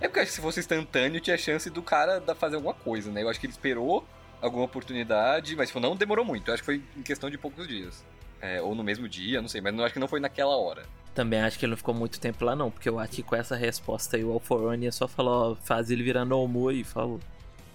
É 0.00 0.06
porque 0.06 0.20
eu 0.20 0.22
acho 0.22 0.30
que 0.30 0.36
se 0.36 0.42
fosse 0.42 0.60
instantâneo, 0.60 1.20
tinha 1.20 1.36
chance 1.36 1.68
do 1.68 1.82
cara 1.82 2.22
fazer 2.36 2.54
alguma 2.54 2.74
coisa, 2.74 3.10
né? 3.10 3.22
Eu 3.22 3.28
acho 3.28 3.40
que 3.40 3.46
ele 3.46 3.52
esperou 3.52 4.06
alguma 4.40 4.64
oportunidade, 4.64 5.56
mas 5.56 5.68
tipo, 5.68 5.80
não 5.80 5.96
demorou 5.96 6.24
muito. 6.24 6.48
Eu 6.48 6.54
acho 6.54 6.62
que 6.62 6.66
foi 6.66 6.82
em 6.96 7.02
questão 7.02 7.28
de 7.28 7.36
poucos 7.36 7.66
dias. 7.66 8.04
É, 8.40 8.62
ou 8.62 8.74
no 8.74 8.84
mesmo 8.84 9.08
dia, 9.08 9.40
não 9.40 9.48
sei, 9.48 9.60
mas 9.60 9.74
não 9.74 9.84
acho 9.84 9.94
que 9.94 10.00
não 10.00 10.08
foi 10.08 10.20
naquela 10.20 10.56
hora. 10.56 10.84
Também 11.14 11.40
acho 11.40 11.58
que 11.58 11.64
ele 11.64 11.70
não 11.70 11.76
ficou 11.76 11.94
muito 11.94 12.20
tempo 12.20 12.44
lá, 12.44 12.54
não, 12.54 12.70
porque 12.70 12.88
eu 12.88 12.98
acho 12.98 13.12
que 13.12 13.22
com 13.22 13.34
essa 13.34 13.56
resposta 13.56 14.16
aí 14.16 14.24
o 14.24 14.32
Alforone 14.32 14.90
só 14.92 15.08
falou, 15.08 15.52
ó, 15.52 15.54
faz 15.56 15.90
ele 15.90 16.02
virar 16.02 16.24
Nomu 16.24 16.70
e 16.70 16.84
falou. 16.84 17.18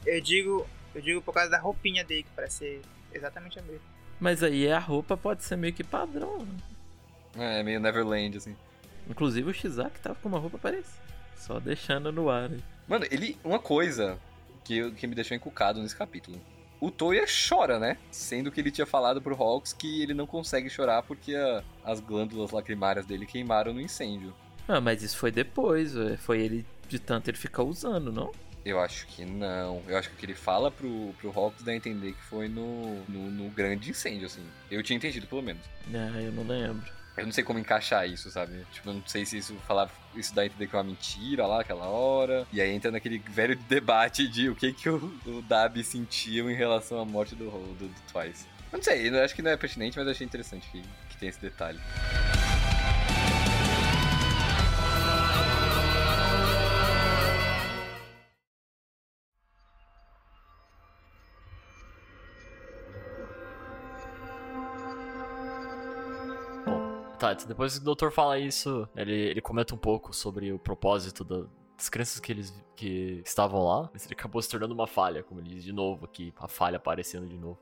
Eu 0.06 0.22
digo, 0.22 0.66
eu 0.96 1.02
digo 1.02 1.22
por 1.22 1.34
causa 1.34 1.50
da 1.50 1.60
roupinha 1.60 2.04
dele, 2.04 2.24
que 2.24 2.30
parece 2.36 2.58
ser 2.58 2.82
exatamente 3.14 3.60
a 3.60 3.62
mesma. 3.62 3.82
Mas 4.20 4.42
aí 4.42 4.72
a 4.72 4.80
roupa 4.80 5.18
pode 5.18 5.44
ser 5.44 5.58
meio 5.58 5.74
que 5.74 5.84
padrão, 5.84 6.40
né? 6.46 6.58
É, 7.60 7.64
meio 7.64 7.80
Neverland, 7.80 8.38
assim. 8.38 8.56
Inclusive 9.10 9.50
o 9.50 9.54
Shizaki 9.54 10.00
tava 10.00 10.16
com 10.16 10.30
uma 10.30 10.40
roupa 10.40 10.58
parecida. 10.58 11.04
Só 11.36 11.60
deixando 11.60 12.12
no 12.12 12.30
ar. 12.30 12.50
Aí. 12.50 12.64
Mano, 12.88 13.06
ele. 13.12 13.38
Uma 13.44 13.60
coisa 13.60 14.18
que, 14.64 14.92
que 14.92 15.08
me 15.08 15.16
deixou 15.16 15.36
encucado 15.36 15.82
nesse 15.82 15.96
capítulo 15.96 16.40
o 16.84 16.92
Toya 16.92 17.26
chora, 17.26 17.80
né? 17.80 17.98
Sendo 18.12 18.52
que 18.52 18.60
ele 18.60 18.70
tinha 18.70 18.86
falado 18.86 19.22
pro 19.22 19.42
Hawks 19.42 19.72
que 19.72 20.04
ele 20.04 20.14
não 20.14 20.28
consegue 20.28 20.70
chorar 20.70 21.02
porque 21.04 21.34
a, 21.34 21.64
as 21.86 22.02
glândulas 22.02 22.52
lacrimárias 22.52 23.06
dele 23.06 23.26
queimaram 23.26 23.74
no 23.74 23.80
incêndio. 23.80 24.34
Ah, 24.68 24.82
mas 24.82 25.02
isso 25.02 25.18
foi 25.18 25.32
depois, 25.32 25.94
foi 26.20 26.42
ele 26.42 26.66
De 26.90 27.00
tanto 27.00 27.30
ele 27.30 27.38
ficar 27.38 27.64
usando, 27.64 28.12
não? 28.12 28.32
Eu 28.66 28.80
acho 28.80 29.08
que 29.08 29.24
não. 29.24 29.82
Eu 29.88 29.98
acho 29.98 30.10
que 30.10 30.16
o 30.16 30.18
que 30.18 30.26
ele 30.26 30.34
fala 30.34 30.70
pro, 30.70 31.14
pro 31.20 31.32
Hawks 31.38 31.64
dá 31.64 31.72
a 31.72 31.76
entender 31.76 32.14
que 32.14 32.24
foi 32.24 32.50
no, 32.50 32.96
no, 33.08 33.32
no 33.32 33.50
grande 33.50 33.90
incêndio, 33.90 34.26
assim. 34.26 34.44
Eu 34.70 34.84
tinha 34.84 34.98
entendido, 34.98 35.28
pelo 35.28 35.42
menos. 35.42 35.64
É, 35.94 36.28
eu 36.28 36.32
não 36.32 36.44
lembro. 36.44 36.92
Eu 37.16 37.26
não 37.26 37.32
sei 37.32 37.44
como 37.44 37.60
encaixar 37.60 38.08
isso, 38.10 38.32
sabe? 38.32 38.66
Tipo, 38.72 38.90
eu 38.90 38.94
não 38.96 39.04
sei 39.06 39.26
se 39.26 39.38
isso 39.38 39.56
falar 39.68 39.90
isso 40.16 40.34
dá 40.34 40.42
a 40.42 40.46
entender 40.46 40.68
que 40.68 40.76
é 40.76 40.80
uma 40.80 40.84
mentira 40.84 41.46
lá 41.46 41.62
aquela 41.62 41.86
hora. 41.86 42.48
E 42.52 42.60
aí 42.60 42.72
entra 42.72 42.92
naquele 42.92 43.20
velho 43.20 43.56
debate 43.56 44.28
de 44.28 44.50
o 44.50 44.56
que 44.56 44.74
que 44.74 44.90
o, 44.90 45.14
o 45.26 45.84
sentiu 45.84 46.50
em 46.50 46.56
relação 46.56 47.00
à 47.00 47.06
morte 47.06 47.36
do, 47.36 47.50
do, 47.50 47.88
do 47.88 47.96
Twice. 48.12 48.46
Eu 48.72 48.78
não 48.78 48.84
sei, 48.84 49.08
eu 49.08 49.24
acho 49.24 49.36
que 49.36 49.42
não 49.42 49.52
é 49.52 49.58
pertinente, 49.58 49.98
mas 49.98 50.08
achei 50.08 50.26
interessante 50.26 50.68
que, 50.72 50.82
que 51.10 51.18
tem 51.18 51.30
esse 51.30 51.40
detalhe. 51.40 51.80
Tá, 67.24 67.34
depois 67.34 67.76
que 67.76 67.80
o 67.82 67.84
doutor 67.86 68.12
fala 68.12 68.38
isso, 68.38 68.86
ele, 68.96 69.14
ele 69.14 69.40
comenta 69.42 69.74
um 69.74 69.78
pouco 69.78 70.14
sobre 70.14 70.52
o 70.52 70.60
propósito 70.60 71.24
da- 71.24 71.46
das 71.78 71.88
crianças 71.88 72.20
que 72.20 72.32
eles 72.32 72.54
que 72.76 73.22
estavam 73.26 73.64
lá, 73.64 73.90
mas 73.94 74.04
ele 74.06 74.14
acabou 74.14 74.42
se 74.42 74.50
tornando 74.50 74.74
uma 74.74 74.86
falha, 74.88 75.24
como 75.24 75.40
ele 75.40 75.56
diz 75.56 75.64
de 75.64 75.72
novo 75.72 76.04
aqui, 76.06 76.34
a 76.38 76.48
falha 76.50 76.76
aparecendo 76.76 77.26
de 77.28 77.38
novo. 77.38 77.58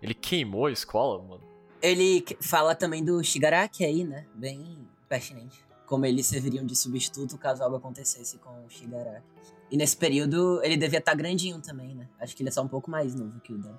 Ele 0.00 0.14
queimou 0.14 0.64
a 0.66 0.72
escola, 0.72 1.22
mano. 1.22 1.42
Ele 1.82 2.24
fala 2.40 2.74
também 2.74 3.04
do 3.04 3.22
Shigaraki 3.22 3.84
aí, 3.84 4.02
né? 4.02 4.26
Bem 4.34 4.78
pertinente. 5.08 5.62
Como 5.86 6.06
eles 6.06 6.24
serviriam 6.26 6.64
de 6.64 6.74
substituto 6.74 7.36
caso 7.36 7.62
algo 7.62 7.76
acontecesse 7.76 8.38
com 8.38 8.64
o 8.64 8.70
Shigaraki. 8.70 9.26
E 9.70 9.76
nesse 9.76 9.96
período 9.96 10.60
ele 10.62 10.76
devia 10.76 11.00
estar 11.00 11.14
grandinho 11.14 11.60
também, 11.60 11.94
né? 11.94 12.08
Acho 12.18 12.34
que 12.34 12.42
ele 12.42 12.48
é 12.48 12.52
só 12.52 12.62
um 12.62 12.68
pouco 12.68 12.90
mais 12.90 13.14
novo 13.14 13.38
que 13.40 13.52
o 13.52 13.58
Dan. 13.58 13.76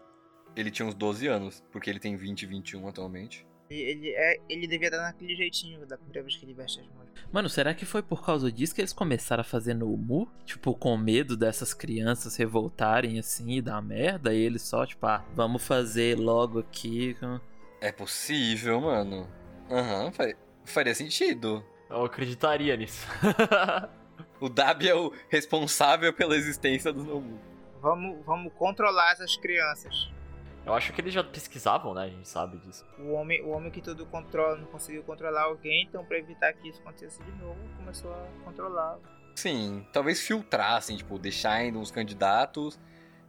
Ele 0.55 0.69
tinha 0.69 0.87
uns 0.87 0.93
12 0.93 1.25
anos, 1.27 1.63
porque 1.71 1.89
ele 1.89 1.99
tem 1.99 2.15
20 2.15 2.43
e 2.43 2.45
21 2.45 2.87
atualmente. 2.87 3.47
Ele, 3.69 3.81
ele, 3.81 4.09
é, 4.09 4.39
ele 4.49 4.67
devia 4.67 4.91
dar 4.91 5.01
naquele 5.01 5.35
jeitinho 5.35 5.85
da 5.85 5.97
primeira 5.97 6.21
vez 6.21 6.35
que 6.35 6.45
ele 6.45 6.53
veste 6.53 6.79
as 6.81 6.87
mãos. 6.87 7.03
Mano, 7.31 7.49
será 7.49 7.73
que 7.73 7.85
foi 7.85 8.03
por 8.03 8.23
causa 8.23 8.51
disso 8.51 8.75
que 8.75 8.81
eles 8.81 8.93
começaram 8.93 9.41
a 9.41 9.43
fazer 9.43 9.73
no 9.73 9.87
Mu? 9.97 10.27
Tipo, 10.45 10.73
com 10.75 10.95
medo 10.97 11.35
dessas 11.35 11.73
crianças 11.73 12.35
revoltarem 12.35 13.17
assim 13.17 13.51
e 13.53 13.61
dar 13.61 13.81
merda? 13.81 14.33
E 14.33 14.37
eles 14.39 14.61
só, 14.61 14.85
tipo, 14.85 15.05
ah, 15.07 15.25
vamos 15.35 15.65
fazer 15.65 16.17
logo 16.19 16.59
aqui. 16.59 17.15
É 17.81 17.91
possível, 17.91 18.79
mano. 18.81 19.27
Aham, 19.71 20.11
fa- 20.11 20.33
faria 20.65 20.93
sentido. 20.93 21.63
Eu 21.89 22.05
acreditaria 22.05 22.75
nisso. 22.77 23.07
O 24.39 24.49
Dabi 24.49 24.89
é 24.89 24.95
o 24.95 25.11
responsável 25.29 26.11
pela 26.11 26.35
existência 26.35 26.91
do 26.91 27.01
Nomu. 27.03 27.39
Vamos, 27.81 28.25
vamos 28.25 28.51
controlar 28.53 29.13
essas 29.13 29.37
crianças. 29.37 30.11
Eu 30.65 30.73
acho 30.73 30.93
que 30.93 31.01
eles 31.01 31.13
já 31.13 31.23
pesquisavam, 31.23 31.93
né? 31.93 32.03
A 32.03 32.09
gente 32.09 32.27
sabe 32.27 32.57
disso. 32.57 32.85
O 32.97 33.11
homem, 33.11 33.41
o 33.43 33.49
homem 33.49 33.69
que 33.69 33.81
tudo 33.81 34.05
controla 34.05 34.57
não 34.57 34.65
conseguiu 34.67 35.03
controlar 35.03 35.43
alguém, 35.43 35.83
então 35.83 36.05
pra 36.05 36.17
evitar 36.17 36.53
que 36.53 36.69
isso 36.69 36.81
aconteça 36.81 37.21
de 37.23 37.31
novo, 37.33 37.59
começou 37.77 38.11
a 38.11 38.27
controlar. 38.45 38.97
Sim, 39.35 39.85
talvez 39.91 40.21
filtrar, 40.21 40.75
assim, 40.75 40.95
tipo, 40.95 41.19
deixar 41.19 41.53
ainda 41.53 41.77
uns 41.79 41.91
candidatos, 41.91 42.79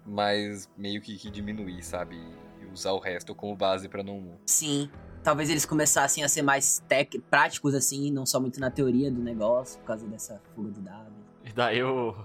mas 0.06 0.70
meio 0.76 1.00
que, 1.00 1.16
que 1.16 1.30
diminuir, 1.30 1.82
sabe? 1.82 2.16
E 2.60 2.66
usar 2.66 2.92
o 2.92 2.98
resto 2.98 3.34
como 3.34 3.56
base 3.56 3.88
pra 3.88 4.02
Nomu. 4.02 4.38
Sim. 4.46 4.90
Talvez 5.24 5.48
eles 5.48 5.64
começassem 5.64 6.22
a 6.22 6.28
ser 6.28 6.42
mais 6.42 6.84
tec 6.86 7.18
práticos, 7.30 7.74
assim, 7.74 8.12
não 8.12 8.26
só 8.26 8.38
muito 8.38 8.60
na 8.60 8.70
teoria 8.70 9.10
do 9.10 9.22
negócio, 9.22 9.80
por 9.80 9.86
causa 9.86 10.06
dessa 10.06 10.40
fuga 10.54 10.70
do 10.70 10.80
W. 10.82 11.23
Daí 11.54 11.78
eu. 11.78 12.16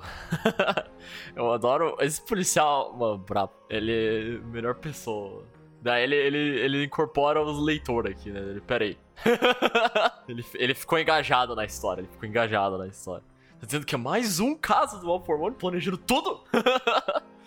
eu 1.35 1.51
adoro. 1.51 1.95
Esse 1.99 2.21
policial, 2.21 2.95
mano, 2.97 3.17
brabo. 3.19 3.53
Ele 3.69 3.91
é 3.91 4.37
a 4.37 4.47
melhor 4.47 4.75
pessoa. 4.75 5.43
Daí 5.81 6.03
ele, 6.03 6.15
ele, 6.15 6.37
ele 6.59 6.83
incorpora 6.83 7.41
os 7.41 7.63
leitores 7.63 8.11
aqui, 8.11 8.31
né? 8.31 8.39
Ele, 8.39 8.61
pera 8.61 8.83
aí. 8.83 8.97
ele, 10.27 10.45
ele 10.55 10.73
ficou 10.73 10.97
engajado 10.97 11.55
na 11.55 11.63
história. 11.63 12.01
Ele 12.01 12.09
ficou 12.09 12.27
engajado 12.27 12.77
na 12.77 12.87
história. 12.87 13.23
Tá 13.59 13.65
dizendo 13.65 13.85
que 13.85 13.93
é 13.93 13.97
mais 13.97 14.39
um 14.39 14.55
caso 14.55 14.99
do 14.99 15.09
All 15.11 15.23
for 15.23 15.39
One 15.39 15.55
planejando 15.55 15.97
tudo? 15.97 16.43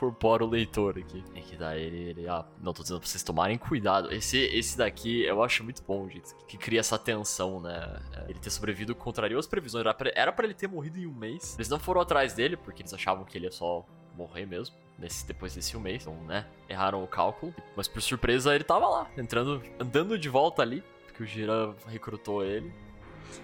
Incorpora 0.00 0.42
o 0.42 0.48
leitor 0.48 0.96
aqui. 0.98 1.22
E 1.34 1.40
que 1.42 1.56
daí 1.56 1.82
ele, 1.82 2.08
ele. 2.08 2.28
Ah, 2.28 2.46
não, 2.62 2.72
tô 2.72 2.82
dizendo 2.82 3.00
pra 3.00 3.06
vocês 3.06 3.22
tomarem 3.22 3.58
cuidado. 3.58 4.10
Esse, 4.10 4.38
esse 4.38 4.78
daqui 4.78 5.24
eu 5.24 5.42
acho 5.42 5.62
muito 5.62 5.82
bom, 5.86 6.08
gente. 6.08 6.34
Que 6.48 6.56
cria 6.56 6.80
essa 6.80 6.98
tensão, 6.98 7.60
né? 7.60 8.00
É, 8.16 8.30
Ele 8.30 8.38
ter 8.38 8.48
sobrevivido 8.48 8.94
contrariou 8.94 9.38
as 9.38 9.46
previsões. 9.46 9.82
Era 9.82 9.92
pra, 9.92 10.10
era 10.14 10.32
pra 10.32 10.46
ele 10.46 10.54
ter 10.54 10.68
morrido 10.68 10.98
em 10.98 11.06
um 11.06 11.12
mês. 11.12 11.54
Eles 11.56 11.68
não 11.68 11.78
foram 11.78 12.00
atrás 12.00 12.32
dele, 12.32 12.56
porque 12.56 12.80
eles 12.80 12.94
achavam 12.94 13.26
que 13.26 13.36
ele 13.36 13.44
ia 13.44 13.52
só 13.52 13.84
morrer 14.16 14.46
mesmo. 14.46 14.74
Nesse, 14.98 15.26
depois 15.26 15.54
desse 15.54 15.76
um 15.76 15.80
mês, 15.80 16.02
então, 16.06 16.14
né? 16.24 16.46
Erraram 16.66 17.04
o 17.04 17.06
cálculo. 17.06 17.54
Mas 17.76 17.86
por 17.86 18.00
surpresa 18.00 18.54
ele 18.54 18.64
tava 18.64 18.88
lá, 18.88 19.10
entrando, 19.18 19.62
andando 19.78 20.18
de 20.18 20.30
volta 20.30 20.62
ali. 20.62 20.82
Porque 21.08 21.22
o 21.22 21.26
Gira 21.26 21.74
recrutou 21.86 22.42
ele. 22.42 22.72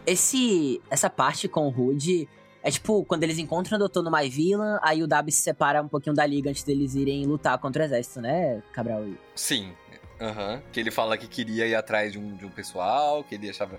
Esse, 0.07 0.81
essa 0.89 1.11
parte 1.11 1.49
com 1.49 1.67
o 1.67 1.69
Rude 1.69 2.27
é 2.67 2.71
tipo 2.71 3.05
quando 3.05 3.23
eles 3.23 3.39
encontram 3.39 3.79
o 3.79 3.89
Dr. 3.89 4.03
no 4.03 4.11
My 4.11 4.29
Villain, 4.29 4.79
aí 4.83 5.03
o 5.03 5.07
W 5.07 5.33
se 5.33 5.41
separa 5.43 5.83
um 5.83 5.89
pouquinho 5.89 6.15
da 6.15 6.27
liga 6.27 6.51
antes 6.51 6.63
deles 6.65 6.95
irem 6.95 7.25
lutar 7.27 7.57
contra 7.59 7.83
o 7.83 7.87
exército, 7.87 8.21
né, 8.21 8.63
Cabral? 8.73 9.05
Sim, 9.35 9.73
aham. 10.21 10.63
Que 10.73 10.81
ele 10.81 10.91
fala 10.91 11.17
que 11.17 11.27
queria 11.29 11.67
ir 11.67 11.75
atrás 11.75 12.13
de 12.13 12.19
um, 12.19 12.35
de 12.37 12.45
um 12.45 12.51
pessoal, 12.51 13.23
que 13.25 13.35
ele 13.35 13.49
achava. 13.51 13.79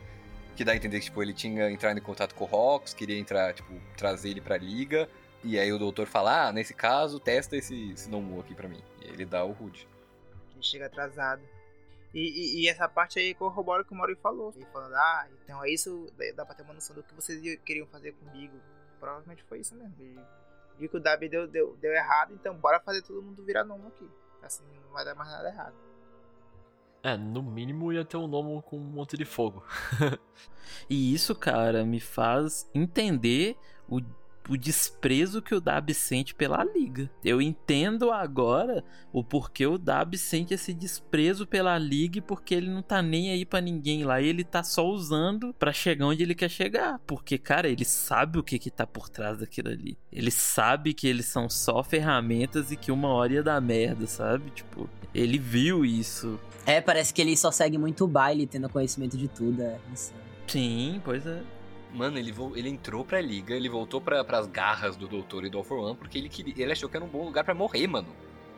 Que 0.56 0.64
dá 0.64 0.72
a 0.72 0.76
entender 0.76 1.00
que 1.00 1.06
tipo, 1.06 1.22
ele 1.22 1.34
tinha 1.34 1.70
entrado 1.70 1.98
em 1.98 2.02
contato 2.02 2.34
com 2.34 2.44
o 2.44 2.48
Rox, 2.48 2.94
queria 2.94 3.18
entrar, 3.20 3.54
tipo, 3.54 3.72
trazer 3.96 4.30
ele 4.30 4.42
pra 4.42 4.58
liga. 4.58 5.08
E 5.44 5.60
aí 5.60 5.72
o 5.72 5.78
doutor 5.78 6.08
fala, 6.08 6.48
ah, 6.48 6.52
nesse 6.52 6.74
caso, 6.74 7.20
testa 7.20 7.56
esse, 7.56 7.92
esse 7.92 8.10
Nomu 8.10 8.40
aqui 8.40 8.56
pra 8.56 8.68
mim. 8.68 8.82
E 9.02 9.06
aí 9.08 9.14
ele 9.14 9.24
dá 9.26 9.44
o 9.46 9.52
Rude. 9.52 9.88
Ele 10.56 10.64
chega 10.64 10.88
atrasado. 10.88 11.42
E, 12.14 12.22
e- 12.22 12.62
e 12.64 12.68
essa 12.68 12.88
parte 12.90 13.20
aí 13.20 13.36
corrobora 13.36 13.84
o 13.84 13.86
que 13.86 13.94
o 13.94 13.96
Mori 13.96 14.16
falou. 14.16 14.52
Ele 14.56 14.66
falando, 14.74 14.96
ah, 14.96 15.28
então 15.44 15.64
é 15.64 15.70
isso, 15.70 16.08
dá 16.36 16.44
pra 16.44 16.56
ter 16.56 16.64
uma 16.64 16.74
noção 16.74 16.96
do 16.96 17.04
que 17.04 17.14
vocês 17.14 17.40
iam- 17.44 17.58
queriam 17.64 17.86
fazer 17.88 18.14
comigo. 18.14 18.58
Provavelmente 19.00 19.44
foi 19.44 19.60
isso 19.60 19.76
mesmo. 19.76 19.96
Viu 20.78 20.90
que 20.90 20.98
o 20.98 21.00
W 21.00 21.30
deu, 21.30 21.48
deu, 21.48 21.76
deu 21.78 21.92
errado, 21.92 22.34
então 22.34 22.56
bora 22.56 22.80
fazer 22.80 23.02
todo 23.02 23.22
mundo 23.22 23.44
virar 23.44 23.64
nomo 23.64 23.88
aqui. 23.88 24.10
Assim 24.42 24.64
não 24.84 24.94
vai 24.94 25.04
dar 25.04 25.16
mais 25.16 25.30
nada 25.30 25.50
errado. 25.50 25.76
É, 27.04 27.16
no 27.16 27.42
mínimo 27.42 27.94
ia 27.94 28.04
ter 28.04 28.18
um 28.18 28.28
nome 28.28 28.62
com 28.64 28.78
um 28.78 28.84
monte 28.84 29.18
de 29.18 29.26
fogo. 29.26 29.64
E 30.90 31.14
isso, 31.14 31.34
cara, 31.34 31.86
me 31.86 32.00
faz 32.00 32.70
entender 32.74 33.58
o, 33.88 34.02
o 34.50 34.58
desprezo 34.58 35.42
que 35.42 35.54
o 35.54 35.62
Dab 35.62 35.94
sente 35.94 36.34
pela 36.34 36.64
liga. 36.64 37.10
Eu 37.24 37.42
entendo 37.42 38.12
agora 38.12 38.84
o 39.12 39.24
porquê 39.24 39.66
o 39.66 39.78
Dab 39.78 40.18
sente 40.18 40.54
esse 40.54 40.74
desprezo 40.74 41.46
pela 41.46 41.78
liga 41.78 42.20
e 42.20 42.22
porque 42.22 42.56
ele 42.56 42.70
não 42.70 42.82
tá 42.82 43.02
nem 43.02 43.32
aí 43.32 43.46
pra 43.46 43.62
ninguém 43.62 44.04
lá. 44.04 44.22
E 44.22 44.28
ele 44.28 44.44
tá 44.44 44.64
só 44.64 44.86
usando 44.88 45.54
pra 45.54 45.74
chegar 45.74 46.06
onde 46.06 46.24
ele 46.24 46.36
quer 46.36 46.50
chegar. 46.50 47.00
Porque, 47.06 47.38
cara, 47.38 47.68
ele 47.68 47.86
sabe 47.86 48.40
o 48.40 48.44
que 48.44 48.60
que 48.60 48.72
tá 48.72 48.88
por 48.88 49.10
trás 49.10 49.40
daquilo 49.40 49.70
ali. 49.70 49.98
Ele 50.12 50.32
sabe 50.32 50.94
que 50.94 51.08
eles 51.08 51.26
são 51.26 51.50
só 51.50 51.84
ferramentas 51.84 52.72
e 52.72 52.76
que 52.76 52.92
uma 52.92 53.10
hora 53.10 53.34
ia 53.34 53.44
dar 53.44 53.62
merda, 53.62 54.08
sabe? 54.08 54.50
Tipo, 54.52 54.90
ele 55.14 55.38
viu 55.38 55.84
isso. 55.84 56.40
É, 56.66 56.82
parece 56.82 57.14
que 57.14 57.22
ele 57.22 57.36
só 57.36 57.52
segue 57.52 57.78
muito 57.78 58.04
o 58.04 58.08
baile, 58.08 58.46
tendo 58.46 58.70
conhecimento 58.70 59.18
de 59.18 59.28
tudo, 59.28 59.62
é. 59.62 59.78
Sim, 60.48 61.02
pois 61.04 61.26
é. 61.26 61.42
Mano, 61.94 62.18
ele, 62.20 62.34
ele 62.56 62.70
entrou 62.70 63.04
pra 63.04 63.20
liga, 63.22 63.56
ele 63.56 63.70
voltou 63.70 64.00
pra, 64.02 64.24
pras 64.24 64.46
garras 64.46 64.96
do 64.96 65.08
doutor 65.08 65.46
e 65.46 65.50
do 65.50 65.58
All 65.58 65.64
for 65.64 65.80
One, 65.80 65.96
porque 65.96 66.18
ele, 66.18 66.30
queria, 66.30 66.54
ele 66.58 66.72
achou 66.72 66.90
que 66.90 66.96
era 66.98 67.06
um 67.06 67.10
bom 67.10 67.24
lugar 67.26 67.44
pra 67.44 67.54
morrer, 67.54 67.88
mano. 67.88 68.08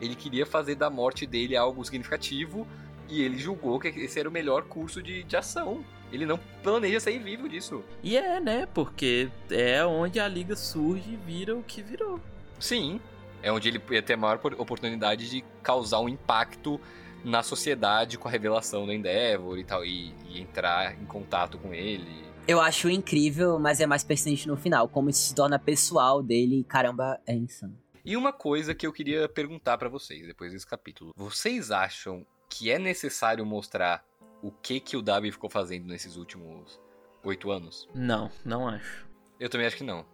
Ele 0.00 0.14
queria 0.14 0.44
fazer 0.44 0.74
da 0.74 0.90
morte 0.90 1.26
dele 1.26 1.56
algo 1.56 1.84
significativo 1.84 2.66
e 3.08 3.22
ele 3.22 3.38
julgou 3.38 3.78
que 3.78 3.88
esse 3.88 4.18
era 4.18 4.28
o 4.28 4.32
melhor 4.32 4.64
curso 4.64 5.02
de, 5.02 5.22
de 5.22 5.36
ação. 5.36 5.84
Ele 6.12 6.26
não 6.26 6.38
planeja 6.62 6.98
sair 6.98 7.18
vivo 7.20 7.48
disso. 7.48 7.84
E 8.02 8.16
é, 8.16 8.40
né? 8.40 8.66
Porque 8.74 9.28
é 9.50 9.84
onde 9.86 10.18
a 10.18 10.26
liga 10.26 10.56
surge 10.56 11.12
e 11.12 11.16
vira 11.16 11.56
o 11.56 11.62
que 11.62 11.82
virou. 11.82 12.18
Sim, 12.58 13.00
é 13.42 13.52
onde 13.52 13.68
ele 13.68 13.80
ia 13.90 14.02
ter 14.02 14.14
a 14.14 14.16
maior 14.16 14.38
por- 14.38 14.54
oportunidade 14.60 15.30
de 15.30 15.44
causar 15.62 16.00
um 16.00 16.08
impacto 16.08 16.80
na 17.24 17.42
sociedade 17.42 18.18
com 18.18 18.26
a 18.26 18.30
revelação 18.30 18.86
do 18.86 18.92
Endeavor 18.92 19.58
e 19.58 19.64
tal, 19.64 19.84
e, 19.84 20.12
e 20.28 20.40
entrar 20.40 21.00
em 21.00 21.04
contato 21.04 21.58
com 21.58 21.72
ele. 21.72 22.28
Eu 22.50 22.60
acho 22.60 22.90
incrível, 22.90 23.60
mas 23.60 23.78
é 23.78 23.86
mais 23.86 24.02
persistente 24.02 24.48
no 24.48 24.56
final, 24.56 24.88
como 24.88 25.08
isso 25.08 25.20
se 25.20 25.32
torna 25.36 25.56
pessoal 25.56 26.20
dele, 26.20 26.64
caramba, 26.64 27.20
é 27.24 27.32
insano. 27.32 27.78
E 28.04 28.16
uma 28.16 28.32
coisa 28.32 28.74
que 28.74 28.84
eu 28.84 28.92
queria 28.92 29.28
perguntar 29.28 29.78
pra 29.78 29.88
vocês 29.88 30.26
depois 30.26 30.50
desse 30.50 30.66
capítulo. 30.66 31.12
Vocês 31.16 31.70
acham 31.70 32.26
que 32.48 32.68
é 32.68 32.76
necessário 32.76 33.46
mostrar 33.46 34.04
o 34.42 34.50
que 34.50 34.80
que 34.80 34.96
o 34.96 35.02
Dabi 35.02 35.30
ficou 35.30 35.48
fazendo 35.48 35.86
nesses 35.86 36.16
últimos 36.16 36.80
oito 37.22 37.52
anos? 37.52 37.88
Não, 37.94 38.32
não 38.44 38.66
acho. 38.66 39.06
Eu 39.38 39.48
também 39.48 39.68
acho 39.68 39.76
que 39.76 39.84
não. 39.84 40.04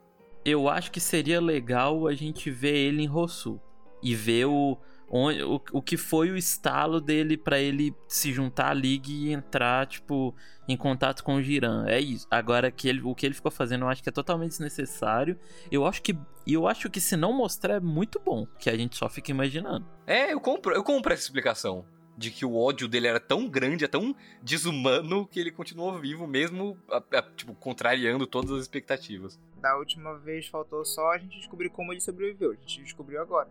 Eu 0.44 0.68
acho 0.68 0.92
que 0.92 1.00
seria 1.00 1.40
legal 1.40 2.06
a 2.06 2.12
gente 2.12 2.50
ver 2.50 2.76
ele 2.76 3.02
em 3.02 3.06
Rossu. 3.06 3.58
E 4.02 4.14
ver 4.14 4.44
o, 4.44 4.76
onde, 5.08 5.42
o, 5.42 5.60
o 5.72 5.82
que 5.82 5.96
foi 5.96 6.30
o 6.30 6.36
estalo 6.36 7.00
dele 7.00 7.36
para 7.36 7.58
ele 7.58 7.94
se 8.08 8.32
juntar 8.32 8.70
à 8.70 8.74
liga 8.74 9.08
e 9.08 9.32
entrar, 9.32 9.86
tipo, 9.86 10.34
em 10.68 10.76
contato 10.76 11.22
com 11.22 11.36
o 11.36 11.42
Giran. 11.42 11.84
É 11.86 12.00
isso. 12.00 12.26
Agora 12.30 12.70
que 12.70 12.88
ele, 12.88 13.00
o 13.02 13.14
que 13.14 13.26
ele 13.26 13.34
ficou 13.34 13.50
fazendo, 13.50 13.82
eu 13.82 13.88
acho 13.88 14.02
que 14.02 14.08
é 14.08 14.12
totalmente 14.12 14.50
desnecessário. 14.50 15.38
Eu 15.70 15.86
acho 15.86 16.02
que 16.02 16.16
eu 16.46 16.68
acho 16.68 16.88
que 16.88 17.00
se 17.00 17.16
não 17.16 17.32
mostrar 17.32 17.74
é 17.74 17.80
muito 17.80 18.20
bom, 18.20 18.46
que 18.58 18.70
a 18.70 18.76
gente 18.76 18.96
só 18.96 19.08
fica 19.08 19.32
imaginando. 19.32 19.84
É, 20.06 20.32
eu 20.32 20.40
compro, 20.40 20.72
eu 20.72 20.84
compro 20.84 21.12
essa 21.12 21.24
explicação 21.24 21.84
de 22.16 22.30
que 22.30 22.46
o 22.46 22.56
ódio 22.56 22.88
dele 22.88 23.08
era 23.08 23.20
tão 23.20 23.48
grande, 23.48 23.84
é 23.84 23.88
tão 23.88 24.16
desumano 24.40 25.26
que 25.26 25.38
ele 25.38 25.50
continuou 25.50 25.98
vivo 25.98 26.26
mesmo, 26.26 26.78
a, 26.88 27.02
a, 27.18 27.22
tipo, 27.22 27.54
contrariando 27.54 28.26
todas 28.26 28.52
as 28.52 28.62
expectativas. 28.62 29.38
Da 29.60 29.76
última 29.76 30.16
vez 30.18 30.46
faltou 30.46 30.84
só 30.84 31.12
a 31.12 31.18
gente 31.18 31.36
descobrir 31.36 31.68
como 31.68 31.92
ele 31.92 32.00
sobreviveu. 32.00 32.52
A 32.52 32.54
gente 32.54 32.82
descobriu 32.82 33.20
agora. 33.20 33.48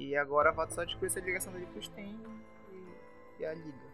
E 0.00 0.16
agora 0.16 0.50
falta 0.54 0.74
só 0.74 0.82
descobrir 0.82 1.08
essa 1.08 1.20
ligação 1.20 1.52
dele 1.52 1.68
com 1.74 1.78
o 1.78 1.82
Sten 1.82 2.18
e, 2.72 3.42
e 3.42 3.44
a 3.44 3.52
Liga. 3.52 3.90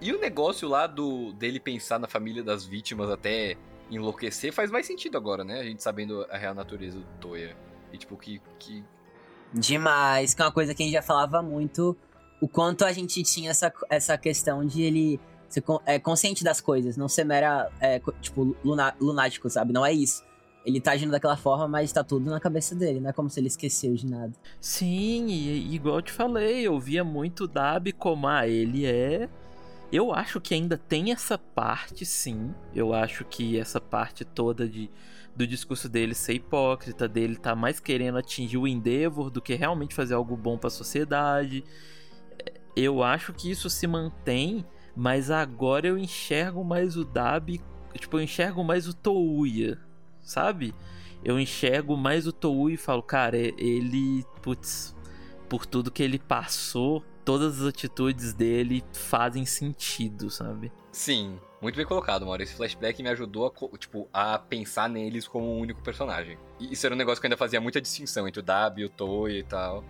E 0.00 0.12
o 0.12 0.20
negócio 0.20 0.68
lá 0.68 0.86
do 0.86 1.32
dele 1.32 1.58
pensar 1.58 1.98
na 1.98 2.06
família 2.06 2.40
das 2.40 2.64
vítimas 2.64 3.10
até 3.10 3.56
enlouquecer 3.90 4.52
faz 4.52 4.70
mais 4.70 4.86
sentido 4.86 5.18
agora, 5.18 5.42
né? 5.42 5.58
A 5.58 5.64
gente 5.64 5.82
sabendo 5.82 6.24
a 6.30 6.38
real 6.38 6.54
natureza 6.54 7.00
do 7.00 7.06
Toya. 7.20 7.56
E 7.92 7.98
tipo, 7.98 8.16
que. 8.16 8.40
que... 8.60 8.84
Demais, 9.52 10.34
que 10.34 10.42
é 10.42 10.44
uma 10.44 10.52
coisa 10.52 10.72
que 10.72 10.84
a 10.84 10.86
gente 10.86 10.94
já 10.94 11.02
falava 11.02 11.42
muito. 11.42 11.96
O 12.40 12.46
quanto 12.46 12.84
a 12.84 12.92
gente 12.92 13.20
tinha 13.24 13.50
essa, 13.50 13.72
essa 13.90 14.16
questão 14.16 14.64
de 14.64 14.82
ele 14.82 15.20
ser 15.48 15.64
é, 15.84 15.98
consciente 15.98 16.44
das 16.44 16.60
coisas, 16.60 16.96
não 16.96 17.08
ser 17.08 17.24
mera, 17.24 17.68
é, 17.80 18.00
tipo, 18.20 18.56
luna, 18.64 18.94
lunático, 19.00 19.50
sabe? 19.50 19.72
Não 19.72 19.84
é 19.84 19.92
isso. 19.92 20.22
Ele 20.68 20.80
tá 20.80 20.92
agindo 20.92 21.10
daquela 21.10 21.36
forma, 21.36 21.66
mas 21.66 21.90
tá 21.90 22.04
tudo 22.04 22.28
na 22.28 22.38
cabeça 22.38 22.74
dele, 22.74 23.00
não 23.00 23.08
é 23.08 23.12
como 23.12 23.30
se 23.30 23.40
ele 23.40 23.46
esqueceu 23.46 23.94
de 23.94 24.06
nada. 24.06 24.32
Sim, 24.60 25.26
e, 25.28 25.74
igual 25.74 25.96
eu 25.96 26.02
te 26.02 26.12
falei, 26.12 26.66
eu 26.66 26.78
via 26.78 27.02
muito 27.02 27.48
Dab 27.48 27.90
como, 27.92 28.28
ah, 28.28 28.46
ele 28.46 28.84
é 28.84 29.30
eu 29.90 30.12
acho 30.12 30.38
que 30.38 30.52
ainda 30.52 30.76
tem 30.76 31.12
essa 31.12 31.38
parte, 31.38 32.04
sim. 32.04 32.54
Eu 32.74 32.92
acho 32.92 33.24
que 33.24 33.58
essa 33.58 33.80
parte 33.80 34.22
toda 34.22 34.68
de, 34.68 34.90
do 35.34 35.46
discurso 35.46 35.88
dele 35.88 36.14
ser 36.14 36.34
hipócrita, 36.34 37.08
dele 37.08 37.36
tá 37.36 37.56
mais 37.56 37.80
querendo 37.80 38.18
atingir 38.18 38.58
o 38.58 38.68
Endeavor 38.68 39.30
do 39.30 39.40
que 39.40 39.54
realmente 39.54 39.94
fazer 39.94 40.12
algo 40.12 40.36
bom 40.36 40.58
para 40.58 40.68
a 40.68 40.70
sociedade. 40.70 41.64
Eu 42.76 43.02
acho 43.02 43.32
que 43.32 43.50
isso 43.50 43.70
se 43.70 43.86
mantém, 43.86 44.64
mas 44.94 45.30
agora 45.30 45.88
eu 45.88 45.96
enxergo 45.96 46.62
mais 46.62 46.94
o 46.94 47.04
Dab, 47.04 47.58
tipo, 47.94 48.18
eu 48.18 48.22
enxergo 48.22 48.62
mais 48.62 48.86
o 48.86 48.92
Touya, 48.92 49.78
sabe? 50.28 50.74
Eu 51.24 51.40
enxergo 51.40 51.96
mais 51.96 52.26
o 52.26 52.32
Touya 52.32 52.74
e 52.74 52.76
falo, 52.76 53.02
cara, 53.02 53.36
ele, 53.36 54.24
putz, 54.42 54.94
por 55.48 55.66
tudo 55.66 55.90
que 55.90 56.02
ele 56.02 56.18
passou, 56.18 57.02
todas 57.24 57.60
as 57.60 57.66
atitudes 57.66 58.32
dele 58.32 58.84
fazem 58.92 59.44
sentido, 59.44 60.30
sabe? 60.30 60.70
Sim, 60.92 61.38
muito 61.60 61.76
bem 61.76 61.86
colocado, 61.86 62.24
Mauro. 62.24 62.42
Esse 62.42 62.54
flashback 62.54 63.02
me 63.02 63.08
ajudou 63.08 63.46
a, 63.46 63.78
tipo, 63.78 64.08
a 64.12 64.38
pensar 64.38 64.88
neles 64.88 65.26
como 65.26 65.46
um 65.46 65.58
único 65.58 65.82
personagem. 65.82 66.38
E 66.60 66.72
isso 66.72 66.86
era 66.86 66.94
um 66.94 66.98
negócio 66.98 67.20
que 67.20 67.26
eu 67.26 67.28
ainda 67.28 67.36
fazia 67.36 67.60
muita 67.60 67.80
distinção 67.80 68.28
entre 68.28 68.40
o 68.40 68.42
Dab, 68.42 68.84
o 68.84 68.88
Toy 68.88 69.38
e 69.38 69.42
tal. 69.42 69.82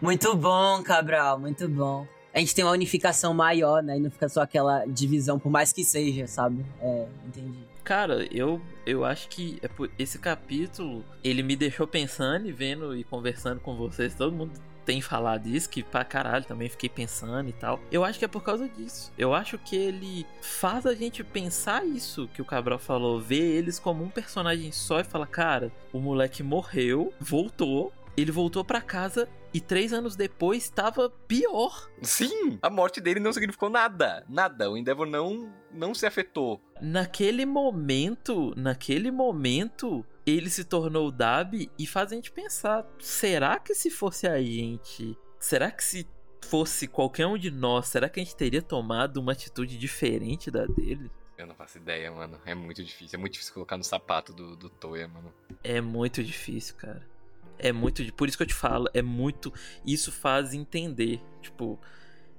Muito 0.00 0.34
bom, 0.34 0.82
Cabral, 0.82 1.38
muito 1.38 1.68
bom. 1.68 2.06
A 2.32 2.38
gente 2.38 2.54
tem 2.54 2.64
uma 2.64 2.72
unificação 2.72 3.34
maior, 3.34 3.82
né? 3.82 3.96
E 3.96 4.00
não 4.00 4.10
fica 4.10 4.28
só 4.28 4.42
aquela 4.42 4.86
divisão, 4.86 5.38
por 5.38 5.50
mais 5.50 5.72
que 5.72 5.84
seja, 5.84 6.26
sabe? 6.26 6.64
É, 6.80 7.08
entendi. 7.26 7.69
Cara, 7.84 8.26
eu, 8.30 8.60
eu 8.86 9.04
acho 9.04 9.28
que 9.28 9.60
é 9.62 9.68
esse 9.98 10.18
capítulo, 10.18 11.04
ele 11.24 11.42
me 11.42 11.56
deixou 11.56 11.86
pensando 11.86 12.46
e 12.46 12.52
vendo 12.52 12.96
e 12.96 13.04
conversando 13.04 13.60
com 13.60 13.76
vocês, 13.76 14.14
todo 14.14 14.32
mundo 14.32 14.52
tem 14.84 15.00
falado 15.00 15.46
isso, 15.46 15.68
que 15.68 15.82
pra 15.82 16.04
caralho 16.04 16.44
também 16.44 16.68
fiquei 16.68 16.88
pensando 16.88 17.48
e 17.48 17.52
tal. 17.52 17.78
Eu 17.92 18.04
acho 18.04 18.18
que 18.18 18.24
é 18.24 18.28
por 18.28 18.42
causa 18.42 18.68
disso. 18.68 19.12
Eu 19.16 19.32
acho 19.32 19.56
que 19.58 19.76
ele 19.76 20.26
faz 20.42 20.84
a 20.84 20.94
gente 20.94 21.22
pensar 21.22 21.84
isso 21.84 22.28
que 22.34 22.42
o 22.42 22.44
Cabral 22.44 22.78
falou, 22.78 23.20
ver 23.20 23.56
eles 23.56 23.78
como 23.78 24.02
um 24.02 24.08
personagem 24.08 24.72
só 24.72 24.98
e 25.00 25.04
falar, 25.04 25.26
cara, 25.26 25.70
o 25.92 26.00
moleque 26.00 26.42
morreu, 26.42 27.12
voltou, 27.20 27.92
ele 28.20 28.32
voltou 28.32 28.64
para 28.64 28.80
casa 28.80 29.28
e 29.52 29.60
três 29.60 29.92
anos 29.92 30.16
depois 30.16 30.64
estava 30.64 31.10
pior. 31.10 31.90
Sim, 32.02 32.58
a 32.62 32.70
morte 32.70 33.00
dele 33.00 33.20
não 33.20 33.32
significou 33.32 33.68
nada. 33.68 34.24
Nada. 34.28 34.70
O 34.70 34.76
Endeavor 34.76 35.06
não, 35.06 35.52
não 35.72 35.94
se 35.94 36.06
afetou. 36.06 36.60
Naquele 36.80 37.44
momento, 37.44 38.52
naquele 38.56 39.10
momento, 39.10 40.04
ele 40.26 40.50
se 40.50 40.64
tornou 40.64 41.08
o 41.08 41.12
Dab 41.12 41.70
e 41.78 41.86
faz 41.86 42.12
a 42.12 42.14
gente 42.14 42.30
pensar: 42.30 42.86
será 42.98 43.58
que 43.58 43.74
se 43.74 43.90
fosse 43.90 44.26
a 44.26 44.40
gente. 44.40 45.16
Será 45.38 45.70
que 45.70 45.82
se 45.82 46.06
fosse 46.44 46.86
qualquer 46.86 47.26
um 47.26 47.38
de 47.38 47.50
nós, 47.50 47.88
será 47.88 48.08
que 48.08 48.20
a 48.20 48.24
gente 48.24 48.36
teria 48.36 48.62
tomado 48.62 49.18
uma 49.18 49.32
atitude 49.32 49.78
diferente 49.78 50.50
da 50.50 50.66
dele? 50.66 51.10
Eu 51.40 51.46
não 51.46 51.54
faço 51.54 51.78
ideia, 51.78 52.10
mano. 52.12 52.38
É 52.44 52.54
muito 52.54 52.84
difícil. 52.84 53.16
É 53.16 53.20
muito 53.20 53.32
difícil 53.32 53.54
colocar 53.54 53.78
no 53.78 53.84
sapato 53.84 54.30
do, 54.30 54.54
do 54.54 54.68
Toya, 54.68 55.08
mano. 55.08 55.32
É 55.64 55.80
muito 55.80 56.22
difícil, 56.22 56.74
cara. 56.76 57.08
É 57.62 57.72
muito. 57.72 58.12
Por 58.14 58.28
isso 58.28 58.36
que 58.36 58.42
eu 58.42 58.46
te 58.46 58.54
falo, 58.54 58.88
é 58.94 59.02
muito. 59.02 59.52
Isso 59.86 60.10
faz 60.10 60.54
entender. 60.54 61.20
Tipo, 61.42 61.78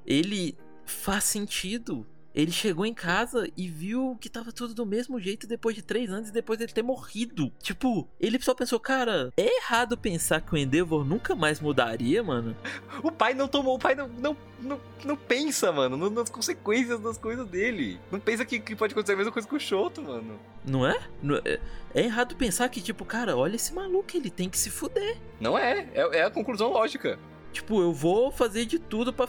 ele 0.05 0.57
faz 0.85 1.23
sentido. 1.25 2.05
Ele 2.33 2.51
chegou 2.51 2.85
em 2.85 2.93
casa 2.93 3.49
e 3.57 3.67
viu 3.67 4.17
que 4.19 4.29
tava 4.29 4.51
tudo 4.51 4.73
do 4.73 4.85
mesmo 4.85 5.19
jeito 5.19 5.47
depois 5.47 5.75
de 5.75 5.81
três 5.81 6.09
anos 6.09 6.29
e 6.29 6.33
depois 6.33 6.57
dele 6.57 6.71
ter 6.71 6.83
morrido. 6.83 7.51
Tipo, 7.61 8.07
ele 8.19 8.41
só 8.41 8.53
pensou, 8.53 8.79
cara, 8.79 9.31
é 9.35 9.57
errado 9.57 9.97
pensar 9.97 10.41
que 10.41 10.53
o 10.53 10.57
Endeavor 10.57 11.03
nunca 11.03 11.35
mais 11.35 11.59
mudaria, 11.59 12.23
mano. 12.23 12.55
O 13.03 13.11
pai 13.11 13.33
não 13.33 13.47
tomou, 13.47 13.75
o 13.75 13.79
pai 13.79 13.95
não, 13.95 14.07
não, 14.07 14.37
não, 14.59 14.79
não 15.03 15.15
pensa, 15.15 15.71
mano, 15.71 16.09
nas 16.09 16.29
consequências 16.29 16.99
das 16.99 17.17
coisas 17.17 17.47
dele. 17.47 17.99
Não 18.11 18.19
pensa 18.19 18.45
que, 18.45 18.59
que 18.59 18.75
pode 18.75 18.93
acontecer 18.93 19.13
a 19.13 19.17
mesma 19.17 19.31
coisa 19.31 19.47
com 19.47 19.55
o 19.55 19.59
Shoto, 19.59 20.01
mano. 20.01 20.39
Não 20.65 20.87
é? 20.87 20.97
é? 21.45 21.59
É 21.93 22.03
errado 22.03 22.35
pensar 22.35 22.69
que, 22.69 22.81
tipo, 22.81 23.03
cara, 23.03 23.35
olha 23.35 23.55
esse 23.55 23.73
maluco, 23.73 24.15
ele 24.15 24.29
tem 24.29 24.49
que 24.49 24.57
se 24.57 24.69
fuder. 24.69 25.17
Não 25.39 25.57
é, 25.57 25.87
é, 25.93 26.19
é 26.19 26.23
a 26.23 26.31
conclusão 26.31 26.71
lógica. 26.71 27.19
Tipo, 27.51 27.81
eu 27.81 27.91
vou 27.91 28.31
fazer 28.31 28.65
de 28.65 28.79
tudo 28.79 29.11
pra, 29.11 29.27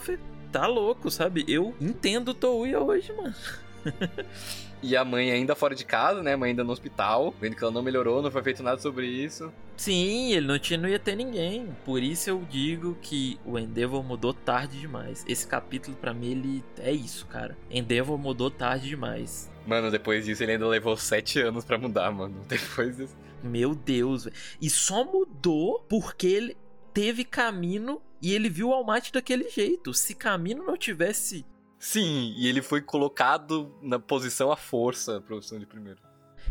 tá 0.53 0.67
louco, 0.67 1.09
sabe? 1.09 1.43
Eu 1.47 1.73
entendo 1.81 2.29
o 2.29 2.33
Touya 2.33 2.79
hoje, 2.79 3.11
mano. 3.11 3.33
e 4.83 4.95
a 4.95 5.03
mãe 5.03 5.31
ainda 5.31 5.55
fora 5.55 5.73
de 5.73 5.83
casa, 5.83 6.21
né? 6.21 6.33
A 6.33 6.37
mãe 6.37 6.51
ainda 6.51 6.63
no 6.63 6.71
hospital, 6.71 7.33
vendo 7.41 7.55
que 7.55 7.63
ela 7.63 7.73
não 7.73 7.81
melhorou, 7.81 8.21
não 8.21 8.29
foi 8.29 8.43
feito 8.43 8.61
nada 8.61 8.79
sobre 8.79 9.07
isso. 9.07 9.51
Sim, 9.75 10.31
ele 10.31 10.45
não, 10.45 10.59
tinha, 10.59 10.77
não 10.77 10.87
ia 10.87 10.99
ter 10.99 11.15
ninguém. 11.15 11.75
Por 11.83 12.03
isso 12.03 12.29
eu 12.29 12.43
digo 12.47 12.95
que 13.01 13.39
o 13.43 13.57
Endeavor 13.57 14.03
mudou 14.03 14.31
tarde 14.31 14.79
demais. 14.79 15.25
Esse 15.27 15.47
capítulo, 15.47 15.97
para 15.97 16.13
mim, 16.13 16.31
ele 16.31 16.63
é 16.77 16.91
isso, 16.91 17.25
cara. 17.25 17.57
Endeavor 17.71 18.17
mudou 18.19 18.51
tarde 18.51 18.89
demais. 18.89 19.51
Mano, 19.65 19.89
depois 19.89 20.25
disso 20.25 20.43
ele 20.43 20.51
ainda 20.51 20.67
levou 20.67 20.95
sete 20.95 21.39
anos 21.39 21.65
para 21.65 21.79
mudar, 21.79 22.11
mano. 22.11 22.41
Depois 22.47 22.97
disso. 22.97 23.15
Meu 23.41 23.73
Deus, 23.73 24.25
velho. 24.25 24.35
E 24.61 24.69
só 24.69 25.03
mudou 25.03 25.83
porque 25.89 26.27
ele 26.27 26.57
teve 26.93 27.23
caminho 27.23 28.01
e 28.23 28.33
ele 28.33 28.47
viu 28.47 28.69
o 28.69 28.73
Almighty 28.73 29.11
daquele 29.11 29.49
jeito. 29.49 29.93
Se 29.93 30.15
Camino 30.15 30.63
não 30.63 30.77
tivesse. 30.77 31.45
Sim, 31.77 32.33
e 32.37 32.47
ele 32.47 32.61
foi 32.61 32.81
colocado 32.81 33.75
na 33.81 33.99
posição 33.99 34.49
à 34.49 34.55
força, 34.55 35.19
profissão 35.19 35.59
de 35.59 35.65
primeiro. 35.65 35.99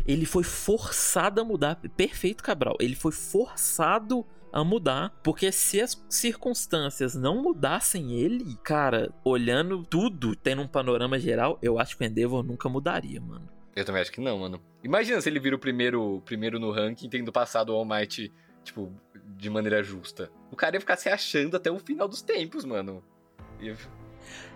Ele 0.05 0.27
foi 0.27 0.43
forçado 0.43 1.41
a 1.41 1.43
mudar. 1.43 1.75
Perfeito, 1.97 2.43
Cabral. 2.43 2.77
Ele 2.79 2.93
foi 2.93 3.11
forçado 3.11 4.23
a 4.51 4.63
mudar. 4.63 5.19
Porque 5.23 5.51
se 5.51 5.81
as 5.81 5.99
circunstâncias 6.07 7.15
não 7.15 7.41
mudassem 7.41 8.13
ele, 8.13 8.55
cara, 8.63 9.11
olhando 9.23 9.83
tudo, 9.83 10.35
tendo 10.35 10.61
um 10.61 10.67
panorama 10.67 11.17
geral, 11.17 11.57
eu 11.59 11.79
acho 11.79 11.97
que 11.97 12.03
o 12.03 12.05
Endeavor 12.05 12.43
nunca 12.43 12.69
mudaria, 12.69 13.19
mano. 13.19 13.49
Eu 13.75 13.83
também 13.83 14.03
acho 14.03 14.11
que 14.11 14.21
não, 14.21 14.37
mano. 14.37 14.61
Imagina 14.83 15.19
se 15.19 15.27
ele 15.27 15.39
vira 15.39 15.55
o 15.55 15.59
primeiro, 15.59 16.21
primeiro 16.23 16.59
no 16.59 16.71
ranking, 16.71 17.09
tendo 17.09 17.31
passado 17.31 17.69
o 17.69 17.75
All 17.75 17.83
Might, 17.83 18.31
tipo, 18.63 18.93
de 19.37 19.49
maneira 19.49 19.83
justa. 19.83 20.31
O 20.51 20.55
cara 20.55 20.75
ia 20.75 20.79
ficar 20.79 20.97
se 20.97 21.09
achando 21.09 21.57
até 21.57 21.71
o 21.71 21.79
final 21.79 22.07
dos 22.07 22.21
tempos, 22.21 22.65
mano. 22.65 23.03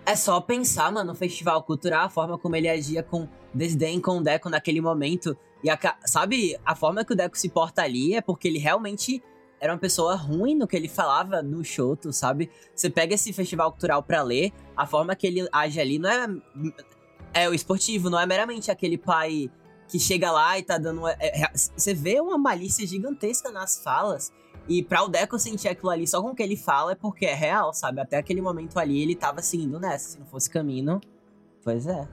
É 0.06 0.16
só 0.16 0.40
pensar, 0.40 0.92
mano, 0.92 1.12
no 1.12 1.16
festival 1.16 1.62
cultural, 1.64 2.06
a 2.06 2.10
forma 2.10 2.38
como 2.38 2.56
ele 2.56 2.70
agia 2.70 3.04
com 3.04 3.28
desdém 3.54 4.00
com 4.00 4.18
o 4.18 4.24
Deco 4.24 4.50
naquele 4.50 4.80
momento. 4.80 5.38
E 5.64 5.70
a, 5.70 5.78
sabe, 6.06 6.58
a 6.66 6.76
forma 6.76 7.04
que 7.04 7.14
o 7.14 7.16
Deco 7.16 7.38
se 7.38 7.50
porta 7.50 7.82
ali 7.82 8.16
é 8.16 8.22
porque 8.22 8.48
ele 8.48 8.60
realmente 8.60 9.22
era 9.60 9.74
uma 9.74 9.80
pessoa 9.80 10.16
ruim 10.16 10.56
no 10.56 10.68
que 10.68 10.76
ele 10.76 10.88
falava 10.88 11.42
no 11.42 11.64
Shoto, 11.64 12.14
sabe? 12.14 12.50
Você 12.74 12.90
pega 12.90 13.16
esse 13.16 13.34
festival 13.34 13.72
cultural 13.72 14.04
pra 14.04 14.22
ler, 14.22 14.54
a 14.76 14.86
forma 14.86 15.16
que 15.16 15.26
ele 15.28 15.48
age 15.52 15.80
ali 15.80 16.00
não 16.00 16.10
é. 16.10 16.28
É 17.34 17.50
o 17.50 17.54
esportivo, 17.54 18.10
não 18.10 18.20
é 18.20 18.26
meramente 18.26 18.72
aquele 18.72 18.98
pai 18.98 19.52
que 19.88 20.00
chega 20.00 20.32
lá 20.32 20.58
e 20.58 20.64
tá 20.64 20.78
dando. 20.78 21.08
É, 21.08 21.18
é, 21.20 21.52
você 21.54 21.94
vê 21.94 22.20
uma 22.20 22.38
malícia 22.38 22.86
gigantesca 22.86 23.52
nas 23.52 23.82
falas. 23.84 24.32
E 24.68 24.84
pra 24.84 25.04
o 25.04 25.08
Deco 25.08 25.40
sentir 25.40 25.70
aquilo 25.70 25.90
ali 25.90 26.06
só 26.06 26.22
com 26.22 26.30
o 26.30 26.36
que 26.36 26.44
ele 26.44 26.58
fala 26.58 26.92
é 26.92 26.96
porque 26.96 27.26
é 27.26 27.34
real, 27.34 27.74
sabe? 27.74 28.02
Até 28.02 28.18
aquele 28.18 28.42
momento 28.42 28.78
ali 28.78 29.02
ele 29.02 29.16
tava 29.16 29.42
seguindo 29.42 29.80
nessa. 29.80 30.12
Se 30.12 30.20
não 30.20 30.26
fosse 30.26 30.50
caminho, 30.50 31.00
pois 31.64 31.88
é. 31.88 32.08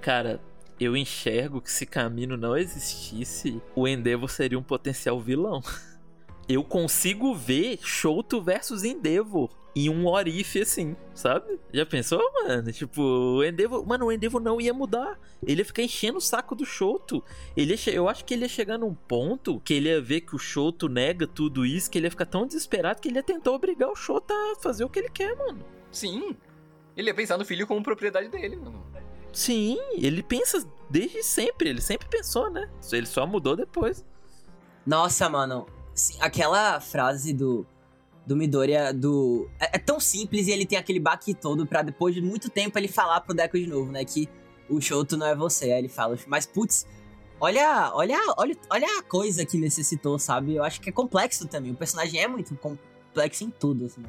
Cara, 0.00 0.40
eu 0.78 0.96
enxergo 0.96 1.60
que 1.60 1.70
se 1.70 1.86
caminho 1.86 2.36
não 2.36 2.56
existisse, 2.56 3.62
o 3.74 3.86
Endeavor 3.86 4.28
seria 4.28 4.58
um 4.58 4.62
potencial 4.62 5.18
vilão. 5.20 5.62
eu 6.48 6.62
consigo 6.62 7.34
ver 7.34 7.78
Shoto 7.82 8.42
versus 8.42 8.84
Endeavor 8.84 9.61
em 9.74 9.88
um 9.88 10.06
Orif 10.06 10.60
assim, 10.60 10.94
sabe? 11.14 11.58
Já 11.72 11.86
pensou, 11.86 12.20
mano? 12.34 12.70
Tipo, 12.72 13.00
o 13.02 13.44
Endeavor. 13.44 13.86
Mano, 13.86 14.06
o 14.06 14.12
Endeavor 14.12 14.40
não 14.40 14.60
ia 14.60 14.74
mudar. 14.74 15.18
Ele 15.42 15.62
ia 15.62 15.64
ficar 15.64 15.82
enchendo 15.82 16.18
o 16.18 16.20
saco 16.20 16.54
do 16.54 16.64
Shoto. 16.64 17.24
Ele 17.56 17.76
che... 17.76 17.90
Eu 17.90 18.08
acho 18.08 18.24
que 18.24 18.34
ele 18.34 18.42
ia 18.42 18.48
chegar 18.48 18.78
num 18.78 18.94
ponto 18.94 19.60
que 19.60 19.74
ele 19.74 19.88
ia 19.88 20.00
ver 20.00 20.22
que 20.22 20.36
o 20.36 20.38
Shoto 20.38 20.88
nega 20.88 21.26
tudo 21.26 21.64
isso, 21.64 21.90
que 21.90 21.98
ele 21.98 22.06
ia 22.06 22.10
ficar 22.10 22.26
tão 22.26 22.46
desesperado 22.46 23.00
que 23.00 23.08
ele 23.08 23.18
ia 23.18 23.22
tentar 23.22 23.50
obrigar 23.50 23.90
o 23.90 23.96
Shoto 23.96 24.32
a 24.32 24.56
fazer 24.60 24.84
o 24.84 24.88
que 24.88 24.98
ele 24.98 25.08
quer, 25.08 25.34
mano. 25.36 25.64
Sim. 25.90 26.36
Ele 26.96 27.08
ia 27.08 27.14
pensar 27.14 27.38
no 27.38 27.44
filho 27.44 27.66
como 27.66 27.82
propriedade 27.82 28.28
dele, 28.28 28.56
mano. 28.56 28.84
Sim, 29.32 29.78
ele 29.94 30.22
pensa 30.22 30.62
desde 30.90 31.22
sempre. 31.22 31.70
Ele 31.70 31.80
sempre 31.80 32.06
pensou, 32.08 32.50
né? 32.50 32.68
Ele 32.92 33.06
só 33.06 33.26
mudou 33.26 33.56
depois. 33.56 34.04
Nossa, 34.84 35.28
mano. 35.28 35.66
Aquela 36.20 36.80
frase 36.80 37.32
do 37.32 37.66
do 38.26 38.36
Midoriya 38.36 38.92
do 38.92 39.48
é, 39.58 39.76
é, 39.76 39.78
tão 39.78 39.98
simples 39.98 40.46
e 40.46 40.52
ele 40.52 40.64
tem 40.64 40.78
aquele 40.78 41.00
baque 41.00 41.34
todo 41.34 41.66
para 41.66 41.82
depois 41.82 42.14
de 42.14 42.20
muito 42.20 42.48
tempo 42.48 42.78
ele 42.78 42.88
falar 42.88 43.20
pro 43.20 43.34
Deco 43.34 43.58
de 43.58 43.66
novo, 43.66 43.90
né, 43.90 44.04
que 44.04 44.28
o 44.68 44.80
Shoto 44.80 45.16
não 45.16 45.26
é 45.26 45.34
você. 45.34 45.66
Aí 45.66 45.80
ele 45.80 45.88
fala, 45.88 46.16
mas 46.26 46.46
putz, 46.46 46.86
olha, 47.40 47.90
olha, 47.94 48.18
olha, 48.36 48.56
olha 48.70 48.98
a 48.98 49.02
coisa 49.02 49.44
que 49.44 49.58
necessitou, 49.58 50.18
sabe? 50.18 50.54
Eu 50.54 50.64
acho 50.64 50.80
que 50.80 50.88
é 50.88 50.92
complexo 50.92 51.46
também. 51.46 51.72
O 51.72 51.76
personagem 51.76 52.20
é 52.20 52.28
muito 52.28 52.54
complexo 52.56 53.44
em 53.44 53.50
tudo, 53.50 53.86
assim. 53.86 54.02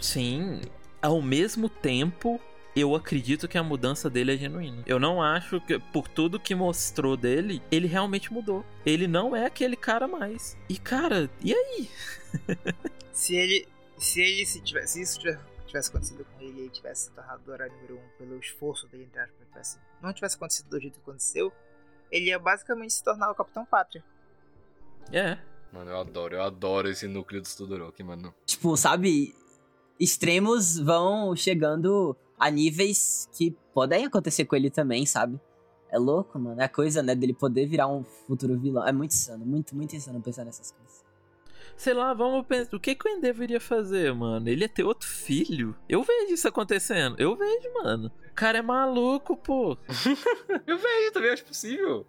Sim, 0.00 0.60
ao 1.02 1.20
mesmo 1.20 1.68
tempo 1.68 2.40
eu 2.74 2.94
acredito 2.94 3.48
que 3.48 3.58
a 3.58 3.62
mudança 3.62 4.08
dele 4.08 4.34
é 4.34 4.36
genuína. 4.36 4.82
Eu 4.86 5.00
não 5.00 5.20
acho 5.20 5.60
que, 5.60 5.78
por 5.78 6.06
tudo 6.06 6.38
que 6.38 6.54
mostrou 6.54 7.16
dele, 7.16 7.60
ele 7.70 7.86
realmente 7.86 8.32
mudou. 8.32 8.64
Ele 8.86 9.08
não 9.08 9.34
é 9.34 9.46
aquele 9.46 9.76
cara 9.76 10.06
mais. 10.06 10.56
E, 10.68 10.78
cara, 10.78 11.28
e 11.42 11.52
aí? 11.52 11.90
se 13.20 13.36
ele. 13.36 13.68
Se 13.98 14.18
ele 14.22 14.46
se, 14.46 14.62
tivesse, 14.62 14.94
se 14.94 15.02
isso 15.02 15.18
tivesse, 15.18 15.44
tivesse 15.66 15.90
acontecido 15.90 16.24
com 16.24 16.42
ele 16.42 16.56
e 16.56 16.60
ele 16.62 16.70
tivesse 16.70 17.04
se 17.04 17.10
tornado 17.10 17.42
o 17.46 17.52
herói 17.52 17.68
número 17.68 17.96
1 17.96 17.98
um, 17.98 18.08
pelo 18.16 18.38
esforço 18.38 18.86
dele, 18.88 19.04
entre 19.04 19.20
aspas, 19.20 19.46
tivesse, 19.46 19.78
não 20.00 20.12
tivesse 20.14 20.36
acontecido 20.36 20.70
do 20.70 20.80
jeito 20.80 20.94
que 20.94 21.00
aconteceu, 21.00 21.52
ele 22.10 22.30
ia 22.30 22.38
basicamente 22.38 22.94
se 22.94 23.04
tornar 23.04 23.30
o 23.30 23.34
Capitão 23.34 23.66
Pátria. 23.66 24.02
É. 25.12 25.36
Mano, 25.70 25.90
eu 25.90 25.98
adoro, 25.98 26.34
eu 26.34 26.42
adoro 26.42 26.88
esse 26.88 27.06
núcleo 27.06 27.42
do 27.42 27.48
Todoroki, 27.48 28.02
mano. 28.02 28.34
Tipo, 28.46 28.74
sabe, 28.74 29.34
extremos 29.98 30.78
vão 30.78 31.36
chegando 31.36 32.16
a 32.38 32.50
níveis 32.50 33.28
que 33.32 33.50
podem 33.74 34.06
acontecer 34.06 34.46
com 34.46 34.56
ele 34.56 34.70
também, 34.70 35.04
sabe? 35.04 35.38
É 35.90 35.98
louco, 35.98 36.38
mano. 36.38 36.58
É 36.58 36.64
a 36.64 36.68
coisa, 36.70 37.02
né, 37.02 37.14
dele 37.14 37.34
poder 37.34 37.66
virar 37.66 37.86
um 37.86 38.02
futuro 38.02 38.58
vilão. 38.58 38.86
É 38.86 38.92
muito 38.92 39.12
insano, 39.12 39.44
muito, 39.44 39.76
muito 39.76 39.94
insano 39.94 40.22
pensar 40.22 40.46
nessas 40.46 40.72
coisas. 40.72 41.09
Sei 41.80 41.94
lá, 41.94 42.12
vamos 42.12 42.46
pensar. 42.46 42.76
O 42.76 42.78
que, 42.78 42.94
que 42.94 43.08
o 43.08 43.10
Endeavor 43.10 43.42
iria 43.42 43.58
fazer, 43.58 44.12
mano? 44.12 44.46
Ele 44.46 44.64
ia 44.64 44.68
ter 44.68 44.84
outro 44.84 45.08
filho? 45.08 45.74
Eu 45.88 46.02
vejo 46.02 46.34
isso 46.34 46.46
acontecendo. 46.46 47.16
Eu 47.18 47.34
vejo, 47.34 47.72
mano. 47.72 48.12
O 48.30 48.34
cara 48.34 48.58
é 48.58 48.62
maluco, 48.62 49.34
pô. 49.34 49.78
eu 50.66 50.76
vejo 50.76 51.12
também, 51.14 51.30
acho 51.30 51.42
possível. 51.42 52.06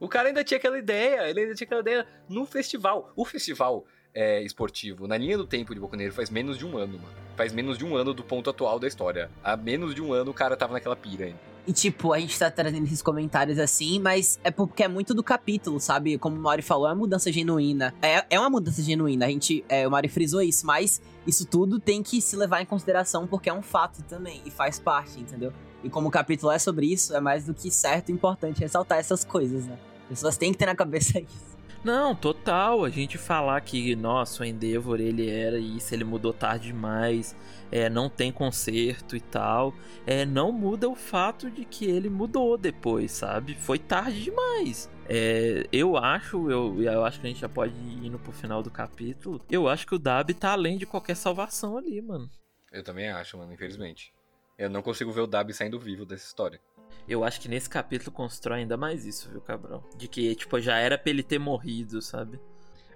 O 0.00 0.08
cara 0.08 0.28
ainda 0.28 0.42
tinha 0.42 0.56
aquela 0.56 0.78
ideia, 0.78 1.28
ele 1.28 1.40
ainda 1.40 1.54
tinha 1.54 1.66
aquela 1.66 1.82
ideia 1.82 2.08
no 2.30 2.46
festival. 2.46 3.12
O 3.14 3.26
festival 3.26 3.84
é, 4.14 4.42
esportivo, 4.42 5.06
na 5.08 5.16
linha 5.16 5.36
do 5.36 5.46
tempo 5.46 5.74
de 5.74 5.80
Boku 5.80 5.96
Negro, 5.96 6.14
faz 6.14 6.30
menos 6.30 6.56
de 6.56 6.64
um 6.64 6.76
ano, 6.78 6.98
mano. 6.98 7.14
Faz 7.36 7.52
menos 7.52 7.76
de 7.76 7.84
um 7.84 7.96
ano 7.96 8.14
do 8.14 8.22
ponto 8.22 8.48
atual 8.48 8.78
da 8.78 8.86
história. 8.86 9.28
Há 9.42 9.56
menos 9.56 9.94
de 9.94 10.00
um 10.00 10.12
ano 10.12 10.30
o 10.30 10.34
cara 10.34 10.56
tava 10.56 10.72
naquela 10.72 10.94
pira 10.94 11.24
ainda. 11.24 11.54
E 11.66 11.72
tipo, 11.72 12.12
a 12.12 12.20
gente 12.20 12.38
tá 12.38 12.50
trazendo 12.50 12.84
esses 12.84 13.00
comentários 13.00 13.58
assim, 13.58 13.98
mas 13.98 14.38
é 14.44 14.50
porque 14.50 14.84
é 14.84 14.88
muito 14.88 15.14
do 15.14 15.22
capítulo, 15.22 15.80
sabe? 15.80 16.18
Como 16.18 16.36
o 16.36 16.38
Mari 16.38 16.60
falou, 16.60 16.86
é 16.86 16.90
uma 16.90 16.96
mudança 16.96 17.32
genuína. 17.32 17.94
É, 18.02 18.24
é 18.28 18.38
uma 18.38 18.50
mudança 18.50 18.82
genuína, 18.82 19.24
a 19.24 19.28
gente, 19.30 19.64
é, 19.66 19.88
o 19.88 19.90
Mari 19.90 20.08
frisou 20.08 20.42
isso, 20.42 20.66
mas 20.66 21.00
isso 21.26 21.46
tudo 21.46 21.80
tem 21.80 22.02
que 22.02 22.20
se 22.20 22.36
levar 22.36 22.60
em 22.60 22.66
consideração 22.66 23.26
porque 23.26 23.48
é 23.48 23.52
um 23.52 23.62
fato 23.62 24.02
também, 24.02 24.42
e 24.44 24.50
faz 24.50 24.78
parte, 24.78 25.18
entendeu? 25.18 25.52
E 25.82 25.88
como 25.88 26.08
o 26.08 26.10
capítulo 26.10 26.52
é 26.52 26.58
sobre 26.58 26.86
isso, 26.86 27.16
é 27.16 27.20
mais 27.20 27.46
do 27.46 27.54
que 27.54 27.70
certo 27.70 28.10
e 28.10 28.12
importante 28.12 28.60
ressaltar 28.60 28.98
essas 28.98 29.24
coisas, 29.24 29.64
né? 29.64 29.78
As 30.02 30.08
pessoas 30.08 30.36
têm 30.36 30.52
que 30.52 30.58
ter 30.58 30.66
na 30.66 30.76
cabeça 30.76 31.18
isso. 31.20 31.53
Não, 31.84 32.16
total. 32.16 32.82
A 32.82 32.88
gente 32.88 33.18
falar 33.18 33.60
que, 33.60 33.94
nossa, 33.94 34.42
o 34.42 34.46
Endeavor 34.46 34.98
ele 34.98 35.28
era 35.28 35.58
isso, 35.58 35.94
ele 35.94 36.02
mudou 36.02 36.32
tarde 36.32 36.68
demais, 36.68 37.36
é, 37.70 37.90
não 37.90 38.08
tem 38.08 38.32
conserto 38.32 39.14
e 39.14 39.20
tal. 39.20 39.74
É, 40.06 40.24
não 40.24 40.50
muda 40.50 40.88
o 40.88 40.94
fato 40.94 41.50
de 41.50 41.64
que 41.66 41.84
ele 41.84 42.08
mudou 42.08 42.56
depois, 42.56 43.12
sabe? 43.12 43.54
Foi 43.54 43.78
tarde 43.78 44.22
demais. 44.22 44.90
É, 45.06 45.66
eu 45.70 45.98
acho, 45.98 46.50
eu, 46.50 46.82
eu 46.82 47.04
acho 47.04 47.20
que 47.20 47.26
a 47.26 47.28
gente 47.28 47.40
já 47.40 47.48
pode 47.50 47.74
ir 47.74 48.06
indo 48.06 48.18
pro 48.18 48.32
final 48.32 48.62
do 48.62 48.70
capítulo. 48.70 49.44
Eu 49.50 49.68
acho 49.68 49.86
que 49.86 49.94
o 49.94 49.98
Dab 49.98 50.32
tá 50.32 50.52
além 50.52 50.78
de 50.78 50.86
qualquer 50.86 51.14
salvação 51.14 51.76
ali, 51.76 52.00
mano. 52.00 52.30
Eu 52.72 52.82
também 52.82 53.10
acho, 53.10 53.36
mano, 53.36 53.52
infelizmente. 53.52 54.12
Eu 54.56 54.70
não 54.70 54.80
consigo 54.80 55.12
ver 55.12 55.20
o 55.20 55.26
Dab 55.26 55.52
saindo 55.52 55.78
vivo 55.78 56.06
dessa 56.06 56.24
história. 56.24 56.58
Eu 57.06 57.22
acho 57.22 57.40
que 57.40 57.48
nesse 57.48 57.68
capítulo 57.68 58.10
constrói 58.10 58.60
ainda 58.60 58.76
mais 58.76 59.04
isso, 59.04 59.30
viu, 59.30 59.40
Cabrão? 59.40 59.84
De 59.96 60.08
que, 60.08 60.34
tipo, 60.34 60.58
já 60.60 60.78
era 60.78 60.96
pra 60.96 61.10
ele 61.10 61.22
ter 61.22 61.38
morrido, 61.38 62.00
sabe? 62.00 62.40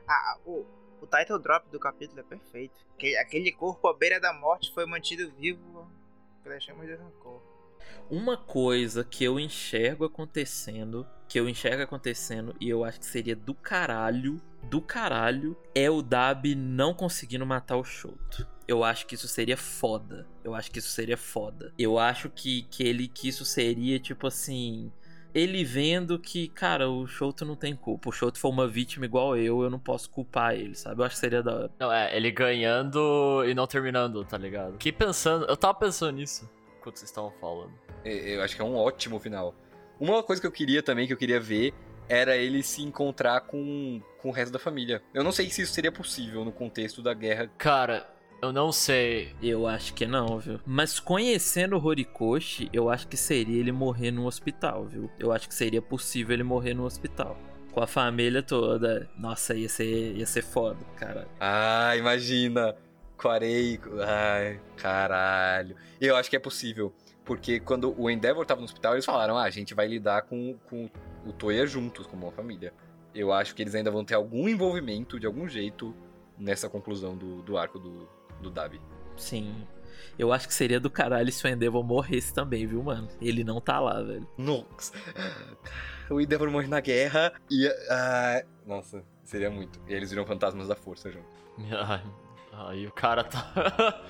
Ah, 0.09 0.39
o, 0.47 0.64
o 1.01 1.07
title 1.07 1.39
drop 1.39 1.68
do 1.70 1.78
capítulo 1.78 2.20
é 2.20 2.22
perfeito. 2.22 2.78
Aquele 3.20 3.53
corpo 3.53 3.86
à 3.86 3.95
beira 3.95 4.18
da 4.18 4.32
morte 4.32 4.72
foi 4.72 4.86
mantido 4.86 5.30
vivo 5.32 5.91
pelas 6.43 6.62
chamas 6.62 6.86
de 6.86 6.95
rancor. 6.95 7.43
Uma 8.11 8.36
coisa 8.39 9.05
que 9.05 9.22
eu 9.24 9.39
enxergo 9.39 10.07
acontecendo, 10.07 11.07
que 11.28 11.39
eu 11.39 11.49
enxergo 11.49 11.82
acontecendo 11.82 12.57
e 12.59 12.68
eu 12.68 12.84
acho 12.84 13.01
que 13.01 13.07
seria 13.07 13.36
do 13.36 13.55
caralho, 13.55 14.41
do 14.62 14.80
caralho, 14.80 15.57
é 15.74 15.91
o 15.91 16.01
Dab 16.01 16.55
não 16.55 16.95
conseguindo 16.95 17.45
matar 17.45 17.76
o 17.76 17.84
Shoto 17.84 18.47
eu 18.68 18.84
acho 18.84 19.06
que 19.06 19.14
isso 19.14 19.26
seria 19.26 19.56
foda. 19.56 20.26
Eu 20.44 20.54
acho 20.54 20.70
que 20.70 20.78
isso 20.78 20.90
seria 20.90 21.16
foda. 21.16 21.72
Eu 21.78 21.98
acho 21.98 22.28
que, 22.28 22.62
que 22.70 22.86
ele 22.86 23.08
que 23.08 23.26
isso 23.26 23.44
seria 23.44 23.98
tipo 23.98 24.26
assim, 24.26 24.92
ele 25.34 25.64
vendo 25.64 26.18
que, 26.18 26.48
cara, 26.48 26.88
o 26.90 27.06
Shoto 27.06 27.46
não 27.46 27.56
tem 27.56 27.74
culpa. 27.74 28.10
O 28.10 28.12
Shoto 28.12 28.38
foi 28.38 28.50
uma 28.50 28.68
vítima 28.68 29.06
igual 29.06 29.36
eu, 29.38 29.62
eu 29.62 29.70
não 29.70 29.78
posso 29.78 30.10
culpar 30.10 30.54
ele, 30.54 30.74
sabe? 30.74 31.00
Eu 31.00 31.06
acho 31.06 31.14
que 31.14 31.20
seria 31.20 31.42
da 31.42 31.54
hora. 31.54 31.70
Não, 31.80 31.90
é, 31.90 32.14
ele 32.14 32.30
ganhando 32.30 33.42
e 33.46 33.54
não 33.54 33.66
terminando, 33.66 34.22
tá 34.24 34.36
ligado? 34.36 34.76
Que 34.76 34.92
pensando, 34.92 35.46
eu 35.46 35.56
tava 35.56 35.74
pensando 35.74 36.12
nisso 36.12 36.48
enquanto 36.78 36.98
vocês 36.98 37.10
estavam 37.10 37.32
falando. 37.40 37.72
Eu 38.04 38.42
acho 38.42 38.54
que 38.54 38.60
é 38.60 38.64
um 38.64 38.76
ótimo 38.76 39.18
final. 39.18 39.54
Uma 39.98 40.22
coisa 40.22 40.40
que 40.40 40.46
eu 40.46 40.52
queria 40.52 40.82
também, 40.82 41.06
que 41.06 41.12
eu 41.12 41.16
queria 41.16 41.40
ver, 41.40 41.74
era 42.08 42.36
ele 42.36 42.62
se 42.62 42.82
encontrar 42.82 43.40
com, 43.42 44.00
com 44.18 44.28
o 44.28 44.32
resto 44.32 44.52
da 44.52 44.58
família. 44.58 45.02
Eu 45.12 45.24
não 45.24 45.32
sei 45.32 45.50
se 45.50 45.62
isso 45.62 45.72
seria 45.72 45.90
possível 45.90 46.44
no 46.44 46.52
contexto 46.52 47.02
da 47.02 47.12
guerra. 47.12 47.50
Cara, 47.58 48.08
eu 48.41 48.53
não 48.53 48.70
sei. 48.70 49.34
Eu 49.43 49.66
acho 49.66 49.93
que 49.95 50.07
não, 50.07 50.39
viu? 50.39 50.61
Mas 50.64 51.01
conhecendo 51.01 51.76
o 51.76 51.84
Horikoshi, 51.84 52.68
eu 52.72 52.89
acho 52.89 53.09
que 53.09 53.16
seria 53.16 53.59
ele 53.59 53.72
morrer 53.72 54.11
no 54.11 54.26
hospital, 54.26 54.84
viu? 54.84 55.11
Eu 55.18 55.32
acho 55.32 55.49
que 55.49 55.55
seria 55.55 55.82
possível 55.82 56.34
ele 56.34 56.45
morrer 56.45 56.74
no 56.74 56.84
hospital. 56.84 57.36
Com 57.72 57.82
a 57.82 57.86
família 57.86 58.43
toda. 58.43 59.09
Nossa, 59.18 59.55
ia 59.55 59.68
ser, 59.68 60.16
ia 60.16 60.26
ser 60.26 60.43
foda, 60.43 60.78
cara. 60.97 61.26
Ah, 61.41 61.97
imagina. 61.97 62.76
Quarei. 63.16 63.80
Ai, 64.07 64.61
caralho. 64.76 65.76
Eu 66.01 66.16
acho 66.16 66.30
que 66.30 66.36
é 66.36 66.41
possível. 66.41 66.93
Porque 67.24 67.61
quando 67.61 67.95
o 68.01 68.09
Endeavor 68.09 68.47
tava 68.47 68.61
no 68.61 68.64
hospital, 68.64 68.95
eles 68.95 69.05
falaram: 69.05 69.36
ah, 69.36 69.43
a 69.43 69.51
gente 69.51 69.74
vai 69.74 69.86
lidar 69.89 70.22
com, 70.22 70.57
com 70.70 70.89
o 71.26 71.32
Toya 71.32 71.66
juntos, 71.66 72.07
como 72.07 72.26
uma 72.26 72.32
família. 72.32 72.72
Eu 73.14 73.32
acho 73.32 73.55
que 73.55 73.62
eles 73.62 73.74
ainda 73.74 73.91
vão 73.91 74.05
ter 74.05 74.14
algum 74.14 74.49
envolvimento, 74.49 75.18
de 75.18 75.26
algum 75.26 75.49
jeito, 75.49 75.95
nessa 76.39 76.68
conclusão 76.68 77.16
do, 77.16 77.43
do 77.43 77.59
arco 77.59 77.78
do, 77.78 78.09
do 78.41 78.51
Davi. 78.51 78.80
Sim. 79.16 79.66
Eu 80.18 80.32
acho 80.32 80.49
que 80.49 80.55
seria 80.55 80.80
do 80.80 80.91
caralho 80.91 81.30
se 81.30 81.45
o 81.45 81.49
Endeavor 81.49 81.84
morresse 81.84 82.34
também, 82.34 82.66
viu, 82.66 82.82
mano? 82.82 83.09
Ele 83.20 83.45
não 83.45 83.61
tá 83.61 83.78
lá, 83.78 84.03
velho. 84.03 84.26
Nossa. 84.36 84.93
O 86.11 86.20
Endeavor 86.20 86.51
morre 86.51 86.66
na 86.66 86.80
guerra 86.80 87.32
e. 87.51 87.68
Uh, 87.68 88.49
nossa, 88.66 89.05
seria 89.24 89.51
muito. 89.51 89.78
E 89.86 89.93
eles 89.93 90.11
viram 90.11 90.24
fantasmas 90.24 90.68
da 90.68 90.74
força 90.74 91.11
junto. 91.11 91.26
Ai, 91.70 92.03
aí 92.53 92.86
o 92.86 92.93
cara 92.93 93.24
tá. 93.24 94.03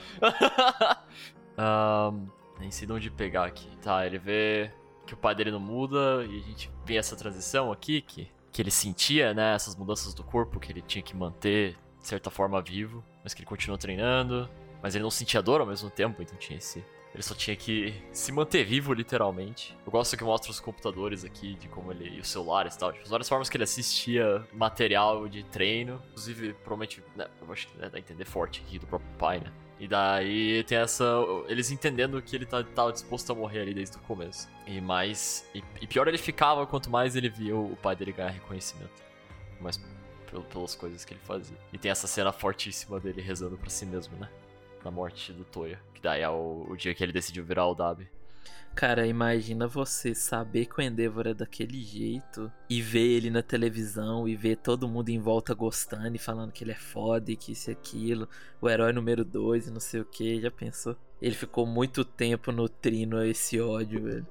um, 2.13 2.29
nem 2.61 2.71
sei 2.71 2.87
de 2.87 2.93
onde 2.93 3.11
pegar 3.11 3.47
aqui. 3.47 3.69
Tá, 3.83 4.07
ele 4.07 4.19
vê 4.19 4.71
que 5.07 5.15
o 5.15 5.17
pai 5.17 5.35
dele 5.35 5.51
não 5.51 5.61
muda 5.61 6.25
e 6.25 6.39
a 6.39 6.43
gente 6.43 6.71
vê 6.85 6.97
essa 6.97 7.17
transição 7.17 7.73
aqui 7.73 8.01
que, 8.03 8.31
que 8.53 8.63
ele 8.63 8.71
sentia, 8.71 9.35
né? 9.35 9.55
Essas 9.55 9.75
mudanças 9.75 10.15
do 10.15 10.23
corpo 10.23 10.61
que 10.61 10.71
ele 10.71 10.83
tinha 10.83 11.03
que 11.03 11.17
manter 11.17 11.77
de 12.01 12.07
certa 12.07 12.31
forma 12.31 12.63
vivo 12.63 13.05
mas 13.29 13.35
que 13.35 13.43
ele 13.43 13.47
continuou 13.49 13.77
treinando. 13.77 14.49
Mas 14.83 14.95
ele 14.95 15.03
não 15.03 15.11
sentia 15.11 15.43
dor 15.43 15.61
ao 15.61 15.67
mesmo 15.67 15.91
tempo, 15.91 16.23
então 16.23 16.37
tinha 16.39 16.57
esse. 16.57 16.83
Ele 17.13 17.23
só 17.23 17.35
tinha 17.35 17.57
que 17.57 17.95
se 18.13 18.31
manter 18.31 18.65
vivo, 18.65 18.93
literalmente. 18.93 19.77
Eu 19.85 19.91
gosto 19.91 20.17
que 20.17 20.23
mostra 20.23 20.51
os 20.51 20.61
computadores 20.61 21.25
aqui, 21.25 21.55
de 21.55 21.67
como 21.69 21.91
ele. 21.91 22.17
e 22.17 22.21
os 22.21 22.29
celulares 22.29 22.75
e 22.75 22.79
tal. 22.79 22.93
Tipo, 22.93 23.05
as 23.05 23.11
várias 23.11 23.29
formas 23.29 23.49
que 23.49 23.57
ele 23.57 23.65
assistia 23.65 24.47
material 24.53 25.27
de 25.29 25.43
treino. 25.45 26.01
Inclusive, 26.11 26.53
provavelmente. 26.55 27.03
Né, 27.17 27.27
eu 27.41 27.53
acho 27.53 27.67
que 27.69 27.79
né, 27.79 27.89
dá 27.89 27.97
a 27.97 28.01
entender 28.01 28.25
forte 28.25 28.63
aqui 28.65 28.79
do 28.79 28.87
próprio 28.87 29.11
pai, 29.19 29.41
né? 29.41 29.51
E 29.81 29.89
daí 29.89 30.63
tem 30.65 30.79
essa. 30.79 31.05
Eles 31.49 31.71
entendendo 31.71 32.21
que 32.23 32.37
ele 32.37 32.47
tá, 32.47 32.63
tava 32.63 32.93
disposto 32.93 33.33
a 33.33 33.35
morrer 33.35 33.61
ali 33.61 33.75
desde 33.75 33.97
o 33.97 34.01
começo. 34.01 34.49
E 34.67 34.81
mais. 34.81 35.49
E, 35.55 35.63
e 35.81 35.87
pior 35.87 36.07
ele 36.09 36.19
ficava 36.19 36.67
quanto 36.67 36.89
mais 36.91 37.17
ele 37.17 37.29
via 37.29 37.57
o 37.57 37.77
pai 37.77 37.97
dele 37.97 38.13
ganhar 38.13 38.31
reconhecimento. 38.31 39.03
Pel- 39.61 39.81
pelas 40.51 40.75
coisas 40.75 41.05
que 41.05 41.15
ele 41.15 41.21
fazia. 41.25 41.57
E 41.73 41.79
tem 41.79 41.91
essa 41.91 42.07
cena 42.07 42.33
fortíssima 42.33 43.01
dele 43.01 43.21
rezando 43.21 43.57
pra 43.57 43.71
si 43.71 43.87
mesmo, 43.87 44.17
né? 44.19 44.29
Na 44.85 44.91
morte 44.91 45.33
do 45.33 45.45
Toya. 45.45 45.81
Que 45.95 46.01
daí 46.01 46.23
é 46.23 46.29
o, 46.29 46.67
o 46.69 46.77
dia 46.77 46.95
que 46.95 47.03
ele 47.03 47.13
decidiu 47.13 47.45
virar 47.45 47.67
o 47.67 47.75
Dabi. 47.75 48.09
Cara, 48.75 49.09
imagina 49.09 49.67
você 49.67 50.15
saber 50.15 50.67
que 50.67 50.79
o 50.79 50.83
Endeavor 50.83 51.27
é 51.27 51.35
daquele 51.35 51.83
jeito 51.83 52.53
e 52.71 52.81
ver 52.81 53.17
ele 53.17 53.29
na 53.29 53.43
televisão 53.43 54.29
e 54.29 54.37
ver 54.37 54.57
todo 54.57 54.87
mundo 54.87 55.09
em 55.09 55.19
volta 55.19 55.53
gostando 55.53 56.15
e 56.15 56.19
falando 56.19 56.53
que 56.53 56.63
ele 56.63 56.71
é 56.71 56.77
foda 56.77 57.33
e 57.33 57.37
que 57.37 57.51
isso 57.51 57.71
e 57.71 57.73
aquilo, 57.73 58.29
o 58.61 58.69
herói 58.69 58.93
número 58.93 59.25
2 59.25 59.67
e 59.67 59.71
não 59.73 59.81
sei 59.81 60.01
o 60.01 60.05
que, 60.05 60.41
já 60.41 60.51
pensou? 60.51 60.95
Ele 61.21 61.35
ficou 61.35 61.67
muito 61.67 62.05
tempo 62.05 62.53
nutrindo 62.53 63.21
esse 63.25 63.61
ódio, 63.61 64.05
velho. 64.05 64.27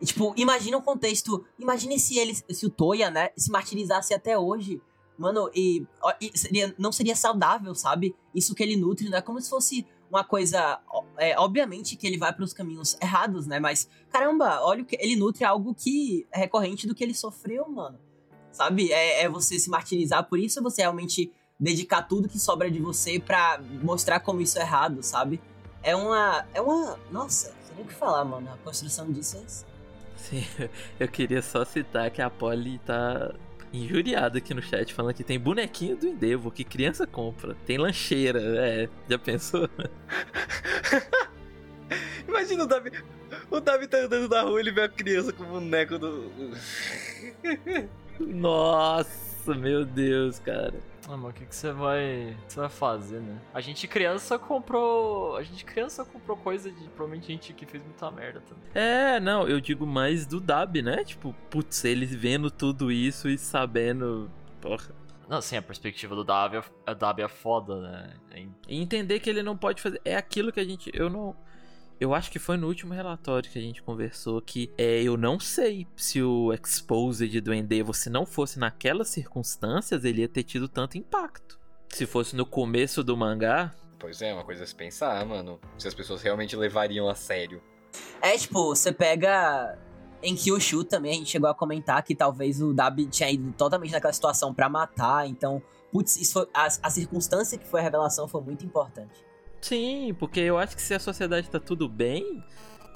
E, 0.00 0.06
tipo, 0.06 0.34
imagina 0.36 0.76
o 0.76 0.82
contexto. 0.82 1.44
Imagine 1.56 1.98
se 1.98 2.18
ele, 2.18 2.34
se 2.34 2.66
o 2.66 2.70
Toya, 2.70 3.08
né, 3.08 3.30
se 3.36 3.52
martirizasse 3.52 4.12
até 4.12 4.36
hoje. 4.36 4.80
Mano, 5.20 5.50
e, 5.54 5.86
e 6.18 6.38
seria, 6.38 6.74
não 6.78 6.90
seria 6.90 7.14
saudável, 7.14 7.74
sabe? 7.74 8.16
Isso 8.34 8.54
que 8.54 8.62
ele 8.62 8.74
nutre, 8.74 9.10
não 9.10 9.18
é 9.18 9.20
como 9.20 9.38
se 9.38 9.50
fosse 9.50 9.86
uma 10.08 10.24
coisa. 10.24 10.80
É, 11.18 11.38
obviamente 11.38 11.94
que 11.94 12.06
ele 12.06 12.16
vai 12.16 12.32
pros 12.32 12.54
caminhos 12.54 12.96
errados, 13.02 13.46
né? 13.46 13.60
Mas, 13.60 13.86
caramba, 14.10 14.60
olha 14.62 14.82
o 14.82 14.86
que. 14.86 14.96
Ele 14.98 15.16
nutre 15.16 15.44
algo 15.44 15.74
que 15.74 16.26
é 16.32 16.38
recorrente 16.38 16.86
do 16.86 16.94
que 16.94 17.04
ele 17.04 17.12
sofreu, 17.12 17.68
mano. 17.68 18.00
Sabe? 18.50 18.90
É, 18.90 19.24
é 19.24 19.28
você 19.28 19.58
se 19.58 19.68
martirizar 19.68 20.26
por 20.26 20.38
isso, 20.38 20.58
é 20.58 20.62
você 20.62 20.80
realmente 20.80 21.30
dedicar 21.58 22.00
tudo 22.00 22.26
que 22.26 22.38
sobra 22.38 22.70
de 22.70 22.80
você 22.80 23.20
pra 23.20 23.60
mostrar 23.82 24.20
como 24.20 24.40
isso 24.40 24.58
é 24.58 24.62
errado, 24.62 25.02
sabe? 25.02 25.38
É 25.82 25.94
uma. 25.94 26.46
É 26.54 26.62
uma. 26.62 26.98
Nossa, 27.10 27.54
não 27.68 27.76
nem 27.76 27.84
o 27.84 27.86
que 27.86 27.94
falar, 27.94 28.24
mano. 28.24 28.50
A 28.50 28.56
construção 28.64 29.12
disso 29.12 29.36
é. 29.36 29.46
Sim, 30.16 30.46
eu 30.98 31.08
queria 31.08 31.42
só 31.42 31.62
citar 31.62 32.10
que 32.10 32.22
a 32.22 32.30
Polly 32.30 32.78
tá 32.86 33.34
injuriada 33.72 34.38
aqui 34.38 34.54
no 34.54 34.62
chat, 34.62 34.92
falando 34.92 35.14
que 35.14 35.24
tem 35.24 35.38
bonequinho 35.38 35.96
do 35.96 36.06
Endeavor 36.06 36.52
que 36.52 36.64
criança 36.64 37.06
compra. 37.06 37.56
Tem 37.66 37.78
lancheira, 37.78 38.40
é. 38.40 38.88
Já 39.08 39.18
pensou? 39.18 39.68
Imagina 42.26 42.64
o 42.64 42.66
Davi. 42.66 42.92
O 43.50 43.60
Davi 43.60 43.86
tá 43.86 43.98
andando 43.98 44.28
na 44.28 44.42
rua, 44.42 44.60
ele 44.60 44.72
vê 44.72 44.82
a 44.82 44.88
criança 44.88 45.32
com 45.32 45.44
o 45.44 45.46
boneco 45.46 45.98
do. 45.98 46.30
Nossa, 48.18 49.54
meu 49.54 49.84
Deus, 49.84 50.38
cara. 50.38 50.74
Ah, 51.10 51.16
mas 51.16 51.30
o 51.32 51.34
que 51.34 51.44
que 51.44 51.54
você 51.56 51.72
vai, 51.72 52.36
que 52.46 52.52
você 52.52 52.60
vai 52.60 52.68
fazer, 52.68 53.20
né? 53.20 53.40
A 53.52 53.60
gente 53.60 53.88
criança 53.88 54.38
comprou, 54.38 55.36
a 55.36 55.42
gente 55.42 55.64
criança 55.64 56.04
comprou 56.04 56.36
coisa 56.36 56.70
de 56.70 56.84
provavelmente 56.90 57.26
gente 57.26 57.52
que 57.52 57.66
fez 57.66 57.82
muita 57.82 58.08
merda 58.12 58.40
também. 58.42 58.62
É, 58.72 59.18
não, 59.18 59.48
eu 59.48 59.60
digo 59.60 59.84
mais 59.84 60.24
do 60.24 60.40
Dab, 60.40 60.80
né? 60.80 61.02
Tipo, 61.02 61.34
putz, 61.50 61.84
eles 61.84 62.14
vendo 62.14 62.48
tudo 62.48 62.92
isso 62.92 63.28
e 63.28 63.36
sabendo. 63.36 64.30
Porra. 64.60 64.94
Não, 65.28 65.38
assim, 65.38 65.56
a 65.56 65.62
perspectiva 65.62 66.14
do 66.14 66.22
Davi, 66.22 66.58
é- 66.58 66.64
a 66.86 66.94
Davi 66.94 67.22
é 67.22 67.28
foda, 67.28 67.80
né? 67.80 68.14
É 68.30 68.40
E 68.68 68.80
entender 68.80 69.18
que 69.18 69.28
ele 69.28 69.42
não 69.42 69.56
pode 69.56 69.82
fazer. 69.82 70.00
É 70.04 70.14
aquilo 70.16 70.52
que 70.52 70.60
a 70.60 70.64
gente. 70.64 70.90
Eu 70.94 71.10
não. 71.10 71.34
Eu 72.00 72.14
acho 72.14 72.32
que 72.32 72.38
foi 72.38 72.56
no 72.56 72.66
último 72.66 72.94
relatório 72.94 73.50
que 73.50 73.58
a 73.58 73.62
gente 73.62 73.82
conversou 73.82 74.40
que 74.40 74.72
é, 74.78 75.02
eu 75.02 75.18
não 75.18 75.38
sei 75.38 75.86
se 75.94 76.22
o 76.22 76.50
Exposed 76.50 77.40
do 77.42 77.52
Endeavor, 77.52 77.94
se 77.94 78.08
não 78.08 78.24
fosse 78.24 78.58
naquelas 78.58 79.08
circunstâncias, 79.08 80.02
ele 80.02 80.22
ia 80.22 80.28
ter 80.28 80.42
tido 80.42 80.66
tanto 80.66 80.96
impacto. 80.96 81.60
Se 81.90 82.06
fosse 82.06 82.34
no 82.34 82.46
começo 82.46 83.04
do 83.04 83.16
mangá, 83.16 83.74
Pois 84.00 84.22
é, 84.22 84.32
uma 84.32 84.42
coisa 84.42 84.64
a 84.64 84.66
se 84.66 84.74
pensar, 84.74 85.24
mano. 85.26 85.60
Se 85.76 85.86
as 85.86 85.92
pessoas 85.92 86.22
realmente 86.22 86.56
levariam 86.56 87.06
a 87.06 87.14
sério. 87.14 87.62
É, 88.22 88.36
tipo, 88.36 88.74
você 88.74 88.90
pega. 88.90 89.78
Em 90.22 90.34
Kyushu 90.34 90.84
também 90.84 91.12
a 91.12 91.14
gente 91.14 91.30
chegou 91.30 91.48
a 91.48 91.54
comentar 91.54 92.02
que 92.02 92.14
talvez 92.14 92.60
o 92.62 92.72
Dabi 92.72 93.06
tinha 93.06 93.30
ido 93.30 93.52
totalmente 93.52 93.92
naquela 93.92 94.12
situação 94.12 94.54
pra 94.54 94.70
matar, 94.70 95.28
então. 95.28 95.62
Putz, 95.92 96.16
isso 96.16 96.32
foi, 96.34 96.48
a, 96.54 96.66
a 96.66 96.90
circunstância 96.90 97.58
que 97.58 97.66
foi 97.66 97.80
a 97.80 97.82
revelação 97.82 98.26
foi 98.26 98.40
muito 98.40 98.64
importante. 98.64 99.22
Sim, 99.60 100.14
porque 100.18 100.40
eu 100.40 100.58
acho 100.58 100.76
que 100.76 100.82
se 100.82 100.94
a 100.94 100.98
sociedade 100.98 101.48
tá 101.48 101.60
tudo 101.60 101.88
bem, 101.88 102.42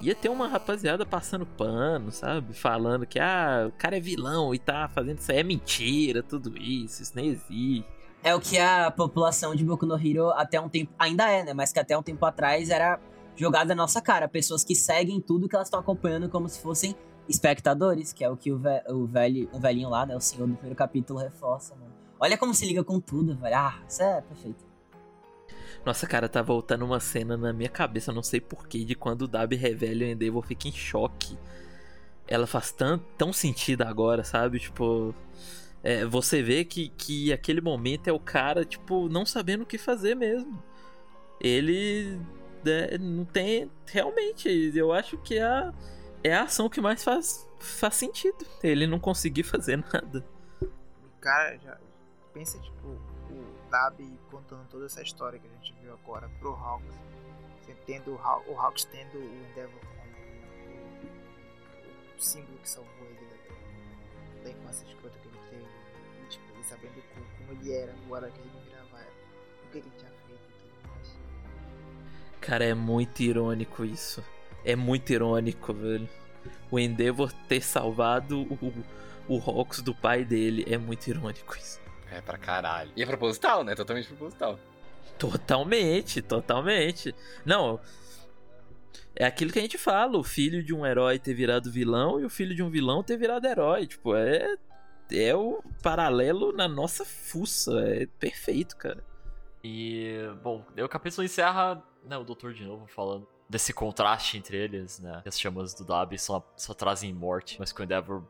ia 0.01 0.15
ter 0.15 0.29
uma 0.29 0.47
rapaziada 0.47 1.05
passando 1.05 1.45
pano, 1.45 2.11
sabe? 2.11 2.53
Falando 2.53 3.05
que, 3.05 3.19
ah, 3.19 3.65
o 3.67 3.71
cara 3.71 3.97
é 3.97 3.99
vilão 3.99 4.53
e 4.53 4.59
tá 4.59 4.89
fazendo 4.93 5.19
isso 5.19 5.31
aí, 5.31 5.39
é 5.39 5.43
mentira, 5.43 6.21
tudo 6.21 6.57
isso, 6.57 7.01
isso 7.01 7.13
nem 7.15 7.27
existe. 7.27 7.85
É 8.23 8.33
o 8.33 8.39
que 8.39 8.57
a 8.57 8.89
população 8.89 9.53
de 9.55 9.63
Boku 9.63 9.85
no 9.85 9.95
Hero 9.95 10.31
até 10.31 10.59
um 10.59 10.67
tempo. 10.67 10.91
Ainda 10.97 11.29
é, 11.29 11.43
né? 11.43 11.53
Mas 11.53 11.71
que 11.71 11.79
até 11.79 11.95
um 11.95 12.01
tempo 12.01 12.25
atrás 12.25 12.71
era 12.71 12.99
jogada 13.35 13.75
na 13.75 13.83
nossa 13.83 14.01
cara. 14.01 14.27
Pessoas 14.27 14.63
que 14.63 14.73
seguem 14.73 15.21
tudo 15.21 15.47
que 15.47 15.55
elas 15.55 15.67
estão 15.67 15.79
acompanhando 15.79 16.27
como 16.27 16.49
se 16.49 16.59
fossem 16.59 16.95
espectadores, 17.29 18.11
que 18.11 18.23
é 18.23 18.29
o 18.29 18.35
que 18.35 18.51
o, 18.51 18.57
ve 18.57 18.81
o, 18.89 19.05
velho, 19.05 19.47
o 19.53 19.59
velhinho 19.59 19.89
lá, 19.89 20.07
né? 20.07 20.15
O 20.15 20.19
senhor 20.19 20.47
do 20.47 20.53
primeiro 20.53 20.75
capítulo 20.75 21.19
reforça, 21.19 21.75
mano. 21.75 21.93
Olha 22.19 22.35
como 22.35 22.51
se 22.51 22.65
liga 22.65 22.83
com 22.83 22.99
tudo, 22.99 23.37
velho. 23.37 23.55
Ah, 23.55 23.79
isso 23.87 24.01
é 24.01 24.21
perfeito. 24.21 24.64
Nossa, 25.85 26.07
cara, 26.07 26.27
tá 26.27 26.41
voltando 26.41 26.83
uma 26.83 26.99
cena 26.99 27.37
na 27.37 27.53
minha 27.53 27.69
cabeça, 27.69 28.11
não 28.11 28.23
sei 28.23 28.41
porquê, 28.41 28.83
de 28.83 28.95
quando 28.95 29.23
o 29.23 29.27
Dabi 29.27 29.55
revela 29.55 30.01
o 30.01 30.05
Endeavor 30.05 30.43
fica 30.43 30.67
em 30.67 30.71
choque. 30.71 31.37
Ela 32.27 32.47
faz 32.47 32.71
tão, 32.71 32.97
tão 33.17 33.31
sentido 33.31 33.83
agora, 33.83 34.23
sabe? 34.23 34.59
Tipo. 34.59 35.13
é, 35.83 36.03
você 36.05 36.41
vê 36.41 36.65
que, 36.65 36.89
que 36.89 37.31
aquele 37.31 37.61
momento 37.61 38.07
é 38.07 38.11
o 38.11 38.19
cara, 38.19 38.65
tipo, 38.65 39.07
não 39.09 39.25
sabendo 39.25 39.61
o 39.61 39.65
que 39.65 39.77
fazer 39.77 40.15
mesmo. 40.15 40.61
Ele. 41.39 42.19
né, 42.63 42.97
não 42.99 43.25
tem. 43.25 43.69
Realmente, 43.85 44.49
eu 44.75 44.91
acho 44.91 45.17
que 45.19 45.35
é 45.35 45.43
a, 45.43 45.73
é 46.23 46.33
a 46.33 46.43
ação 46.43 46.67
que 46.67 46.81
mais 46.81 47.03
faz, 47.03 47.47
faz 47.59 47.93
sentido. 47.95 48.43
Ele 48.63 48.87
não 48.87 48.99
conseguir 48.99 49.43
fazer 49.45 49.77
nada. 49.77 50.25
O 50.61 51.19
cara 51.21 51.57
já 51.57 51.77
pensa, 52.33 52.59
tipo, 52.59 52.99
Dabi 53.75 54.17
contando 54.31 54.65
toda 54.69 54.85
essa 54.85 55.01
história 55.01 55.37
que 55.37 55.45
a 55.45 55.49
gente 55.49 55.73
viu 55.81 55.93
agora 55.93 56.29
pro 56.39 56.53
Hawks. 56.53 56.95
Tendo 57.85 58.13
o, 58.13 58.17
Haw- 58.17 58.43
o 58.47 58.57
Hawks 58.57 58.85
tendo 58.85 59.17
o 59.17 59.49
Endeavor 59.51 59.79
como 59.81 60.15
o, 62.17 62.21
símbolo 62.21 62.57
que 62.59 62.69
salvou 62.69 63.05
ele 63.05 63.27
da, 63.27 64.43
da 64.43 64.49
infância 64.49 64.85
escrota 64.87 65.19
que 65.19 65.27
ele 65.27 65.37
teve. 65.49 65.65
E, 66.23 66.27
tipo, 66.29 66.45
ele 66.53 66.63
sabendo 66.63 67.03
como 67.13 67.51
ele 67.51 67.73
era, 67.73 67.91
agora 68.05 68.31
que 68.31 68.39
ele 68.39 68.49
virava 68.65 69.05
o 69.65 69.71
que 69.71 69.77
ele 69.79 69.91
tinha 69.97 70.11
feito 70.25 70.41
e 70.49 70.53
tudo 70.61 70.87
mais. 70.87 71.17
Cara, 72.39 72.63
é 72.63 72.73
muito 72.73 73.21
irônico 73.21 73.83
isso. 73.83 74.23
É 74.63 74.75
muito 74.75 75.11
irônico, 75.11 75.73
velho. 75.73 76.07
O 76.71 76.79
Endeavor 76.79 77.31
ter 77.49 77.61
salvado 77.61 78.41
o, 78.43 78.85
o 79.27 79.37
Hawks 79.37 79.81
do 79.81 79.93
pai 79.93 80.23
dele 80.23 80.63
é 80.67 80.77
muito 80.77 81.07
irônico 81.07 81.57
isso. 81.57 81.83
É 82.11 82.21
pra 82.21 82.37
caralho. 82.37 82.91
E 82.95 83.03
é 83.03 83.05
proposital, 83.05 83.63
né? 83.63 83.75
Totalmente 83.75 84.07
proposital. 84.07 84.59
Totalmente, 85.17 86.21
totalmente. 86.21 87.15
Não. 87.45 87.79
É 89.15 89.25
aquilo 89.25 89.51
que 89.51 89.59
a 89.59 89.61
gente 89.61 89.77
fala, 89.77 90.17
o 90.17 90.23
filho 90.23 90.63
de 90.63 90.73
um 90.73 90.85
herói 90.85 91.17
ter 91.17 91.33
virado 91.33 91.71
vilão 91.71 92.19
e 92.19 92.25
o 92.25 92.29
filho 92.29 92.53
de 92.53 92.61
um 92.61 92.69
vilão 92.69 93.01
ter 93.01 93.17
virado 93.17 93.47
herói. 93.47 93.87
Tipo, 93.87 94.15
é. 94.15 94.55
É 95.11 95.35
o 95.35 95.63
paralelo 95.83 96.51
na 96.51 96.67
nossa 96.67 97.05
fuça. 97.05 97.71
É 97.87 98.07
perfeito, 98.19 98.75
cara. 98.75 99.03
E, 99.63 100.15
bom, 100.43 100.65
o 100.77 100.89
capítulo 100.89 101.23
encerra, 101.23 101.81
né, 102.03 102.17
o 102.17 102.23
doutor 102.23 102.53
de 102.53 102.63
novo 102.65 102.87
falando 102.87 103.27
desse 103.49 103.73
contraste 103.73 104.37
entre 104.37 104.57
eles, 104.57 104.99
né? 104.99 105.21
que 105.21 105.29
As 105.29 105.39
chamas 105.39 105.73
do 105.73 105.85
Dabi 105.85 106.17
só, 106.17 106.43
só 106.55 106.73
trazem 106.73 107.13
morte, 107.13 107.57
mas 107.59 107.71
com 107.71 107.81
o 107.81 107.85
Endeavor, 107.85 108.23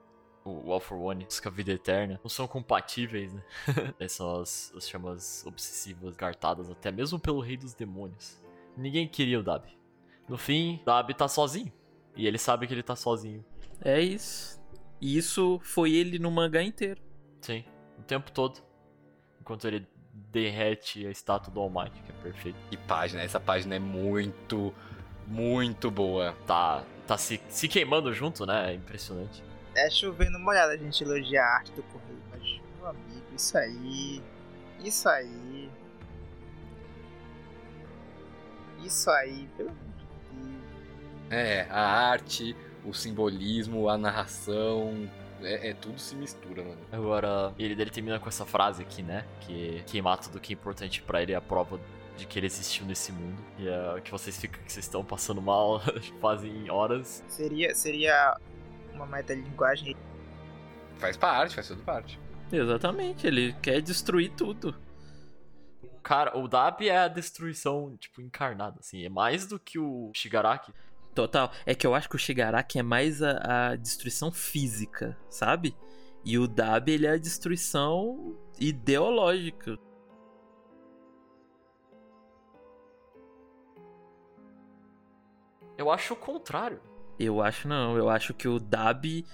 o 0.45 0.71
All 0.71 0.79
for 0.79 0.97
One, 0.97 1.25
busca 1.25 1.49
a 1.49 1.51
vida 1.51 1.71
eterna, 1.71 2.19
não 2.23 2.29
são 2.29 2.47
compatíveis, 2.47 3.33
né? 3.33 3.43
Essas 3.99 4.17
são 4.17 4.41
as, 4.41 4.73
as 4.77 4.87
chamas 4.87 5.43
obsessivas, 5.45 6.15
cartadas 6.15 6.69
até 6.69 6.91
mesmo 6.91 7.19
pelo 7.19 7.41
Rei 7.41 7.57
dos 7.57 7.73
Demônios. 7.73 8.39
Ninguém 8.77 9.07
queria 9.07 9.39
o 9.39 9.43
Dabi. 9.43 9.75
No 10.29 10.37
fim, 10.37 10.79
o 10.83 10.85
Dabi 10.85 11.15
tá 11.15 11.27
sozinho. 11.27 11.73
E 12.15 12.27
ele 12.27 12.37
sabe 12.37 12.67
que 12.67 12.73
ele 12.73 12.83
tá 12.83 12.95
sozinho. 12.95 13.43
É 13.81 13.99
isso. 13.99 14.61
E 15.01 15.17
isso 15.17 15.59
foi 15.63 15.93
ele 15.93 16.19
no 16.19 16.29
mangá 16.29 16.61
inteiro. 16.61 17.01
Sim, 17.41 17.65
o 17.97 18.03
tempo 18.03 18.31
todo. 18.31 18.61
Enquanto 19.41 19.67
ele 19.67 19.87
derrete 20.13 21.05
a 21.05 21.11
estátua 21.11 21.51
do 21.51 21.59
All 21.59 21.69
Might, 21.69 21.91
que 21.91 22.11
é 22.11 22.15
perfeito. 22.21 22.57
E 22.71 22.77
página, 22.77 23.21
essa 23.21 23.39
página 23.39 23.75
é 23.75 23.79
muito, 23.79 24.73
muito 25.27 25.89
boa. 25.89 26.33
Tá, 26.45 26.83
tá 27.07 27.17
se, 27.17 27.41
se 27.49 27.67
queimando 27.67 28.13
junto, 28.13 28.45
né? 28.45 28.71
É 28.71 28.75
impressionante. 28.75 29.43
É 29.75 29.89
chovendo 29.89 30.39
molhada 30.39 30.73
a 30.73 30.77
gente 30.77 31.03
elogiar 31.03 31.43
a 31.43 31.55
arte 31.55 31.71
do 31.73 31.83
Correio, 31.83 32.21
mas, 32.31 32.61
meu 32.77 32.87
amigo, 32.87 33.25
isso 33.35 33.57
aí. 33.57 34.23
Isso 34.79 35.09
aí. 35.09 35.69
Isso 38.83 39.09
aí, 39.09 39.49
pelo 39.57 39.69
amor 39.69 39.81
de 39.97 40.05
Deus. 40.37 41.31
É, 41.31 41.67
a 41.69 41.81
arte, 41.81 42.55
o 42.85 42.93
simbolismo, 42.93 43.89
a 43.89 43.97
narração. 43.97 45.09
É, 45.41 45.71
é 45.71 45.73
tudo 45.73 45.99
se 45.99 46.15
mistura, 46.15 46.63
mano. 46.63 46.79
Agora, 46.91 47.53
ele, 47.59 47.73
ele 47.73 47.89
termina 47.89 48.19
com 48.19 48.29
essa 48.29 48.45
frase 48.45 48.81
aqui, 48.81 49.03
né? 49.03 49.25
Que 49.41 49.83
queimar 49.87 50.19
tudo 50.19 50.39
que 50.39 50.53
é 50.53 50.55
importante 50.55 51.01
pra 51.01 51.21
ele 51.21 51.33
é 51.33 51.35
a 51.35 51.41
prova 51.41 51.79
de 52.15 52.25
que 52.25 52.39
ele 52.39 52.45
existiu 52.45 52.85
nesse 52.85 53.11
mundo. 53.11 53.43
E 53.59 53.67
é 53.67 54.01
que 54.01 54.11
vocês 54.11 54.37
ficam 54.37 54.61
que 54.63 54.71
vocês 54.71 54.85
estão 54.85 55.03
passando 55.03 55.41
mal 55.41 55.81
fazem 56.21 56.69
horas. 56.69 57.23
Seria, 57.27 57.75
seria 57.75 58.37
uma 58.95 59.05
metalinguagem. 59.05 59.95
Faz 60.97 61.17
parte, 61.17 61.55
faz 61.55 61.67
tudo 61.67 61.83
parte. 61.83 62.19
Exatamente, 62.51 63.27
ele 63.27 63.53
quer 63.61 63.81
destruir 63.81 64.31
tudo. 64.31 64.75
Cara, 66.01 66.37
o 66.37 66.47
Dabi 66.47 66.89
é 66.89 66.99
a 66.99 67.07
destruição, 67.07 67.97
tipo, 67.97 68.21
encarnada, 68.21 68.77
assim. 68.79 69.03
É 69.03 69.09
mais 69.09 69.47
do 69.47 69.59
que 69.59 69.79
o 69.79 70.11
Shigaraki. 70.13 70.71
Total. 71.15 71.51
É 71.65 71.73
que 71.73 71.87
eu 71.87 71.95
acho 71.95 72.07
que 72.07 72.15
o 72.15 72.19
Shigaraki 72.19 72.77
é 72.77 72.83
mais 72.83 73.23
a, 73.23 73.71
a 73.71 73.75
destruição 73.75 74.31
física, 74.31 75.17
sabe? 75.29 75.75
E 76.23 76.37
o 76.37 76.47
Dabi, 76.47 76.91
ele 76.91 77.07
é 77.07 77.11
a 77.11 77.17
destruição 77.17 78.37
ideológica. 78.59 79.79
Eu 85.77 85.91
acho 85.91 86.13
o 86.13 86.17
contrário. 86.17 86.79
Eu 87.19 87.41
acho 87.41 87.67
não. 87.67 87.97
Eu 87.97 88.09
acho 88.09 88.33
que 88.33 88.47
o 88.47 88.59
Dabi. 88.59 89.25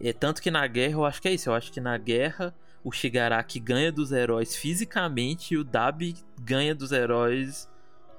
É, 0.00 0.12
tanto 0.12 0.40
que 0.40 0.50
na 0.50 0.66
guerra, 0.66 0.94
eu 0.94 1.04
acho 1.04 1.20
que 1.20 1.28
é 1.28 1.32
isso. 1.34 1.50
Eu 1.50 1.54
acho 1.54 1.72
que 1.72 1.80
na 1.80 1.96
guerra 1.98 2.54
o 2.82 2.90
Shigaraki 2.90 3.60
ganha 3.60 3.92
dos 3.92 4.12
heróis 4.12 4.56
fisicamente 4.56 5.54
e 5.54 5.58
o 5.58 5.64
Dabi 5.64 6.14
ganha 6.40 6.74
dos 6.74 6.92
heróis 6.92 7.68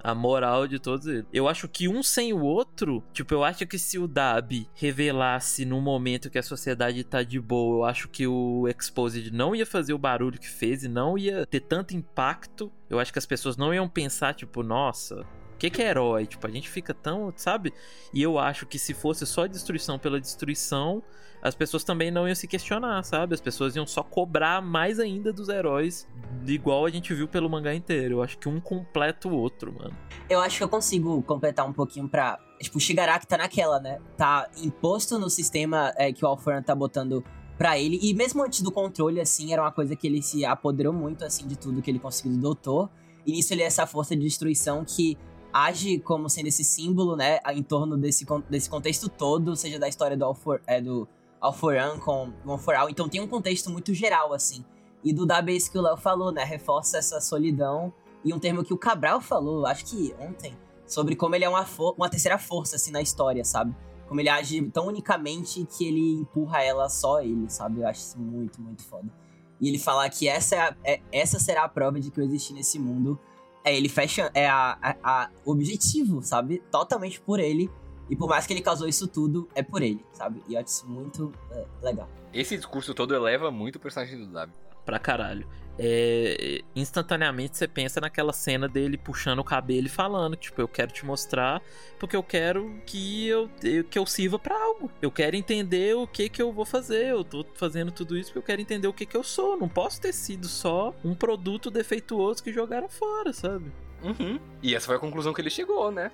a 0.03 0.15
moral 0.15 0.67
de 0.67 0.79
todos 0.79 1.05
eles. 1.05 1.25
Eu 1.31 1.47
acho 1.47 1.67
que 1.67 1.87
um 1.87 2.01
sem 2.01 2.33
o 2.33 2.41
outro, 2.41 3.03
tipo, 3.13 3.33
eu 3.33 3.43
acho 3.43 3.65
que 3.67 3.77
se 3.77 3.99
o 3.99 4.07
Dabi 4.07 4.67
revelasse 4.73 5.63
no 5.63 5.79
momento 5.79 6.29
que 6.29 6.39
a 6.39 6.43
sociedade 6.43 7.03
tá 7.03 7.21
de 7.21 7.39
boa, 7.39 7.77
eu 7.77 7.85
acho 7.85 8.07
que 8.07 8.25
o 8.25 8.67
Exposed 8.67 9.31
não 9.31 9.55
ia 9.55 9.65
fazer 9.65 9.93
o 9.93 9.99
barulho 9.99 10.39
que 10.39 10.49
fez 10.49 10.83
e 10.83 10.87
não 10.87 11.17
ia 11.17 11.45
ter 11.45 11.61
tanto 11.61 11.95
impacto. 11.95 12.71
Eu 12.89 12.99
acho 12.99 13.13
que 13.13 13.19
as 13.19 13.25
pessoas 13.25 13.57
não 13.57 13.73
iam 13.73 13.87
pensar, 13.87 14.33
tipo, 14.33 14.63
nossa, 14.63 15.25
que, 15.61 15.69
que 15.69 15.81
é 15.83 15.89
herói? 15.89 16.25
Tipo, 16.25 16.47
a 16.47 16.49
gente 16.49 16.67
fica 16.67 16.91
tão, 16.91 17.31
sabe? 17.35 17.71
E 18.11 18.19
eu 18.19 18.39
acho 18.39 18.65
que 18.65 18.79
se 18.79 18.95
fosse 18.95 19.27
só 19.27 19.45
destruição 19.45 19.99
pela 19.99 20.19
destruição, 20.19 21.03
as 21.39 21.53
pessoas 21.53 21.83
também 21.83 22.09
não 22.09 22.27
iam 22.27 22.33
se 22.33 22.47
questionar, 22.47 23.03
sabe? 23.03 23.35
As 23.35 23.41
pessoas 23.41 23.75
iam 23.75 23.85
só 23.85 24.01
cobrar 24.01 24.59
mais 24.59 24.99
ainda 24.99 25.31
dos 25.31 25.49
heróis, 25.49 26.07
igual 26.47 26.85
a 26.85 26.89
gente 26.89 27.13
viu 27.13 27.27
pelo 27.27 27.47
mangá 27.47 27.75
inteiro. 27.75 28.15
Eu 28.15 28.23
acho 28.23 28.39
que 28.39 28.49
um 28.49 28.59
completa 28.59 29.27
o 29.27 29.35
outro, 29.35 29.71
mano. 29.71 29.95
Eu 30.27 30.39
acho 30.39 30.57
que 30.57 30.63
eu 30.63 30.69
consigo 30.69 31.21
completar 31.21 31.67
um 31.67 31.73
pouquinho 31.73 32.09
pra. 32.09 32.39
Tipo, 32.59 32.79
o 32.79 32.81
Shigaraki 32.81 33.27
tá 33.27 33.37
naquela, 33.37 33.79
né? 33.79 33.99
Tá 34.17 34.49
imposto 34.57 35.19
no 35.19 35.29
sistema 35.29 35.93
é, 35.95 36.11
que 36.11 36.25
o 36.25 36.27
Alforan 36.27 36.63
tá 36.63 36.73
botando 36.73 37.23
pra 37.55 37.77
ele. 37.77 37.99
E 38.01 38.15
mesmo 38.15 38.43
antes 38.43 38.61
do 38.61 38.71
controle, 38.71 39.21
assim, 39.21 39.53
era 39.53 39.61
uma 39.61 39.71
coisa 39.71 39.95
que 39.95 40.07
ele 40.07 40.23
se 40.23 40.43
apoderou 40.43 40.91
muito, 40.91 41.23
assim, 41.23 41.45
de 41.47 41.55
tudo 41.55 41.83
que 41.83 41.91
ele 41.91 41.99
conseguiu 41.99 42.31
do 42.31 42.39
doutor. 42.39 42.89
E 43.25 43.31
nisso 43.31 43.53
ele 43.53 43.61
é 43.61 43.65
essa 43.65 43.85
força 43.85 44.15
de 44.15 44.23
destruição 44.23 44.83
que 44.83 45.17
age 45.53 45.99
como 45.99 46.29
sendo 46.29 46.47
esse 46.47 46.63
símbolo, 46.63 47.15
né? 47.15 47.39
Em 47.53 47.63
torno 47.63 47.97
desse, 47.97 48.25
desse 48.49 48.69
contexto 48.69 49.09
todo, 49.09 49.55
seja 49.55 49.79
da 49.79 49.87
história 49.87 50.17
do 50.17 50.25
Alfor, 50.25 50.61
é, 50.67 50.81
do 50.81 51.07
Alforan 51.39 51.99
com 51.99 52.31
o 52.45 52.51
Alforal. 52.51 52.89
Então 52.89 53.09
tem 53.09 53.21
um 53.21 53.27
contexto 53.27 53.69
muito 53.69 53.93
geral, 53.93 54.33
assim. 54.33 54.63
E 55.03 55.11
do 55.11 55.25
da 55.25 55.41
base 55.41 55.69
que 55.69 55.77
o 55.77 55.81
Léo 55.81 55.97
falou, 55.97 56.31
né? 56.31 56.43
Reforça 56.43 56.97
essa 56.97 57.19
solidão. 57.19 57.93
E 58.23 58.33
um 58.33 58.39
termo 58.39 58.63
que 58.63 58.73
o 58.73 58.77
Cabral 58.77 59.19
falou, 59.19 59.65
acho 59.65 59.85
que 59.85 60.13
ontem, 60.19 60.55
sobre 60.85 61.15
como 61.15 61.33
ele 61.33 61.43
é 61.43 61.49
uma, 61.49 61.65
uma 61.97 62.09
terceira 62.09 62.37
força, 62.37 62.75
assim, 62.75 62.91
na 62.91 63.01
história, 63.01 63.43
sabe? 63.43 63.75
Como 64.07 64.19
ele 64.19 64.29
age 64.29 64.61
tão 64.69 64.87
unicamente 64.87 65.65
que 65.65 65.87
ele 65.87 66.21
empurra 66.21 66.61
ela 66.61 66.87
só 66.87 67.21
ele, 67.21 67.49
sabe? 67.49 67.81
Eu 67.81 67.87
acho 67.87 68.01
isso 68.01 68.19
muito, 68.19 68.61
muito 68.61 68.83
foda. 68.83 69.11
E 69.59 69.67
ele 69.69 69.79
falar 69.79 70.09
que 70.09 70.27
essa, 70.27 70.55
é 70.55 70.59
a, 70.59 70.75
é, 70.83 71.01
essa 71.11 71.39
será 71.39 71.63
a 71.63 71.69
prova 71.69 71.99
de 71.99 72.11
que 72.11 72.19
eu 72.19 72.23
existi 72.23 72.53
nesse 72.53 72.77
mundo. 72.77 73.19
É, 73.63 73.75
ele 73.75 73.89
fecha. 73.89 74.31
É 74.33 74.47
a, 74.47 74.77
a, 74.81 74.95
a 75.03 75.29
objetivo, 75.45 76.21
sabe? 76.21 76.61
Totalmente 76.71 77.19
por 77.21 77.39
ele 77.39 77.69
e 78.11 78.15
por 78.15 78.27
mais 78.27 78.45
que 78.45 78.51
ele 78.51 78.61
causou 78.61 78.89
isso 78.89 79.07
tudo, 79.07 79.47
é 79.55 79.63
por 79.63 79.81
ele, 79.81 80.05
sabe? 80.11 80.43
E 80.49 80.55
eu 80.55 80.59
acho 80.59 80.67
isso 80.67 80.85
muito 80.85 81.31
é, 81.49 81.65
legal. 81.81 82.09
Esse 82.33 82.57
discurso 82.57 82.93
todo 82.93 83.15
eleva 83.15 83.49
muito 83.49 83.77
o 83.77 83.79
personagem 83.79 84.17
do 84.19 84.27
Dabi. 84.27 84.51
Pra 84.85 84.99
caralho. 84.99 85.47
É, 85.79 86.61
instantaneamente 86.75 87.57
você 87.57 87.67
pensa 87.67 87.99
naquela 87.99 88.33
cena 88.33 88.67
dele 88.67 88.97
puxando 88.97 89.39
o 89.39 89.43
cabelo 89.43 89.87
e 89.87 89.89
falando, 89.89 90.35
tipo, 90.35 90.61
eu 90.61 90.67
quero 90.67 90.91
te 90.91 91.05
mostrar 91.05 91.61
porque 91.99 92.15
eu 92.15 92.23
quero 92.23 92.81
que 92.85 93.27
eu, 93.27 93.49
que 93.89 93.97
eu 93.97 94.05
sirva 94.05 94.37
para 94.37 94.55
algo. 94.55 94.91
Eu 95.01 95.11
quero 95.11 95.35
entender 95.35 95.95
o 95.95 96.05
que 96.05 96.29
que 96.29 96.41
eu 96.41 96.51
vou 96.51 96.65
fazer. 96.65 97.07
Eu 97.07 97.23
tô 97.23 97.45
fazendo 97.55 97.91
tudo 97.91 98.17
isso 98.17 98.29
porque 98.29 98.39
eu 98.39 98.43
quero 98.43 98.61
entender 98.61 98.87
o 98.87 98.93
que 98.93 99.05
que 99.05 99.17
eu 99.17 99.23
sou. 99.23 99.57
Não 99.57 99.69
posso 99.69 100.01
ter 100.01 100.13
sido 100.13 100.47
só 100.47 100.93
um 101.03 101.15
produto 101.15 101.71
defeituoso 101.71 102.43
que 102.43 102.51
jogaram 102.51 102.89
fora, 102.89 103.33
sabe? 103.33 103.71
Uhum. 104.03 104.39
E 104.61 104.75
essa 104.75 104.87
foi 104.87 104.95
a 104.95 104.99
conclusão 104.99 105.33
que 105.33 105.41
ele 105.41 105.49
chegou, 105.49 105.91
né? 105.91 106.11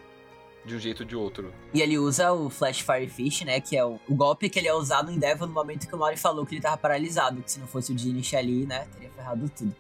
De 0.68 0.76
um 0.76 0.80
jeito 0.80 1.00
ou 1.00 1.06
de 1.06 1.16
outro. 1.16 1.54
E 1.74 1.82
ele 1.82 1.98
usa 1.98 2.32
o 2.32 2.50
Flash 2.50 2.82
Fire 2.82 3.08
Fish, 3.08 3.42
né? 3.42 3.60
Que 3.60 3.78
é 3.78 3.84
o, 3.84 4.00
o, 4.08 4.14
golpe 4.14 4.50
que 4.50 4.60
ele 4.60 4.68
é 4.68 4.74
usado 4.74 5.10
em 5.12 5.18
Devil 5.18 5.48
no 5.48 5.54
momento 5.54 5.88
que 5.88 5.96
o 5.96 5.98
Mori 5.98 6.18
falou 6.18 6.46
que 6.46 6.54
ele 6.54 6.62
tava 6.62 6.78
paralisado. 6.78 7.42
Que 7.42 7.52
se 7.52 7.60
não 7.60 7.68
fosse 7.68 7.92
o 7.92 7.98
Genish 7.98 8.34
ali, 8.34 8.66
né? 8.66 8.86
Teria 8.94 9.10
ferrado 9.10 9.50
tudo. 9.50 9.74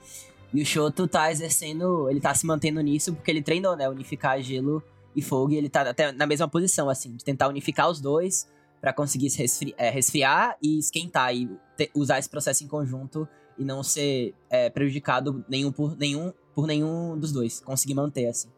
E 0.53 0.61
o 0.61 0.65
Shoto 0.65 1.07
tá 1.07 1.31
exercendo. 1.31 2.09
Ele 2.09 2.19
tá 2.19 2.33
se 2.33 2.45
mantendo 2.45 2.81
nisso 2.81 3.13
porque 3.13 3.29
ele 3.29 3.41
treinou, 3.41 3.75
né? 3.75 3.87
Unificar 3.89 4.41
gelo 4.41 4.81
e 5.15 5.21
fogo. 5.21 5.51
E 5.51 5.57
ele 5.57 5.69
tá 5.69 5.81
até 5.81 6.11
na 6.11 6.25
mesma 6.25 6.47
posição, 6.47 6.89
assim, 6.89 7.15
de 7.15 7.23
tentar 7.23 7.49
unificar 7.49 7.89
os 7.89 7.99
dois 7.99 8.47
para 8.79 8.93
conseguir 8.93 9.29
se 9.29 9.39
resfri 9.39 9.75
é, 9.77 9.89
resfriar 9.89 10.57
e 10.61 10.79
esquentar. 10.79 11.35
E 11.35 11.49
te, 11.75 11.91
usar 11.93 12.17
esse 12.17 12.29
processo 12.29 12.63
em 12.63 12.67
conjunto 12.67 13.27
e 13.57 13.65
não 13.65 13.83
ser 13.83 14.33
é, 14.49 14.69
prejudicado 14.69 15.43
nenhum 15.49 15.71
por 15.71 15.97
nenhum 15.97 16.31
por 16.55 16.65
nenhum 16.65 17.17
dos 17.17 17.31
dois. 17.31 17.59
Conseguir 17.59 17.93
manter, 17.93 18.27
assim. 18.27 18.49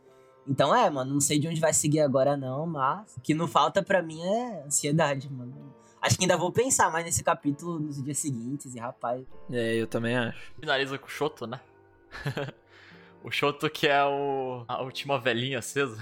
Então 0.50 0.76
é, 0.76 0.90
mano, 0.90 1.14
não 1.14 1.22
sei 1.22 1.38
de 1.38 1.48
onde 1.48 1.62
vai 1.62 1.72
seguir 1.72 2.00
agora 2.00 2.36
não, 2.36 2.66
mas 2.66 3.16
o 3.16 3.22
que 3.22 3.36
não 3.36 3.48
falta 3.48 3.84
para 3.84 4.02
mim 4.02 4.20
é 4.20 4.64
ansiedade, 4.66 5.32
mano. 5.32 5.72
Acho 6.02 6.18
que 6.18 6.24
ainda 6.24 6.38
vou 6.38 6.52
pensar 6.52 6.92
mais 6.92 7.06
nesse 7.06 7.24
capítulo 7.24 7.80
nos 7.80 8.02
dias 8.02 8.18
seguintes, 8.18 8.74
e 8.74 8.80
rapaz. 8.80 9.28
É, 9.52 9.76
eu 9.76 9.86
também 9.86 10.18
acho. 10.18 10.52
Finaliza 10.60 10.98
com 10.98 11.06
o 11.06 11.10
Shoto, 11.10 11.46
né? 11.46 11.60
o 13.24 13.30
Shoto 13.30 13.70
que 13.70 13.88
é 13.88 14.04
o 14.04 14.64
a 14.68 14.82
última 14.82 15.20
velhinha 15.20 15.60
acesa. 15.60 16.02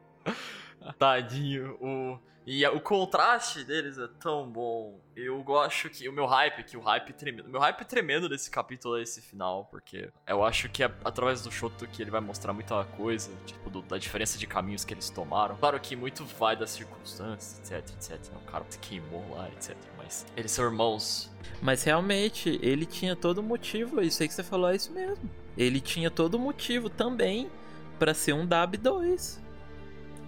Tadinho, 0.98 1.78
o 1.80 2.18
e 2.46 2.66
o 2.66 2.80
contraste 2.80 3.64
deles 3.64 3.96
é 3.96 4.06
tão 4.20 4.50
bom. 4.50 5.00
Eu 5.16 5.42
gosto 5.42 5.88
que 5.88 6.06
o 6.08 6.12
meu 6.12 6.26
hype, 6.26 6.62
que 6.64 6.76
o 6.76 6.80
hype 6.80 7.12
tremendo. 7.14 7.46
O 7.46 7.50
meu 7.50 7.60
hype 7.60 7.84
tremendo 7.84 8.28
desse 8.28 8.50
capítulo 8.50 8.98
é 8.98 9.02
esse 9.02 9.22
final, 9.22 9.64
porque 9.70 10.10
eu 10.26 10.44
acho 10.44 10.68
que 10.68 10.82
é 10.82 10.92
através 11.02 11.42
do 11.42 11.50
Shoto 11.50 11.86
que 11.86 12.02
ele 12.02 12.10
vai 12.10 12.20
mostrar 12.20 12.52
muita 12.52 12.84
coisa, 12.84 13.30
tipo, 13.46 13.70
do, 13.70 13.80
da 13.80 13.96
diferença 13.96 14.36
de 14.36 14.46
caminhos 14.46 14.84
que 14.84 14.92
eles 14.92 15.08
tomaram. 15.08 15.56
Claro 15.56 15.80
que 15.80 15.96
muito 15.96 16.24
vai 16.24 16.54
das 16.54 16.70
circunstâncias, 16.70 17.58
etc, 17.60 17.94
etc. 17.96 18.34
O 18.36 18.50
cara 18.50 18.64
se 18.68 18.78
queimou 18.78 19.24
lá, 19.34 19.48
etc. 19.48 19.74
Mas 19.96 20.26
eles 20.36 20.50
são 20.50 20.66
irmãos. 20.66 21.32
Mas 21.62 21.82
realmente, 21.82 22.58
ele 22.62 22.84
tinha 22.84 23.16
todo 23.16 23.42
motivo, 23.42 24.02
isso 24.02 24.22
aí 24.22 24.28
que 24.28 24.34
você 24.34 24.42
falou 24.42 24.68
é 24.68 24.76
isso 24.76 24.92
mesmo. 24.92 25.30
Ele 25.56 25.80
tinha 25.80 26.10
todo 26.10 26.38
motivo 26.38 26.90
também 26.90 27.50
para 27.98 28.12
ser 28.12 28.34
um 28.34 28.46
DAB2. 28.46 29.38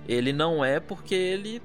Ele 0.09 0.33
não 0.33 0.65
é 0.65 0.81
porque 0.81 1.15
ele 1.15 1.61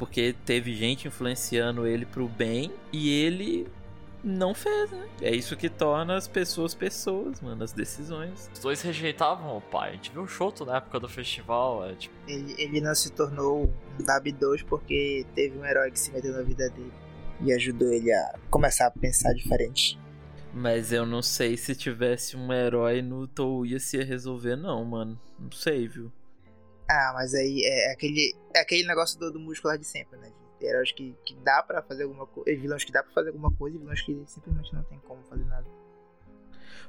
porque 0.00 0.34
teve 0.46 0.74
gente 0.74 1.06
influenciando 1.06 1.86
ele 1.86 2.06
pro 2.06 2.26
bem 2.26 2.72
e 2.90 3.22
ele 3.22 3.68
não 4.24 4.54
fez, 4.54 4.90
né? 4.90 5.06
É 5.20 5.30
isso 5.30 5.54
que 5.58 5.68
torna 5.68 6.16
as 6.16 6.26
pessoas 6.26 6.74
pessoas, 6.74 7.38
mano, 7.42 7.62
as 7.62 7.74
decisões. 7.74 8.50
Os 8.50 8.60
dois 8.60 8.80
rejeitavam 8.80 9.58
o 9.58 9.60
pai. 9.60 9.90
A 9.90 9.92
gente 9.92 10.10
viu 10.10 10.22
o 10.22 10.26
Shoto 10.26 10.64
na 10.64 10.78
época 10.78 10.98
do 10.98 11.06
festival. 11.06 11.84
É, 11.84 11.94
tipo... 11.96 12.14
ele, 12.26 12.54
ele 12.56 12.80
não 12.80 12.94
se 12.94 13.12
tornou 13.12 13.64
um 13.64 14.02
Dab2 14.02 14.64
porque 14.64 15.26
teve 15.34 15.58
um 15.58 15.66
herói 15.66 15.90
que 15.90 16.00
se 16.00 16.10
meteu 16.12 16.32
na 16.32 16.40
vida 16.40 16.70
dele 16.70 16.92
e 17.42 17.52
ajudou 17.52 17.92
ele 17.92 18.10
a 18.10 18.38
começar 18.48 18.86
a 18.86 18.90
pensar 18.90 19.34
diferente. 19.34 20.00
Mas 20.54 20.94
eu 20.94 21.04
não 21.04 21.20
sei 21.20 21.58
se 21.58 21.74
tivesse 21.74 22.38
um 22.38 22.50
herói 22.50 23.02
no 23.02 23.28
Touya 23.28 23.78
se 23.78 23.98
ia 23.98 24.04
resolver, 24.04 24.56
não, 24.56 24.82
mano. 24.82 25.20
Não 25.38 25.52
sei, 25.52 25.86
viu? 25.86 26.10
Ah, 26.92 27.12
mas 27.14 27.34
aí 27.34 27.62
é 27.64 27.92
aquele, 27.92 28.34
é 28.52 28.58
aquele 28.58 28.84
negócio 28.84 29.16
do, 29.16 29.30
do 29.30 29.38
muscular 29.38 29.78
de 29.78 29.84
sempre, 29.84 30.18
né? 30.18 30.32
De 30.58 30.66
heróis 30.66 30.90
que, 30.90 31.16
que 31.24 31.36
dá 31.36 31.62
para 31.62 31.80
fazer 31.82 32.02
alguma 32.02 32.26
coisa, 32.26 32.60
vilões 32.60 32.82
que 32.82 32.90
dá 32.90 33.00
pra 33.00 33.12
fazer 33.12 33.28
alguma 33.28 33.52
coisa 33.52 33.76
e 33.76 33.78
vilões 33.78 34.02
que 34.02 34.20
simplesmente 34.26 34.74
não 34.74 34.82
tem 34.82 34.98
como 34.98 35.22
fazer 35.22 35.44
nada. 35.44 35.66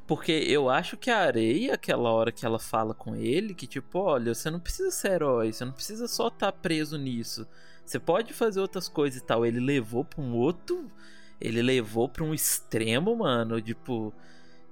Porque 0.08 0.32
eu 0.32 0.72
acho 0.72 0.98
que 0.98 1.12
a 1.12 1.20
areia, 1.20 1.76
aquela 1.76 2.12
hora 2.12 2.32
que 2.32 2.44
ela 2.44 2.58
fala 2.58 2.96
com 2.96 3.16
ele, 3.16 3.54
que 3.54 3.68
tipo, 3.68 4.00
olha, 4.00 4.34
você 4.34 4.50
não 4.50 4.60
precisa 4.60 4.90
ser 4.90 5.12
herói, 5.12 5.54
você 5.54 5.64
não 5.64 5.72
precisa 5.72 6.08
só 6.08 6.30
estar 6.30 6.52
tá 6.52 6.58
preso 6.58 6.98
nisso. 6.98 7.48
Você 7.86 8.00
pode 8.00 8.34
fazer 8.34 8.60
outras 8.60 8.90
coisas 8.90 9.22
e 9.22 9.24
tal. 9.24 9.46
Ele 9.46 9.60
levou 9.60 10.04
pra 10.04 10.22
um 10.22 10.34
outro. 10.34 10.90
Ele 11.40 11.62
levou 11.62 12.10
pra 12.10 12.24
um 12.24 12.34
extremo, 12.34 13.16
mano. 13.16 13.62
Tipo, 13.62 14.14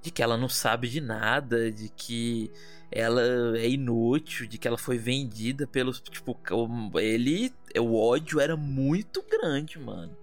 de 0.02 0.12
que 0.12 0.24
ela 0.24 0.38
não 0.38 0.50
sabe 0.50 0.88
de 0.88 1.02
nada, 1.02 1.72
de 1.72 1.90
que 1.90 2.52
ela 2.92 3.22
é 3.58 3.70
inútil, 3.70 4.48
de 4.48 4.58
que 4.58 4.68
ela 4.68 4.78
foi 4.78 4.98
vendida 4.98 5.68
pelos. 5.68 6.00
Tipo, 6.02 6.38
ele. 7.00 7.54
O 7.78 8.00
ódio 8.00 8.40
era 8.40 8.58
muito 8.58 9.24
grande, 9.24 9.78
mano. 9.80 10.16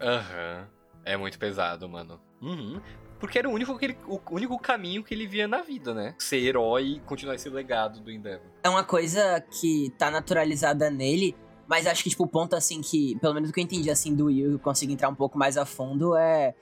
Aham. 0.00 0.60
Uhum. 0.60 0.80
É 1.04 1.16
muito 1.16 1.38
pesado, 1.38 1.88
mano. 1.88 2.20
Uhum. 2.42 2.80
Porque 3.18 3.38
era 3.38 3.48
o 3.48 3.52
único, 3.52 3.76
ele, 3.82 3.96
o 4.06 4.20
único 4.30 4.58
caminho 4.58 5.02
que 5.04 5.12
ele 5.14 5.26
via 5.26 5.46
na 5.46 5.60
vida, 5.62 5.92
né? 5.92 6.14
Ser 6.18 6.38
herói 6.38 6.84
e 6.84 7.00
continuar 7.00 7.34
esse 7.34 7.48
legado 7.50 8.00
do 8.00 8.10
Endeavor. 8.10 8.46
É 8.62 8.68
uma 8.68 8.84
coisa 8.84 9.44
que 9.60 9.92
tá 9.98 10.10
naturalizada 10.10 10.90
nele, 10.90 11.36
mas 11.66 11.86
acho 11.86 12.02
que, 12.02 12.10
tipo, 12.10 12.24
o 12.24 12.26
ponto, 12.26 12.56
assim, 12.56 12.80
que, 12.80 13.18
pelo 13.20 13.34
menos 13.34 13.50
o 13.50 13.52
que 13.52 13.60
eu 13.60 13.64
entendi, 13.64 13.90
assim, 13.90 14.14
do 14.14 14.26
Will, 14.26 14.52
eu 14.52 14.58
consigo 14.58 14.92
entrar 14.92 15.08
um 15.08 15.14
pouco 15.14 15.38
mais 15.38 15.56
a 15.58 15.66
fundo, 15.66 16.16
é 16.16 16.54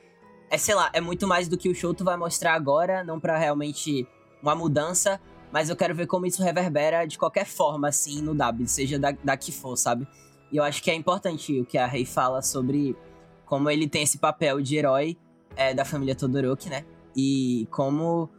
é, 0.50 0.58
sei 0.58 0.74
lá, 0.74 0.90
é 0.92 1.00
muito 1.00 1.26
mais 1.26 1.48
do 1.48 1.56
que 1.56 1.68
o 1.68 1.74
Shoto 1.74 2.04
vai 2.04 2.16
mostrar 2.16 2.54
agora, 2.54 3.04
não 3.04 3.20
para 3.20 3.36
realmente 3.36 4.06
uma 4.42 4.54
mudança, 4.54 5.20
mas 5.52 5.68
eu 5.68 5.76
quero 5.76 5.94
ver 5.94 6.06
como 6.06 6.26
isso 6.26 6.42
reverbera 6.42 7.06
de 7.06 7.18
qualquer 7.18 7.46
forma, 7.46 7.88
assim, 7.88 8.22
no 8.22 8.34
W, 8.34 8.66
seja 8.66 8.98
da, 8.98 9.12
da 9.12 9.36
que 9.36 9.52
for, 9.52 9.76
sabe? 9.76 10.06
E 10.50 10.56
eu 10.56 10.64
acho 10.64 10.82
que 10.82 10.90
é 10.90 10.94
importante 10.94 11.60
o 11.60 11.64
que 11.64 11.76
a 11.76 11.86
Rei 11.86 12.04
fala 12.04 12.40
sobre 12.42 12.96
como 13.44 13.70
ele 13.70 13.88
tem 13.88 14.02
esse 14.02 14.18
papel 14.18 14.60
de 14.60 14.76
herói 14.76 15.16
é, 15.56 15.74
da 15.74 15.84
família 15.84 16.14
Todoroki, 16.14 16.68
né? 16.68 16.84
E 17.16 17.66
como, 17.70 18.30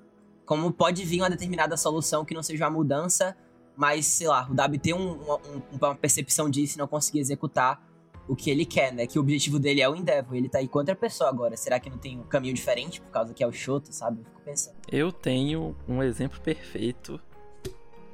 como 0.45 0.71
pode 0.71 1.03
vir 1.03 1.21
uma 1.21 1.29
determinada 1.29 1.75
solução 1.77 2.23
que 2.23 2.33
não 2.33 2.43
seja 2.43 2.65
uma 2.65 2.71
mudança, 2.71 3.35
mas, 3.75 4.05
sei 4.05 4.27
lá, 4.27 4.47
o 4.49 4.53
W 4.53 4.79
tem 4.79 4.93
um, 4.93 5.11
um, 5.11 5.61
uma 5.71 5.95
percepção 5.95 6.49
disso 6.49 6.77
e 6.77 6.79
não 6.79 6.87
conseguir 6.87 7.19
executar 7.19 7.81
o 8.29 8.35
que 8.35 8.51
ele 8.51 8.63
quer, 8.63 8.93
né? 8.93 9.07
Que 9.07 9.17
o 9.17 9.21
objetivo 9.21 9.57
dele 9.57 9.81
é 9.81 9.89
o 9.89 9.95
Endeavor. 9.95 10.35
Ele 10.35 10.47
tá 10.47 10.59
aí 10.59 10.67
com 10.67 10.77
outra 10.77 10.95
pessoa 10.95 11.29
agora. 11.29 11.57
Será 11.57 11.79
que 11.79 11.89
não 11.89 11.97
tem 11.97 12.19
um 12.19 12.23
caminho 12.23 12.53
diferente 12.53 13.01
por 13.01 13.09
causa 13.09 13.33
que 13.33 13.43
é 13.43 13.47
o 13.47 13.51
Shoto, 13.51 13.91
sabe? 13.91 14.19
Eu 14.19 14.25
fico 14.25 14.41
pensando. 14.41 14.75
Eu 14.91 15.11
tenho 15.11 15.75
um 15.87 16.03
exemplo 16.03 16.39
perfeito. 16.39 17.19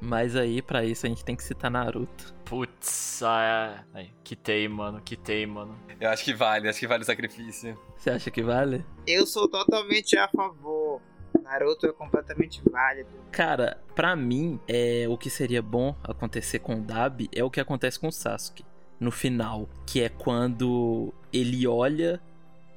Mas 0.00 0.34
aí, 0.34 0.62
para 0.62 0.84
isso, 0.84 1.04
a 1.04 1.08
gente 1.08 1.24
tem 1.24 1.36
que 1.36 1.44
citar 1.44 1.70
Naruto. 1.70 2.34
Putz, 2.46 3.22
ah, 3.22 3.84
é. 3.94 3.98
Aí, 3.98 4.10
quitei, 4.24 4.66
mano, 4.68 5.00
quitei, 5.02 5.46
mano. 5.46 5.78
Eu 6.00 6.08
acho 6.08 6.24
que 6.24 6.32
vale, 6.32 6.68
acho 6.68 6.80
que 6.80 6.86
vale 6.86 7.02
o 7.02 7.06
sacrifício. 7.06 7.78
Você 7.96 8.10
acha 8.10 8.30
que 8.30 8.42
vale? 8.42 8.84
Eu 9.06 9.26
sou 9.26 9.48
totalmente 9.48 10.16
a 10.16 10.28
favor. 10.28 11.00
Naruto 11.42 11.86
é 11.86 11.92
completamente 11.92 12.62
válido. 12.70 13.10
Cara, 13.30 13.82
pra 13.94 14.16
mim, 14.16 14.58
é, 14.66 15.06
o 15.08 15.16
que 15.16 15.28
seria 15.28 15.62
bom 15.62 15.94
acontecer 16.02 16.58
com 16.58 16.76
o 16.76 16.80
Dabi 16.80 17.28
é 17.34 17.44
o 17.44 17.50
que 17.50 17.60
acontece 17.60 18.00
com 18.00 18.08
o 18.08 18.12
Sasuke 18.12 18.64
no 18.98 19.10
final, 19.10 19.68
que 19.86 20.02
é 20.02 20.08
quando 20.08 21.12
ele 21.32 21.66
olha 21.66 22.20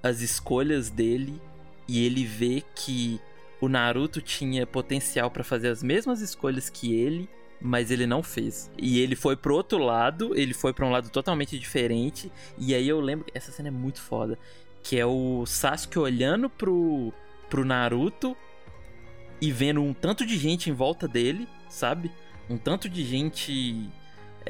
as 0.04 0.22
escolhas 0.22 0.90
dele 0.90 1.42
e 1.88 2.06
ele 2.06 2.26
vê 2.26 2.64
que 2.76 3.20
o 3.62 3.68
Naruto 3.68 4.22
tinha 4.22 4.66
potencial 4.66 5.30
para 5.30 5.44
fazer 5.44 5.70
as 5.70 5.84
mesmas 5.84 6.22
escolhas 6.22 6.70
que 6.70 6.94
ele, 6.94 7.30
mas 7.62 7.92
ele 7.92 8.06
não 8.06 8.24
fez. 8.24 8.72
E 8.78 9.00
ele 9.00 9.16
foi 9.16 9.36
pro 9.36 9.56
outro 9.56 9.78
lado, 9.80 10.38
ele 10.38 10.54
foi 10.54 10.74
para 10.74 10.86
um 10.86 10.92
lado 10.92 11.10
totalmente 11.10 11.60
diferente, 11.60 12.32
e 12.58 12.74
aí 12.74 12.88
eu 12.88 13.02
lembro, 13.02 13.26
essa 13.34 13.52
cena 13.52 13.68
é 13.68 13.72
muito 13.72 14.02
foda, 14.02 14.38
que 14.82 14.98
é 14.98 15.06
o 15.06 15.46
Sasuke 15.46 16.00
olhando 16.00 16.50
pro 16.50 17.14
pro 17.50 17.66
Naruto 17.66 18.38
e 19.42 19.52
vendo 19.52 19.82
um 19.82 19.92
tanto 19.92 20.24
de 20.24 20.38
gente 20.38 20.70
em 20.70 20.74
volta 20.74 21.08
dele, 21.08 21.48
sabe? 21.68 22.12
Um 22.48 22.58
tanto 22.58 22.88
de 22.88 23.04
gente 23.04 23.90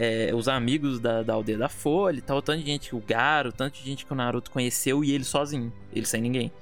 é, 0.01 0.34
os 0.34 0.47
amigos 0.47 0.97
da, 0.97 1.21
da 1.21 1.34
aldeia 1.34 1.57
da 1.57 1.67
Folha 1.67 2.19
e 2.19 2.21
tal, 2.21 2.41
tanto 2.41 2.61
de 2.61 2.65
gente, 2.65 2.95
o 2.95 3.01
Garo, 3.01 3.51
tanto 3.51 3.80
de 3.80 3.84
gente 3.84 4.05
que 4.05 4.13
o 4.13 4.15
Naruto 4.15 4.49
conheceu 4.49 5.03
e 5.03 5.11
ele 5.11 5.26
sozinho, 5.26 5.73
ele 5.91 6.05
sem 6.05 6.21
ninguém. 6.21 6.53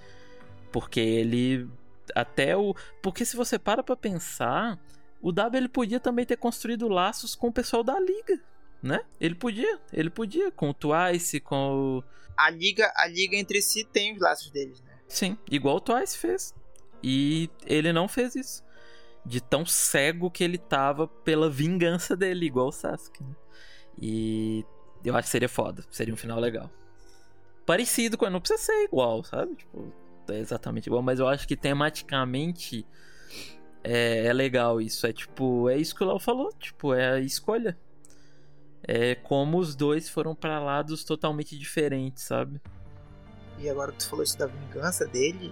Porque 0.71 0.99
ele 0.99 1.69
até 2.15 2.57
o, 2.57 2.75
porque 2.99 3.23
se 3.23 3.35
você 3.35 3.59
para 3.59 3.83
para 3.83 3.95
pensar, 3.95 4.79
o 5.21 5.31
W 5.31 5.55
ele 5.55 5.69
podia 5.69 5.99
também 5.99 6.25
ter 6.25 6.37
construído 6.37 6.87
laços 6.87 7.35
com 7.35 7.49
o 7.49 7.53
pessoal 7.53 7.83
da 7.83 7.99
liga, 7.99 8.41
né? 8.81 9.01
Ele 9.21 9.35
podia, 9.35 9.79
ele 9.93 10.09
podia 10.09 10.49
com 10.49 10.71
o 10.71 10.73
Twice, 10.73 11.39
com 11.39 11.99
o 11.99 12.03
a 12.35 12.49
liga, 12.49 12.91
a 12.95 13.05
liga 13.05 13.35
entre 13.35 13.61
si 13.61 13.83
tem 13.83 14.15
os 14.15 14.19
laços 14.19 14.49
deles, 14.49 14.81
né? 14.81 14.93
Sim, 15.07 15.37
igual 15.51 15.75
o 15.75 15.81
Twice 15.81 16.17
fez. 16.17 16.55
E 17.03 17.51
ele 17.67 17.93
não 17.93 18.07
fez 18.07 18.35
isso 18.35 18.66
de 19.27 19.41
tão 19.41 19.65
cego 19.65 20.31
que 20.31 20.43
ele 20.43 20.57
tava 20.57 21.07
pela 21.07 21.49
vingança 21.49 22.15
dele, 22.15 22.45
igual 22.45 22.69
o 22.69 22.71
Sasuke. 22.71 23.23
Né? 23.23 23.35
E 23.99 24.65
eu 25.03 25.15
acho 25.15 25.25
que 25.25 25.31
seria 25.31 25.49
foda, 25.49 25.83
seria 25.91 26.13
um 26.13 26.17
final 26.17 26.39
legal. 26.39 26.71
Parecido 27.65 28.17
com. 28.17 28.29
Não 28.29 28.39
precisa 28.39 28.61
ser 28.61 28.85
igual, 28.85 29.23
sabe? 29.23 29.55
Tipo, 29.55 29.91
é 30.29 30.39
exatamente 30.39 30.87
igual, 30.87 31.01
mas 31.01 31.19
eu 31.19 31.27
acho 31.27 31.45
que 31.45 31.57
tematicamente 31.57 32.85
é, 33.83 34.27
é 34.27 34.33
legal 34.33 34.79
isso. 34.79 35.05
É 35.05 35.11
tipo, 35.11 35.69
é 35.69 35.77
isso 35.77 35.93
que 35.93 36.03
o 36.03 36.07
Léo 36.07 36.19
falou, 36.19 36.49
tipo, 36.53 36.93
é 36.93 37.13
a 37.13 37.19
escolha. 37.19 37.77
É 38.83 39.15
como 39.15 39.57
os 39.57 39.75
dois 39.75 40.07
foram 40.07 40.33
para 40.33 40.59
lados 40.59 41.03
totalmente 41.03 41.57
diferentes, 41.57 42.23
sabe? 42.23 42.61
E 43.59 43.69
agora 43.69 43.91
que 43.91 43.97
tu 43.97 44.07
falou 44.07 44.23
isso 44.23 44.37
da 44.37 44.45
vingança 44.45 45.05
dele, 45.05 45.51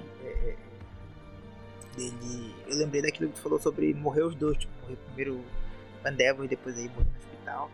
dele. 1.96 2.56
Eu 2.68 2.78
lembrei 2.78 3.02
daquilo 3.02 3.30
que 3.30 3.36
tu 3.36 3.42
falou 3.42 3.60
sobre 3.60 3.94
morrer 3.94 4.24
os 4.24 4.36
dois, 4.36 4.58
tipo, 4.58 4.74
morrer 4.82 4.98
primeiro 5.08 5.36
o 6.04 6.08
Endeavor 6.08 6.46
e 6.46 6.48
depois 6.48 6.78
aí 6.78 6.88
morrer 6.90 7.06
no 7.06 7.18
hospital. 7.18 7.72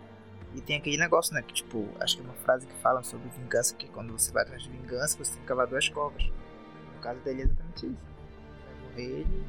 E 0.53 0.61
tem 0.61 0.75
aquele 0.77 0.97
negócio, 0.97 1.33
né? 1.33 1.41
Que 1.41 1.53
tipo, 1.53 1.87
acho 1.99 2.17
que 2.17 2.21
é 2.21 2.25
uma 2.25 2.33
frase 2.33 2.67
que 2.67 2.73
fala 2.75 3.03
sobre 3.03 3.29
vingança, 3.29 3.75
que 3.75 3.87
quando 3.87 4.11
você 4.11 4.31
vai 4.31 4.43
atrás 4.43 4.63
de 4.63 4.69
vingança, 4.69 5.17
você 5.17 5.31
tem 5.31 5.41
que 5.41 5.47
cavar 5.47 5.67
duas 5.67 5.87
covas. 5.89 6.23
No 6.95 7.01
caso 7.01 7.19
dele 7.21 7.41
é 7.41 7.45
exatamente 7.45 7.85
isso. 7.85 7.97
Vai 8.65 8.89
morrer 8.89 9.19
ele. 9.19 9.43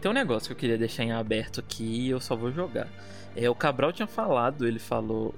Tem 0.00 0.10
um 0.10 0.14
negócio 0.14 0.48
que 0.48 0.52
eu 0.52 0.56
queria 0.56 0.78
deixar 0.78 1.04
em 1.04 1.12
aberto 1.12 1.60
aqui 1.60 1.84
e 1.84 2.10
eu 2.10 2.20
só 2.20 2.36
vou 2.36 2.52
jogar. 2.52 2.88
É, 3.36 3.48
o 3.48 3.54
Cabral 3.54 3.92
tinha 3.92 4.06
falado, 4.06 4.66
ele 4.66 4.78
falou 4.78 5.34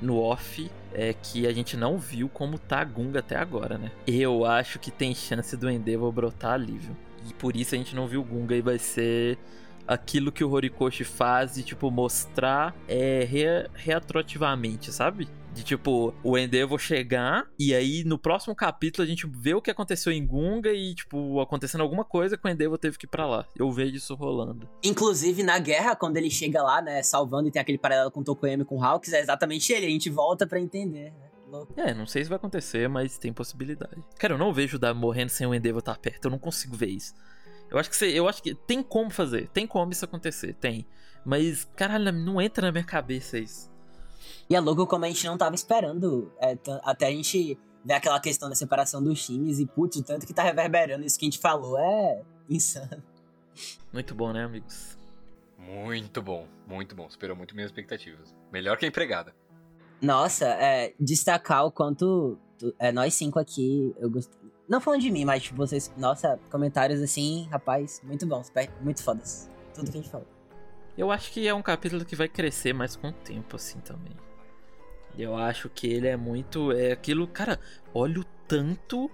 no 0.00 0.18
off, 0.18 0.70
é 0.94 1.12
que 1.12 1.46
a 1.46 1.52
gente 1.52 1.76
não 1.76 1.98
viu 1.98 2.28
como 2.28 2.58
tá 2.58 2.80
a 2.80 2.84
Gunga 2.84 3.18
até 3.18 3.36
agora, 3.36 3.76
né? 3.76 3.90
Eu 4.06 4.44
acho 4.44 4.78
que 4.78 4.90
tem 4.90 5.14
chance 5.14 5.56
do 5.56 5.68
Endeavor 5.68 6.12
brotar 6.12 6.52
ali, 6.52 6.78
viu? 6.78 6.96
E 7.28 7.34
por 7.34 7.56
isso 7.56 7.74
a 7.74 7.78
gente 7.78 7.94
não 7.94 8.06
viu 8.06 8.20
o 8.20 8.24
Gunga 8.24 8.56
e 8.56 8.62
vai 8.62 8.78
ser 8.78 9.38
aquilo 9.86 10.30
que 10.30 10.44
o 10.44 10.50
Horikoshi 10.50 11.02
faz 11.02 11.54
de, 11.54 11.62
tipo, 11.62 11.90
mostrar 11.90 12.76
é, 12.86 13.24
re 13.24 13.46
sabe? 14.90 15.28
De 15.54 15.64
tipo, 15.64 16.14
o 16.22 16.38
Endeavor 16.38 16.78
chegar 16.78 17.48
e 17.58 17.74
aí 17.74 18.04
no 18.04 18.18
próximo 18.18 18.54
capítulo 18.54 19.04
a 19.04 19.08
gente 19.08 19.26
vê 19.26 19.54
o 19.54 19.62
que 19.62 19.70
aconteceu 19.70 20.12
em 20.12 20.24
Gunga 20.24 20.70
e, 20.70 20.94
tipo, 20.94 21.40
acontecendo 21.40 21.80
alguma 21.80 22.04
coisa 22.04 22.36
que 22.36 22.46
o 22.46 22.50
Endeavor 22.50 22.78
teve 22.78 22.98
que 22.98 23.06
ir 23.06 23.08
pra 23.08 23.26
lá. 23.26 23.46
Eu 23.56 23.72
vejo 23.72 23.96
isso 23.96 24.14
rolando. 24.14 24.68
Inclusive, 24.84 25.42
na 25.42 25.58
guerra, 25.58 25.96
quando 25.96 26.16
ele 26.18 26.30
chega 26.30 26.62
lá, 26.62 26.82
né, 26.82 27.02
salvando 27.02 27.48
e 27.48 27.50
tem 27.50 27.60
aquele 27.60 27.78
paralelo 27.78 28.10
com 28.10 28.20
o 28.20 28.24
Tokoyami 28.24 28.64
com 28.64 28.76
o 28.76 28.84
Hawks, 28.84 29.12
é 29.12 29.20
exatamente 29.20 29.72
ele. 29.72 29.86
A 29.86 29.90
gente 29.90 30.10
volta 30.10 30.46
para 30.46 30.60
entender, 30.60 31.10
né? 31.10 31.27
É, 31.76 31.94
não 31.94 32.06
sei 32.06 32.22
se 32.22 32.28
vai 32.28 32.36
acontecer, 32.36 32.88
mas 32.88 33.18
tem 33.18 33.32
possibilidade. 33.32 34.02
Cara, 34.18 34.34
eu 34.34 34.38
não 34.38 34.52
vejo 34.52 34.76
o 34.76 34.80
Dabi 34.80 34.98
morrendo 34.98 35.30
sem 35.30 35.46
o 35.46 35.54
Endeavor 35.54 35.80
estar 35.80 35.98
perto. 35.98 36.26
Eu 36.26 36.30
não 36.30 36.38
consigo 36.38 36.76
ver 36.76 36.88
isso. 36.88 37.14
Eu 37.70 37.78
acho 37.78 37.90
que 37.90 37.96
você, 37.96 38.06
eu 38.08 38.28
acho 38.28 38.42
que 38.42 38.54
tem 38.54 38.82
como 38.82 39.10
fazer, 39.10 39.48
tem 39.48 39.66
como 39.66 39.92
isso 39.92 40.04
acontecer, 40.04 40.54
tem. 40.54 40.86
Mas, 41.24 41.68
caralho, 41.76 42.12
não 42.12 42.40
entra 42.40 42.66
na 42.66 42.72
minha 42.72 42.84
cabeça 42.84 43.38
isso. 43.38 43.70
E 44.48 44.56
é 44.56 44.60
louco 44.60 44.86
como 44.86 45.04
a 45.04 45.08
gente 45.08 45.26
não 45.26 45.36
tava 45.36 45.54
esperando. 45.54 46.32
É, 46.40 46.56
até 46.82 47.06
a 47.06 47.10
gente 47.10 47.58
ver 47.84 47.94
aquela 47.94 48.18
questão 48.20 48.48
da 48.48 48.54
separação 48.54 49.02
dos 49.02 49.24
times 49.24 49.58
e, 49.58 49.66
putz, 49.66 49.96
o 49.96 50.02
tanto 50.02 50.26
que 50.26 50.32
tá 50.32 50.42
reverberando 50.42 51.04
isso 51.04 51.18
que 51.18 51.26
a 51.26 51.30
gente 51.30 51.38
falou 51.38 51.78
é 51.78 52.22
insano. 52.48 53.02
Muito 53.92 54.14
bom, 54.14 54.32
né, 54.32 54.44
amigos? 54.44 54.96
Muito 55.58 56.22
bom, 56.22 56.46
muito 56.66 56.94
bom. 56.94 57.10
Superou 57.10 57.36
muito 57.36 57.54
minhas 57.54 57.70
expectativas. 57.70 58.34
Melhor 58.50 58.78
que 58.78 58.84
a 58.84 58.88
empregada. 58.88 59.34
Nossa, 60.00 60.46
é, 60.46 60.94
destacar 60.98 61.66
o 61.66 61.72
quanto 61.72 62.38
é, 62.78 62.92
nós 62.92 63.14
cinco 63.14 63.38
aqui, 63.38 63.94
eu 63.98 64.10
gostei. 64.10 64.38
Não 64.68 64.80
falando 64.80 65.00
de 65.00 65.10
mim, 65.10 65.24
mas 65.24 65.42
tipo, 65.42 65.56
vocês. 65.56 65.92
Nossa, 65.96 66.38
comentários 66.50 67.00
assim, 67.00 67.48
rapaz, 67.50 68.00
muito 68.04 68.26
bons, 68.26 68.52
muito 68.80 69.02
fodas. 69.02 69.48
Tudo 69.74 69.90
que 69.90 69.98
a 69.98 70.00
gente 70.00 70.10
falou. 70.10 70.26
Eu 70.96 71.10
acho 71.12 71.30
que 71.32 71.46
é 71.46 71.54
um 71.54 71.62
capítulo 71.62 72.04
que 72.04 72.16
vai 72.16 72.28
crescer 72.28 72.72
mais 72.72 72.96
com 72.96 73.08
o 73.08 73.12
tempo, 73.12 73.56
assim, 73.56 73.78
também. 73.80 74.12
Eu 75.16 75.36
acho 75.36 75.68
que 75.68 75.86
ele 75.86 76.08
é 76.08 76.16
muito. 76.16 76.72
É 76.72 76.92
aquilo. 76.92 77.26
Cara, 77.26 77.58
olha 77.94 78.20
o 78.20 78.24
tanto 78.46 79.10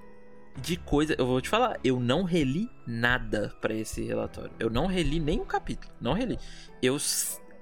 de 0.57 0.77
coisa. 0.77 1.15
Eu 1.19 1.27
vou 1.27 1.41
te 1.41 1.49
falar, 1.49 1.79
eu 1.85 2.01
não 2.01 2.25
reli 2.25 2.71
nada 2.87 3.55
para 3.61 3.75
esse 3.75 4.03
relatório. 4.03 4.53
Eu 4.59 4.71
não 4.71 4.87
reli 4.87 5.21
nenhum 5.21 5.45
capítulo. 5.45 5.93
Não 6.01 6.15
reli. 6.15 6.39
Eu 6.83 6.99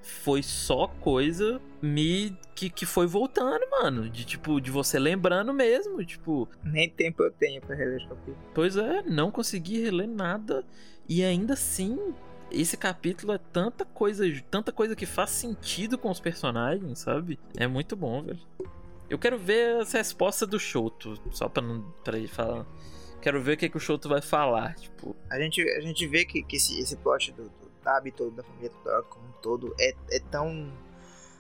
foi 0.02 0.42
só 0.42 0.88
coisa 0.88 1.60
me 1.80 2.36
que, 2.54 2.68
que 2.68 2.84
foi 2.84 3.06
voltando, 3.06 3.62
mano. 3.70 4.08
De 4.08 4.24
tipo, 4.24 4.60
de 4.60 4.70
você 4.70 4.98
lembrando 4.98 5.52
mesmo, 5.52 6.04
tipo. 6.04 6.48
Nem 6.62 6.88
tempo 6.88 7.22
eu 7.22 7.30
tenho 7.30 7.60
pra 7.60 7.74
reler 7.74 7.98
esse 7.98 8.08
capítulo. 8.08 8.36
Pois 8.54 8.76
é, 8.76 9.02
não 9.02 9.30
consegui 9.30 9.82
reler 9.82 10.08
nada. 10.08 10.64
E 11.08 11.24
ainda 11.24 11.54
assim, 11.54 12.14
esse 12.50 12.76
capítulo 12.76 13.32
é 13.32 13.38
tanta 13.38 13.84
coisa, 13.84 14.24
tanta 14.50 14.72
coisa 14.72 14.94
que 14.94 15.06
faz 15.06 15.30
sentido 15.30 15.96
com 15.96 16.10
os 16.10 16.20
personagens, 16.20 16.98
sabe? 16.98 17.38
É 17.56 17.66
muito 17.66 17.96
bom, 17.96 18.22
velho. 18.22 18.40
Eu 19.08 19.18
quero 19.18 19.38
ver 19.38 19.80
as 19.80 19.92
respostas 19.92 20.48
do 20.48 20.58
Shoto, 20.58 21.20
só 21.30 21.48
pra 21.48 21.62
não 21.62 21.82
pra 22.02 22.16
ele 22.16 22.28
falar. 22.28 22.66
Quero 23.22 23.40
ver 23.40 23.52
o 23.52 23.56
que, 23.56 23.68
que 23.68 23.76
o 23.76 23.80
Shoto 23.80 24.08
vai 24.08 24.20
falar, 24.20 24.74
tipo. 24.74 25.14
A 25.30 25.38
gente, 25.38 25.62
a 25.62 25.80
gente 25.80 26.04
vê 26.08 26.24
que, 26.24 26.42
que 26.42 26.56
esse, 26.56 26.80
esse 26.80 26.96
plot 26.96 27.30
do, 27.30 27.44
do 27.44 27.70
Tabi 27.80 28.10
todo, 28.10 28.34
da 28.34 28.42
família 28.42 28.68
Todoroki 28.68 29.08
como 29.10 29.28
um 29.28 29.32
todo, 29.40 29.74
é, 29.78 29.94
é 30.10 30.18
tão 30.18 30.72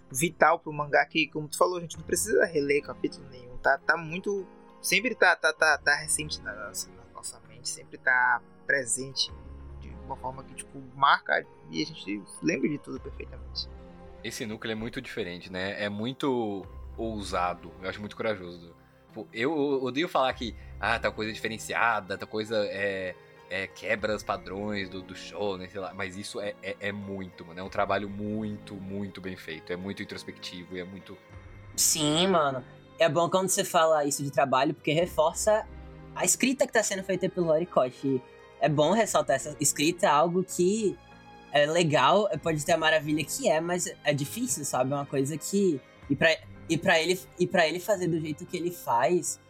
vital 0.08 0.60
pro 0.60 0.72
mangá 0.72 1.04
que, 1.04 1.26
como 1.26 1.48
tu 1.48 1.58
falou, 1.58 1.78
a 1.78 1.80
gente 1.80 1.96
não 1.96 2.04
precisa 2.04 2.44
reler 2.44 2.84
capítulo 2.84 3.26
nenhum. 3.30 3.56
Tá, 3.56 3.78
tá 3.78 3.96
muito. 3.96 4.46
Sempre 4.80 5.16
tá, 5.16 5.34
tá, 5.34 5.52
tá, 5.52 5.76
tá 5.76 5.96
recente 5.96 6.40
na 6.42 6.54
nossa, 6.54 6.88
na 6.88 7.14
nossa 7.14 7.40
mente, 7.48 7.68
sempre 7.68 7.98
tá 7.98 8.40
presente 8.64 9.32
de 9.80 9.88
uma 10.06 10.16
forma 10.16 10.44
que, 10.44 10.54
tipo, 10.54 10.80
marca 10.94 11.44
e 11.68 11.82
a 11.82 11.86
gente 11.86 12.22
lembra 12.40 12.68
de 12.68 12.78
tudo 12.78 13.00
perfeitamente. 13.00 13.68
Esse 14.22 14.46
núcleo 14.46 14.70
é 14.70 14.76
muito 14.76 15.02
diferente, 15.02 15.50
né? 15.50 15.82
É 15.82 15.88
muito 15.88 16.64
ousado. 16.96 17.72
Eu 17.82 17.88
acho 17.88 17.98
muito 17.98 18.16
corajoso 18.16 18.72
Pô, 19.12 19.26
eu 19.32 19.52
odeio 19.82 20.08
falar 20.08 20.32
que, 20.32 20.54
ah, 20.80 20.98
tal 20.98 21.12
coisa 21.12 21.30
é 21.30 21.34
diferenciada, 21.34 22.16
tal 22.16 22.28
coisa 22.28 22.56
é, 22.70 23.14
é 23.50 23.66
quebra 23.66 24.14
os 24.16 24.22
padrões 24.22 24.88
do, 24.88 25.02
do 25.02 25.14
show, 25.14 25.58
né, 25.58 25.68
sei 25.68 25.80
lá. 25.80 25.92
Mas 25.94 26.16
isso 26.16 26.40
é, 26.40 26.54
é, 26.62 26.76
é 26.80 26.92
muito, 26.92 27.44
mano. 27.44 27.60
É 27.60 27.62
um 27.62 27.68
trabalho 27.68 28.08
muito, 28.08 28.74
muito 28.74 29.20
bem 29.20 29.36
feito. 29.36 29.72
É 29.72 29.76
muito 29.76 30.02
introspectivo 30.02 30.76
e 30.76 30.80
é 30.80 30.84
muito. 30.84 31.16
Sim, 31.76 32.28
mano. 32.28 32.64
É 32.98 33.08
bom 33.08 33.28
quando 33.28 33.48
você 33.48 33.64
fala 33.64 34.04
isso 34.04 34.22
de 34.22 34.30
trabalho, 34.30 34.74
porque 34.74 34.92
reforça 34.92 35.66
a 36.14 36.24
escrita 36.24 36.66
que 36.66 36.72
tá 36.72 36.82
sendo 36.82 37.02
feita 37.02 37.28
pelo 37.28 37.48
Horikoshi. 37.48 38.22
É 38.60 38.68
bom 38.68 38.92
ressaltar 38.92 39.36
essa 39.36 39.56
escrita, 39.60 40.08
algo 40.08 40.44
que 40.44 40.96
é 41.52 41.66
legal, 41.66 42.28
pode 42.42 42.64
ter 42.64 42.72
a 42.72 42.78
maravilha 42.78 43.22
que 43.24 43.48
é, 43.48 43.60
mas 43.60 43.92
é 44.04 44.14
difícil, 44.14 44.64
sabe? 44.64 44.92
É 44.92 44.94
uma 44.94 45.06
coisa 45.06 45.36
que. 45.36 45.80
E 46.08 46.16
pra, 46.16 46.34
e 46.68 46.78
pra, 46.78 47.00
ele, 47.00 47.18
e 47.38 47.46
pra 47.46 47.66
ele 47.66 47.80
fazer 47.80 48.08
do 48.08 48.20
jeito 48.20 48.46
que 48.46 48.56
ele 48.56 48.70
faz. 48.70 49.40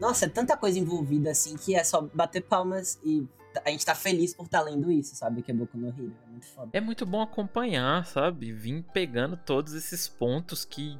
Nossa, 0.00 0.26
é 0.26 0.28
tanta 0.28 0.56
coisa 0.56 0.78
envolvida 0.78 1.30
assim 1.30 1.56
que 1.56 1.74
é 1.74 1.84
só 1.84 2.02
bater 2.12 2.42
palmas 2.42 2.98
e 3.04 3.26
a 3.64 3.70
gente 3.70 3.86
tá 3.86 3.94
feliz 3.94 4.34
por 4.34 4.46
estar 4.46 4.58
tá 4.58 4.64
lendo 4.64 4.90
isso, 4.90 5.14
sabe? 5.14 5.42
Que 5.42 5.50
é 5.50 5.54
Boku 5.54 5.78
no 5.78 5.88
Hero. 5.88 6.12
É 6.26 6.30
muito 6.30 6.46
foda. 6.46 6.70
É 6.72 6.80
muito 6.80 7.06
bom 7.06 7.22
acompanhar, 7.22 8.04
sabe? 8.06 8.52
Vim 8.52 8.82
pegando 8.82 9.36
todos 9.36 9.74
esses 9.74 10.08
pontos 10.08 10.64
que 10.64 10.98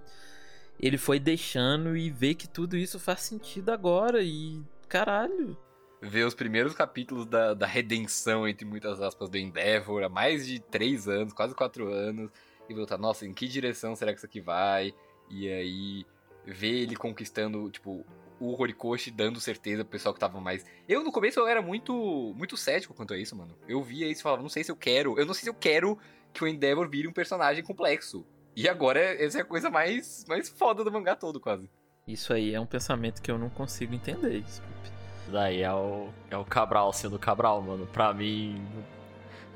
ele 0.79 0.99
foi 0.99 1.19
deixando 1.19 1.97
e 1.97 2.11
ver 2.11 2.35
que 2.35 2.49
tudo 2.49 2.77
isso 2.77 2.99
faz 3.01 3.23
sentido 3.23 3.71
agora 3.71 4.23
e 4.23 4.63
caralho. 4.89 5.57
Ver 6.01 6.25
os 6.25 6.35
primeiros 6.35 6.75
capítulos 6.75 7.27
da, 7.27 7.55
da 7.55 7.67
redenção, 7.67 8.47
entre 8.47 8.67
muitas 8.67 9.01
aspas, 9.01 9.29
do 9.29 9.39
Endeavor 9.39 10.03
há 10.03 10.09
mais 10.09 10.47
de 10.47 10.61
três 10.61 11.09
anos, 11.09 11.33
quase 11.33 11.55
quatro 11.55 11.91
anos, 11.91 12.31
e 12.69 12.75
voltar, 12.75 12.99
nossa, 12.99 13.27
em 13.27 13.33
que 13.33 13.49
direção 13.49 13.97
será 13.97 14.13
que 14.13 14.19
isso 14.19 14.27
aqui 14.27 14.41
vai? 14.41 14.95
E 15.31 15.49
aí 15.49 16.07
ver 16.47 16.83
ele 16.83 16.97
conquistando, 16.97 17.71
tipo, 17.71 18.05
o 18.39 18.61
Horikoshi 18.61 19.11
dando 19.11 19.41
certeza 19.41 19.85
pro 19.85 19.93
pessoal 19.93 20.15
que 20.15 20.21
tava 20.21 20.41
mais. 20.41 20.65
Eu 20.89 21.03
no 21.03 21.13
começo 21.13 21.41
eu 21.41 21.47
era 21.47 21.63
muito 21.63 22.35
muito 22.37 22.57
cético 22.57 22.95
quanto 22.95 23.15
a 23.15 23.19
isso, 23.19 23.35
mano. 23.37 23.57
Eu 23.67 23.83
via 23.83 24.09
isso 24.09 24.21
e 24.21 24.23
falava, 24.23 24.43
não 24.43 24.49
sei 24.49 24.65
se 24.65 24.71
eu 24.71 24.77
quero, 24.77 25.19
eu 25.19 25.27
não 25.27 25.35
sei 25.35 25.45
se 25.45 25.51
eu 25.51 25.55
quero 25.55 25.99
que 26.33 26.45
o 26.45 26.49
Endeavor 26.49 26.89
vire 26.89 27.09
um 27.09 27.13
personagem 27.13 27.63
complexo. 27.63 28.27
E 28.57 28.69
agora 28.69 29.01
essa 29.01 29.39
é 29.39 29.41
a 29.43 29.45
coisa 29.45 29.71
mais, 29.71 30.25
mais 30.29 30.49
foda 30.49 30.85
do 30.85 30.93
mangá 30.93 31.17
todo, 31.17 31.41
quase. 31.41 31.69
Isso 32.07 32.33
aí 32.33 32.55
é 32.55 32.61
um 32.61 32.67
pensamento 32.67 33.23
que 33.23 33.31
eu 33.31 33.39
não 33.39 33.49
consigo 33.49 33.95
entender, 33.95 34.43
desculpe. 34.43 34.93
Daí 35.29 35.63
é 35.63 35.73
o, 35.73 36.11
é 36.31 36.37
o 36.37 36.45
Cabral 36.45 36.93
sendo 36.93 37.19
Cabral, 37.19 37.63
mano. 37.63 37.87
Pra 37.87 38.13
mim, 38.13 38.63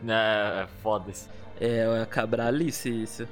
né, 0.03 0.63
é 0.63 0.67
foda 0.83 1.11
isso. 1.11 1.29
É, 1.61 2.03
é 2.03 2.07
cabralice 2.07 2.89
isso. 2.89 3.29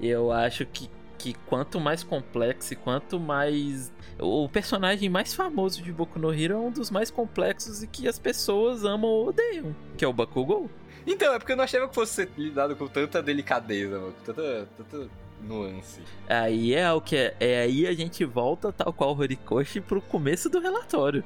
Eu 0.00 0.30
acho 0.30 0.64
que, 0.66 0.88
que 1.24 1.32
quanto 1.46 1.80
mais 1.80 2.02
complexo 2.02 2.74
e 2.74 2.76
quanto 2.76 3.18
mais. 3.18 3.90
O 4.18 4.46
personagem 4.46 5.08
mais 5.08 5.32
famoso 5.32 5.80
de 5.80 5.90
Boku 5.90 6.18
no 6.18 6.32
Hero 6.32 6.52
é 6.52 6.58
um 6.58 6.70
dos 6.70 6.90
mais 6.90 7.10
complexos 7.10 7.82
e 7.82 7.86
que 7.86 8.06
as 8.06 8.18
pessoas 8.18 8.84
amam 8.84 9.08
ou 9.08 9.28
odeiam, 9.28 9.74
que 9.96 10.04
é 10.04 10.08
o 10.08 10.12
Bakugou. 10.12 10.70
Então, 11.06 11.32
é 11.32 11.38
porque 11.38 11.52
eu 11.52 11.56
não 11.56 11.64
achava 11.64 11.88
que 11.88 11.94
fosse 11.94 12.12
ser 12.12 12.30
lidado 12.36 12.76
com 12.76 12.86
tanta 12.86 13.22
delicadeza, 13.22 13.98
mano, 13.98 14.12
com 14.12 14.32
tanta, 14.32 14.68
tanta 14.76 15.08
nuance. 15.40 16.02
Aí 16.28 16.74
é 16.74 16.92
o 16.92 17.00
que 17.00 17.16
é, 17.16 17.34
é 17.40 17.60
aí 17.62 17.86
a 17.86 17.94
gente 17.94 18.22
volta 18.26 18.70
tal 18.70 18.92
qual 18.92 19.14
o 19.14 19.18
Horikoshi 19.18 19.80
pro 19.80 20.02
começo 20.02 20.50
do 20.50 20.60
relatório, 20.60 21.24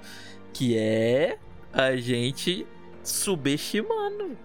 que 0.52 0.78
é 0.78 1.38
a 1.72 1.96
gente 1.96 2.64
subestimando. 3.02 4.36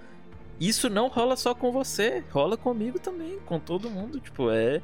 Isso 0.59 0.89
não 0.89 1.07
rola 1.09 1.35
só 1.35 1.53
com 1.53 1.71
você, 1.71 2.23
rola 2.31 2.57
comigo 2.57 2.97
também, 2.97 3.37
com 3.45 3.59
todo 3.59 3.89
mundo, 3.89 4.19
tipo, 4.19 4.49
é 4.49 4.81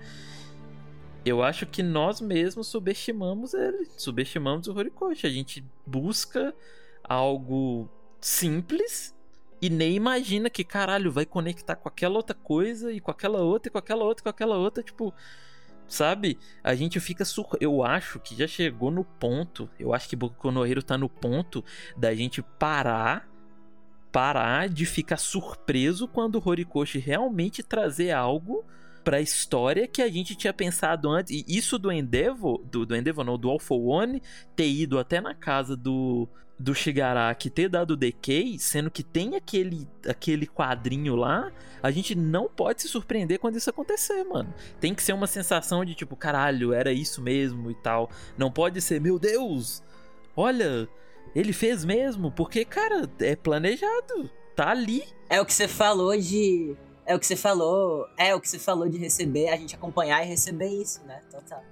eu 1.25 1.43
acho 1.43 1.65
que 1.65 1.83
nós 1.83 2.21
mesmos 2.21 2.67
subestimamos 2.67 3.53
ele, 3.53 3.87
subestimamos 3.97 4.67
o 4.67 4.75
Horikoshi. 4.75 5.27
A 5.27 5.29
gente 5.29 5.63
busca 5.85 6.53
algo 7.03 7.89
simples 8.21 9.15
e 9.61 9.69
nem 9.69 9.95
imagina 9.95 10.49
que, 10.49 10.63
caralho, 10.63 11.11
vai 11.11 11.25
conectar 11.25 11.75
com 11.75 11.89
aquela 11.89 12.15
outra 12.15 12.35
coisa 12.35 12.91
e 12.91 12.99
com 12.99 13.11
aquela 13.11 13.41
outra 13.41 13.69
e 13.69 13.71
com 13.71 13.77
aquela 13.77 14.03
outra 14.03 14.21
e 14.21 14.23
com 14.23 14.29
aquela 14.29 14.57
outra, 14.57 14.81
tipo, 14.81 15.13
sabe? 15.87 16.37
A 16.63 16.73
gente 16.75 16.99
fica 16.99 17.25
sur... 17.25 17.45
eu 17.59 17.83
acho 17.83 18.19
que 18.19 18.35
já 18.35 18.47
chegou 18.47 18.89
no 18.89 19.03
ponto, 19.03 19.69
eu 19.77 19.93
acho 19.93 20.07
que 20.07 20.15
Boku 20.15 20.51
no 20.51 20.65
Hero 20.65 20.81
tá 20.81 20.97
no 20.97 21.09
ponto 21.09 21.63
da 21.97 22.13
gente 22.15 22.41
parar 22.41 23.27
parar 24.11 24.67
de 24.67 24.87
ficar 24.87 25.17
surpreso 25.17 26.07
quando 26.07 26.35
o 26.35 26.49
Horikoshi 26.49 26.97
realmente 26.97 27.61
trazer 27.61 28.09
algo 28.09 28.65
pra 29.10 29.19
história 29.19 29.88
que 29.88 30.03
a 30.03 30.07
gente 30.07 30.36
tinha 30.36 30.53
pensado 30.53 31.10
antes. 31.10 31.31
E 31.36 31.44
isso 31.48 31.80
do 31.80 31.91
Endeavor, 31.91 32.60
do, 32.64 32.86
do 32.86 32.95
Endeavor 32.95 33.26
não, 33.26 33.40
do 33.40 33.49
All 33.49 33.57
for 33.57 33.80
One, 33.80 34.22
ter 34.56 34.69
ido 34.69 34.99
até 34.99 35.19
na 35.19 35.34
casa 35.34 35.76
do, 35.76 36.30
do 36.60 36.76
Shigaraki 36.76 37.49
ter 37.49 37.69
dado 37.69 37.98
decay, 37.98 38.60
sendo 38.60 38.91
que 38.91 39.02
tem 39.02 39.36
aquele, 39.36 39.88
aquele 40.07 40.45
quadrinho 40.45 41.15
lá, 41.15 41.52
a 41.81 41.90
gente 41.90 42.14
não 42.14 42.48
pode 42.48 42.84
se 42.84 42.88
surpreender 42.88 43.40
quando 43.40 43.56
isso 43.56 43.72
acontecer, 43.72 44.23
mano. 44.26 44.53
Tem 44.80 44.94
que 44.94 45.02
ser 45.02 45.14
uma 45.14 45.26
sensação 45.26 45.84
de 45.84 45.95
tipo, 45.95 46.15
caralho, 46.15 46.72
era 46.72 46.94
isso 46.94 47.19
mesmo 47.19 47.72
e 47.72 47.76
tal. 47.81 48.11
Não 48.38 48.52
pode 48.52 48.80
ser, 48.80 49.02
meu 49.02 49.18
Deus, 49.18 49.81
olha, 50.38 50.88
ele 51.34 51.52
fez 51.52 51.84
mesmo, 51.84 52.31
porque, 52.31 52.64
cara, 52.64 53.10
é 53.22 53.36
planejado, 53.36 54.30
tá 54.56 54.69
ali. 54.69 55.03
É 55.27 55.41
o 55.41 55.45
que 55.48 55.53
você 55.53 55.68
falou 55.68 56.15
de. 56.15 56.77
É 57.10 57.15
o 57.15 57.19
que 57.19 57.26
você 57.26 57.36
falou. 57.36 58.07
É 58.15 58.36
o 58.36 58.40
que 58.40 58.48
você 58.48 58.60
falou 58.60 58.88
de 58.88 58.99
receber, 58.99 59.49
a 59.49 59.57
gente 59.57 59.73
acompanhar 59.73 60.23
e 60.23 60.27
receber 60.27 60.68
isso, 60.68 61.03
né? 61.06 61.19
Total. 61.31 61.64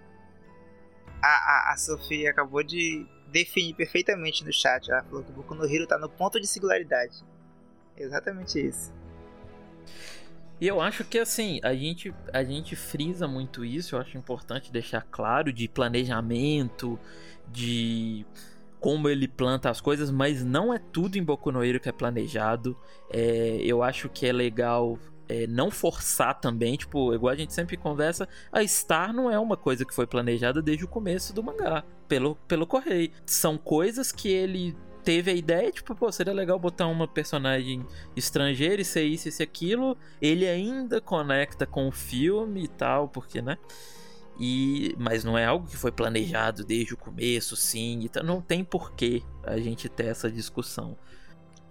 A, 1.21 1.27
a, 1.27 1.73
a 1.73 1.77
Sofia 1.77 2.31
acabou 2.31 2.63
de 2.63 3.05
define 3.31 3.71
perfeitamente 3.71 4.43
no 4.43 4.51
chat. 4.51 4.89
Ela 4.89 5.03
falou 5.03 5.23
que 5.23 5.29
o 5.29 5.33
Boku 5.35 5.53
no 5.53 5.63
Hero 5.63 5.85
tá 5.85 5.95
no 5.99 6.09
ponto 6.09 6.41
de 6.41 6.47
singularidade. 6.47 7.23
Exatamente 7.95 8.59
isso. 8.59 8.91
E 10.59 10.67
eu 10.67 10.81
acho 10.81 11.03
que 11.03 11.19
assim, 11.19 11.59
a 11.61 11.75
gente, 11.75 12.11
a 12.33 12.43
gente 12.43 12.75
frisa 12.75 13.27
muito 13.27 13.63
isso, 13.63 13.95
eu 13.95 13.99
acho 13.99 14.17
importante 14.17 14.71
deixar 14.71 15.03
claro 15.03 15.53
de 15.53 15.67
planejamento, 15.67 16.99
de 17.47 18.25
como 18.79 19.07
ele 19.07 19.27
planta 19.27 19.69
as 19.69 19.79
coisas, 19.79 20.09
mas 20.09 20.43
não 20.43 20.73
é 20.73 20.79
tudo 20.79 21.15
em 21.15 21.23
Boku 21.23 21.51
no 21.51 21.63
Hero 21.63 21.79
que 21.79 21.89
é 21.89 21.91
planejado. 21.91 22.75
É, 23.11 23.59
eu 23.61 23.83
acho 23.83 24.09
que 24.09 24.25
é 24.25 24.31
legal 24.31 24.97
é, 25.27 25.45
não 25.47 25.69
forçar 25.69 26.39
também, 26.39 26.75
tipo, 26.75 27.13
igual 27.13 27.33
a 27.33 27.35
gente 27.35 27.53
sempre 27.53 27.77
conversa, 27.77 28.27
a 28.51 28.65
Star 28.65 29.13
não 29.13 29.29
é 29.29 29.37
uma 29.37 29.57
coisa 29.57 29.85
que 29.85 29.93
foi 29.93 30.07
planejada 30.07 30.61
desde 30.61 30.85
o 30.85 30.87
começo 30.87 31.33
do 31.33 31.43
mangá, 31.43 31.83
pelo, 32.07 32.35
pelo 32.47 32.65
correio. 32.65 33.11
São 33.25 33.57
coisas 33.57 34.11
que 34.11 34.29
ele 34.29 34.75
teve 35.03 35.31
a 35.31 35.33
ideia, 35.33 35.71
tipo, 35.71 35.95
pô, 35.95 36.11
seria 36.11 36.33
legal 36.33 36.59
botar 36.59 36.87
uma 36.87 37.07
personagem 37.07 37.85
estrangeira 38.15 38.81
e 38.81 38.85
ser 38.85 39.03
isso, 39.03 39.29
e 39.29 39.43
aquilo. 39.43 39.97
Ele 40.21 40.45
ainda 40.45 40.99
conecta 40.99 41.65
com 41.65 41.87
o 41.87 41.91
filme 41.91 42.65
e 42.65 42.67
tal, 42.67 43.07
porque, 43.07 43.41
né? 43.41 43.57
E, 44.39 44.95
mas 44.99 45.23
não 45.23 45.37
é 45.37 45.45
algo 45.45 45.67
que 45.67 45.77
foi 45.77 45.91
planejado 45.91 46.63
desde 46.63 46.93
o 46.93 46.97
começo, 46.97 47.55
sim. 47.55 48.01
Então 48.03 48.23
não 48.23 48.41
tem 48.41 48.63
porquê 48.63 49.23
a 49.43 49.57
gente 49.57 49.89
ter 49.89 50.07
essa 50.07 50.29
discussão. 50.29 50.97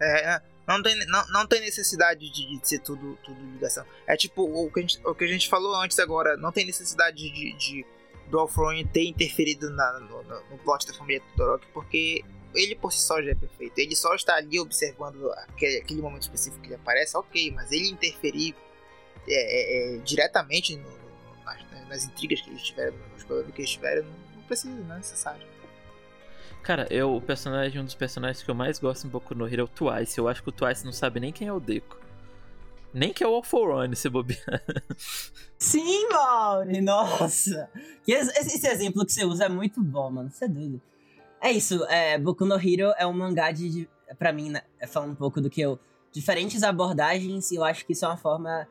É, 0.01 0.35
é 0.35 0.56
não 0.67 0.83
tem, 0.83 0.97
não, 1.07 1.27
não 1.29 1.47
tem 1.47 1.61
necessidade 1.61 2.29
de, 2.31 2.59
de 2.59 2.69
ser 2.69 2.81
tudo, 2.81 3.17
tudo 3.23 3.41
ligação. 3.53 3.85
É 4.07 4.17
tipo 4.17 4.43
o 4.43 4.71
que, 4.71 4.81
a 4.81 4.83
gente, 4.83 5.01
o 5.05 5.15
que 5.15 5.25
a 5.25 5.29
gente 5.29 5.49
falou 5.49 5.75
antes 5.77 5.99
agora. 5.99 6.37
Não 6.37 6.51
tem 6.51 6.67
necessidade 6.67 7.17
de, 7.31 7.53
de 7.55 7.87
do 8.29 8.39
Alfron 8.39 8.85
ter 8.93 9.05
interferido 9.05 9.71
na, 9.71 10.01
no, 10.01 10.23
no, 10.23 10.59
plot 10.59 10.87
da 10.87 10.95
família 10.95 11.23
Todoroki, 11.37 11.67
porque 11.73 12.25
ele 12.55 12.75
por 12.75 12.93
si 12.93 13.01
só 13.01 13.23
já 13.23 13.31
é 13.31 13.35
perfeito. 13.35 13.79
Ele 13.79 13.95
só 13.95 14.15
está 14.15 14.35
ali 14.37 14.59
observando 14.59 15.31
aquele, 15.33 15.79
aquele 15.79 16.03
momento 16.03 16.23
específico 16.23 16.61
que 16.61 16.69
ele 16.69 16.75
aparece, 16.75 17.17
ok, 17.17 17.53
mas 17.53 17.71
ele 17.71 17.89
interferir 17.89 18.55
é, 19.29 19.35
é, 19.35 19.97
é, 19.97 19.99
diretamente 19.99 20.77
no, 20.77 20.91
nas, 21.45 21.89
nas, 21.89 22.05
intrigas 22.05 22.41
que 22.41 22.51
eles 22.51 22.63
tiveram, 22.63 22.97
nos 23.13 23.25
problemas 23.25 23.55
que 23.55 23.61
eles 23.61 23.71
tiveram, 23.71 24.03
não, 24.03 24.37
não 24.37 24.43
precisa, 24.43 24.75
não 24.75 24.95
é 24.95 24.99
necessário. 24.99 25.47
Cara, 26.67 26.85
eu, 26.91 27.15
o 27.15 27.21
personagem, 27.21 27.81
um 27.81 27.85
dos 27.85 27.95
personagens 27.95 28.43
que 28.43 28.51
eu 28.51 28.55
mais 28.55 28.81
gosto 28.81 29.07
um 29.07 29.11
pouco 29.11 29.37
no 29.37 29.47
Hero 29.47 29.61
é 29.61 29.65
o 29.65 29.69
Twice. 29.69 30.19
Eu 30.19 30.27
acho 30.27 30.43
que 30.43 30.49
o 30.49 30.53
Twice 30.53 30.85
não 30.85 30.91
sabe 30.91 31.21
nem 31.21 31.33
quem 31.33 31.47
é 31.47 31.53
o 31.53 31.61
Deco. 31.61 31.97
Nem 32.93 33.13
que 33.13 33.23
é 33.23 33.29
o 33.29 33.35
All 33.35 33.43
for 33.45 33.71
One, 33.71 33.95
se 33.95 34.09
bobear. 34.09 34.61
Sim, 35.57 36.09
Mauri, 36.09 36.81
nossa. 36.81 37.71
Esse, 38.05 38.57
esse, 38.57 38.67
exemplo 38.67 39.07
que 39.07 39.13
você 39.13 39.25
usa 39.25 39.45
é 39.45 39.49
muito 39.49 39.81
bom, 39.81 40.11
mano. 40.11 40.29
Você 40.29 40.47
é 40.47 40.49
doido. 40.49 40.83
É 41.41 41.53
isso, 41.53 41.85
é, 41.85 42.19
Boku 42.19 42.45
no 42.45 42.57
Hero 42.57 42.93
é 42.99 43.07
um 43.07 43.13
mangá 43.13 43.53
de, 43.53 43.89
pra 44.19 44.33
mim, 44.33 44.51
né, 44.51 44.63
é 44.81 44.89
falando 44.89 45.13
um 45.13 45.17
pouco 45.17 45.41
do 45.41 45.49
que 45.49 45.61
eu... 45.61 45.79
Diferentes 46.11 46.65
abordagens, 46.65 47.53
e 47.53 47.55
eu 47.55 47.63
acho 47.63 47.87
que 47.87 47.93
isso 47.93 48.05
é 48.05 48.09
uma 48.09 48.17
forma 48.17 48.67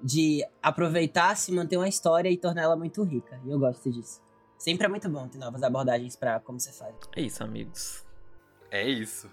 de 0.00 0.46
aproveitar, 0.62 1.36
se 1.36 1.50
manter 1.50 1.78
uma 1.78 1.88
história 1.88 2.30
e 2.30 2.36
tornar 2.36 2.62
ela 2.62 2.76
muito 2.76 3.02
rica. 3.02 3.40
E 3.44 3.50
eu 3.50 3.58
gosto 3.58 3.90
disso. 3.90 4.20
Sempre 4.60 4.84
é 4.84 4.88
muito 4.90 5.08
bom 5.08 5.26
ter 5.26 5.38
novas 5.38 5.62
abordagens 5.62 6.14
para 6.16 6.38
como 6.38 6.60
você 6.60 6.70
faz. 6.70 6.94
É 7.16 7.22
isso, 7.22 7.42
amigos. 7.42 8.04
É 8.70 8.86
isso. 8.86 9.26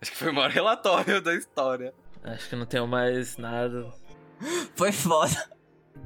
Acho 0.00 0.12
que 0.12 0.16
foi 0.16 0.30
o 0.30 0.34
maior 0.34 0.50
relatório 0.50 1.20
da 1.20 1.34
história. 1.34 1.92
Acho 2.22 2.48
que 2.48 2.54
não 2.54 2.64
tenho 2.64 2.86
mais 2.86 3.36
nada. 3.36 3.92
Foi 4.76 4.92
foda. 4.92 5.50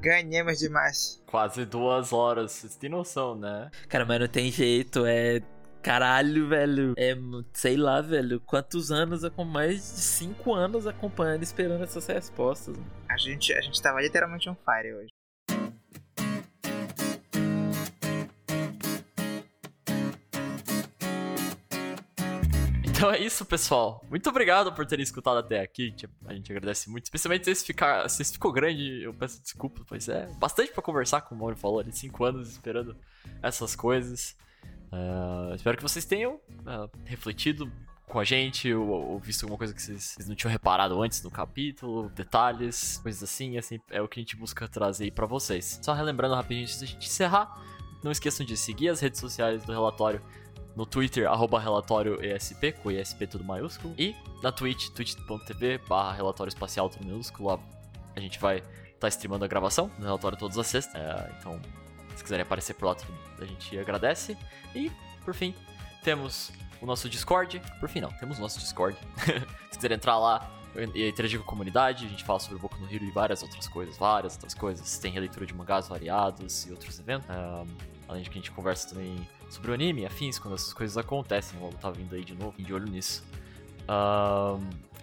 Ganhamos 0.01 0.57
demais. 0.57 1.21
Quase 1.27 1.65
duas 1.65 2.11
horas, 2.11 2.51
vocês 2.51 2.75
têm 2.75 2.89
noção, 2.89 3.35
né? 3.35 3.69
Cara, 3.87 4.05
mas 4.05 4.19
não 4.19 4.27
tem 4.27 4.51
jeito, 4.51 5.05
é. 5.05 5.39
Caralho, 5.83 6.47
velho. 6.47 6.93
É, 6.97 7.15
sei 7.53 7.77
lá, 7.77 8.01
velho. 8.01 8.39
Quantos 8.41 8.91
anos, 8.91 9.21
com 9.29 9.45
mais 9.45 9.75
de 9.75 10.01
cinco 10.01 10.55
anos 10.55 10.87
acompanhando, 10.87 11.43
esperando 11.43 11.83
essas 11.83 12.07
respostas. 12.07 12.75
mano. 12.75 12.91
A 13.07 13.17
gente, 13.17 13.53
a 13.53 13.61
gente 13.61 13.79
tava 13.79 14.01
literalmente 14.01 14.49
on 14.49 14.55
fire 14.55 14.95
hoje. 14.95 15.09
Então 22.97 23.11
é 23.11 23.19
isso, 23.19 23.45
pessoal. 23.45 24.03
Muito 24.09 24.27
obrigado 24.27 24.73
por 24.73 24.83
terem 24.83 25.03
escutado 25.03 25.37
até 25.37 25.61
aqui. 25.61 25.93
A 26.25 26.33
gente 26.33 26.51
agradece 26.51 26.89
muito. 26.89 27.03
Especialmente 27.03 27.45
se 27.45 27.51
esse, 27.51 27.63
ficar, 27.63 28.09
ficou 28.09 28.51
grande, 28.51 29.03
eu 29.03 29.13
peço 29.13 29.39
desculpa, 29.39 29.83
pois 29.87 30.09
é 30.09 30.25
bastante 30.39 30.71
pra 30.71 30.81
conversar, 30.81 31.21
como 31.21 31.41
o 31.41 31.43
Mauro 31.43 31.55
falou, 31.55 31.83
de 31.83 31.95
cinco 31.95 32.23
anos 32.23 32.49
esperando 32.49 32.97
essas 33.39 33.75
coisas. 33.75 34.35
Ah, 34.91 35.51
espero 35.53 35.77
que 35.77 35.83
vocês 35.83 36.05
tenham 36.05 36.41
ah, 36.65 36.89
refletido 37.05 37.71
com 38.07 38.19
a 38.19 38.23
gente, 38.23 38.73
ou, 38.73 38.87
ou 38.87 39.19
visto 39.19 39.43
alguma 39.43 39.59
coisa 39.59 39.75
que 39.75 39.81
vocês, 39.81 40.17
não 40.27 40.33
tinham 40.33 40.51
reparado 40.51 40.99
antes 40.99 41.21
no 41.21 41.29
capítulo, 41.29 42.09
detalhes, 42.09 42.97
coisas 43.03 43.21
assim, 43.21 43.59
assim, 43.59 43.79
é 43.91 44.01
o 44.01 44.07
que 44.07 44.19
a 44.19 44.23
gente 44.23 44.35
busca 44.35 44.67
trazer 44.67 45.11
pra 45.11 45.27
vocês. 45.27 45.79
Só 45.83 45.93
relembrando 45.93 46.33
rapidinho 46.33 46.63
antes 46.63 46.79
da 46.79 46.87
gente 46.87 47.05
encerrar, 47.05 47.61
não 48.03 48.11
esqueçam 48.11 48.43
de 48.43 48.57
seguir 48.57 48.89
as 48.89 49.01
redes 49.01 49.19
sociais 49.19 49.63
do 49.63 49.71
relatório 49.71 50.19
no 50.77 50.85
Twitter, 50.85 51.27
arroba 51.27 51.59
relatório 51.59 52.23
ESP, 52.23 52.71
com 52.83 52.91
ESP 52.91 53.25
tudo 53.25 53.43
maiúsculo, 53.43 53.95
e 53.97 54.15
na 54.43 54.51
Twitch, 54.51 54.89
twitch.tv 54.89 55.79
barra 55.79 56.13
relatório 56.13 56.49
espacial 56.49 56.87
tudo 56.87 57.03
minúsculo, 57.03 57.59
a 58.15 58.19
gente 58.19 58.37
vai 58.37 58.57
estar 58.57 58.99
tá 58.99 59.07
streamando 59.07 59.43
a 59.43 59.47
gravação 59.47 59.87
do 59.97 60.05
relatório 60.05 60.37
todas 60.37 60.55
as 60.55 60.67
sextas, 60.67 60.93
é, 61.01 61.35
então 61.39 61.59
se 62.15 62.21
quiserem 62.21 62.43
aparecer 62.43 62.75
por 62.75 62.85
lá, 62.85 62.95
a 63.39 63.45
gente 63.45 63.77
agradece. 63.77 64.37
E, 64.75 64.91
por 65.25 65.33
fim, 65.33 65.55
temos 66.03 66.51
o 66.79 66.85
nosso 66.85 67.09
Discord. 67.09 67.59
Por 67.79 67.89
fim, 67.89 68.01
não, 68.01 68.11
temos 68.11 68.37
o 68.37 68.41
nosso 68.41 68.59
Discord. 68.59 68.97
se 69.71 69.77
quiserem 69.77 69.95
entrar 69.95 70.17
lá 70.17 70.51
e 70.75 71.09
interagir 71.09 71.39
com 71.39 71.45
a 71.45 71.47
comunidade, 71.47 72.05
a 72.05 72.09
gente 72.09 72.23
fala 72.23 72.39
sobre 72.39 72.59
Boku 72.59 72.77
no 72.79 72.91
Hero 72.91 73.03
e 73.03 73.11
várias 73.11 73.43
outras 73.43 73.67
coisas, 73.67 73.97
várias 73.97 74.33
outras 74.33 74.53
coisas. 74.55 74.97
Tem 74.97 75.11
releitura 75.11 75.45
de 75.45 75.53
mangás 75.53 75.87
variados 75.87 76.65
e 76.65 76.71
outros 76.71 76.99
eventos. 76.99 77.27
Além 78.07 78.23
de 78.23 78.29
que 78.29 78.37
a 78.37 78.41
gente 78.41 78.51
conversa 78.51 78.89
também 78.89 79.27
sobre 79.49 79.71
o 79.71 79.73
anime, 79.73 80.05
afins, 80.05 80.37
quando 80.39 80.53
essas 80.55 80.73
coisas 80.73 80.97
acontecem. 80.97 81.59
O 81.59 81.63
Lobo 81.63 81.77
tá 81.77 81.89
vindo 81.89 82.13
aí 82.15 82.23
de 82.23 82.35
novo, 82.35 82.61
de 82.61 82.73
olho 82.73 82.87
nisso. 82.89 83.23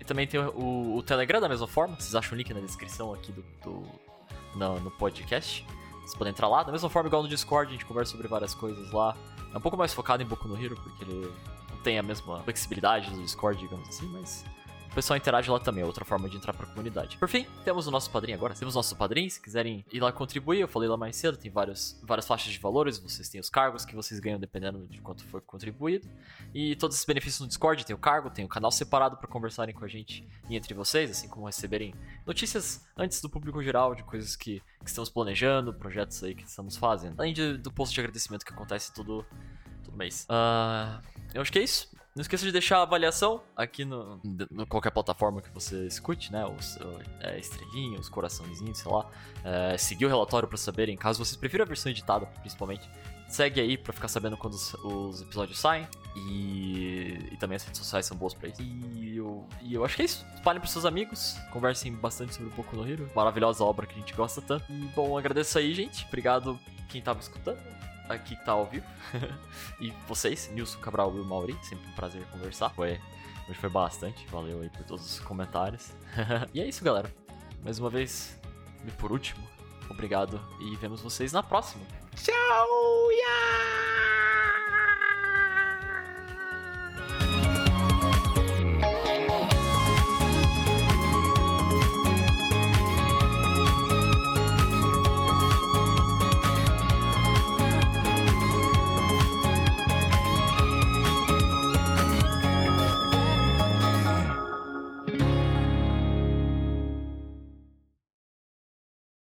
E 0.00 0.04
também 0.04 0.26
tem 0.26 0.40
o, 0.40 0.96
o 0.96 1.02
Telegram 1.02 1.40
da 1.40 1.48
mesma 1.48 1.66
forma. 1.66 1.94
Vocês 1.98 2.14
acham 2.14 2.34
o 2.34 2.36
link 2.36 2.52
na 2.52 2.60
descrição 2.60 3.12
aqui 3.14 3.32
do, 3.32 3.42
do- 3.64 3.86
no, 4.56 4.80
no 4.80 4.90
podcast. 4.92 5.66
Vocês 6.00 6.14
podem 6.14 6.30
entrar 6.32 6.48
lá. 6.48 6.62
Da 6.62 6.72
mesma 6.72 6.90
forma, 6.90 7.08
igual 7.08 7.22
no 7.22 7.28
Discord, 7.28 7.70
a 7.70 7.72
gente 7.72 7.86
conversa 7.86 8.12
sobre 8.12 8.28
várias 8.28 8.54
coisas 8.54 8.90
lá. 8.92 9.16
É 9.52 9.56
um 9.56 9.60
pouco 9.60 9.76
mais 9.76 9.94
focado 9.94 10.22
em 10.22 10.26
Boku 10.26 10.48
no 10.48 10.62
Hero, 10.62 10.74
porque 10.76 11.04
ele 11.04 11.32
não 11.70 11.76
tem 11.78 11.98
a 11.98 12.02
mesma 12.02 12.40
flexibilidade 12.40 13.10
do 13.10 13.22
Discord, 13.22 13.58
digamos 13.60 13.88
assim, 13.88 14.06
mas 14.08 14.44
o 14.94 15.02
pessoal 15.02 15.16
interage 15.16 15.50
lá 15.50 15.58
também, 15.58 15.82
é 15.82 15.86
outra 15.86 16.04
forma 16.04 16.28
de 16.28 16.36
entrar 16.36 16.52
pra 16.54 16.66
comunidade. 16.68 17.18
Por 17.18 17.28
fim, 17.28 17.44
temos 17.64 17.88
o 17.88 17.90
nosso 17.90 18.08
padrinho 18.12 18.38
agora. 18.38 18.54
Temos 18.54 18.76
o 18.76 18.78
nosso 18.78 18.94
padrinho, 18.94 19.28
se 19.28 19.40
quiserem 19.42 19.84
ir 19.92 19.98
lá 20.00 20.12
contribuir, 20.12 20.60
eu 20.60 20.68
falei 20.68 20.88
lá 20.88 20.96
mais 20.96 21.16
cedo, 21.16 21.36
tem 21.36 21.50
vários, 21.50 22.00
várias 22.04 22.24
faixas 22.28 22.52
de 22.52 22.60
valores, 22.60 22.96
vocês 23.00 23.28
têm 23.28 23.40
os 23.40 23.50
cargos 23.50 23.84
que 23.84 23.92
vocês 23.92 24.20
ganham 24.20 24.38
dependendo 24.38 24.86
de 24.86 25.00
quanto 25.00 25.24
for 25.26 25.40
contribuído. 25.40 26.08
E 26.54 26.76
todos 26.76 26.94
esses 26.94 27.04
benefícios 27.04 27.40
no 27.40 27.48
Discord, 27.48 27.84
tem 27.84 27.92
o 27.94 27.98
cargo, 27.98 28.30
tem 28.30 28.44
o 28.44 28.48
canal 28.48 28.70
separado 28.70 29.16
pra 29.16 29.26
conversarem 29.26 29.74
com 29.74 29.84
a 29.84 29.88
gente 29.88 30.24
e 30.48 30.54
entre 30.56 30.74
vocês, 30.74 31.10
assim 31.10 31.26
como 31.28 31.46
receberem 31.46 31.92
notícias 32.24 32.86
antes 32.96 33.20
do 33.20 33.28
público 33.28 33.60
geral 33.64 33.96
de 33.96 34.04
coisas 34.04 34.36
que, 34.36 34.62
que 34.80 34.88
estamos 34.88 35.10
planejando, 35.10 35.74
projetos 35.74 36.22
aí 36.22 36.36
que 36.36 36.44
estamos 36.44 36.76
fazendo. 36.76 37.18
Além 37.18 37.34
de- 37.34 37.58
do 37.58 37.72
post 37.72 37.92
de 37.92 38.00
agradecimento 38.00 38.44
que 38.46 38.52
acontece 38.52 38.94
todo, 38.94 39.26
todo 39.82 39.96
mês. 39.96 40.24
Ah, 40.28 41.00
eu 41.34 41.42
acho 41.42 41.50
que 41.50 41.58
é 41.58 41.62
isso. 41.64 41.92
Não 42.14 42.22
esqueça 42.22 42.44
de 42.44 42.52
deixar 42.52 42.78
a 42.78 42.82
avaliação 42.82 43.42
aqui 43.56 43.84
no, 43.84 44.20
no 44.48 44.64
qualquer 44.68 44.90
plataforma 44.90 45.42
que 45.42 45.50
você 45.50 45.84
escute, 45.88 46.30
né? 46.30 46.46
Os 46.46 46.78
é, 47.20 47.38
estrelinha, 47.40 47.98
os 47.98 48.08
coraçõezinhos, 48.08 48.78
sei 48.78 48.92
lá. 48.92 49.10
É, 49.42 49.76
seguir 49.76 50.06
o 50.06 50.08
relatório 50.08 50.46
pra 50.46 50.56
saberem, 50.56 50.96
caso 50.96 51.24
vocês 51.24 51.36
prefiram 51.36 51.64
a 51.64 51.66
versão 51.66 51.90
editada, 51.90 52.26
principalmente. 52.40 52.88
Segue 53.26 53.60
aí 53.60 53.76
pra 53.76 53.92
ficar 53.92 54.06
sabendo 54.06 54.36
quando 54.36 54.54
os, 54.54 54.74
os 54.74 55.22
episódios 55.22 55.58
saem. 55.58 55.88
E, 56.14 57.18
e 57.32 57.36
também 57.36 57.56
as 57.56 57.64
redes 57.64 57.78
sociais 57.78 58.06
são 58.06 58.16
boas 58.16 58.32
pra 58.32 58.48
isso. 58.48 58.62
E 58.62 59.16
eu, 59.16 59.48
e 59.60 59.74
eu 59.74 59.84
acho 59.84 59.96
que 59.96 60.02
é 60.02 60.04
isso. 60.04 60.24
Espalhem 60.36 60.60
pros 60.60 60.70
seus 60.70 60.84
amigos. 60.84 61.36
Conversem 61.52 61.92
bastante 61.94 62.32
sobre 62.32 62.52
o 62.52 62.54
Boku 62.54 62.76
no 62.76 62.88
Hero. 62.88 63.10
Maravilhosa 63.12 63.64
obra 63.64 63.86
que 63.86 63.94
a 63.94 63.98
gente 63.98 64.14
gosta 64.14 64.40
tanto. 64.40 64.70
E 64.70 64.86
bom, 64.94 65.18
agradeço 65.18 65.58
aí, 65.58 65.74
gente. 65.74 66.06
Obrigado 66.06 66.60
quem 66.88 67.02
tava 67.02 67.18
escutando. 67.18 67.58
Aqui 68.08 68.36
que 68.36 68.44
tá 68.44 68.52
ao 68.52 68.66
vivo. 68.66 68.86
e 69.80 69.92
vocês, 70.06 70.50
Nilson 70.52 70.78
Cabral 70.80 71.14
e 71.16 71.20
o 71.20 71.24
Mauri. 71.24 71.56
Sempre 71.62 71.88
um 71.88 71.92
prazer 71.92 72.24
conversar. 72.26 72.70
Foi, 72.70 73.00
hoje 73.48 73.58
foi 73.58 73.70
bastante. 73.70 74.26
Valeu 74.26 74.60
aí 74.60 74.68
por 74.68 74.84
todos 74.84 75.04
os 75.04 75.20
comentários. 75.20 75.92
e 76.52 76.60
é 76.60 76.66
isso, 76.66 76.84
galera. 76.84 77.10
Mais 77.62 77.78
uma 77.78 77.88
vez, 77.88 78.38
e 78.86 78.90
por 78.92 79.10
último, 79.10 79.42
obrigado. 79.88 80.40
E 80.60 80.76
vemos 80.76 81.00
vocês 81.00 81.32
na 81.32 81.42
próxima. 81.42 81.84
Tchau! 82.14 83.10
Yeah! 83.10 84.73